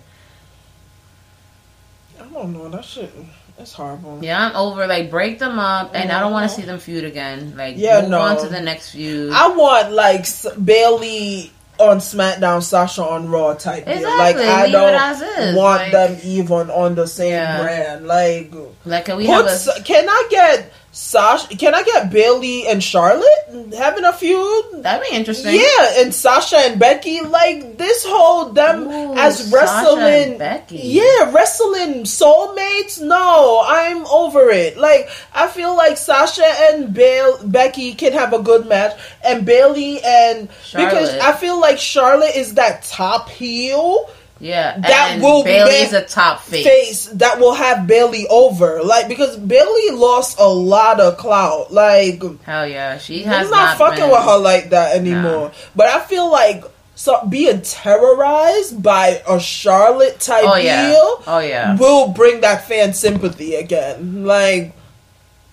I 2.20 2.24
don't 2.24 2.52
know. 2.52 2.68
That 2.68 2.84
shit. 2.84 3.12
It's 3.58 3.72
horrible. 3.74 4.18
Yeah, 4.22 4.46
I'm 4.46 4.56
over. 4.56 4.86
Like, 4.86 5.10
break 5.10 5.38
them 5.38 5.58
up, 5.58 5.90
and 5.94 6.10
I 6.10 6.20
don't 6.20 6.32
want 6.32 6.48
to 6.50 6.52
mm-hmm. 6.54 6.62
see 6.62 6.66
them 6.66 6.78
feud 6.78 7.04
again. 7.04 7.54
Like, 7.56 7.74
Yeah, 7.76 8.00
move 8.00 8.10
no. 8.10 8.20
on 8.20 8.38
to 8.38 8.48
the 8.48 8.60
next 8.60 8.90
feud. 8.92 9.32
I 9.32 9.48
want 9.48 9.92
like 9.92 10.20
S- 10.20 10.46
Bayley 10.56 11.52
on 11.78 11.98
SmackDown, 11.98 12.62
Sasha 12.62 13.02
on 13.04 13.28
Raw 13.28 13.54
type 13.54 13.86
deal. 13.86 14.02
Like 14.02 14.36
I 14.36 14.64
leave 14.64 14.72
don't 14.72 15.56
want 15.56 15.82
like- 15.82 15.92
them 15.92 16.18
even 16.22 16.70
on 16.70 16.94
the 16.94 17.06
same 17.06 17.30
Yeah. 17.32 17.62
brand. 17.62 18.06
Like, 18.06 18.52
like, 18.84 19.04
can 19.06 19.16
we 19.16 19.26
put 19.26 19.46
have 19.46 19.68
a? 19.78 19.82
Can 19.82 20.08
I 20.08 20.26
get 20.30 20.72
Sasha? 20.94 21.56
Can 21.56 21.74
I 21.74 21.82
get 21.82 22.12
Bayley 22.12 22.68
and 22.68 22.84
Charlotte 22.84 23.72
having 23.74 24.04
a 24.04 24.12
feud? 24.12 24.82
That'd 24.82 25.08
be 25.08 25.16
interesting. 25.16 25.54
Yeah, 25.54 26.02
and 26.02 26.14
Sasha 26.14 26.58
and 26.58 26.78
Becky, 26.78 27.22
like 27.22 27.78
this 27.78 28.04
whole 28.06 28.50
them 28.50 28.88
Ooh, 28.88 29.14
as 29.14 29.50
wrestling, 29.50 30.38
yeah, 30.68 31.32
wrestling 31.32 32.04
soulmates. 32.04 33.00
No, 33.00 33.62
I'm 33.66 34.06
over 34.06 34.50
it. 34.50 34.76
Like 34.76 35.08
I 35.34 35.48
feel 35.48 35.74
like 35.74 35.96
Sasha 35.96 36.44
and 36.44 36.92
Becky 36.94 37.94
can 37.94 38.12
have 38.12 38.34
a 38.34 38.42
good 38.42 38.66
match, 38.66 38.92
and 39.24 39.46
Bayley 39.46 39.98
and 40.04 40.50
because 40.74 41.14
I 41.18 41.32
feel 41.32 41.58
like 41.58 41.78
Charlotte 41.78 42.36
is 42.36 42.54
that 42.54 42.82
top 42.82 43.30
heel 43.30 44.10
Yeah, 44.42 44.76
that 44.80 45.20
will 45.22 45.44
Bayley's 45.44 45.92
a 45.92 46.02
top 46.02 46.40
face. 46.40 46.66
face 46.66 47.06
that 47.14 47.38
will 47.38 47.54
have 47.54 47.86
Bayley 47.86 48.26
over. 48.28 48.82
Like 48.82 49.06
because 49.06 49.36
Bayley 49.36 49.90
lost 49.92 50.40
a 50.40 50.48
lot 50.48 50.98
of 50.98 51.16
clout. 51.16 51.72
Like 51.72 52.20
Hell 52.42 52.66
yeah, 52.66 52.98
she 52.98 53.22
has 53.22 53.42
he's 53.46 53.50
not, 53.52 53.78
fucking 53.78 54.00
been- 54.00 54.10
with 54.10 54.22
her 54.24 54.38
like 54.38 54.70
that 54.70 54.96
anymore. 54.96 55.52
But 55.76 55.86
I 55.86 56.00
feel 56.00 56.28
like 56.28 56.64
so 56.96 57.24
being 57.28 57.62
terrorized 57.62 58.82
by 58.82 59.22
a 59.28 59.38
Charlotte 59.38 60.18
type 60.18 60.44
Oh 60.44 60.56
yeah, 60.56 60.88
heel 60.88 61.22
oh 61.26 61.38
yeah. 61.38 61.76
will 61.76 62.08
bring 62.08 62.40
that 62.40 62.66
fan 62.66 62.94
sympathy 62.94 63.54
again. 63.54 64.24
Like, 64.24 64.74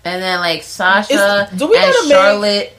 And 0.04 0.22
then 0.24 0.40
like 0.40 0.64
Sasha 0.64 1.48
Is- 1.54 1.60
do 1.60 1.68
we 1.68 1.78
and 1.78 1.94
gotta 1.94 2.40
make- 2.42 2.74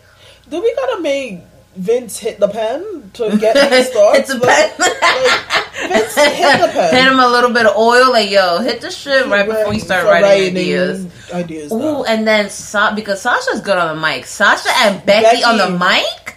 do 0.51 0.61
we 0.61 0.74
gotta 0.74 1.01
make 1.03 1.39
Vince 1.76 2.18
hit 2.18 2.40
the 2.40 2.48
pen 2.48 3.10
to 3.14 3.36
get 3.40 3.56
stars? 3.86 4.18
It's 4.18 4.30
a 4.30 4.38
Like- 4.38 4.76
pen. 4.76 4.78
like, 4.78 5.88
Vince 5.88 6.14
hit 6.16 6.60
the 6.60 6.68
pen. 6.72 6.94
Hit 6.94 7.05
him 7.12 7.20
a 7.20 7.28
little 7.28 7.51
bit 7.52 7.66
of 7.66 7.76
oil, 7.76 8.10
like 8.10 8.30
yo, 8.30 8.59
hit 8.60 8.80
the 8.80 8.90
shit 8.90 9.26
right 9.26 9.47
before 9.47 9.72
you 9.72 9.80
start 9.80 10.02
For 10.02 10.09
writing 10.10 10.48
ideas. 10.56 11.06
Ideas. 11.32 11.72
Ooh, 11.72 11.78
down. 11.80 12.05
and 12.09 12.26
then 12.26 12.51
Sa- 12.51 12.94
because 12.94 13.22
Sasha's 13.22 13.60
good 13.60 13.78
on 13.78 13.94
the 13.97 14.02
mic. 14.02 14.26
Sasha 14.26 14.68
and 14.78 15.05
Becky, 15.06 15.22
Becky. 15.22 15.44
on 15.44 15.56
the 15.59 15.70
mic. 15.78 16.36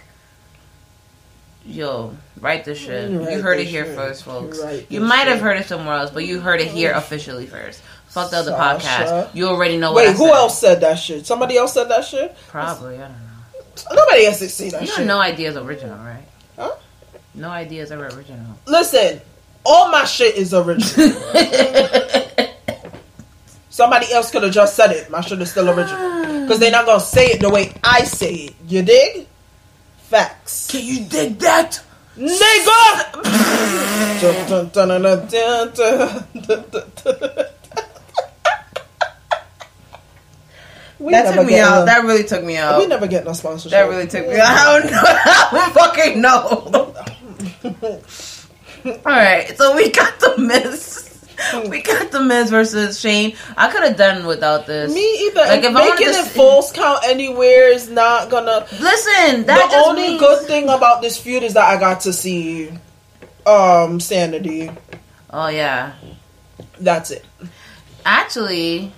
Yo, 1.66 2.14
write 2.40 2.64
this 2.64 2.78
shit. 2.78 3.10
Mm, 3.10 3.24
write 3.24 3.32
you 3.36 3.42
heard 3.42 3.58
it 3.58 3.66
here 3.66 3.86
shit. 3.86 3.96
first, 3.96 4.22
folks. 4.24 4.60
You 4.88 5.00
might 5.00 5.26
have 5.28 5.40
heard 5.40 5.56
it 5.58 5.66
somewhere 5.66 5.96
else, 5.96 6.10
but 6.10 6.24
you 6.26 6.40
heard 6.40 6.60
it 6.60 6.68
here 6.68 6.92
officially 6.92 7.46
first. 7.46 7.82
Fuck 8.08 8.30
the 8.30 8.36
other 8.38 8.52
Sasha. 8.52 8.86
podcast. 8.86 9.34
You 9.34 9.48
already 9.48 9.76
know 9.78 9.92
what 9.92 10.06
Wait, 10.06 10.16
who 10.16 10.28
else 10.28 10.60
said 10.60 10.80
that 10.82 10.94
shit? 10.98 11.26
Somebody 11.26 11.56
else 11.56 11.72
said 11.74 11.84
that 11.88 12.04
shit. 12.04 12.36
Probably, 12.48 12.96
I 12.96 12.98
don't 13.00 13.10
know. 13.10 13.16
Nobody 13.92 14.26
else 14.26 14.38
did 14.40 14.50
say 14.50 14.70
that 14.70 14.80
You 14.82 14.86
shit. 14.88 15.06
no 15.06 15.18
ideas 15.20 15.56
original, 15.56 15.96
right? 15.98 16.24
Huh? 16.56 16.72
No 17.34 17.50
ideas 17.50 17.90
ever 17.92 18.06
original. 18.08 18.58
Listen, 18.66 19.20
all 19.64 19.90
my 19.90 20.04
shit 20.04 20.36
is 20.36 20.52
original. 20.54 21.20
Somebody 23.70 24.12
else 24.12 24.30
could 24.30 24.44
have 24.44 24.52
just 24.52 24.76
said 24.76 24.92
it. 24.92 25.10
My 25.10 25.20
shit 25.20 25.40
is 25.42 25.50
still 25.50 25.68
original 25.68 26.42
because 26.42 26.60
they're 26.60 26.70
not 26.70 26.86
gonna 26.86 27.00
say 27.00 27.26
it 27.26 27.40
the 27.40 27.50
way 27.50 27.72
I 27.82 28.04
say 28.04 28.34
it. 28.34 28.54
You 28.68 28.82
dig? 28.82 29.26
Facts. 29.98 30.68
Can 30.70 30.84
you 30.84 31.04
dig 31.06 31.38
that? 31.40 31.80
Nigga! 32.16 33.14
We 41.04 41.12
That 41.12 41.34
took 41.34 41.46
me 41.46 41.58
out. 41.60 41.80
no- 41.80 41.84
That 41.84 42.04
really 42.04 42.24
took 42.24 42.42
me 42.42 42.56
out. 42.56 42.78
we 42.80 42.86
never 42.86 43.06
get 43.06 43.24
no 43.26 43.32
sponsorship. 43.34 43.72
That 43.72 43.88
really 43.90 44.06
took 44.06 44.26
me 44.26 44.36
out. 44.36 44.46
I 44.56 44.80
don't 44.80 44.90
know. 44.90 45.02
I 45.04 45.48
don't 45.52 45.72
fucking 45.74 46.20
know. 46.20 46.94
All 48.86 49.12
right, 49.12 49.56
so 49.56 49.74
we 49.76 49.90
got 49.90 50.18
the 50.20 50.36
Miz. 50.38 51.00
We 51.68 51.82
got 51.82 52.10
the 52.10 52.20
Miz 52.22 52.50
versus 52.50 52.98
Shane. 53.00 53.34
I 53.56 53.70
could 53.70 53.82
have 53.82 53.96
done 53.96 54.24
without 54.26 54.66
this. 54.66 54.94
Me 54.94 55.26
either. 55.26 55.40
Like, 55.40 55.62
if 55.64 55.72
making 55.74 56.08
it 56.08 56.14
see- 56.26 56.30
false 56.30 56.70
count 56.72 57.00
anywhere 57.04 57.68
is 57.68 57.88
not 57.90 58.30
gonna. 58.30 58.66
Listen, 58.80 59.44
that 59.46 59.64
the 59.68 59.74
just 59.74 59.88
only 59.88 60.02
means- 60.08 60.20
good 60.20 60.46
thing 60.46 60.68
about 60.68 61.02
this 61.02 61.18
feud 61.18 61.42
is 61.42 61.54
that 61.54 61.64
I 61.68 61.78
got 61.78 62.00
to 62.02 62.12
see 62.12 62.70
um 63.46 64.00
Sanity. 64.00 64.70
Oh 65.30 65.48
yeah, 65.48 65.94
That's 66.78 67.10
it. 67.10 67.24
actually, 68.06 68.92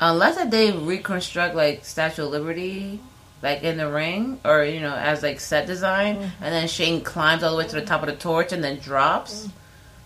unless 0.00 0.36
that 0.36 0.50
they 0.50 0.72
reconstruct 0.72 1.54
like 1.54 1.84
Statue 1.84 2.24
of 2.24 2.30
Liberty, 2.30 2.98
like 3.42 3.62
in 3.62 3.76
the 3.78 3.90
ring, 3.90 4.40
or 4.44 4.64
you 4.64 4.80
know, 4.80 4.94
as 4.94 5.22
like 5.22 5.40
set 5.40 5.66
design, 5.66 6.16
Mm-hmm. 6.16 6.44
and 6.44 6.52
then 6.54 6.68
Shane 6.68 7.02
climbs 7.02 7.42
all 7.42 7.52
the 7.52 7.56
way 7.58 7.68
to 7.68 7.74
the 7.76 7.82
top 7.86 8.02
of 8.02 8.08
the 8.08 8.16
torch 8.16 8.52
and 8.52 8.62
then 8.64 8.78
drops. 8.78 9.48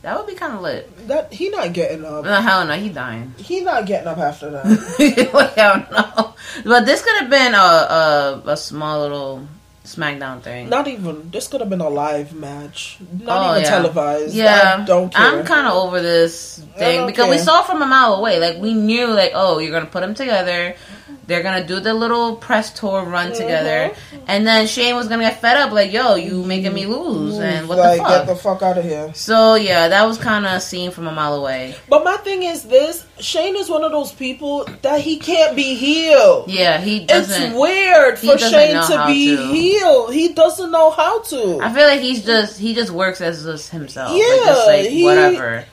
That 0.02 0.18
would 0.18 0.26
be 0.26 0.34
kind 0.34 0.52
of 0.52 0.60
lit. 0.60 1.08
That 1.08 1.32
he 1.32 1.48
not 1.48 1.72
getting 1.72 2.04
up. 2.04 2.24
No, 2.26 2.34
hell 2.42 2.66
no, 2.66 2.74
he 2.74 2.90
dying. 2.90 3.32
He 3.38 3.62
not 3.62 3.86
getting 3.86 4.06
up 4.06 4.18
after 4.18 4.50
that. 4.50 5.54
don't 5.56 5.90
know. 5.90 6.34
But 6.62 6.84
this 6.84 7.02
could 7.02 7.16
have 7.22 7.30
been 7.30 7.54
a, 7.54 7.56
a 7.56 8.42
a 8.48 8.56
small 8.56 9.00
little 9.00 9.48
SmackDown 9.84 10.40
thing. 10.42 10.68
not 10.70 10.88
even. 10.88 11.30
This 11.30 11.46
could 11.46 11.60
have 11.60 11.68
been 11.70 11.80
a 11.82 11.88
live 11.90 12.32
match. 12.34 12.96
Not 13.20 13.36
Oh, 13.46 13.50
even 13.52 13.62
yeah. 13.64 13.68
televised. 13.70 14.34
Yeah, 14.34 14.78
I 14.80 14.84
don't 14.84 15.12
care. 15.12 15.22
I'm 15.26 15.44
kind 15.44 15.66
of 15.66 15.74
over 15.74 16.00
this 16.00 16.58
thing 16.78 17.06
because 17.06 17.28
we 17.28 17.36
saw 17.38 17.62
from 17.62 17.82
a 17.82 17.86
mile 17.86 18.14
away. 18.14 18.38
Like 18.40 18.56
we 18.60 18.72
knew, 18.72 19.08
like, 19.08 19.32
oh, 19.34 19.58
you're 19.58 19.72
gonna 19.72 19.84
put 19.86 20.00
them 20.00 20.14
together. 20.14 20.74
They're 21.26 21.42
gonna 21.42 21.66
do 21.66 21.80
the 21.80 21.94
little 21.94 22.36
press 22.36 22.72
tour 22.78 23.02
run 23.04 23.30
Mm-hmm. 23.30 23.40
together, 23.40 23.94
and 24.26 24.46
then 24.46 24.66
Shane 24.66 24.94
was 24.94 25.08
gonna 25.08 25.22
get 25.24 25.40
fed 25.40 25.56
up, 25.56 25.72
like, 25.72 25.92
yo, 25.92 26.14
you 26.16 26.42
making 26.44 26.74
me 26.74 26.86
lose, 26.86 27.38
and 27.38 27.68
what 27.68 27.78
like, 27.78 27.98
the 27.98 28.04
fuck. 28.04 28.08
get 28.18 28.26
the 28.26 28.36
fuck 28.36 28.62
out 28.62 28.78
of 28.78 28.84
here. 28.84 29.10
so 29.14 29.54
yeah, 29.54 29.88
that 29.88 30.04
was 30.06 30.18
kind 30.18 30.44
of 30.46 30.60
seen 30.62 30.90
from 30.90 31.06
a 31.06 31.12
mile 31.12 31.34
away. 31.34 31.74
But 31.88 32.04
my 32.04 32.16
thing 32.18 32.42
is 32.42 32.64
this: 32.64 33.06
Shane 33.20 33.56
is 33.56 33.68
one 33.70 33.84
of 33.84 33.92
those 33.92 34.12
people 34.12 34.66
that 34.82 35.00
he 35.00 35.16
can't 35.18 35.56
be 35.56 35.74
healed. 35.74 36.50
Yeah, 36.50 36.78
he 36.80 37.00
doesn't. 37.06 37.42
It's 37.42 37.54
weird 37.58 38.18
for 38.18 38.36
Shane 38.38 38.74
to 38.82 39.04
be 39.06 39.36
to. 39.36 39.46
healed. 39.46 40.12
He 40.12 40.32
doesn't 40.34 40.70
know 40.70 40.90
how 40.90 41.22
to. 41.22 41.58
I 41.62 41.72
feel 41.72 41.86
like 41.86 42.00
he's 42.00 42.24
just 42.24 42.58
he 42.58 42.74
just 42.74 42.90
works 42.90 43.20
as 43.20 43.44
just 43.44 43.70
himself. 43.70 44.10
like, 44.12 44.20
Yeah, 44.20 44.44
just 44.46 44.66
like 44.66 44.86
he- 44.86 45.04
whatever. 45.04 45.64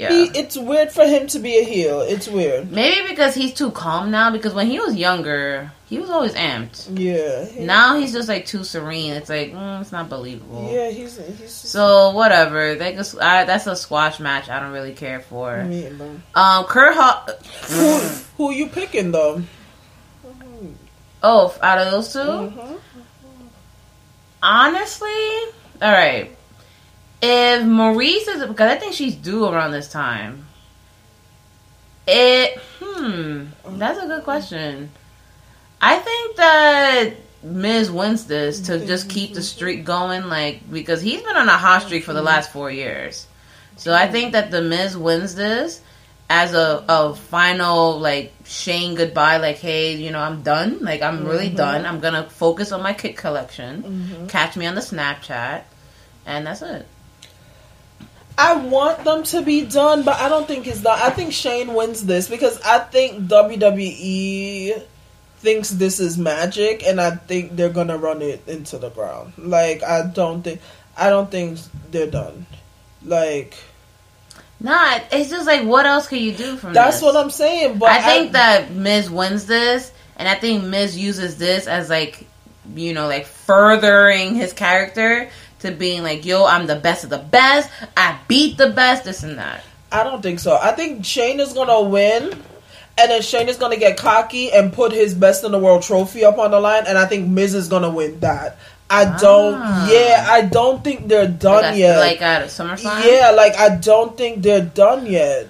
Yeah. 0.00 0.10
He, 0.12 0.24
it's 0.38 0.56
weird 0.56 0.90
for 0.92 1.04
him 1.04 1.26
to 1.28 1.38
be 1.38 1.58
a 1.58 1.64
heel. 1.64 2.00
It's 2.00 2.26
weird. 2.26 2.72
Maybe 2.72 3.06
because 3.08 3.34
he's 3.34 3.52
too 3.52 3.70
calm 3.70 4.10
now. 4.10 4.30
Because 4.30 4.54
when 4.54 4.66
he 4.66 4.80
was 4.80 4.96
younger, 4.96 5.70
he 5.90 5.98
was 5.98 6.08
always 6.08 6.32
amped. 6.34 6.88
Yeah. 6.98 7.44
he- 7.44 7.64
Now 7.66 7.98
he's 7.98 8.12
just 8.12 8.26
like 8.28 8.46
too 8.46 8.64
serene. 8.64 9.12
It's 9.12 9.28
like 9.28 9.52
mm, 9.52 9.80
it's 9.82 9.92
not 9.92 10.08
believable. 10.08 10.70
yeah, 10.72 10.88
he's 10.88 11.18
he's. 11.38 11.50
So 11.52 12.12
whatever. 12.12 12.76
They 12.76 12.94
just, 12.94 13.18
I, 13.20 13.44
that's 13.44 13.66
a 13.66 13.76
squash 13.76 14.20
match. 14.20 14.48
I 14.48 14.58
don't 14.60 14.72
really 14.72 14.94
care 14.94 15.20
for. 15.20 15.64
Me 15.64 15.86
either. 15.88 16.20
Um, 16.34 16.64
Kurt. 16.64 16.94
Who 17.68 17.98
who 18.38 18.52
you 18.52 18.68
picking 18.68 19.12
though? 19.12 19.42
Oh, 21.22 21.54
out 21.62 21.78
of 21.78 21.90
those 21.90 22.12
2 22.14 22.18
Mm-hmm. 22.18 22.74
honestly, 24.42 25.08
all 25.82 25.92
right. 25.92 26.34
If 27.22 27.62
Maryse 27.62 28.28
is 28.28 28.46
because 28.46 28.70
I 28.70 28.76
think 28.76 28.94
she's 28.94 29.14
due 29.14 29.46
around 29.46 29.72
this 29.72 29.90
time. 29.90 30.46
It 32.06 32.58
hmm, 32.80 33.46
that's 33.78 34.02
a 34.02 34.06
good 34.06 34.24
question. 34.24 34.90
I 35.80 35.96
think 35.98 36.36
that 36.36 37.12
Miz 37.42 37.90
wins 37.90 38.26
this 38.26 38.60
to 38.62 38.84
just 38.86 39.08
keep 39.08 39.34
the 39.34 39.42
streak 39.42 39.84
going, 39.84 40.28
like 40.28 40.70
because 40.70 41.00
he's 41.02 41.22
been 41.22 41.36
on 41.36 41.48
a 41.48 41.56
hot 41.56 41.82
streak 41.82 42.04
for 42.04 42.12
the 42.12 42.22
last 42.22 42.50
four 42.52 42.70
years. 42.70 43.26
So 43.76 43.94
I 43.94 44.08
think 44.08 44.32
that 44.32 44.50
the 44.50 44.60
Miz 44.60 44.96
wins 44.96 45.34
this 45.34 45.80
as 46.28 46.54
a, 46.54 46.84
a 46.88 47.14
final 47.14 47.98
like 47.98 48.32
Shane 48.44 48.94
goodbye, 48.94 49.38
like 49.38 49.56
hey, 49.56 49.96
you 49.96 50.10
know 50.10 50.20
I'm 50.20 50.42
done, 50.42 50.80
like 50.80 51.02
I'm 51.02 51.26
really 51.26 51.50
done. 51.50 51.86
I'm 51.86 52.00
gonna 52.00 52.28
focus 52.28 52.72
on 52.72 52.82
my 52.82 52.92
kit 52.92 53.16
collection. 53.16 53.82
Catch 54.28 54.56
me 54.56 54.66
on 54.66 54.74
the 54.74 54.80
Snapchat, 54.80 55.62
and 56.26 56.46
that's 56.46 56.62
it. 56.62 56.86
I 58.40 58.56
want 58.56 59.04
them 59.04 59.22
to 59.24 59.42
be 59.42 59.66
done, 59.66 60.02
but 60.02 60.16
I 60.18 60.30
don't 60.30 60.48
think 60.48 60.66
it's 60.66 60.80
done. 60.80 60.98
I 61.00 61.10
think 61.10 61.32
Shane 61.34 61.74
wins 61.74 62.06
this 62.06 62.26
because 62.26 62.58
I 62.62 62.78
think 62.78 63.28
WWE 63.28 64.82
thinks 65.38 65.68
this 65.68 66.00
is 66.00 66.16
magic, 66.16 66.82
and 66.86 67.00
I 67.00 67.10
think 67.12 67.54
they're 67.54 67.68
gonna 67.68 67.98
run 67.98 68.22
it 68.22 68.48
into 68.48 68.78
the 68.78 68.88
ground. 68.88 69.34
Like 69.36 69.82
I 69.82 70.06
don't 70.06 70.42
think 70.42 70.60
I 70.96 71.10
don't 71.10 71.30
think 71.30 71.58
they're 71.90 72.10
done. 72.10 72.46
Like 73.04 73.56
Not. 74.58 75.02
it's 75.12 75.28
just 75.28 75.46
like 75.46 75.66
what 75.66 75.84
else 75.84 76.08
can 76.08 76.18
you 76.18 76.32
do 76.32 76.56
from 76.56 76.72
that's 76.72 76.96
this? 76.96 77.02
what 77.02 77.16
I'm 77.16 77.30
saying. 77.30 77.78
But 77.78 77.90
I 77.90 78.02
think 78.02 78.32
that 78.32 78.70
Miz 78.70 79.10
wins 79.10 79.44
this, 79.44 79.92
and 80.16 80.26
I 80.26 80.34
think 80.34 80.64
Miz 80.64 80.96
uses 80.96 81.36
this 81.36 81.66
as 81.66 81.90
like, 81.90 82.26
you 82.74 82.94
know, 82.94 83.06
like 83.06 83.26
furthering 83.26 84.34
his 84.34 84.54
character 84.54 85.28
to 85.60 85.70
being 85.70 86.02
like, 86.02 86.24
yo, 86.24 86.44
I'm 86.46 86.66
the 86.66 86.76
best 86.76 87.04
of 87.04 87.10
the 87.10 87.18
best. 87.18 87.70
I 87.96 88.18
beat 88.28 88.56
the 88.58 88.70
best. 88.70 89.04
This 89.04 89.22
and 89.22 89.38
that. 89.38 89.62
I 89.92 90.04
don't 90.04 90.22
think 90.22 90.38
so. 90.40 90.56
I 90.56 90.72
think 90.72 91.04
Shane 91.04 91.40
is 91.40 91.52
gonna 91.52 91.80
win, 91.82 92.24
and 92.32 93.10
then 93.10 93.22
Shane 93.22 93.48
is 93.48 93.56
gonna 93.56 93.76
get 93.76 93.96
cocky 93.96 94.52
and 94.52 94.72
put 94.72 94.92
his 94.92 95.14
best 95.14 95.44
in 95.44 95.52
the 95.52 95.58
world 95.58 95.82
trophy 95.82 96.24
up 96.24 96.38
on 96.38 96.50
the 96.52 96.60
line, 96.60 96.84
and 96.86 96.96
I 96.98 97.06
think 97.06 97.28
Miz 97.28 97.54
is 97.54 97.68
gonna 97.68 97.90
win 97.90 98.20
that. 98.20 98.56
I 98.88 99.04
don't. 99.18 99.54
Ah. 99.56 99.88
Yeah, 99.90 100.26
I 100.28 100.42
don't 100.42 100.82
think 100.82 101.06
they're 101.06 101.28
done 101.28 101.62
Like, 101.62 101.76
yet. 101.78 101.98
like 101.98 102.20
at 102.22 102.46
SummerSlam. 102.48 103.04
yeah, 103.04 103.30
like 103.30 103.56
I 103.56 103.76
don't 103.76 104.16
think 104.16 104.42
they're 104.42 104.64
done 104.64 105.06
yet. 105.06 105.46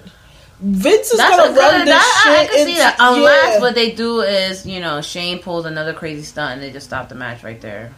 Vince 0.59 1.11
is 1.11 1.17
That's 1.17 1.35
gonna 1.35 1.57
run 1.57 1.85
this 1.85 1.89
That, 1.89 2.21
shit. 2.23 2.51
I, 2.51 2.55
I 2.55 2.61
into- 2.61 2.77
that. 2.77 2.95
Unless 2.99 3.53
yeah. 3.55 3.59
what 3.61 3.73
they 3.73 3.91
do 3.91 4.21
is, 4.21 4.63
you 4.67 4.79
know, 4.79 5.01
Shane 5.01 5.39
pulls 5.39 5.65
another 5.65 5.91
crazy 5.93 6.21
stunt 6.21 6.53
and 6.53 6.61
they 6.61 6.69
just 6.71 6.85
stop 6.85 7.09
the 7.09 7.15
match 7.15 7.43
right 7.43 7.59
there 7.59 7.91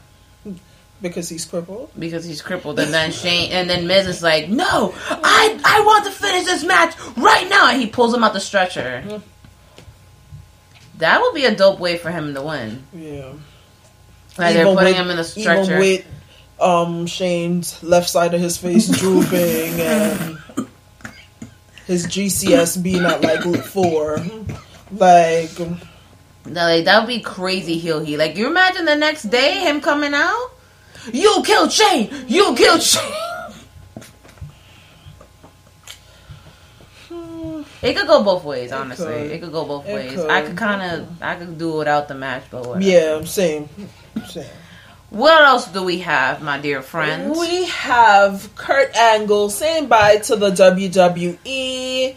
because 1.02 1.28
he's 1.30 1.44
crippled. 1.46 1.90
because 1.98 2.24
he's 2.26 2.42
crippled, 2.42 2.80
and 2.80 2.94
then 2.94 3.12
Shane 3.12 3.52
and 3.52 3.70
then 3.70 3.88
Miz 3.88 4.08
is 4.08 4.24
like, 4.24 4.48
no, 4.50 4.94
I 5.10 5.60
I 5.64 5.84
want 5.86 6.06
to 6.06 6.12
finish 6.12 6.46
this 6.46 6.64
match 6.64 6.96
right 7.18 7.48
now, 7.50 7.70
and 7.70 7.80
he 7.82 7.88
pulls 7.88 8.14
him 8.14 8.24
out 8.24 8.34
the 8.34 8.40
stretcher. 8.40 9.22
That 11.00 11.22
would 11.22 11.34
be 11.34 11.46
a 11.46 11.56
dope 11.56 11.80
way 11.80 11.98
for 11.98 12.12
him 12.12 12.34
to 12.36 12.42
win. 12.42 12.84
Yeah, 12.94 13.34
Like 14.38 14.54
they're 14.54 14.66
putting 14.66 14.78
with- 14.90 14.96
him 14.96 15.10
in 15.10 15.18
the 15.18 15.34
Even 15.36 15.42
stretcher. 15.66 15.80
with 15.80 16.06
um 16.62 17.08
Shane's 17.08 17.82
left 17.84 18.10
side 18.10 18.34
of 18.34 18.40
his 18.40 18.58
face 18.58 18.88
drooping 19.00 19.82
and 19.82 20.38
his 21.88 22.08
GCS 22.08 22.82
being 22.82 23.04
at 23.04 23.22
like 23.22 23.42
four. 23.66 24.20
Like 24.92 25.60
No, 25.60 25.74
like 26.46 26.86
that 26.86 27.00
would 27.00 27.08
be 27.08 27.20
crazy 27.20 27.78
heel 27.80 28.00
he. 28.00 28.16
Like 28.16 28.38
you 28.38 28.48
imagine 28.48 28.86
the 28.86 28.96
next 28.96 29.24
day 29.24 29.60
him 29.60 29.82
coming 29.82 30.14
out? 30.14 30.52
You 31.12 31.42
killed 31.46 31.72
Shane! 31.72 32.10
You 32.28 32.56
killed 32.56 32.82
Shane! 32.82 33.02
It 37.82 37.96
could 37.98 38.08
go 38.08 38.24
both 38.24 38.44
ways, 38.46 38.72
honestly. 38.72 39.06
could. 39.08 39.32
It 39.32 39.42
could 39.42 39.52
go 39.52 39.66
both 39.66 39.86
It 39.88 39.94
ways. 39.94 40.16
could. 40.16 40.30
I 40.30 40.42
could 40.42 40.56
kind 40.58 40.82
of, 41.02 41.22
I 41.22 41.36
could 41.36 41.58
do 41.58 41.74
without 41.74 42.08
the 42.08 42.16
match, 42.16 42.44
but 42.50 42.66
whatever. 42.66 42.86
yeah, 42.86 43.24
same. 43.26 43.68
Same. 44.30 44.46
What 45.10 45.42
else 45.44 45.68
do 45.68 45.84
we 45.84 46.00
have, 46.00 46.42
my 46.42 46.58
dear 46.60 46.82
friends? 46.82 47.38
We 47.38 47.66
have 47.66 48.50
Kurt 48.56 48.96
Angle 48.96 49.50
saying 49.50 49.88
bye 49.88 50.18
to 50.18 50.36
the 50.36 50.50
WWE 50.52 52.16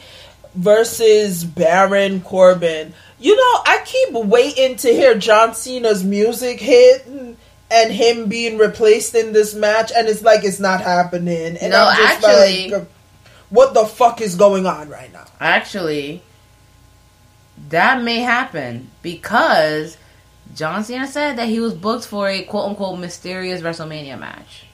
versus 0.54 1.44
Baron 1.44 2.20
Corbin. 2.22 2.94
You 3.18 3.34
know, 3.36 3.60
I 3.66 3.82
keep 3.84 4.12
waiting 4.12 4.76
to 4.76 4.88
hear 4.88 5.14
John 5.18 5.54
Cena's 5.54 6.04
music 6.04 6.60
hit 6.60 7.06
and 7.06 7.36
him 7.92 8.28
being 8.28 8.58
replaced 8.58 9.14
in 9.14 9.32
this 9.32 9.54
match, 9.54 9.90
and 9.94 10.08
it's 10.08 10.22
like 10.22 10.44
it's 10.44 10.60
not 10.60 10.80
happening. 10.80 11.56
And 11.56 11.72
No, 11.72 11.86
I'm 11.86 11.96
just 11.96 12.24
actually- 12.24 12.70
like, 12.70 12.82
uh, 12.82 12.84
what 13.50 13.74
the 13.74 13.84
fuck 13.84 14.20
is 14.20 14.34
going 14.34 14.66
on 14.66 14.88
right 14.88 15.12
now? 15.12 15.24
Actually, 15.40 16.22
that 17.68 18.02
may 18.02 18.18
happen 18.20 18.90
because 19.02 19.96
John 20.54 20.84
Cena 20.84 21.06
said 21.06 21.36
that 21.38 21.48
he 21.48 21.60
was 21.60 21.74
booked 21.74 22.06
for 22.06 22.28
a 22.28 22.42
quote 22.42 22.70
unquote 22.70 22.98
mysterious 22.98 23.62
WrestleMania 23.62 24.18
match. 24.18 24.64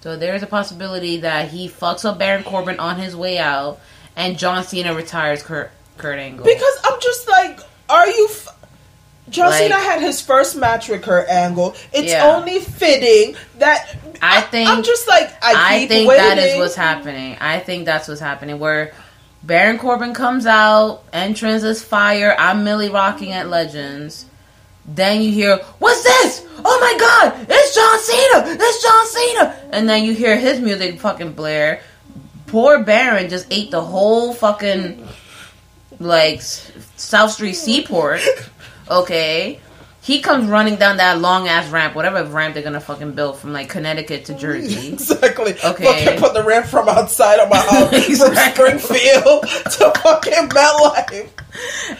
So 0.00 0.16
there 0.16 0.34
is 0.34 0.42
a 0.42 0.46
possibility 0.46 1.18
that 1.18 1.48
he 1.48 1.68
fucks 1.68 2.04
up 2.04 2.18
Baron 2.18 2.44
Corbin 2.44 2.78
on 2.78 2.96
his 2.96 3.16
way 3.16 3.38
out, 3.38 3.80
and 4.16 4.38
John 4.38 4.62
Cena 4.64 4.94
retires 4.94 5.42
Kurt 5.42 5.70
Kurt 5.96 6.18
Angle. 6.18 6.44
Because 6.44 6.74
I'm 6.84 7.00
just 7.00 7.28
like, 7.28 7.60
are 7.90 8.06
you? 8.06 8.28
F- 8.30 8.54
John 9.30 9.50
Like- 9.50 9.58
Cena 9.62 9.76
had 9.76 10.00
his 10.00 10.20
first 10.20 10.56
match 10.56 10.88
with 10.88 11.02
Kurt 11.02 11.28
Angle. 11.28 11.74
It's 11.92 12.12
Yeah. 12.12 12.34
only 12.36 12.60
fitting 12.60 13.36
that 13.58 13.88
I 14.22 14.40
think 14.42 14.68
I'm 14.68 14.82
just 14.82 15.06
like 15.08 15.30
I, 15.42 15.82
I 15.82 15.86
think 15.86 16.08
waiting. 16.08 16.24
that 16.24 16.38
is 16.38 16.58
what's 16.58 16.74
happening. 16.74 17.36
I 17.40 17.58
think 17.60 17.84
that's 17.86 18.08
what's 18.08 18.20
happening. 18.20 18.58
Where 18.58 18.92
Baron 19.42 19.78
Corbin 19.78 20.14
comes 20.14 20.46
out, 20.46 21.02
entrance 21.12 21.62
is 21.62 21.82
fire. 21.82 22.34
I'm 22.38 22.64
Millie 22.64 22.88
rocking 22.88 23.32
at 23.32 23.48
Legends. 23.48 24.24
Then 24.86 25.20
you 25.22 25.30
hear, 25.30 25.58
"What's 25.78 26.02
this? 26.02 26.42
Oh 26.64 26.78
my 26.80 26.96
God! 26.98 27.46
It's 27.48 27.74
John 27.74 27.98
Cena! 28.00 28.56
It's 28.58 28.82
John 28.82 29.06
Cena!" 29.06 29.56
And 29.72 29.88
then 29.88 30.04
you 30.04 30.14
hear 30.14 30.36
his 30.36 30.60
music 30.60 30.98
fucking 31.00 31.32
blare. 31.34 31.80
Poor 32.46 32.82
Baron 32.82 33.28
just 33.28 33.46
ate 33.50 33.70
the 33.70 33.82
whole 33.82 34.32
fucking 34.32 35.06
like 36.00 36.40
South 36.96 37.30
Street 37.32 37.54
Seaport. 37.54 38.20
Okay. 38.90 39.60
He 40.08 40.20
comes 40.22 40.48
running 40.48 40.76
down 40.76 40.96
that 40.96 41.20
long 41.20 41.48
ass 41.48 41.68
ramp, 41.68 41.94
whatever 41.94 42.24
ramp 42.24 42.54
they're 42.54 42.62
gonna 42.62 42.80
fucking 42.80 43.12
build 43.12 43.38
from 43.38 43.52
like 43.52 43.68
Connecticut 43.68 44.24
to 44.24 44.34
Jersey. 44.34 44.88
Exactly. 44.94 45.52
Okay. 45.62 45.84
Fucking 46.04 46.18
put 46.18 46.32
the 46.32 46.42
ramp 46.42 46.64
from 46.66 46.88
outside 46.88 47.38
of 47.40 47.50
my 47.50 47.58
house 47.58 47.92
Exactly. 48.08 48.70
from 48.70 48.78
Springfield 48.78 49.42
to 49.48 49.92
fucking 50.02 50.48
MetLife. 50.48 51.28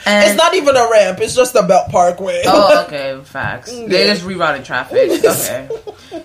And 0.07 0.29
It's 0.31 0.37
not 0.39 0.55
even 0.55 0.75
a 0.77 0.89
ramp. 0.91 1.19
It's 1.21 1.35
just 1.35 1.55
a 1.55 1.63
belt 1.63 1.91
parkway. 1.91 2.43
Oh, 2.47 2.85
okay, 2.87 3.21
facts. 3.25 3.71
They're 3.73 4.07
just 4.15 4.25
rerouting 4.25 4.65
traffic. 4.65 5.11
Okay. 5.25 5.69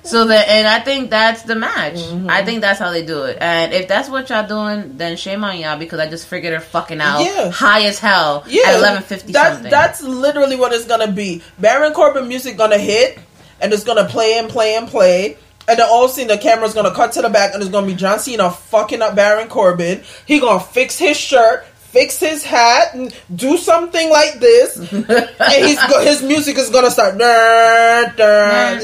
So 0.03 0.26
the 0.26 0.35
and 0.38 0.68
I 0.68 0.80
think 0.80 1.10
that's 1.10 1.43
the 1.43 1.55
match. 1.55 1.95
Mm-hmm. 1.95 2.30
I 2.30 2.45
think 2.45 2.61
that's 2.61 2.80
how 2.80 2.91
they 2.91 3.05
do 3.05 3.23
it. 3.23 3.38
And 3.41 3.73
if 3.73 3.88
that's 3.88 4.07
what 4.10 4.30
y'all 4.30 4.47
doing, 4.47 4.97
then 4.97 5.18
shame 5.18 5.43
on 5.43 5.57
y'all 5.60 5.77
because 5.77 5.99
I 5.99 6.10
just 6.10 6.27
figured 6.27 6.53
her 6.53 6.60
fucking 6.60 7.01
out 7.01 7.22
Yeah. 7.22 7.49
high 7.49 7.84
as 7.85 7.99
hell 7.99 8.43
yeah, 8.47 8.64
at 8.68 8.76
eleven 8.80 9.03
fifty 9.03 9.34
That's 9.34 9.55
something. 9.55 9.72
that's 9.72 10.01
literally 10.03 10.55
what 10.55 10.72
it's 10.73 10.85
gonna 10.85 11.11
be. 11.11 11.41
Baron 11.73 11.93
Corbin 11.93 12.27
music 12.27 12.55
gonna 12.55 12.77
hit, 12.77 13.17
and 13.59 13.73
it's 13.73 13.83
gonna 13.83 14.05
play 14.05 14.37
and 14.37 14.47
play 14.47 14.75
and 14.75 14.87
play. 14.87 15.37
And 15.67 15.79
then 15.79 15.87
all 15.89 16.05
of 16.05 16.11
a 16.11 16.13
sudden 16.13 16.27
the 16.27 16.37
camera's 16.37 16.75
gonna 16.75 16.93
cut 16.93 17.13
to 17.13 17.21
the 17.23 17.29
back, 17.29 17.53
and 17.55 17.63
it's 17.63 17.71
gonna 17.71 17.87
be 17.87 17.95
John 17.95 18.19
Cena 18.19 18.51
fucking 18.51 19.01
up 19.01 19.15
Baron 19.15 19.47
Corbin. 19.49 20.03
He 20.27 20.39
gonna 20.39 20.59
fix 20.59 20.99
his 20.99 21.17
shirt, 21.17 21.65
fix 21.77 22.19
his 22.19 22.43
hat, 22.43 22.93
and 22.93 23.11
do 23.35 23.57
something 23.57 24.07
like 24.11 24.39
this. 24.39 24.77
and 24.93 25.65
he's 25.65 25.83
go- 25.87 26.01
his 26.01 26.21
music 26.21 26.59
is 26.59 26.69
gonna 26.69 26.91
start. 26.91 27.17
Dun, 27.17 28.13
dun. 28.17 28.79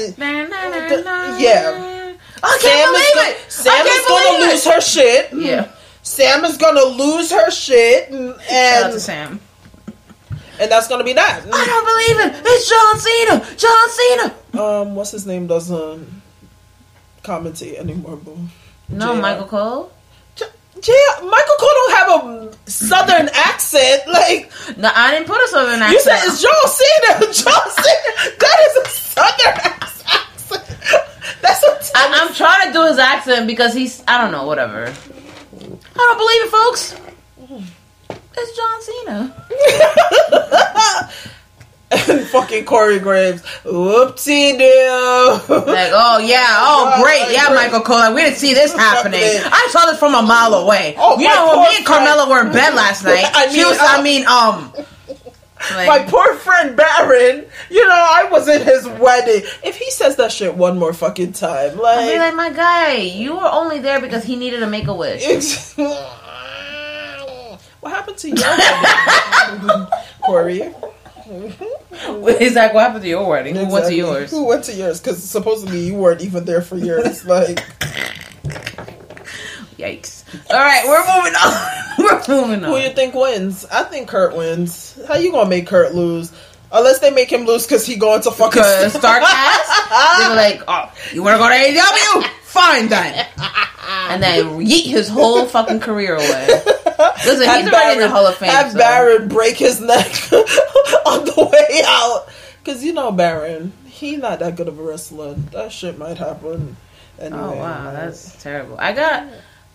Yeah. 1.38 2.14
I 2.42 2.58
Sam 2.58 2.70
can't 2.70 2.96
is, 2.96 3.12
believe 3.12 3.14
go- 3.14 3.30
it. 3.30 3.52
Sam 3.52 3.86
is 3.86 4.06
gonna 4.08 4.38
believe 4.38 4.50
lose 4.50 4.64
her 4.64 4.80
shit. 4.80 5.32
Yeah. 5.32 5.68
Sam 6.02 6.44
is 6.44 6.56
gonna 6.56 6.84
lose 6.86 7.30
her 7.30 7.50
shit, 7.52 8.10
and 8.10 8.34
Shout 8.40 8.82
out 8.82 8.86
to 8.88 8.92
and, 8.94 9.00
Sam. 9.00 9.40
And 10.60 10.70
that's 10.70 10.86
gonna 10.88 11.04
be 11.04 11.12
that. 11.14 11.40
I 11.52 11.66
don't 11.66 11.86
believe 11.86 12.34
it. 12.34 12.42
It's 12.46 12.68
John 12.68 12.98
Cena. 12.98 13.56
John 13.56 13.88
Cena. 13.90 14.62
Um, 14.62 14.94
what's 14.94 15.10
his 15.10 15.26
name 15.26 15.46
doesn't 15.46 16.06
commentate 17.22 17.76
anymore, 17.78 18.16
boo. 18.16 18.38
No, 18.88 19.14
JR. 19.14 19.20
Michael 19.20 19.46
Cole. 19.46 19.92
J- 20.36 20.46
J- 20.80 20.92
Michael 21.22 21.54
Cole 21.58 21.70
don't 21.74 21.92
have 21.92 22.10
a 22.66 22.70
southern 22.70 23.28
accent. 23.34 24.02
Like 24.08 24.50
No, 24.76 24.90
I 24.94 25.10
didn't 25.12 25.26
put 25.26 25.40
a 25.42 25.48
southern 25.48 25.80
accent. 25.82 25.92
you 25.92 26.00
said, 26.00 26.26
it's 26.26 26.42
John 26.42 26.66
Cena. 26.66 27.20
John 27.32 27.70
Cena. 27.70 28.36
That 28.38 28.58
is 28.68 28.76
a 28.76 28.88
southern 28.88 29.60
accent. 29.64 30.26
That's 31.42 31.62
a. 31.62 31.96
I, 31.96 32.20
I'm 32.26 32.34
trying 32.34 32.66
to 32.68 32.72
do 32.72 32.84
his 32.86 32.98
accent 32.98 33.46
because 33.46 33.72
he's. 33.74 34.02
I 34.08 34.20
don't 34.20 34.32
know. 34.32 34.46
Whatever. 34.46 34.86
I 34.86 36.14
don't 36.14 36.18
believe 36.18 36.42
it, 36.44 36.50
folks. 36.50 36.94
It's 38.36 38.56
John 38.56 38.82
Cena. 38.82 39.34
and 41.90 42.26
fucking 42.28 42.64
Corey 42.64 42.98
Graves. 43.00 43.42
Whoopsie 43.64 44.52
doo. 44.58 45.54
Like, 45.54 45.90
oh 45.92 46.18
yeah, 46.18 46.46
oh 46.60 47.02
great, 47.02 47.32
yeah, 47.34 47.48
Michael 47.54 47.80
Cole. 47.80 47.98
Like, 47.98 48.14
we 48.14 48.22
didn't 48.22 48.36
see 48.36 48.54
this 48.54 48.72
happening. 48.72 49.20
I 49.22 49.68
saw 49.70 49.86
this 49.90 49.98
from 49.98 50.14
a 50.14 50.22
mile 50.22 50.54
away. 50.54 50.94
Oh, 50.98 51.18
you 51.18 51.28
know, 51.28 51.48
when 51.48 51.68
me 51.70 51.76
and 51.78 51.86
Carmella 51.86 52.28
were 52.30 52.46
in 52.46 52.52
bed 52.52 52.74
last 52.74 53.04
night, 53.04 53.24
I 53.34 53.48
she 53.48 53.58
mean, 53.58 53.66
was. 53.66 53.78
uh, 53.78 53.84
I 53.86 54.02
mean, 54.02 54.26
um, 54.26 54.72
like, 55.74 55.88
My 55.88 55.98
poor 56.08 56.34
friend 56.36 56.74
Baron, 56.74 57.44
you 57.70 57.86
know, 57.86 57.92
I 57.94 58.28
was 58.30 58.48
in 58.48 58.62
his 58.62 58.86
wedding. 58.98 59.42
If 59.62 59.76
he 59.76 59.90
says 59.90 60.16
that 60.16 60.32
shit 60.32 60.54
one 60.54 60.78
more 60.78 60.94
fucking 60.94 61.32
time, 61.32 61.76
like, 61.76 61.98
I'd 61.98 62.12
be 62.12 62.18
like, 62.18 62.34
like, 62.34 62.34
my 62.36 62.50
guy, 62.56 62.94
you 62.94 63.34
were 63.34 63.46
only 63.50 63.78
there 63.80 64.00
because 64.00 64.24
he 64.24 64.36
needed 64.36 64.60
to 64.60 64.66
make 64.66 64.86
a 64.86 64.94
wish. 64.94 65.22
it's, 67.82 67.82
what 67.82 67.92
happened 67.92 68.18
to 68.18 68.28
your 68.28 68.48
wedding, 69.62 69.86
Corey? 70.24 70.74
He's 72.38 72.54
like, 72.54 72.74
what 72.74 72.82
happened 72.82 73.02
to 73.02 73.08
your 73.08 73.28
wedding? 73.28 73.54
Who 73.56 73.66
went 73.70 73.86
to 73.86 73.94
yours? 73.94 74.30
Who 74.30 74.46
went 74.46 74.64
to 74.64 74.74
yours? 74.74 75.00
Because 75.00 75.22
supposedly 75.22 75.80
you 75.80 75.94
weren't 75.94 76.22
even 76.22 76.44
there 76.44 76.62
for 76.62 76.76
yours. 76.76 77.24
Like, 77.30 77.64
Yikes! 79.78 80.24
All 80.50 80.58
right, 80.58 80.82
we're 80.84 81.00
moving 81.16 81.34
on. 81.34 81.58
we're 81.98 82.42
moving 82.42 82.64
on. 82.64 82.70
who 82.70 82.76
on. 82.76 82.82
you 82.82 82.90
think 82.90 83.14
wins? 83.14 83.64
I 83.66 83.84
think 83.84 84.08
Kurt 84.08 84.36
wins. 84.36 84.98
How 85.06 85.16
you 85.16 85.30
gonna 85.30 85.48
make 85.48 85.66
Kurt 85.66 85.94
lose? 85.94 86.32
Unless 86.72 86.98
they 87.00 87.10
make 87.10 87.32
him 87.32 87.46
lose 87.46 87.66
because 87.66 87.86
he 87.86 87.96
going 87.96 88.20
to 88.22 88.30
fucking 88.30 88.60
Because 88.60 88.94
Starrcast, 88.96 90.18
they 90.18 90.28
were 90.28 90.34
like, 90.34 90.62
"Oh, 90.68 90.92
you 91.12 91.22
want 91.22 91.34
to 91.34 91.38
go 91.38 91.48
to 91.48 91.54
AEW? 91.54 92.28
Fine 92.42 92.88
then." 92.88 93.26
And 94.08 94.22
then 94.22 94.60
yeet 94.60 94.86
his 94.86 95.08
whole 95.08 95.46
fucking 95.46 95.80
career 95.80 96.16
away. 96.16 96.48
Listen, 97.24 97.48
he's 97.48 97.68
already 97.72 97.94
in 97.94 98.00
the 98.00 98.08
Hall 98.08 98.26
of 98.26 98.36
Fame. 98.36 98.50
Have 98.50 98.72
so- 98.72 98.78
Baron 98.78 99.28
break 99.28 99.56
his 99.56 99.80
neck 99.80 100.06
on 101.06 101.24
the 101.24 101.48
way 101.52 101.82
out. 101.86 102.26
Because 102.62 102.84
you 102.84 102.92
know 102.92 103.10
Baron, 103.12 103.72
he 103.86 104.16
not 104.16 104.38
that 104.40 104.56
good 104.56 104.68
of 104.68 104.78
a 104.78 104.82
wrestler. 104.82 105.34
That 105.52 105.72
shit 105.72 105.96
might 105.98 106.18
happen. 106.18 106.76
Anyway, 107.18 107.40
Oh 107.42 107.56
wow, 107.56 107.92
that's 107.92 108.40
terrible. 108.42 108.76
I 108.78 108.92
got, 108.92 109.26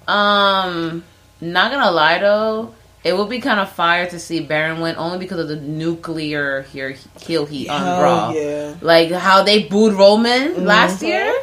um, 0.08 1.04
not 1.42 1.72
gonna 1.72 1.92
lie 1.92 2.20
though, 2.20 2.74
it 3.04 3.16
would 3.16 3.30
be 3.30 3.40
kind 3.40 3.60
of 3.60 3.72
fire 3.72 4.08
to 4.10 4.20
see 4.20 4.40
Baron 4.40 4.82
win 4.82 4.96
only 4.98 5.18
because 5.20 5.40
of 5.40 5.48
the 5.48 5.56
nuclear 5.58 6.64
here 6.64 6.96
heel 7.22 7.46
heat 7.46 7.70
on 7.70 7.82
Raw. 8.02 8.32
yeah. 8.34 8.76
Like 8.82 9.12
how 9.12 9.44
they 9.44 9.64
booed 9.64 9.94
Roman 9.94 10.66
last 10.66 11.02
Mhm. 11.02 11.08
year. 11.08 11.34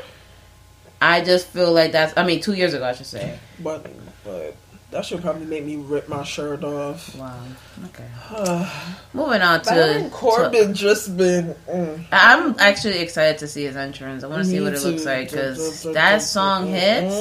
I 1.00 1.20
just 1.22 1.46
feel 1.48 1.72
like 1.72 1.92
that's. 1.92 2.14
I 2.16 2.24
mean, 2.24 2.40
two 2.40 2.52
years 2.54 2.74
ago, 2.74 2.84
I 2.84 2.92
should 2.94 3.06
say. 3.06 3.38
But 3.58 3.86
but 4.24 4.54
that 4.92 5.04
should 5.04 5.20
probably 5.22 5.46
make 5.46 5.64
me 5.64 5.76
rip 5.76 6.08
my 6.08 6.22
shirt 6.22 6.62
off. 6.64 7.14
Wow. 7.16 7.40
Okay. 7.86 8.68
Moving 9.14 9.42
on 9.42 9.60
to. 9.62 9.70
Baron 9.70 10.04
to- 10.04 10.10
Corbin 10.10 10.74
just 10.74 11.16
been. 11.16 11.54
Mm. 11.68 12.04
I'm 12.12 12.54
actually 12.58 12.98
excited 13.00 13.38
to 13.38 13.48
see 13.48 13.64
his 13.64 13.74
entrance. 13.76 14.22
I 14.22 14.28
want 14.28 14.44
to 14.44 14.48
see 14.48 14.60
what 14.60 14.74
it 14.74 14.82
looks 14.82 15.04
like 15.04 15.30
because 15.30 15.82
that 15.94 16.22
song 16.22 16.66
hits. 16.68 17.14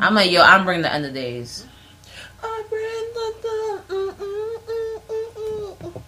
I'm 0.00 0.14
like, 0.14 0.30
yo, 0.30 0.42
I'm 0.42 0.64
bringing 0.64 0.82
the 0.82 0.92
end 0.92 1.06
of 1.06 1.14
days. 1.14 1.64
I 2.42 2.64
bring 2.68 3.06
the- 3.14 3.94
mm, 3.94 4.14
mm, 4.14 4.60
mm, 4.68 5.76
mm, 5.82 5.92
mm. 5.92 6.02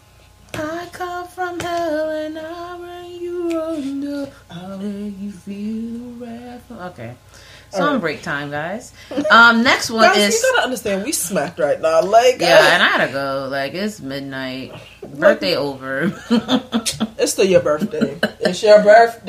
I 0.54 0.88
come 0.92 1.26
from 1.28 1.60
hell 1.60 2.10
and 2.10 2.38
I 2.38 2.76
bring 2.78 3.20
you 3.20 3.60
under. 3.62 4.32
I'll 4.50 4.78
make 4.78 5.18
you 5.20 5.30
feel 5.32 6.00
right. 6.26 6.60
Okay. 6.90 7.14
So 7.72 7.84
on 7.84 8.00
break 8.00 8.22
time, 8.22 8.50
guys. 8.50 8.92
Um, 9.30 9.62
next 9.62 9.90
one 9.90 10.02
Guys, 10.02 10.34
is 10.34 10.42
you 10.42 10.52
gotta 10.52 10.64
understand, 10.64 11.04
we 11.04 11.12
smacked 11.12 11.58
right 11.58 11.80
now. 11.80 12.02
Like, 12.02 12.38
yeah, 12.38 12.74
and 12.74 12.82
I 12.82 12.98
gotta 12.98 13.12
go. 13.12 13.48
Like 13.50 13.72
it's 13.72 14.00
midnight, 14.00 14.74
birthday 15.02 15.56
over. 15.56 16.12
it's 17.18 17.32
still 17.32 17.46
your 17.46 17.62
birthday. 17.62 18.18
It's 18.40 18.62
your 18.62 18.82
birthday. 18.82 19.22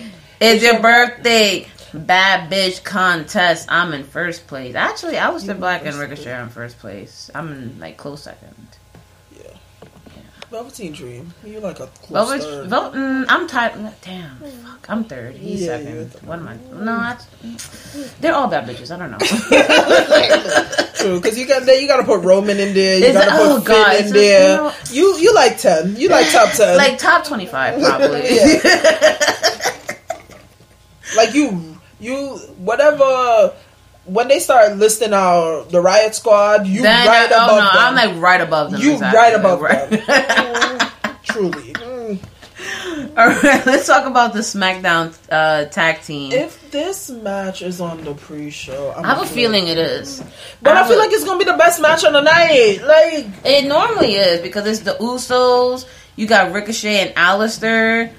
Day, 0.00 0.06
it's 0.40 0.62
your 0.62 0.80
birthday. 0.80 1.66
Bad 1.92 2.50
bitch 2.50 2.82
contest. 2.84 3.66
I'm 3.70 3.92
in 3.92 4.04
first 4.04 4.46
place. 4.46 4.74
Actually, 4.74 5.18
I 5.18 5.28
was 5.28 5.44
the 5.44 5.54
black 5.54 5.84
and 5.84 5.96
Ricochet 5.96 6.40
in 6.40 6.48
first 6.48 6.78
place. 6.78 7.30
I'm 7.34 7.52
in 7.52 7.80
like 7.80 7.98
close 7.98 8.22
second. 8.22 8.54
Velveteen 10.50 10.92
Dream. 10.92 11.32
You 11.44 11.60
like 11.60 11.78
a 11.78 11.86
close 11.86 12.28
Velvet, 12.28 12.42
third. 12.42 12.68
Vel- 12.68 12.92
mm, 12.92 13.24
I'm 13.28 13.46
tied. 13.46 13.72
Damn, 14.02 14.36
fuck. 14.38 14.90
I'm 14.90 15.04
third. 15.04 15.36
He's 15.36 15.62
Yeah, 15.62 15.78
second. 15.78 16.12
What 16.26 16.40
am 16.40 16.48
I? 16.48 16.56
No, 16.74 16.92
I, 16.92 17.16
they're 18.20 18.34
all 18.34 18.48
bad 18.48 18.66
bitches. 18.68 18.90
I 18.90 18.98
don't 18.98 19.12
know. 19.12 19.18
True, 20.96 21.20
because 21.20 21.38
you 21.38 21.46
got 21.46 21.64
you 21.66 21.86
got 21.86 21.98
to 21.98 22.02
put 22.04 22.24
Roman 22.24 22.58
in 22.58 22.74
there. 22.74 22.98
You 22.98 23.12
got 23.12 23.26
to 23.26 23.30
put 23.30 23.40
oh, 23.40 23.56
Finn 23.60 23.64
God, 23.64 24.00
in 24.06 24.12
there. 24.12 24.56
just, 24.56 24.94
You 24.94 25.16
you 25.18 25.32
like 25.34 25.56
ten. 25.58 25.94
You 25.96 26.08
like 26.08 26.28
top 26.30 26.50
ten. 26.56 26.76
like 26.76 26.98
top 26.98 27.24
twenty 27.24 27.46
five, 27.46 27.80
probably. 27.80 28.22
like 31.16 31.32
you 31.32 31.76
you 32.00 32.36
whatever. 32.58 33.54
When 34.06 34.28
they 34.28 34.38
start 34.40 34.76
listing 34.76 35.12
out 35.12 35.68
the 35.70 35.80
Riot 35.80 36.14
Squad, 36.14 36.66
you 36.66 36.82
then, 36.82 37.06
right 37.06 37.30
oh 37.30 37.44
above 37.44 37.48
no, 37.48 37.64
them. 37.64 37.70
I'm 37.74 37.94
like 37.94 38.22
right 38.22 38.40
above 38.40 38.70
them. 38.72 38.80
you 38.80 38.92
exactly. 38.94 39.18
right 39.18 39.34
above 39.34 39.60
them. 39.60 40.00
Mm, 40.00 41.22
Truly. 41.24 41.72
Mm. 41.74 42.18
All 43.16 43.26
right, 43.28 43.66
let's 43.66 43.86
talk 43.86 44.06
about 44.06 44.32
the 44.32 44.40
SmackDown 44.40 45.16
uh, 45.30 45.64
tag 45.66 46.02
team. 46.02 46.32
If 46.32 46.70
this 46.70 47.10
match 47.10 47.62
is 47.62 47.80
on 47.80 48.04
the 48.04 48.14
pre-show, 48.14 48.92
I'm 48.96 49.04
I 49.04 49.08
have 49.08 49.22
a 49.22 49.26
feeling 49.26 49.68
it 49.68 49.78
is, 49.78 50.22
but 50.62 50.74
I, 50.74 50.78
have 50.78 50.88
feel 50.88 50.96
a- 50.96 51.00
like 51.00 51.12
it's 51.12 51.24
gonna 51.24 51.38
be 51.38 51.44
the 51.44 51.56
best 51.56 51.80
match 51.80 52.04
on 52.04 52.12
the 52.12 52.20
night. 52.20 52.80
Like 52.82 53.26
it 53.44 53.66
normally 53.66 54.14
is 54.14 54.40
because 54.42 54.66
it's 54.66 54.80
the 54.80 54.92
Usos. 55.00 55.86
You 56.16 56.26
got 56.26 56.52
Ricochet 56.52 57.08
and 57.08 57.14
Aleister. 57.16 58.12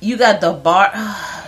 You 0.00 0.16
got 0.16 0.40
the 0.40 0.52
bar. 0.52 0.90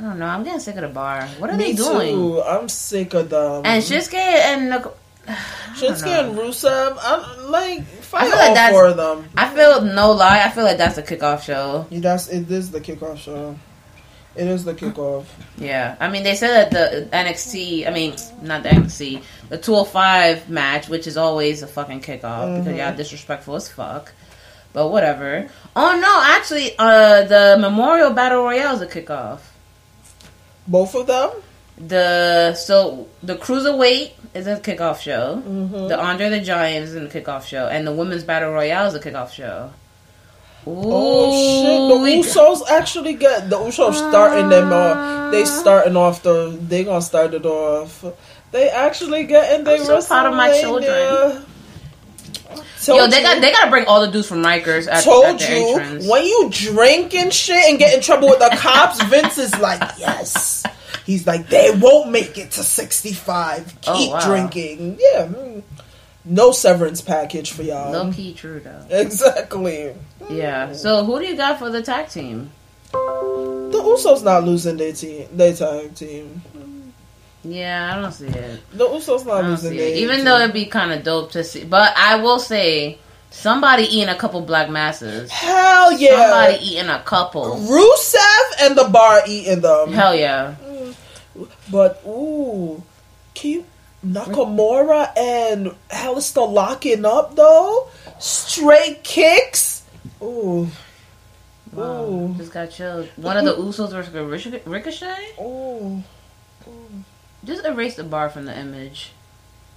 I 0.00 0.02
don't 0.02 0.18
know. 0.18 0.24
I'm 0.26 0.44
getting 0.44 0.60
sick 0.60 0.76
of 0.76 0.82
the 0.82 0.88
bar. 0.88 1.26
What 1.38 1.50
are 1.50 1.56
me 1.58 1.72
they 1.72 1.72
doing? 1.74 2.14
too. 2.14 2.42
I'm 2.42 2.70
sick 2.70 3.12
of 3.12 3.28
them. 3.28 3.66
And 3.66 3.82
Shinsuke 3.84 4.14
and 4.14 4.70
Nicole, 4.70 4.96
Shinsuke 5.74 6.06
and 6.06 6.38
Rusev, 6.38 6.96
I'm 7.02 7.50
like 7.50 7.84
fight 7.84 8.22
I 8.22 8.28
feel 8.30 8.38
like 8.38 8.48
all 8.48 8.54
that's- 8.54 8.72
four 8.72 8.86
of 8.86 8.96
them. 8.96 9.28
I 9.36 9.54
feel 9.54 9.82
no 9.82 10.12
lie. 10.12 10.42
I 10.42 10.48
feel 10.48 10.64
like 10.64 10.78
that's 10.78 10.96
a 10.96 11.02
kickoff 11.02 11.42
show. 11.42 11.86
Yeah, 11.90 12.00
that's 12.00 12.28
it. 12.28 12.50
Is 12.50 12.70
the 12.70 12.80
kickoff 12.80 13.18
show? 13.18 13.56
It 14.36 14.46
is 14.46 14.64
the 14.64 14.72
kickoff. 14.72 15.26
Yeah, 15.58 15.96
I 16.00 16.08
mean 16.08 16.22
they 16.22 16.34
said 16.36 16.70
that 16.70 17.10
the 17.10 17.14
NXT, 17.14 17.86
I 17.86 17.90
mean 17.90 18.14
not 18.40 18.62
the 18.62 18.70
NXT, 18.70 19.22
the 19.50 19.58
205 19.58 20.48
match, 20.48 20.88
which 20.88 21.06
is 21.06 21.18
always 21.18 21.62
a 21.62 21.66
fucking 21.66 22.00
kickoff 22.00 22.58
because 22.64 22.74
y'all 22.78 22.96
disrespectful 22.96 23.56
as 23.56 23.68
fuck. 23.68 24.12
But 24.72 24.88
whatever. 24.88 25.48
Oh 25.76 25.98
no, 26.00 26.22
actually, 26.36 26.74
uh, 26.78 27.24
the 27.24 27.58
Memorial 27.60 28.12
Battle 28.12 28.44
Royale 28.44 28.76
is 28.76 28.80
a 28.80 28.86
kickoff. 28.86 29.40
Both 30.70 30.94
of 30.94 31.08
them. 31.08 31.30
The 31.76 32.54
so 32.54 33.08
the 33.22 33.34
cruiserweight 33.34 34.12
is 34.34 34.46
a 34.46 34.56
kickoff 34.56 35.00
show. 35.00 35.42
Mm-hmm. 35.44 35.88
The 35.88 35.98
Andre 35.98 36.28
the 36.28 36.40
Giant 36.40 36.84
is 36.84 36.94
in 36.94 37.08
the 37.08 37.10
kickoff 37.10 37.44
show, 37.44 37.66
and 37.66 37.84
the 37.86 37.92
Women's 37.92 38.22
Battle 38.22 38.52
Royale 38.52 38.86
is 38.86 38.94
a 38.94 39.00
kickoff 39.00 39.32
show. 39.32 39.72
Ooh, 40.66 40.76
Oh 40.76 42.22
shit! 42.22 42.24
The 42.24 42.40
Usos 42.40 42.68
actually 42.68 43.14
get 43.14 43.50
the 43.50 43.56
Usos 43.56 43.94
starting 43.94 44.48
them 44.48 44.72
off. 44.72 45.32
They 45.32 45.42
ah. 45.42 45.46
starting 45.46 45.96
off 45.96 46.22
the. 46.22 46.56
They 46.60 46.84
gonna 46.84 47.02
start 47.02 47.34
it 47.34 47.46
off. 47.46 48.04
They 48.52 48.68
actually 48.68 49.24
getting. 49.24 49.64
They 49.64 49.80
I'm 49.80 49.84
so 49.84 50.02
proud 50.02 50.26
of 50.26 50.36
my 50.36 50.60
children. 50.60 51.46
Told 52.84 52.98
Yo, 52.98 53.06
they 53.08 53.22
got 53.22 53.40
they 53.42 53.52
gotta 53.52 53.70
bring 53.70 53.84
all 53.86 54.00
the 54.00 54.10
dudes 54.10 54.26
from 54.26 54.42
Rikers 54.42 54.88
at, 54.90 55.04
told 55.04 55.24
at 55.26 55.48
you 55.50 55.78
entrance. 55.78 56.08
when 56.08 56.24
you 56.24 56.48
drink 56.50 57.14
and 57.14 57.32
shit 57.32 57.64
and 57.68 57.78
get 57.78 57.94
in 57.94 58.00
trouble 58.00 58.28
with 58.28 58.38
the 58.38 58.56
cops, 58.56 59.02
Vince 59.04 59.36
is 59.38 59.56
like, 59.58 59.80
yes. 59.98 60.64
He's 61.04 61.26
like, 61.26 61.48
they 61.48 61.70
won't 61.76 62.10
make 62.10 62.38
it 62.38 62.52
to 62.52 62.62
sixty 62.62 63.12
five. 63.12 63.66
Keep 63.82 64.10
Oh, 64.10 64.10
wow. 64.12 64.26
drinking. 64.26 64.98
Yeah. 64.98 65.26
mm. 65.26 65.62
No 66.24 66.52
severance 66.52 67.00
package 67.00 67.52
for 67.52 67.62
y'all. 67.62 68.12
Key 68.12 68.34
true 68.34 68.60
though. 68.60 68.84
Exactly. 68.90 69.94
Yeah. 70.28 70.72
So 70.72 71.04
who 71.04 71.18
do 71.18 71.26
you 71.26 71.36
got 71.36 71.58
for 71.58 71.70
the 71.70 71.82
tag 71.82 72.08
team? 72.08 72.50
The 72.92 73.78
Usos 73.82 74.22
not 74.24 74.44
losing 74.44 74.76
their 74.76 74.92
team, 74.92 75.26
their 75.32 75.54
tag 75.54 75.94
team. 75.94 76.42
Yeah, 77.42 77.94
I 77.94 78.00
don't 78.00 78.12
see 78.12 78.26
it. 78.26 78.60
The 78.72 78.86
Usos 78.86 79.26
not 79.26 79.44
losing 79.44 79.72
see 79.72 79.78
it. 79.78 79.96
Even 79.98 80.24
though 80.24 80.38
it'd 80.38 80.52
be 80.52 80.66
kind 80.66 80.92
of 80.92 81.02
dope 81.02 81.32
to 81.32 81.44
see, 81.44 81.64
but 81.64 81.92
I 81.96 82.16
will 82.16 82.38
say 82.38 82.98
somebody 83.30 83.84
eating 83.84 84.08
a 84.08 84.16
couple 84.16 84.42
black 84.42 84.68
masses. 84.68 85.30
hell 85.30 85.92
yeah, 85.92 86.28
Somebody 86.28 86.64
eating 86.64 86.90
a 86.90 87.00
couple. 87.00 87.56
Rusev 87.56 88.62
and 88.62 88.76
the 88.76 88.88
bar 88.92 89.22
eating 89.26 89.60
them. 89.60 89.92
Hell 89.92 90.14
yeah. 90.14 90.54
Mm. 90.62 90.94
But 91.70 92.02
ooh, 92.06 92.82
you 93.42 93.64
Nakamura 94.04 95.16
and 95.16 95.74
Aleister 95.90 96.50
locking 96.50 97.04
up 97.04 97.36
though? 97.36 97.88
Straight 98.18 99.02
kicks. 99.02 99.82
Ooh. 100.22 100.68
Wow. 101.72 102.04
Ooh. 102.04 102.34
Just 102.36 102.52
got 102.52 102.70
chilled. 102.70 103.08
One 103.16 103.36
of 103.36 103.44
the 103.44 103.54
Usos 103.54 103.90
versus 103.90 104.66
Ricochet. 104.66 105.40
Ooh. 105.40 106.02
Just 107.44 107.64
erase 107.64 107.96
the 107.96 108.04
bar 108.04 108.28
from 108.28 108.44
the 108.44 108.58
image. 108.58 109.12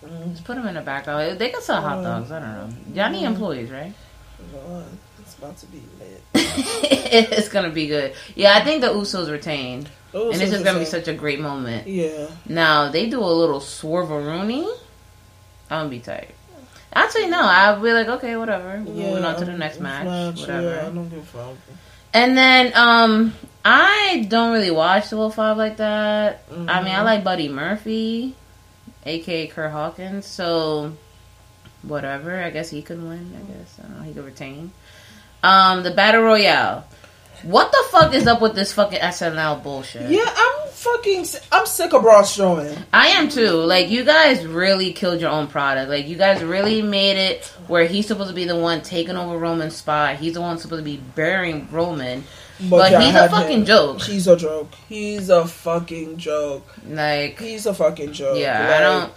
Mm, 0.04 0.32
just 0.32 0.44
put 0.44 0.56
them 0.56 0.68
in 0.68 0.76
the 0.76 0.82
background. 0.82 1.40
They 1.40 1.50
can 1.50 1.62
sell 1.62 1.82
hot 1.82 2.00
mm. 2.00 2.04
dogs. 2.04 2.32
I 2.32 2.40
don't 2.40 2.70
know. 2.70 2.76
Y'all 2.94 3.12
need 3.12 3.24
mm. 3.24 3.28
employees, 3.28 3.72
right? 3.72 3.94
It's 5.22 5.38
about 5.38 5.58
to 5.58 5.66
be 5.68 5.82
lit. 6.00 6.22
it's 6.34 7.48
gonna 7.48 7.70
be 7.70 7.88
good. 7.88 8.14
Yeah, 8.36 8.56
I 8.56 8.64
think 8.64 8.82
the 8.82 8.90
Usos 8.90 9.32
retain, 9.32 9.88
The 10.12 10.30
and 10.30 10.40
this 10.42 10.52
is 10.52 10.64
gonna 10.64 10.80
be 10.80 10.86
such 10.86 11.08
a 11.08 11.14
great 11.14 11.40
moment. 11.40 11.88
Yeah. 11.88 12.28
Now 12.46 12.92
they 12.92 13.10
do 13.10 13.20
a 13.20 13.26
little 13.26 13.62
swerveroony. 13.62 14.70
I'm 15.70 15.80
gonna 15.86 15.90
be 15.90 16.00
tight. 16.00 16.36
Actually, 16.96 17.28
no. 17.28 17.40
I'll 17.42 17.82
be 17.82 17.92
like, 17.92 18.08
okay, 18.08 18.36
whatever. 18.36 18.84
We're 18.86 18.94
Yeah, 18.94 19.10
moving 19.10 19.26
on 19.26 19.40
to 19.40 19.46
the 19.46 19.54
next 19.54 19.80
match, 19.80 20.06
match, 20.06 20.42
whatever. 20.42 20.70
Yeah, 20.70 20.88
I 20.88 20.92
don't 20.92 21.10
give 21.10 21.20
a 21.20 21.24
fuck. 21.24 21.56
And 22.14 22.38
then, 22.38 22.72
um, 22.76 23.34
I 23.66 24.26
don't 24.30 24.52
really 24.52 24.72
watch 24.72 25.10
the 25.10 25.18
Wolf 25.18 25.36
Five 25.36 25.58
like 25.58 25.78
that. 25.78 26.44
I 26.52 26.56
mean, 26.58 26.70
I 26.70 26.82
Mm-hmm. 26.84 27.06
like 27.06 27.24
Buddy 27.24 27.48
Murphy, 27.50 28.36
aka 29.06 29.48
Kurt 29.48 29.72
Hawkins. 29.72 30.26
So, 30.26 30.94
whatever. 31.82 32.42
I 32.44 32.50
guess 32.50 32.70
he 32.70 32.82
could 32.82 33.02
win. 33.02 33.34
I 33.38 33.52
guess 33.52 33.80
I 33.80 33.84
don't 33.88 33.98
know. 33.98 34.04
He 34.04 34.14
could 34.14 34.26
retain. 34.26 34.72
Um, 35.44 35.84
the 35.84 35.92
Battle 35.92 36.24
Royale. 36.24 36.86
What 37.44 37.72
the 37.74 37.84
fuck 37.92 38.14
is 38.14 38.26
up 38.28 38.42
with 38.42 38.56
this 38.56 38.72
fucking 38.72 39.00
SNL 39.00 39.64
bullshit? 39.64 40.10
Yeah, 40.10 40.24
I'm 40.26 40.70
fucking. 40.70 41.26
I'm 41.52 41.66
sick 41.66 41.94
of 41.94 42.02
Braun 42.02 42.24
Strowman. 42.24 42.78
I 42.94 43.08
am 43.10 43.28
too. 43.28 43.50
Like 43.50 43.90
you 43.90 44.06
guys 44.06 44.46
really 44.46 44.94
killed 44.94 45.20
your 45.20 45.30
own 45.30 45.48
product. 45.48 45.90
Like 45.90 46.08
you 46.08 46.16
guys 46.16 46.42
really 46.42 46.82
made 46.82 47.18
it 47.18 47.46
where 47.68 47.86
he's 47.86 48.08
supposed 48.08 48.30
to 48.30 48.36
be 48.36 48.46
the 48.46 48.56
one 48.56 48.82
taking 48.82 49.18
over 49.18 49.38
Roman's 49.38 49.76
spot. 49.76 50.16
He's 50.18 50.34
the 50.36 50.42
one 50.42 50.58
supposed 50.58 50.80
to 50.80 50.86
be 50.86 50.98
burying 51.16 51.68
Roman. 51.72 52.24
But 52.60 53.02
he's 53.02 53.16
a 53.16 53.30
fucking 53.30 53.60
him. 53.60 53.66
joke. 53.66 54.02
He's 54.02 54.28
a 54.28 54.36
joke. 54.36 54.72
He's 54.88 55.30
a 55.30 55.46
fucking 55.48 56.18
joke. 56.18 56.68
Like 56.88 57.40
He's 57.40 57.66
a 57.66 57.74
fucking 57.74 58.14
joke. 58.14 58.38
yeah, 58.38 58.76
I 58.78 58.80
don't 58.80 59.12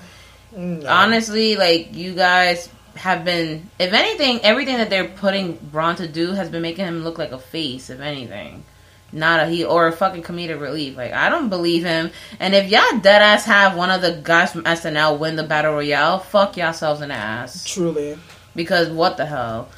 don't. 0.52 0.82
No. 0.82 0.88
honestly 0.88 1.56
like 1.56 1.94
you 1.94 2.14
guys 2.14 2.68
have 2.94 3.24
been 3.24 3.68
if 3.78 3.92
anything, 3.92 4.40
everything 4.42 4.78
that 4.78 4.88
they're 4.90 5.08
putting 5.08 5.54
Braun 5.56 5.96
to 5.96 6.08
do 6.08 6.32
has 6.32 6.48
been 6.48 6.62
making 6.62 6.86
him 6.86 7.04
look 7.04 7.18
like 7.18 7.32
a 7.32 7.38
face, 7.38 7.90
if 7.90 8.00
anything. 8.00 8.64
Not 9.12 9.40
a 9.40 9.46
he 9.46 9.64
or 9.64 9.86
a 9.86 9.92
fucking 9.92 10.22
comedic 10.22 10.60
relief. 10.60 10.96
Like 10.96 11.12
I 11.12 11.28
don't 11.28 11.48
believe 11.50 11.84
him. 11.84 12.10
And 12.40 12.54
if 12.54 12.70
y'all 12.70 12.98
dead 13.00 13.22
ass 13.22 13.44
have 13.44 13.76
one 13.76 13.90
of 13.90 14.00
the 14.00 14.20
guys 14.22 14.50
from 14.52 14.64
SNL 14.64 15.18
win 15.18 15.36
the 15.36 15.42
battle 15.44 15.74
royale, 15.74 16.18
fuck 16.18 16.56
yourselves 16.56 17.02
in 17.02 17.10
the 17.10 17.14
ass. 17.14 17.64
Truly. 17.64 18.18
Because 18.54 18.88
what 18.88 19.16
the 19.18 19.26
hell? 19.26 19.68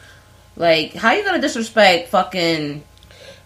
Like, 0.56 0.94
how 0.94 1.12
you 1.12 1.24
gonna 1.24 1.40
disrespect 1.40 2.08
fucking 2.08 2.82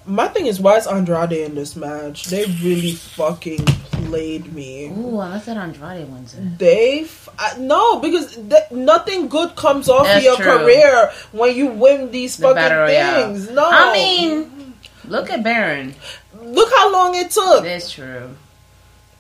My 0.05 0.29
thing 0.29 0.47
is, 0.47 0.61
why 0.61 0.77
is 0.79 0.87
Andrade 0.87 1.33
in 1.33 1.55
this 1.55 1.77
match? 1.77 2.25
They 2.27 2.45
really 2.63 2.93
fucking 2.93 3.65
played 3.65 4.53
me. 4.53 4.87
Ooh, 4.89 5.21
unless 5.21 5.47
that 5.47 5.57
Andrade 5.57 6.09
wins 6.11 6.35
it. 6.35 6.59
They 6.59 7.01
f- 7.03 7.29
I, 7.39 7.57
no 7.59 8.01
because 8.01 8.35
th- 8.35 8.71
nothing 8.73 9.29
good 9.29 9.55
comes 9.55 9.89
off 9.89 10.05
That's 10.05 10.25
your 10.25 10.37
true. 10.37 10.59
career 10.59 11.11
when 11.31 11.55
you 11.57 11.69
win 11.69 12.11
these 12.11 12.37
The 12.37 12.49
fucking 12.55 12.95
things. 12.95 13.51
No, 13.51 13.69
I 13.71 13.93
mean 13.93 14.75
look 15.07 15.31
at 15.31 15.43
Baron. 15.45 15.95
look 16.35 16.71
how 16.75 16.93
long 16.93 17.15
it 17.15 17.31
took. 17.31 17.63
That's 17.63 17.91
true. 17.91 18.35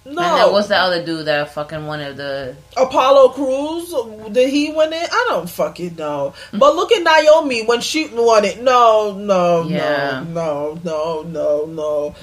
And 0.04 0.18
then 0.18 0.52
what's 0.52 0.68
No, 0.68 0.74
the 0.74 0.80
other 0.80 1.04
dude 1.04 1.26
that 1.26 1.54
fucking 1.54 1.86
wanted 1.86 2.16
the? 2.16 2.56
Apollo 2.76 3.28
Crews. 3.30 3.94
Did 4.32 4.48
he 4.50 4.72
win 4.72 4.92
it? 4.92 5.08
I 5.10 5.26
don't 5.28 5.48
fucking 5.48 5.94
know. 5.96 6.34
But 6.52 6.74
look 6.74 6.90
at 6.92 7.02
Naomi 7.04 7.64
when 7.64 7.80
she 7.80 8.08
won 8.08 8.44
it. 8.44 8.60
No, 8.62 9.12
no, 9.16 9.62
Yeah. 9.68 10.24
no, 10.28 10.78
no, 10.82 11.22
no, 11.22 11.22
no, 11.22 11.66
no. 11.66 12.14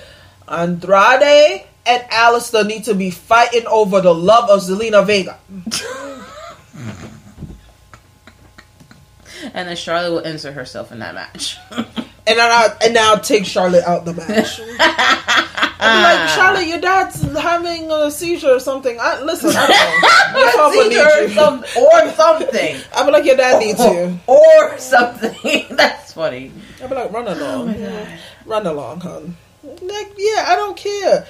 Andrade 0.48 1.64
and 1.86 2.04
Aleister 2.12 2.66
need 2.68 2.84
to 2.84 2.94
be 2.96 3.12
fighting 3.12 3.66
over 3.68 4.02
the 4.02 4.14
love 4.14 4.50
of 4.50 4.60
Zelina 4.62 5.06
Vega. 5.06 5.38
And 9.54 9.70
then 9.70 9.76
Charlotte 9.78 10.12
will 10.12 10.20
insert 10.20 10.54
herself 10.54 10.92
in 10.92 11.00
that 11.00 11.16
match. 11.16 11.58
And 11.72 11.86
then 12.26 12.40
I 12.40 12.76
and 12.84 12.94
now 12.94 13.16
take 13.16 13.46
Charlotte 13.46 13.86
out 13.86 14.04
the 14.04 14.14
match. 14.14 14.60
I'm 15.82 16.04
like 16.04 16.30
ah. 16.30 16.34
Charlotte, 16.36 16.68
your 16.68 16.82
dad's 16.82 17.22
having 17.22 17.90
a 17.90 18.12
seizure 18.12 18.50
or 18.56 18.60
something. 18.60 18.98
I, 19.00 19.22
listen, 19.22 19.52
I 19.54 19.68
don't 19.68 20.54
know. 20.54 20.72
Seizure 20.90 21.26
or, 21.26 21.30
some, 21.30 21.64
or 21.82 22.12
something. 22.12 22.78
I'm 22.96 23.12
like 23.12 23.24
your 23.24 23.38
dad 23.38 23.60
needs 23.60 23.80
you. 23.80 24.20
or 24.28 24.78
something. 24.78 25.66
That's 25.76 26.12
funny. 26.14 26.52
Be 26.82 26.88
like, 26.88 27.12
run 27.14 27.28
along. 27.28 27.76
Oh 27.78 28.08
Run 28.46 28.68
along, 28.68 29.00
hon. 29.02 29.38
Like, 29.64 30.14
yeah, 30.18 30.46
I 30.48 30.56
don't 30.58 30.76
care. 30.76 31.26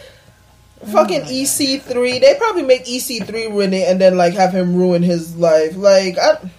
Oh 0.81 0.85
Fucking 0.87 1.21
EC3. 1.23 2.19
They 2.19 2.35
probably 2.35 2.63
make 2.63 2.85
EC3 2.85 3.53
win 3.53 3.73
it 3.73 3.87
and 3.87 4.01
then, 4.01 4.17
like, 4.17 4.33
have 4.33 4.53
him 4.53 4.75
ruin 4.75 5.03
his 5.03 5.35
life. 5.35 5.75
Like, 5.75 6.17
I, 6.17 6.49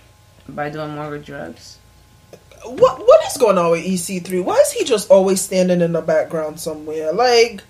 By 0.48 0.70
doing 0.70 0.94
more 0.94 1.10
with 1.10 1.24
drugs. 1.24 1.78
what 2.64 2.98
what 3.00 3.26
is 3.26 3.36
going 3.36 3.58
on 3.58 3.70
with 3.72 3.84
EC3? 3.84 4.44
Why 4.44 4.56
is 4.56 4.70
he 4.72 4.84
just 4.84 5.10
always 5.10 5.40
standing 5.40 5.80
in 5.80 5.92
the 5.92 6.02
background 6.02 6.60
somewhere? 6.60 7.12
Like, 7.12 7.62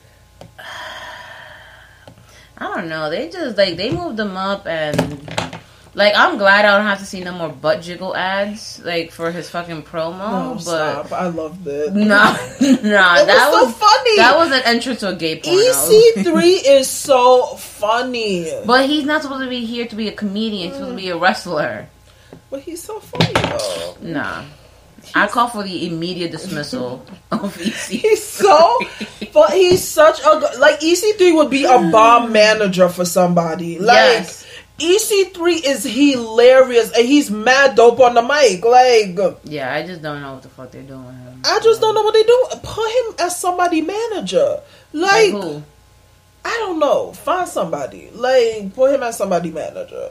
I 2.60 2.74
don't 2.76 2.88
know. 2.88 3.08
They 3.10 3.30
just 3.30 3.56
like 3.56 3.76
they 3.76 3.90
moved 3.90 4.16
them 4.18 4.36
up 4.36 4.66
and 4.66 4.96
like 5.94 6.12
I'm 6.14 6.38
glad 6.38 6.64
I 6.66 6.76
don't 6.76 6.86
have 6.86 6.98
to 6.98 7.06
see 7.06 7.24
no 7.24 7.32
more 7.32 7.48
butt 7.48 7.82
jiggle 7.82 8.14
ads 8.14 8.80
like 8.84 9.10
for 9.10 9.32
his 9.32 9.48
fucking 9.48 9.82
promo. 9.82 10.20
oh, 10.20 10.54
but 10.54 10.60
stop. 11.08 11.12
I 11.12 11.28
loved 11.28 11.66
it. 11.66 11.92
no, 11.94 12.04
no, 12.04 12.12
that 12.12 13.48
was 13.50 13.74
so 13.74 13.86
funny. 13.86 14.16
that 14.16 14.34
was 14.36 14.52
an 14.52 14.62
entrance 14.66 15.00
to 15.00 15.08
a 15.08 15.16
gay 15.16 15.40
porno. 15.40 15.58
EC3 15.58 16.60
is 16.66 16.88
so 16.88 17.46
funny. 17.56 18.52
But 18.66 18.88
he's 18.88 19.04
not 19.04 19.22
supposed 19.22 19.42
to 19.42 19.48
be 19.48 19.64
here 19.64 19.86
to 19.86 19.96
be 19.96 20.08
a 20.08 20.12
comedian. 20.12 20.68
He's 20.68 20.74
supposed 20.74 20.96
to 20.96 21.02
be 21.02 21.08
a 21.08 21.16
wrestler. 21.16 21.88
But 22.50 22.60
he's 22.62 22.82
so 22.82 23.00
funny, 23.00 23.32
though. 23.32 23.96
Nah. 24.00 24.44
I 25.14 25.26
call 25.26 25.48
for 25.48 25.62
the 25.62 25.86
immediate 25.86 26.30
dismissal 26.30 27.04
of 27.30 27.60
E 27.60 27.68
EC. 27.68 28.00
He's 28.00 28.24
so, 28.24 28.78
but 29.32 29.52
he's 29.52 29.86
such 29.86 30.20
a 30.22 30.30
like 30.58 30.80
EC3 30.80 31.34
would 31.36 31.50
be 31.50 31.64
a 31.64 31.78
bomb 31.90 32.28
mm. 32.28 32.32
manager 32.32 32.88
for 32.88 33.04
somebody. 33.04 33.78
Like 33.78 33.96
Yes. 33.96 34.46
EC3 34.78 35.66
is 35.66 35.84
hilarious 35.84 36.90
and 36.96 37.06
he's 37.06 37.30
mad 37.30 37.76
dope 37.76 38.00
on 38.00 38.14
the 38.14 38.22
mic. 38.22 38.64
Like 38.64 39.18
Yeah, 39.44 39.72
I 39.72 39.86
just 39.86 40.02
don't 40.02 40.22
know 40.22 40.34
what 40.34 40.42
the 40.42 40.48
fuck 40.48 40.70
they're 40.70 40.82
doing 40.82 41.04
with 41.04 41.14
him. 41.14 41.42
I 41.44 41.60
just 41.62 41.80
don't 41.80 41.94
know 41.94 42.02
what 42.02 42.14
they 42.14 42.22
do. 42.22 42.46
Put 42.62 42.90
him 42.90 43.14
as 43.26 43.38
somebody 43.38 43.82
manager. 43.82 44.60
Like 44.92 45.32
Like? 45.32 45.62
I 46.44 46.56
don't 46.58 46.78
know. 46.78 47.12
Find 47.12 47.48
somebody. 47.48 48.10
Like 48.14 48.74
put 48.74 48.94
him 48.94 49.02
as 49.02 49.18
somebody 49.18 49.50
manager. 49.50 50.10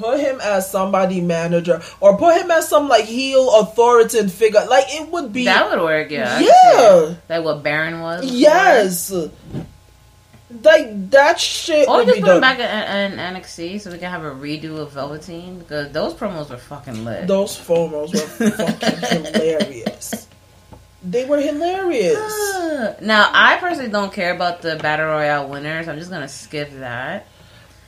Put 0.00 0.18
him 0.18 0.40
as 0.40 0.70
somebody 0.70 1.20
manager, 1.20 1.82
or 2.00 2.16
put 2.16 2.40
him 2.40 2.50
as 2.50 2.66
some 2.66 2.88
like 2.88 3.04
heel 3.04 3.54
authority 3.60 4.26
figure. 4.28 4.64
Like 4.66 4.86
it 4.88 5.10
would 5.10 5.30
be. 5.30 5.44
That 5.44 5.68
would 5.70 5.80
work, 5.80 6.10
yeah. 6.10 6.40
Yeah. 6.40 7.16
Like 7.28 7.44
what 7.44 7.62
Baron 7.62 8.00
was? 8.00 8.22
before. 8.22 8.36
Yes. 8.38 9.12
Like 10.62 11.10
that 11.10 11.38
shit 11.38 11.86
Or 11.86 11.98
would 11.98 12.06
just 12.06 12.22
put 12.22 12.36
him 12.36 12.40
back 12.40 12.58
in, 12.58 13.12
in 13.12 13.34
NXT 13.34 13.80
so 13.82 13.92
we 13.92 13.98
can 13.98 14.10
have 14.10 14.24
a 14.24 14.30
redo 14.30 14.78
of 14.78 14.92
Velveteen 14.92 15.58
because 15.58 15.92
those 15.92 16.14
promos 16.14 16.48
were 16.48 16.56
fucking 16.56 17.04
lit. 17.04 17.26
Those 17.28 17.58
promos 17.58 18.12
were 18.12 18.50
fucking 18.50 19.32
hilarious. 19.34 20.26
They 21.02 21.24
were 21.26 21.40
hilarious. 21.40 22.18
now, 23.02 23.30
I 23.32 23.58
personally 23.60 23.90
don't 23.90 24.12
care 24.12 24.34
about 24.34 24.62
the 24.62 24.76
Battle 24.76 25.06
Royale 25.06 25.46
winners. 25.48 25.88
I'm 25.88 25.98
just 25.98 26.10
gonna 26.10 26.26
skip 26.26 26.70
that. 26.78 27.26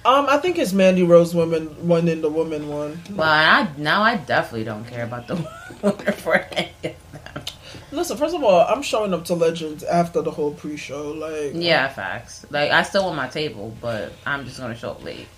Um, 0.04 0.26
I 0.28 0.38
think 0.38 0.58
it's 0.58 0.72
Mandy 0.72 1.02
Rose 1.04 1.34
woman 1.34 1.66
one 1.86 2.08
in 2.08 2.22
the 2.22 2.28
woman 2.30 2.68
one. 2.68 3.00
Well, 3.14 3.28
I 3.28 3.68
now 3.76 4.02
I 4.02 4.16
definitely 4.16 4.64
don't 4.64 4.84
care 4.84 5.04
about 5.04 5.28
the 5.28 5.36
winner 5.82 6.12
for 6.12 6.36
any 6.52 6.72
of 6.84 6.92
them. 7.12 7.44
Listen, 7.92 8.16
first 8.16 8.34
of 8.34 8.42
all, 8.42 8.60
I'm 8.66 8.82
showing 8.82 9.12
up 9.14 9.24
to 9.26 9.34
Legends 9.34 9.84
after 9.84 10.22
the 10.22 10.30
whole 10.30 10.54
pre-show. 10.54 11.10
Like, 11.12 11.52
Yeah, 11.54 11.88
facts. 11.88 12.44
Like 12.50 12.70
I 12.70 12.82
still 12.82 13.04
want 13.04 13.16
my 13.16 13.28
table, 13.28 13.76
but 13.80 14.12
I'm 14.26 14.44
just 14.44 14.58
gonna 14.58 14.74
show 14.74 14.90
up 14.92 15.04
late. 15.04 15.28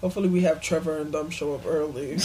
hopefully 0.00 0.28
we 0.28 0.42
have 0.42 0.60
Trevor 0.60 0.98
and 0.98 1.12
them 1.12 1.30
show 1.30 1.54
up 1.54 1.64
early. 1.66 2.18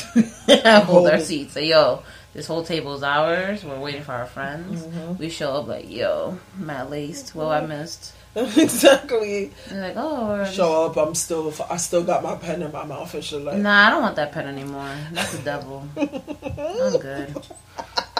Hold 0.83 1.07
our 1.07 1.19
seats. 1.21 1.53
Say, 1.53 1.67
yo, 1.69 2.03
this 2.33 2.47
whole 2.47 2.63
table 2.63 2.95
is 2.95 3.03
ours. 3.03 3.63
We're 3.63 3.79
waiting 3.79 4.03
for 4.03 4.11
our 4.13 4.25
friends. 4.25 4.83
Mm-hmm. 4.85 5.17
We 5.17 5.29
show 5.29 5.53
up 5.53 5.67
like, 5.67 5.89
yo, 5.89 6.37
Matt 6.57 6.89
laced. 6.89 7.33
Well, 7.35 7.49
I 7.51 7.61
missed. 7.65 8.13
exactly. 8.35 9.51
Like, 9.71 9.93
oh, 9.95 10.45
Show 10.45 10.85
up. 10.85 10.97
I'm 10.97 11.15
still. 11.15 11.53
I 11.69 11.77
still 11.77 12.03
got 12.03 12.23
my 12.23 12.35
pen 12.35 12.61
in 12.61 12.71
my 12.71 12.85
mouth 12.85 13.13
and 13.13 13.23
shit. 13.23 13.41
Like, 13.41 13.57
Nah, 13.57 13.87
I 13.87 13.89
don't 13.89 14.01
want 14.01 14.15
that 14.17 14.31
pen 14.31 14.47
anymore. 14.47 14.89
That's 15.11 15.31
the 15.37 15.43
devil. 15.43 15.87
I'm 15.97 16.97
good. 16.99 17.47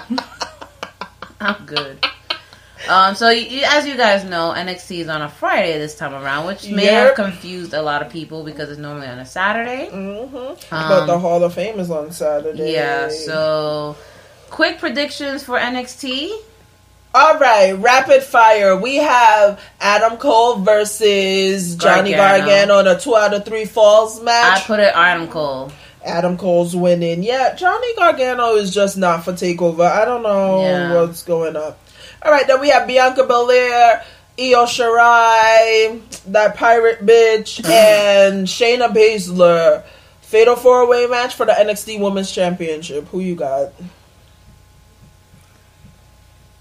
I'm 1.42 1.66
good. 1.66 2.06
Um, 2.88 3.14
so 3.14 3.30
you, 3.30 3.64
as 3.66 3.86
you 3.86 3.96
guys 3.98 4.24
know, 4.24 4.54
NXT 4.56 5.00
is 5.00 5.10
on 5.10 5.22
a 5.22 5.30
Friday 5.30 5.78
this 5.78 5.96
time 5.96 6.14
around, 6.14 6.48
which 6.48 6.70
may 6.70 6.86
have 6.86 7.14
confused 7.14 7.74
a 7.74 7.82
lot 7.82 8.02
of 8.02 8.12
people 8.12 8.44
because 8.44 8.70
it's 8.72 8.80
normally 8.80 9.08
on 9.08 9.20
a 9.20 9.26
Saturday. 9.26 9.90
Mm-hmm. 9.92 10.66
but 10.72 11.02
Um, 11.02 11.08
the 11.08 11.20
Hall 11.20 11.44
of 11.44 11.54
Fame 11.54 11.80
is 11.80 11.92
on 11.92 12.12
Saturday. 12.12 12.74
Yeah. 12.74 13.10
So, 13.10 13.96
quick 14.50 14.80
predictions 14.80 15.44
for 15.44 15.60
NXT. 15.60 16.32
All 17.14 17.40
right, 17.40 17.72
rapid 17.74 18.22
fire. 18.22 18.76
We 18.80 18.98
have 18.98 19.60
Adam 19.82 20.18
Cole 20.18 20.58
versus 20.58 21.76
Johnny 21.76 22.12
Gargano. 22.12 22.46
Gargano 22.46 22.80
in 22.80 22.88
a 22.88 23.00
two 23.00 23.16
out 23.16 23.34
of 23.34 23.46
three 23.46 23.66
falls 23.66 24.22
match. 24.22 24.62
I 24.62 24.64
put 24.66 24.80
it 24.80 24.94
Adam 24.96 25.28
Cole. 25.28 25.72
Adam 26.06 26.38
Cole's 26.38 26.76
winning. 26.76 27.24
Yeah, 27.24 27.56
Johnny 27.56 27.96
Gargano 27.96 28.56
is 28.56 28.72
just 28.74 28.96
not 28.96 29.26
for 29.26 29.34
takeover. 29.34 29.90
I 29.90 30.06
don't 30.06 30.22
know 30.22 30.62
Yeah. 30.62 30.94
what's 31.02 31.24
going 31.24 31.56
on. 31.56 31.74
All 32.22 32.32
right, 32.32 32.46
then 32.46 32.62
we 32.62 32.70
have 32.70 32.86
Bianca 32.88 33.24
Belair, 33.24 34.04
Io 34.40 34.66
Shirai, 34.66 36.00
that 36.28 36.56
pirate 36.58 37.04
bitch, 37.06 37.66
and 37.70 38.46
Shayna 38.46 38.94
Baszler. 38.94 39.84
Fatal 40.22 40.56
four 40.56 40.88
way 40.88 41.08
match 41.08 41.34
for 41.34 41.48
the 41.48 41.54
NXT 41.54 42.00
Women's 42.00 42.32
Championship. 42.32 43.08
Who 43.08 43.20
you 43.20 43.34
got? 43.36 43.72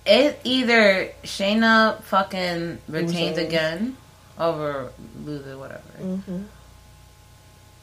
It 0.09 0.41
either 0.45 1.11
Shayna 1.25 2.03
fucking 2.05 2.79
retains 2.89 3.37
again 3.39 3.97
over 4.39 4.91
loses 5.25 5.57
whatever. 5.57 5.83
Mm-hmm. 6.01 6.43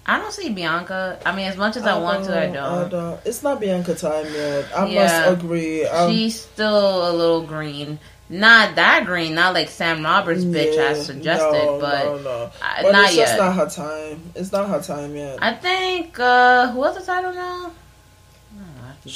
I 0.07 0.19
don't 0.19 0.31
see 0.33 0.49
Bianca. 0.49 1.19
I 1.25 1.35
mean, 1.35 1.47
as 1.47 1.57
much 1.57 1.77
as 1.77 1.83
I, 1.83 1.97
want 1.97 2.25
to, 2.25 2.39
I 2.39 2.87
don't. 2.87 3.19
It's 3.25 3.41
not 3.41 3.59
Bianca 3.59 3.95
time 3.95 4.25
yet. 4.33 4.65
I 4.75 4.85
Yeah. 4.87 5.29
must 5.29 5.43
agree. 5.43 5.85
Um, 5.85 6.11
She's 6.11 6.39
still 6.41 7.09
a 7.09 7.11
little 7.11 7.41
green. 7.41 7.97
Not 8.29 8.75
that 8.75 9.05
green. 9.05 9.35
Not 9.35 9.53
like 9.53 9.69
Sam 9.69 10.03
Roberts' 10.03 10.43
bitch 10.43 10.75
yeah, 10.75 10.93
suggested, 10.95 11.51
no, 11.65 11.79
but 11.79 12.03
no, 12.05 12.17
no. 12.19 12.51
I- 12.61 12.81
But 12.83 12.91
not 12.91 13.05
it's 13.05 13.15
just 13.15 13.33
yet. 13.33 13.39
not 13.39 13.55
her 13.55 13.69
time. 13.69 14.31
It's 14.35 14.51
not 14.51 14.67
her 14.69 14.81
time 14.81 15.15
yet. 15.15 15.37
I 15.41 15.53
think 15.53 16.19
uh 16.19 16.71
who 16.71 16.83
has 16.83 16.97
the 16.97 17.03
title 17.03 17.33
now? 17.33 17.71
I 17.71 18.57
don't 18.57 18.75
know, 18.77 18.83
I 18.89 18.93
keep- 19.03 19.11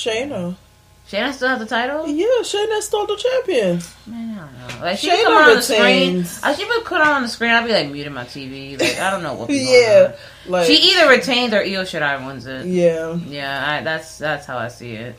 Shayna. 1.09 1.29
Shayna 1.29 1.33
still 1.33 1.47
has 1.49 1.59
the 1.59 1.65
title. 1.65 2.07
Yeah, 2.07 2.25
Shayna's 2.41 2.85
still 2.85 3.05
the 3.07 3.15
champion. 3.15 3.81
Man, 4.05 4.37
I 4.39 4.67
don't 4.67 4.79
know. 4.79 4.85
Like 4.85 4.97
she 4.99 5.09
Shayna 5.09 5.23
come 5.23 5.33
on 5.49 5.55
the 5.55 5.61
screen. 5.61 6.25
I 6.43 6.53
she 6.55 6.65
would 6.65 6.85
put 6.85 7.01
on 7.01 7.21
the 7.23 7.27
screen. 7.27 7.51
I'd 7.51 7.65
be 7.65 7.71
like 7.71 7.89
muting 7.89 8.13
my 8.13 8.25
TV. 8.25 8.79
Like 8.79 8.99
I 8.99 9.11
don't 9.11 9.23
know 9.23 9.33
what. 9.33 9.49
Yeah, 9.53 10.15
like 10.47 10.67
she 10.67 10.73
either 10.91 11.09
retains 11.09 11.53
or 11.53 11.59
Io 11.61 11.83
Shirai 11.83 12.25
wins 12.25 12.45
it. 12.45 12.65
yeah. 12.67 13.13
Yeah, 13.15 13.71
I, 13.79 13.83
that's 13.83 14.17
that's 14.17 14.45
how 14.45 14.57
I 14.57 14.67
see 14.67 14.93
it. 14.93 15.15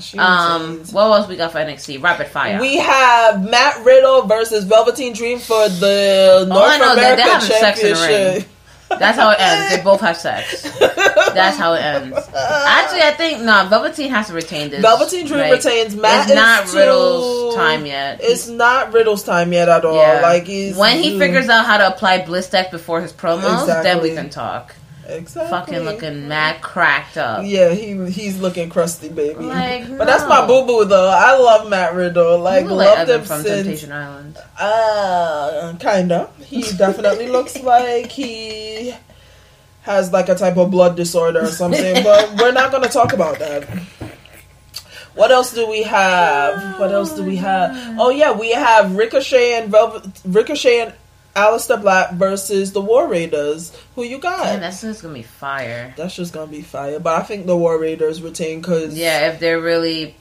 She 0.00 0.16
Um, 0.18 0.70
retains. 0.70 0.92
what 0.92 1.02
else 1.10 1.28
we 1.28 1.36
got 1.36 1.50
for 1.52 1.58
NXT? 1.58 2.00
Rapid 2.02 2.28
fire. 2.28 2.60
we 2.60 2.76
have 2.76 3.42
Matt 3.48 3.84
Riddle 3.84 4.22
versus 4.22 4.64
Velveteen 4.64 5.12
Dream 5.12 5.38
for 5.40 5.68
the 5.68 6.46
North 6.48 6.60
Oh, 6.60 6.64
I 6.66 6.78
know, 6.78 6.92
America 6.92 7.16
they're 7.22 7.32
having 7.32 7.48
sex 7.48 7.80
in 7.82 7.86
the 7.94 8.00
ring. 8.00 8.08
Championship. 8.08 8.48
That's 8.88 9.18
how 9.18 9.30
it 9.30 9.40
ends. 9.40 9.76
They 9.76 9.82
both 9.82 10.00
have 10.00 10.16
sex. 10.16 10.62
That's 10.78 11.56
how 11.56 11.74
it 11.74 11.80
ends. 11.82 12.16
Actually, 12.16 13.02
I 13.02 13.14
think 13.16 13.42
no. 13.42 13.66
Velveteen 13.68 14.10
has 14.10 14.28
to 14.28 14.32
retain 14.32 14.70
this. 14.70 14.80
Velveteen 14.80 15.26
Dream 15.26 15.40
Like, 15.40 15.52
retains. 15.64 15.94
Matt 15.94 16.26
it's 16.28 16.34
not 16.34 16.66
too- 16.68 16.76
Riddle's 16.78 17.54
time 17.54 17.86
yet. 17.86 18.20
It's 18.22 18.48
not 18.48 18.92
Riddle's 18.92 19.22
time 19.22 19.52
yet 19.52 19.68
at 19.68 19.84
all. 19.84 19.96
Yeah. 19.96 20.20
Like 20.22 20.46
he's 20.46 20.76
when 20.76 21.02
he 21.02 21.18
figures 21.18 21.48
out 21.48 21.66
how 21.66 21.76
to 21.78 21.86
apply 21.88 22.24
bliss 22.24 22.48
Blistex 22.48 22.70
before 22.70 23.00
his 23.00 23.12
promos, 23.12 23.66
then 23.82 24.02
we 24.02 24.14
can 24.14 24.30
talk. 24.30 24.74
Exactly. 25.08 25.50
fucking 25.50 25.80
looking 25.80 26.28
mad 26.28 26.60
cracked 26.60 27.16
up. 27.16 27.42
Yeah, 27.44 27.70
he 27.70 28.10
he's 28.10 28.38
looking 28.40 28.68
crusty, 28.68 29.08
baby. 29.08 29.44
Like, 29.44 29.88
but 29.96 30.06
that's 30.06 30.28
my 30.28 30.46
boo 30.46 30.66
boo 30.66 30.84
though. 30.84 31.08
I 31.08 31.36
love 31.38 31.68
Matt 31.68 31.94
Riddle. 31.94 32.38
Like, 32.38 32.66
look 32.66 32.76
like 32.96 33.08
him 33.08 33.22
from 33.24 33.42
since. 33.42 33.64
Temptation 33.64 33.90
Island. 33.92 34.36
Uh, 34.58 35.74
kinda. 35.80 36.28
He 36.44 36.62
definitely 36.76 37.28
looks 37.28 37.58
like 37.62 38.12
he 38.12 38.94
has 39.82 40.12
like 40.12 40.28
a 40.28 40.34
type 40.34 40.58
of 40.58 40.70
blood 40.70 40.94
disorder 40.96 41.40
or 41.40 41.46
something. 41.46 42.04
but 42.04 42.36
we're 42.36 42.52
not 42.52 42.70
gonna 42.70 42.88
talk 42.88 43.14
about 43.14 43.38
that. 43.38 43.66
What 45.14 45.32
else 45.32 45.52
do 45.54 45.66
we 45.66 45.82
have? 45.84 46.78
What 46.78 46.92
else 46.92 47.12
do 47.14 47.24
we 47.24 47.36
have? 47.36 47.74
Oh 47.98 48.10
yeah, 48.10 48.32
we 48.32 48.50
have 48.52 48.94
Ricochet 48.94 49.54
and 49.54 49.70
Velvet, 49.70 50.20
Ricochet 50.24 50.80
and 50.80 50.92
Aleister 51.38 51.80
Black 51.80 52.12
versus 52.14 52.72
the 52.72 52.80
War 52.80 53.06
Raiders. 53.08 53.72
Who 53.94 54.02
you 54.02 54.18
got? 54.18 54.44
Man, 54.44 54.60
that's 54.60 54.80
just 54.80 55.02
gonna 55.02 55.14
be 55.14 55.22
fire. 55.22 55.94
That's 55.96 56.14
just 56.16 56.32
gonna 56.32 56.50
be 56.50 56.62
fire. 56.62 56.98
But 57.00 57.20
I 57.20 57.22
think 57.24 57.46
the 57.46 57.56
War 57.56 57.78
Raiders 57.78 58.20
retain 58.22 58.60
because 58.60 58.96
Yeah, 58.98 59.30
if 59.30 59.38
they're 59.40 59.60
really 59.60 60.16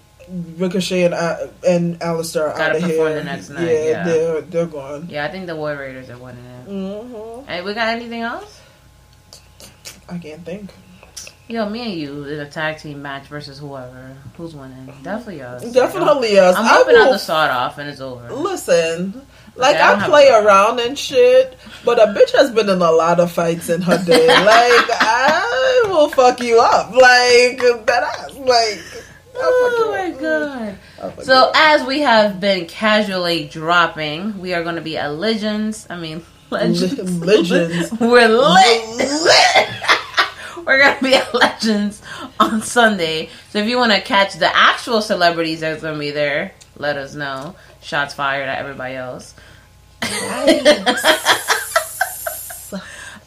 Ricochet 0.57 1.03
and 1.05 1.13
uh, 1.13 1.47
and 1.67 1.99
Aleister 2.01 2.41
are 2.41 2.59
out 2.59 2.75
of 2.75 2.83
here. 2.83 3.13
the 3.15 3.23
next 3.23 3.49
night, 3.49 3.63
Yeah, 3.65 3.83
yeah. 3.85 4.03
they're 4.03 4.41
they're 4.41 4.65
gone. 4.67 5.07
Yeah, 5.09 5.25
I 5.25 5.29
think 5.29 5.47
the 5.47 5.55
War 5.55 5.75
Raiders 5.75 6.09
are 6.09 6.17
winning 6.17 6.45
it. 6.45 6.65
hmm 6.65 7.45
Hey, 7.49 7.61
we 7.61 7.73
got 7.73 7.87
anything 7.95 8.21
else? 8.21 8.61
I 10.09 10.17
can't 10.17 10.43
think. 10.45 10.69
Yo, 11.49 11.69
me 11.69 11.81
and 11.81 11.93
you 11.93 12.25
in 12.25 12.39
a 12.41 12.49
tag 12.49 12.77
team 12.77 13.01
match 13.01 13.27
versus 13.27 13.57
whoever. 13.57 14.17
Who's 14.35 14.53
winning? 14.53 14.85
Definitely 15.01 15.41
us. 15.43 15.71
Definitely 15.71 16.37
us. 16.37 16.55
I'm 16.57 16.65
I 16.65 16.67
hoping 16.67 16.95
will- 16.95 17.03
out 17.03 17.11
the 17.11 17.17
start 17.19 17.51
off 17.51 17.77
and 17.77 17.89
it's 17.89 18.01
over. 18.01 18.29
Listen, 18.33 19.25
like 19.57 19.77
I 19.77 19.95
I 19.95 20.07
play 20.07 20.29
around 20.29 20.79
and 20.79 20.97
shit, 20.97 21.57
but 21.83 21.99
a 21.99 22.13
bitch 22.13 22.31
has 22.37 22.51
been 22.51 22.69
in 22.69 22.81
a 22.81 22.91
lot 22.91 23.19
of 23.19 23.31
fights 23.31 23.69
in 23.69 23.81
her 23.81 23.97
day. 24.03 24.27
like 24.27 24.89
I 24.89 25.83
will 25.87 26.09
fuck 26.09 26.39
you 26.39 26.59
up, 26.59 26.91
like 26.91 27.59
that 27.85 28.03
ass, 28.03 28.35
like. 28.35 29.03
Oh 29.39 29.91
my 29.91 30.11
up. 30.11 30.19
god. 30.19 31.17
You 31.17 31.23
So 31.23 31.51
as 31.53 31.85
we 31.85 31.99
have 31.99 32.39
been 32.39 32.65
casually 32.65 33.47
dropping, 33.47 34.39
we 34.39 34.55
are 34.55 34.63
going 34.63 34.77
to 34.77 34.81
be 34.81 34.97
at 34.97 35.13
Legends. 35.13 35.85
I 35.91 35.95
mean, 35.97 36.25
Legends. 36.49 37.19
Legends. 37.19 37.91
We're 37.99 38.29
lit. 38.29 39.69
We're 40.65 40.79
gonna 40.79 41.01
be 41.01 41.15
at 41.15 41.33
Legends 41.33 42.01
on 42.41 42.61
Sunday. 42.61 43.29
So 43.49 43.59
if 43.59 43.67
you 43.67 43.77
want 43.77 43.93
to 43.93 44.01
catch 44.01 44.33
the 44.35 44.53
actual 44.53 45.01
celebrities 45.01 45.61
that's 45.61 45.81
gonna 45.81 45.97
be 45.97 46.11
there, 46.11 46.53
let 46.77 46.97
us 46.97 47.15
know. 47.15 47.55
Shots 47.81 48.13
fired 48.13 48.49
at 48.49 48.59
everybody 48.59 48.95
else. 48.95 49.33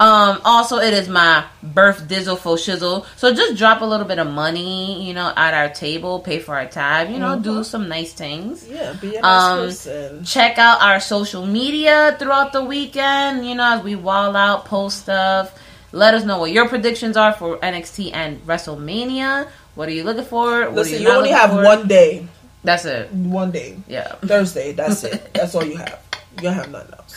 Um, 0.00 0.40
also, 0.46 0.78
it 0.78 0.94
is 0.94 1.10
my 1.10 1.44
birth 1.62 2.08
dizzle 2.08 2.38
for 2.38 2.56
shizzle. 2.56 3.04
So 3.16 3.34
just 3.34 3.58
drop 3.58 3.82
a 3.82 3.84
little 3.84 4.06
bit 4.06 4.18
of 4.18 4.28
money, 4.28 5.06
you 5.06 5.12
know, 5.12 5.30
at 5.36 5.52
our 5.52 5.68
table, 5.68 6.20
pay 6.20 6.38
for 6.38 6.54
our 6.56 6.64
tab, 6.64 7.10
you 7.10 7.18
know, 7.18 7.38
do 7.38 7.62
some 7.62 7.86
nice 7.86 8.14
things. 8.14 8.66
yeah, 8.66 8.94
be 8.94 9.16
a 9.16 9.20
nice 9.20 9.24
Um, 9.24 9.58
person. 9.58 10.24
Check 10.24 10.56
out 10.56 10.80
our 10.80 11.00
social 11.00 11.44
media 11.44 12.16
throughout 12.18 12.54
the 12.54 12.64
weekend, 12.64 13.46
you 13.46 13.54
know, 13.54 13.76
as 13.76 13.84
we 13.84 13.94
wall 13.94 14.34
out, 14.36 14.64
post 14.64 15.00
stuff. 15.02 15.52
Let 15.92 16.14
us 16.14 16.24
know 16.24 16.38
what 16.38 16.50
your 16.50 16.66
predictions 16.66 17.18
are 17.18 17.34
for 17.34 17.58
NXT 17.58 18.12
and 18.14 18.40
WrestleMania. 18.46 19.48
What 19.74 19.86
are 19.90 19.92
you 19.92 20.04
looking 20.04 20.24
for? 20.24 20.62
What 20.62 20.76
Listen, 20.76 20.94
are 20.94 20.98
you, 20.98 21.08
you 21.08 21.12
only 21.14 21.30
have 21.30 21.50
for? 21.50 21.62
one 21.62 21.86
day. 21.88 22.26
That's 22.64 22.86
it. 22.86 23.12
One 23.12 23.50
day. 23.50 23.76
Yeah. 23.86 24.14
Thursday. 24.24 24.72
That's 24.72 25.04
it. 25.04 25.28
That's 25.34 25.54
all 25.54 25.64
you 25.64 25.76
have. 25.76 26.00
Don't 26.36 26.54
have 26.54 26.70
nothing 26.70 26.94
else. 26.98 27.16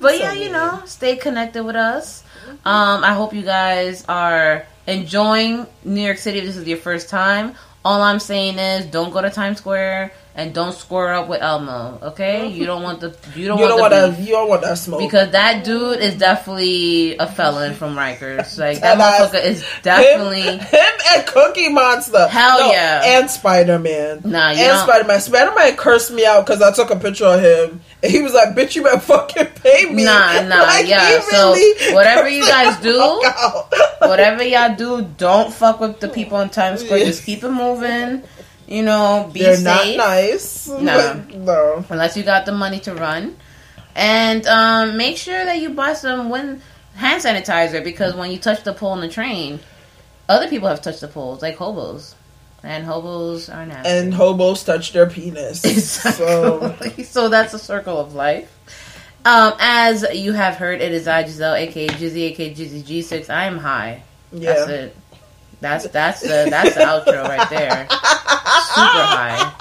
But 0.00 0.18
yeah, 0.18 0.32
you 0.32 0.50
know, 0.50 0.82
stay 0.86 1.16
connected 1.16 1.64
with 1.64 1.74
us. 1.76 2.22
Um, 2.64 3.02
I 3.04 3.14
hope 3.14 3.34
you 3.34 3.42
guys 3.42 4.04
are 4.08 4.64
enjoying 4.86 5.66
New 5.84 6.00
York 6.00 6.18
City. 6.18 6.38
If 6.38 6.44
this 6.44 6.56
is 6.56 6.66
your 6.68 6.78
first 6.78 7.08
time, 7.08 7.54
all 7.84 8.00
I'm 8.02 8.20
saying 8.20 8.58
is 8.58 8.86
don't 8.86 9.12
go 9.12 9.20
to 9.20 9.30
Times 9.30 9.58
Square 9.58 10.12
and 10.38 10.54
don't 10.54 10.72
square 10.72 11.14
up 11.14 11.28
with 11.28 11.42
Elmo. 11.42 11.98
Okay, 12.00 12.46
you 12.46 12.64
don't 12.64 12.84
want 12.84 13.00
the 13.00 13.08
you 13.34 13.48
don't 13.48 13.58
You 13.58 13.66
don't 13.66 13.80
want 13.80 13.92
want 13.92 13.92
the 13.92 14.10
that. 14.16 14.20
You 14.20 14.32
don't 14.34 14.48
want 14.48 14.62
that 14.62 14.78
smoke. 14.78 15.00
because 15.00 15.32
that 15.32 15.64
dude 15.64 15.98
is 15.98 16.14
definitely 16.16 17.16
a 17.16 17.26
felon 17.26 17.74
from 17.74 17.96
Rikers. 17.96 18.56
Like 18.56 18.80
that 18.80 18.96
motherfucker 18.98 19.44
is 19.44 19.64
definitely. 19.82 20.42
him 20.58 20.90
and 21.10 21.26
Cookie 21.26 21.68
Monster. 21.70 22.28
Hell 22.28 22.70
yeah. 22.72 23.02
And 23.04 23.28
Spider 23.28 23.80
Man. 23.80 24.20
Nah, 24.24 24.50
you 24.52 24.58
and 24.60 24.68
don't- 24.76 24.84
Spider 24.86 25.08
Man. 25.08 25.20
Spider 25.20 25.52
Man 25.56 25.76
cursed 25.76 26.12
me 26.12 26.24
out 26.24 26.46
because 26.46 26.62
I 26.62 26.70
took 26.72 26.90
a 26.90 26.96
picture 26.96 27.26
of 27.26 27.40
him, 27.40 27.80
and 28.04 28.12
he 28.12 28.22
was 28.22 28.32
like, 28.32 28.50
"Bitch, 28.54 28.76
you 28.76 28.84
better 28.84 29.00
fucking 29.00 29.46
pay 29.60 29.90
me." 29.92 30.04
Nah, 30.04 30.40
nah, 30.46 30.62
Like, 30.62 30.86
yeah. 30.86 31.20
So, 31.20 31.50
whatever 31.94 32.28
you 32.28 32.46
guys 32.46 32.80
do. 32.80 32.96
Whatever 34.00 34.44
y'all 34.44 34.76
do, 34.76 35.02
don't 35.16 35.52
fuck 35.52 35.80
with 35.80 35.98
the 35.98 36.08
people 36.08 36.38
in 36.40 36.48
Times 36.50 36.84
Square. 36.84 37.00
Just 37.00 37.24
keep 37.24 37.42
it 37.42 37.50
moving. 37.50 38.22
You 38.68 38.82
know, 38.82 39.30
be 39.32 39.40
They're 39.40 39.56
safe. 39.56 39.96
not 39.96 40.08
nice. 40.08 40.68
Nah. 40.68 41.14
no. 41.34 41.84
unless 41.88 42.16
you 42.18 42.22
got 42.22 42.44
the 42.44 42.52
money 42.52 42.80
to 42.80 42.94
run. 42.94 43.36
And 43.96 44.46
um, 44.46 44.96
make 44.98 45.16
sure 45.16 45.42
that 45.42 45.58
you 45.58 45.70
buy 45.70 45.94
some 45.94 46.28
when 46.28 46.60
hand 46.94 47.22
sanitizer 47.22 47.82
because 47.82 48.14
when 48.14 48.30
you 48.30 48.38
touch 48.38 48.62
the 48.64 48.74
pole 48.74 48.94
in 48.94 49.00
the 49.00 49.08
train, 49.08 49.58
other 50.28 50.48
people 50.48 50.68
have 50.68 50.82
touched 50.82 51.00
the 51.00 51.08
poles, 51.08 51.40
like 51.40 51.56
hobos, 51.56 52.14
and 52.62 52.84
hobos 52.84 53.48
are 53.48 53.64
nasty. 53.64 53.90
And 53.90 54.12
hobos 54.12 54.64
touch 54.64 54.92
their 54.92 55.08
penis. 55.08 55.62
So 55.80 56.66
Exactly. 56.66 57.04
So 57.04 57.30
that's 57.30 57.54
a 57.54 57.58
circle 57.58 57.98
of 57.98 58.14
life. 58.14 58.54
Um, 59.24 59.54
as 59.58 60.04
you 60.14 60.32
have 60.32 60.56
heard, 60.56 60.80
it 60.80 60.92
is 60.92 61.08
I 61.08 61.24
Giselle, 61.24 61.54
aka 61.54 61.88
Gizzy, 61.88 62.30
aka 62.30 62.54
Gizzy 62.54 62.82
G6. 62.82 63.30
I 63.30 63.44
am 63.44 63.58
high. 63.58 64.02
That's 64.30 64.68
yeah. 64.68 64.74
it. 64.74 64.96
That's 65.60 65.88
that's 65.88 66.20
the 66.20 66.46
that's 66.50 66.74
the 66.74 66.82
outro 66.82 67.24
right 67.28 67.48
there. 67.50 67.86
Super 67.90 69.04
high. 69.04 69.52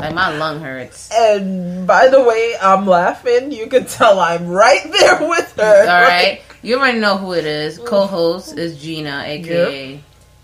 Like 0.00 0.14
my 0.14 0.36
lung 0.36 0.60
hurts. 0.60 1.10
And 1.12 1.86
by 1.86 2.08
the 2.08 2.22
way, 2.22 2.54
I'm 2.60 2.86
laughing. 2.86 3.50
You 3.52 3.66
can 3.66 3.86
tell 3.86 4.20
I'm 4.20 4.46
right 4.46 4.82
there 4.98 5.28
with 5.28 5.52
her. 5.56 5.80
All 5.82 6.02
right, 6.02 6.40
you 6.62 6.78
already 6.78 7.00
know 7.00 7.16
who 7.18 7.32
it 7.34 7.44
is. 7.44 7.78
Co-host 7.78 8.56
is 8.56 8.80
Gina, 8.80 9.24
aka 9.26 10.00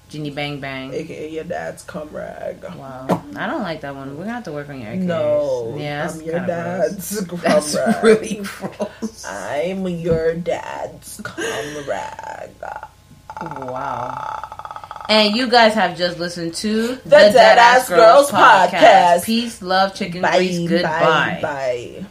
Jeannie 0.09 0.31
Bang 0.31 0.61
Bang. 0.61 0.93
AKA 0.93 1.31
your 1.31 1.45
dad's 1.45 1.85
comrade. 1.85 2.63
Wow, 2.77 3.07
I 3.37 3.47
don't 3.47 3.63
like 3.63 3.81
that 3.83 3.95
one. 3.95 4.11
We're 4.19 4.25
gonna 4.25 4.35
have 4.35 4.45
to 4.45 4.53
work 4.53 4.69
on 4.69 4.81
your 4.81 4.91
AKAs. 4.91 5.05
No, 5.05 5.75
yeah, 5.79 6.03
that's 6.03 6.19
I'm 6.19 6.23
your 6.27 6.35
kinda 6.35 6.87
gross. 6.89 7.09
dad's 7.11 7.27
cum 7.27 7.39
That's 7.43 7.77
really 8.03 8.41
gross. 8.43 9.25
I'm 9.25 9.87
your 9.87 10.35
dad's 10.35 11.21
comrade. 11.23 12.51
Wow. 13.41 14.59
And 15.09 15.37
you 15.37 15.49
guys 15.49 15.75
have 15.75 15.97
just 15.97 16.19
listened 16.19 16.55
to 16.57 16.97
the, 17.05 17.17
Deadass 17.17 17.89
Girls 17.89 18.31
Podcast. 18.31 19.25
Peace, 19.25 19.61
love, 19.63 19.95
chicken 19.95 20.23
Bye, 20.23 20.39
grease, 20.39 20.69
goodbye. 20.69 21.01
bye, 21.01 21.39
bye. 21.43 22.07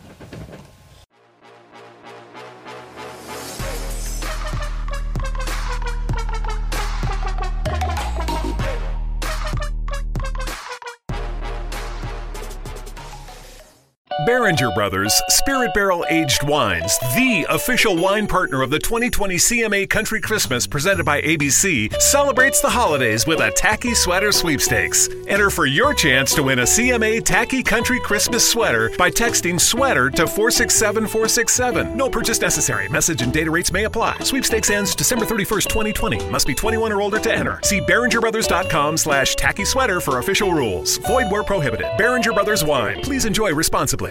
Beringer 14.25 14.71
Brothers 14.71 15.19
Spirit 15.29 15.73
Barrel 15.73 16.05
Aged 16.09 16.43
Wines, 16.43 16.97
the 17.15 17.45
official 17.49 17.95
wine 17.95 18.27
partner 18.27 18.61
of 18.61 18.69
the 18.69 18.77
2020 18.77 19.35
CMA 19.35 19.89
Country 19.89 20.21
Christmas 20.21 20.67
presented 20.67 21.05
by 21.05 21.21
ABC, 21.21 21.93
celebrates 21.99 22.61
the 22.61 22.69
holidays 22.69 23.25
with 23.25 23.39
a 23.39 23.51
tacky 23.51 23.95
sweater 23.95 24.31
sweepstakes. 24.31 25.09
Enter 25.27 25.49
for 25.49 25.65
your 25.65 25.93
chance 25.93 26.35
to 26.35 26.43
win 26.43 26.59
a 26.59 26.63
CMA 26.63 27.23
Tacky 27.23 27.63
Country 27.63 27.99
Christmas 28.01 28.47
sweater 28.47 28.91
by 28.97 29.09
texting 29.09 29.59
sweater 29.59 30.09
to 30.11 30.27
467467. 30.27 31.95
No 31.95 32.09
purchase 32.09 32.41
necessary. 32.41 32.87
Message 32.89 33.21
and 33.21 33.33
data 33.33 33.49
rates 33.49 33.71
may 33.71 33.85
apply. 33.85 34.17
Sweepstakes 34.19 34.69
ends 34.69 34.93
December 34.93 35.25
31st, 35.25 35.67
2020. 35.67 36.29
Must 36.29 36.45
be 36.45 36.53
21 36.53 36.91
or 36.91 37.01
older 37.01 37.19
to 37.19 37.33
enter. 37.33 37.59
See 37.63 37.79
BeringerBrothers.com 37.81 38.97
slash 38.97 39.35
tacky 39.35 39.65
sweater 39.65 39.99
for 39.99 40.19
official 40.19 40.53
rules. 40.53 40.97
Void 40.97 41.31
where 41.31 41.43
prohibited. 41.43 41.87
Beringer 41.97 42.33
Brothers 42.33 42.63
Wine. 42.63 43.01
Please 43.01 43.25
enjoy 43.25 43.53
responsibly. 43.53 44.10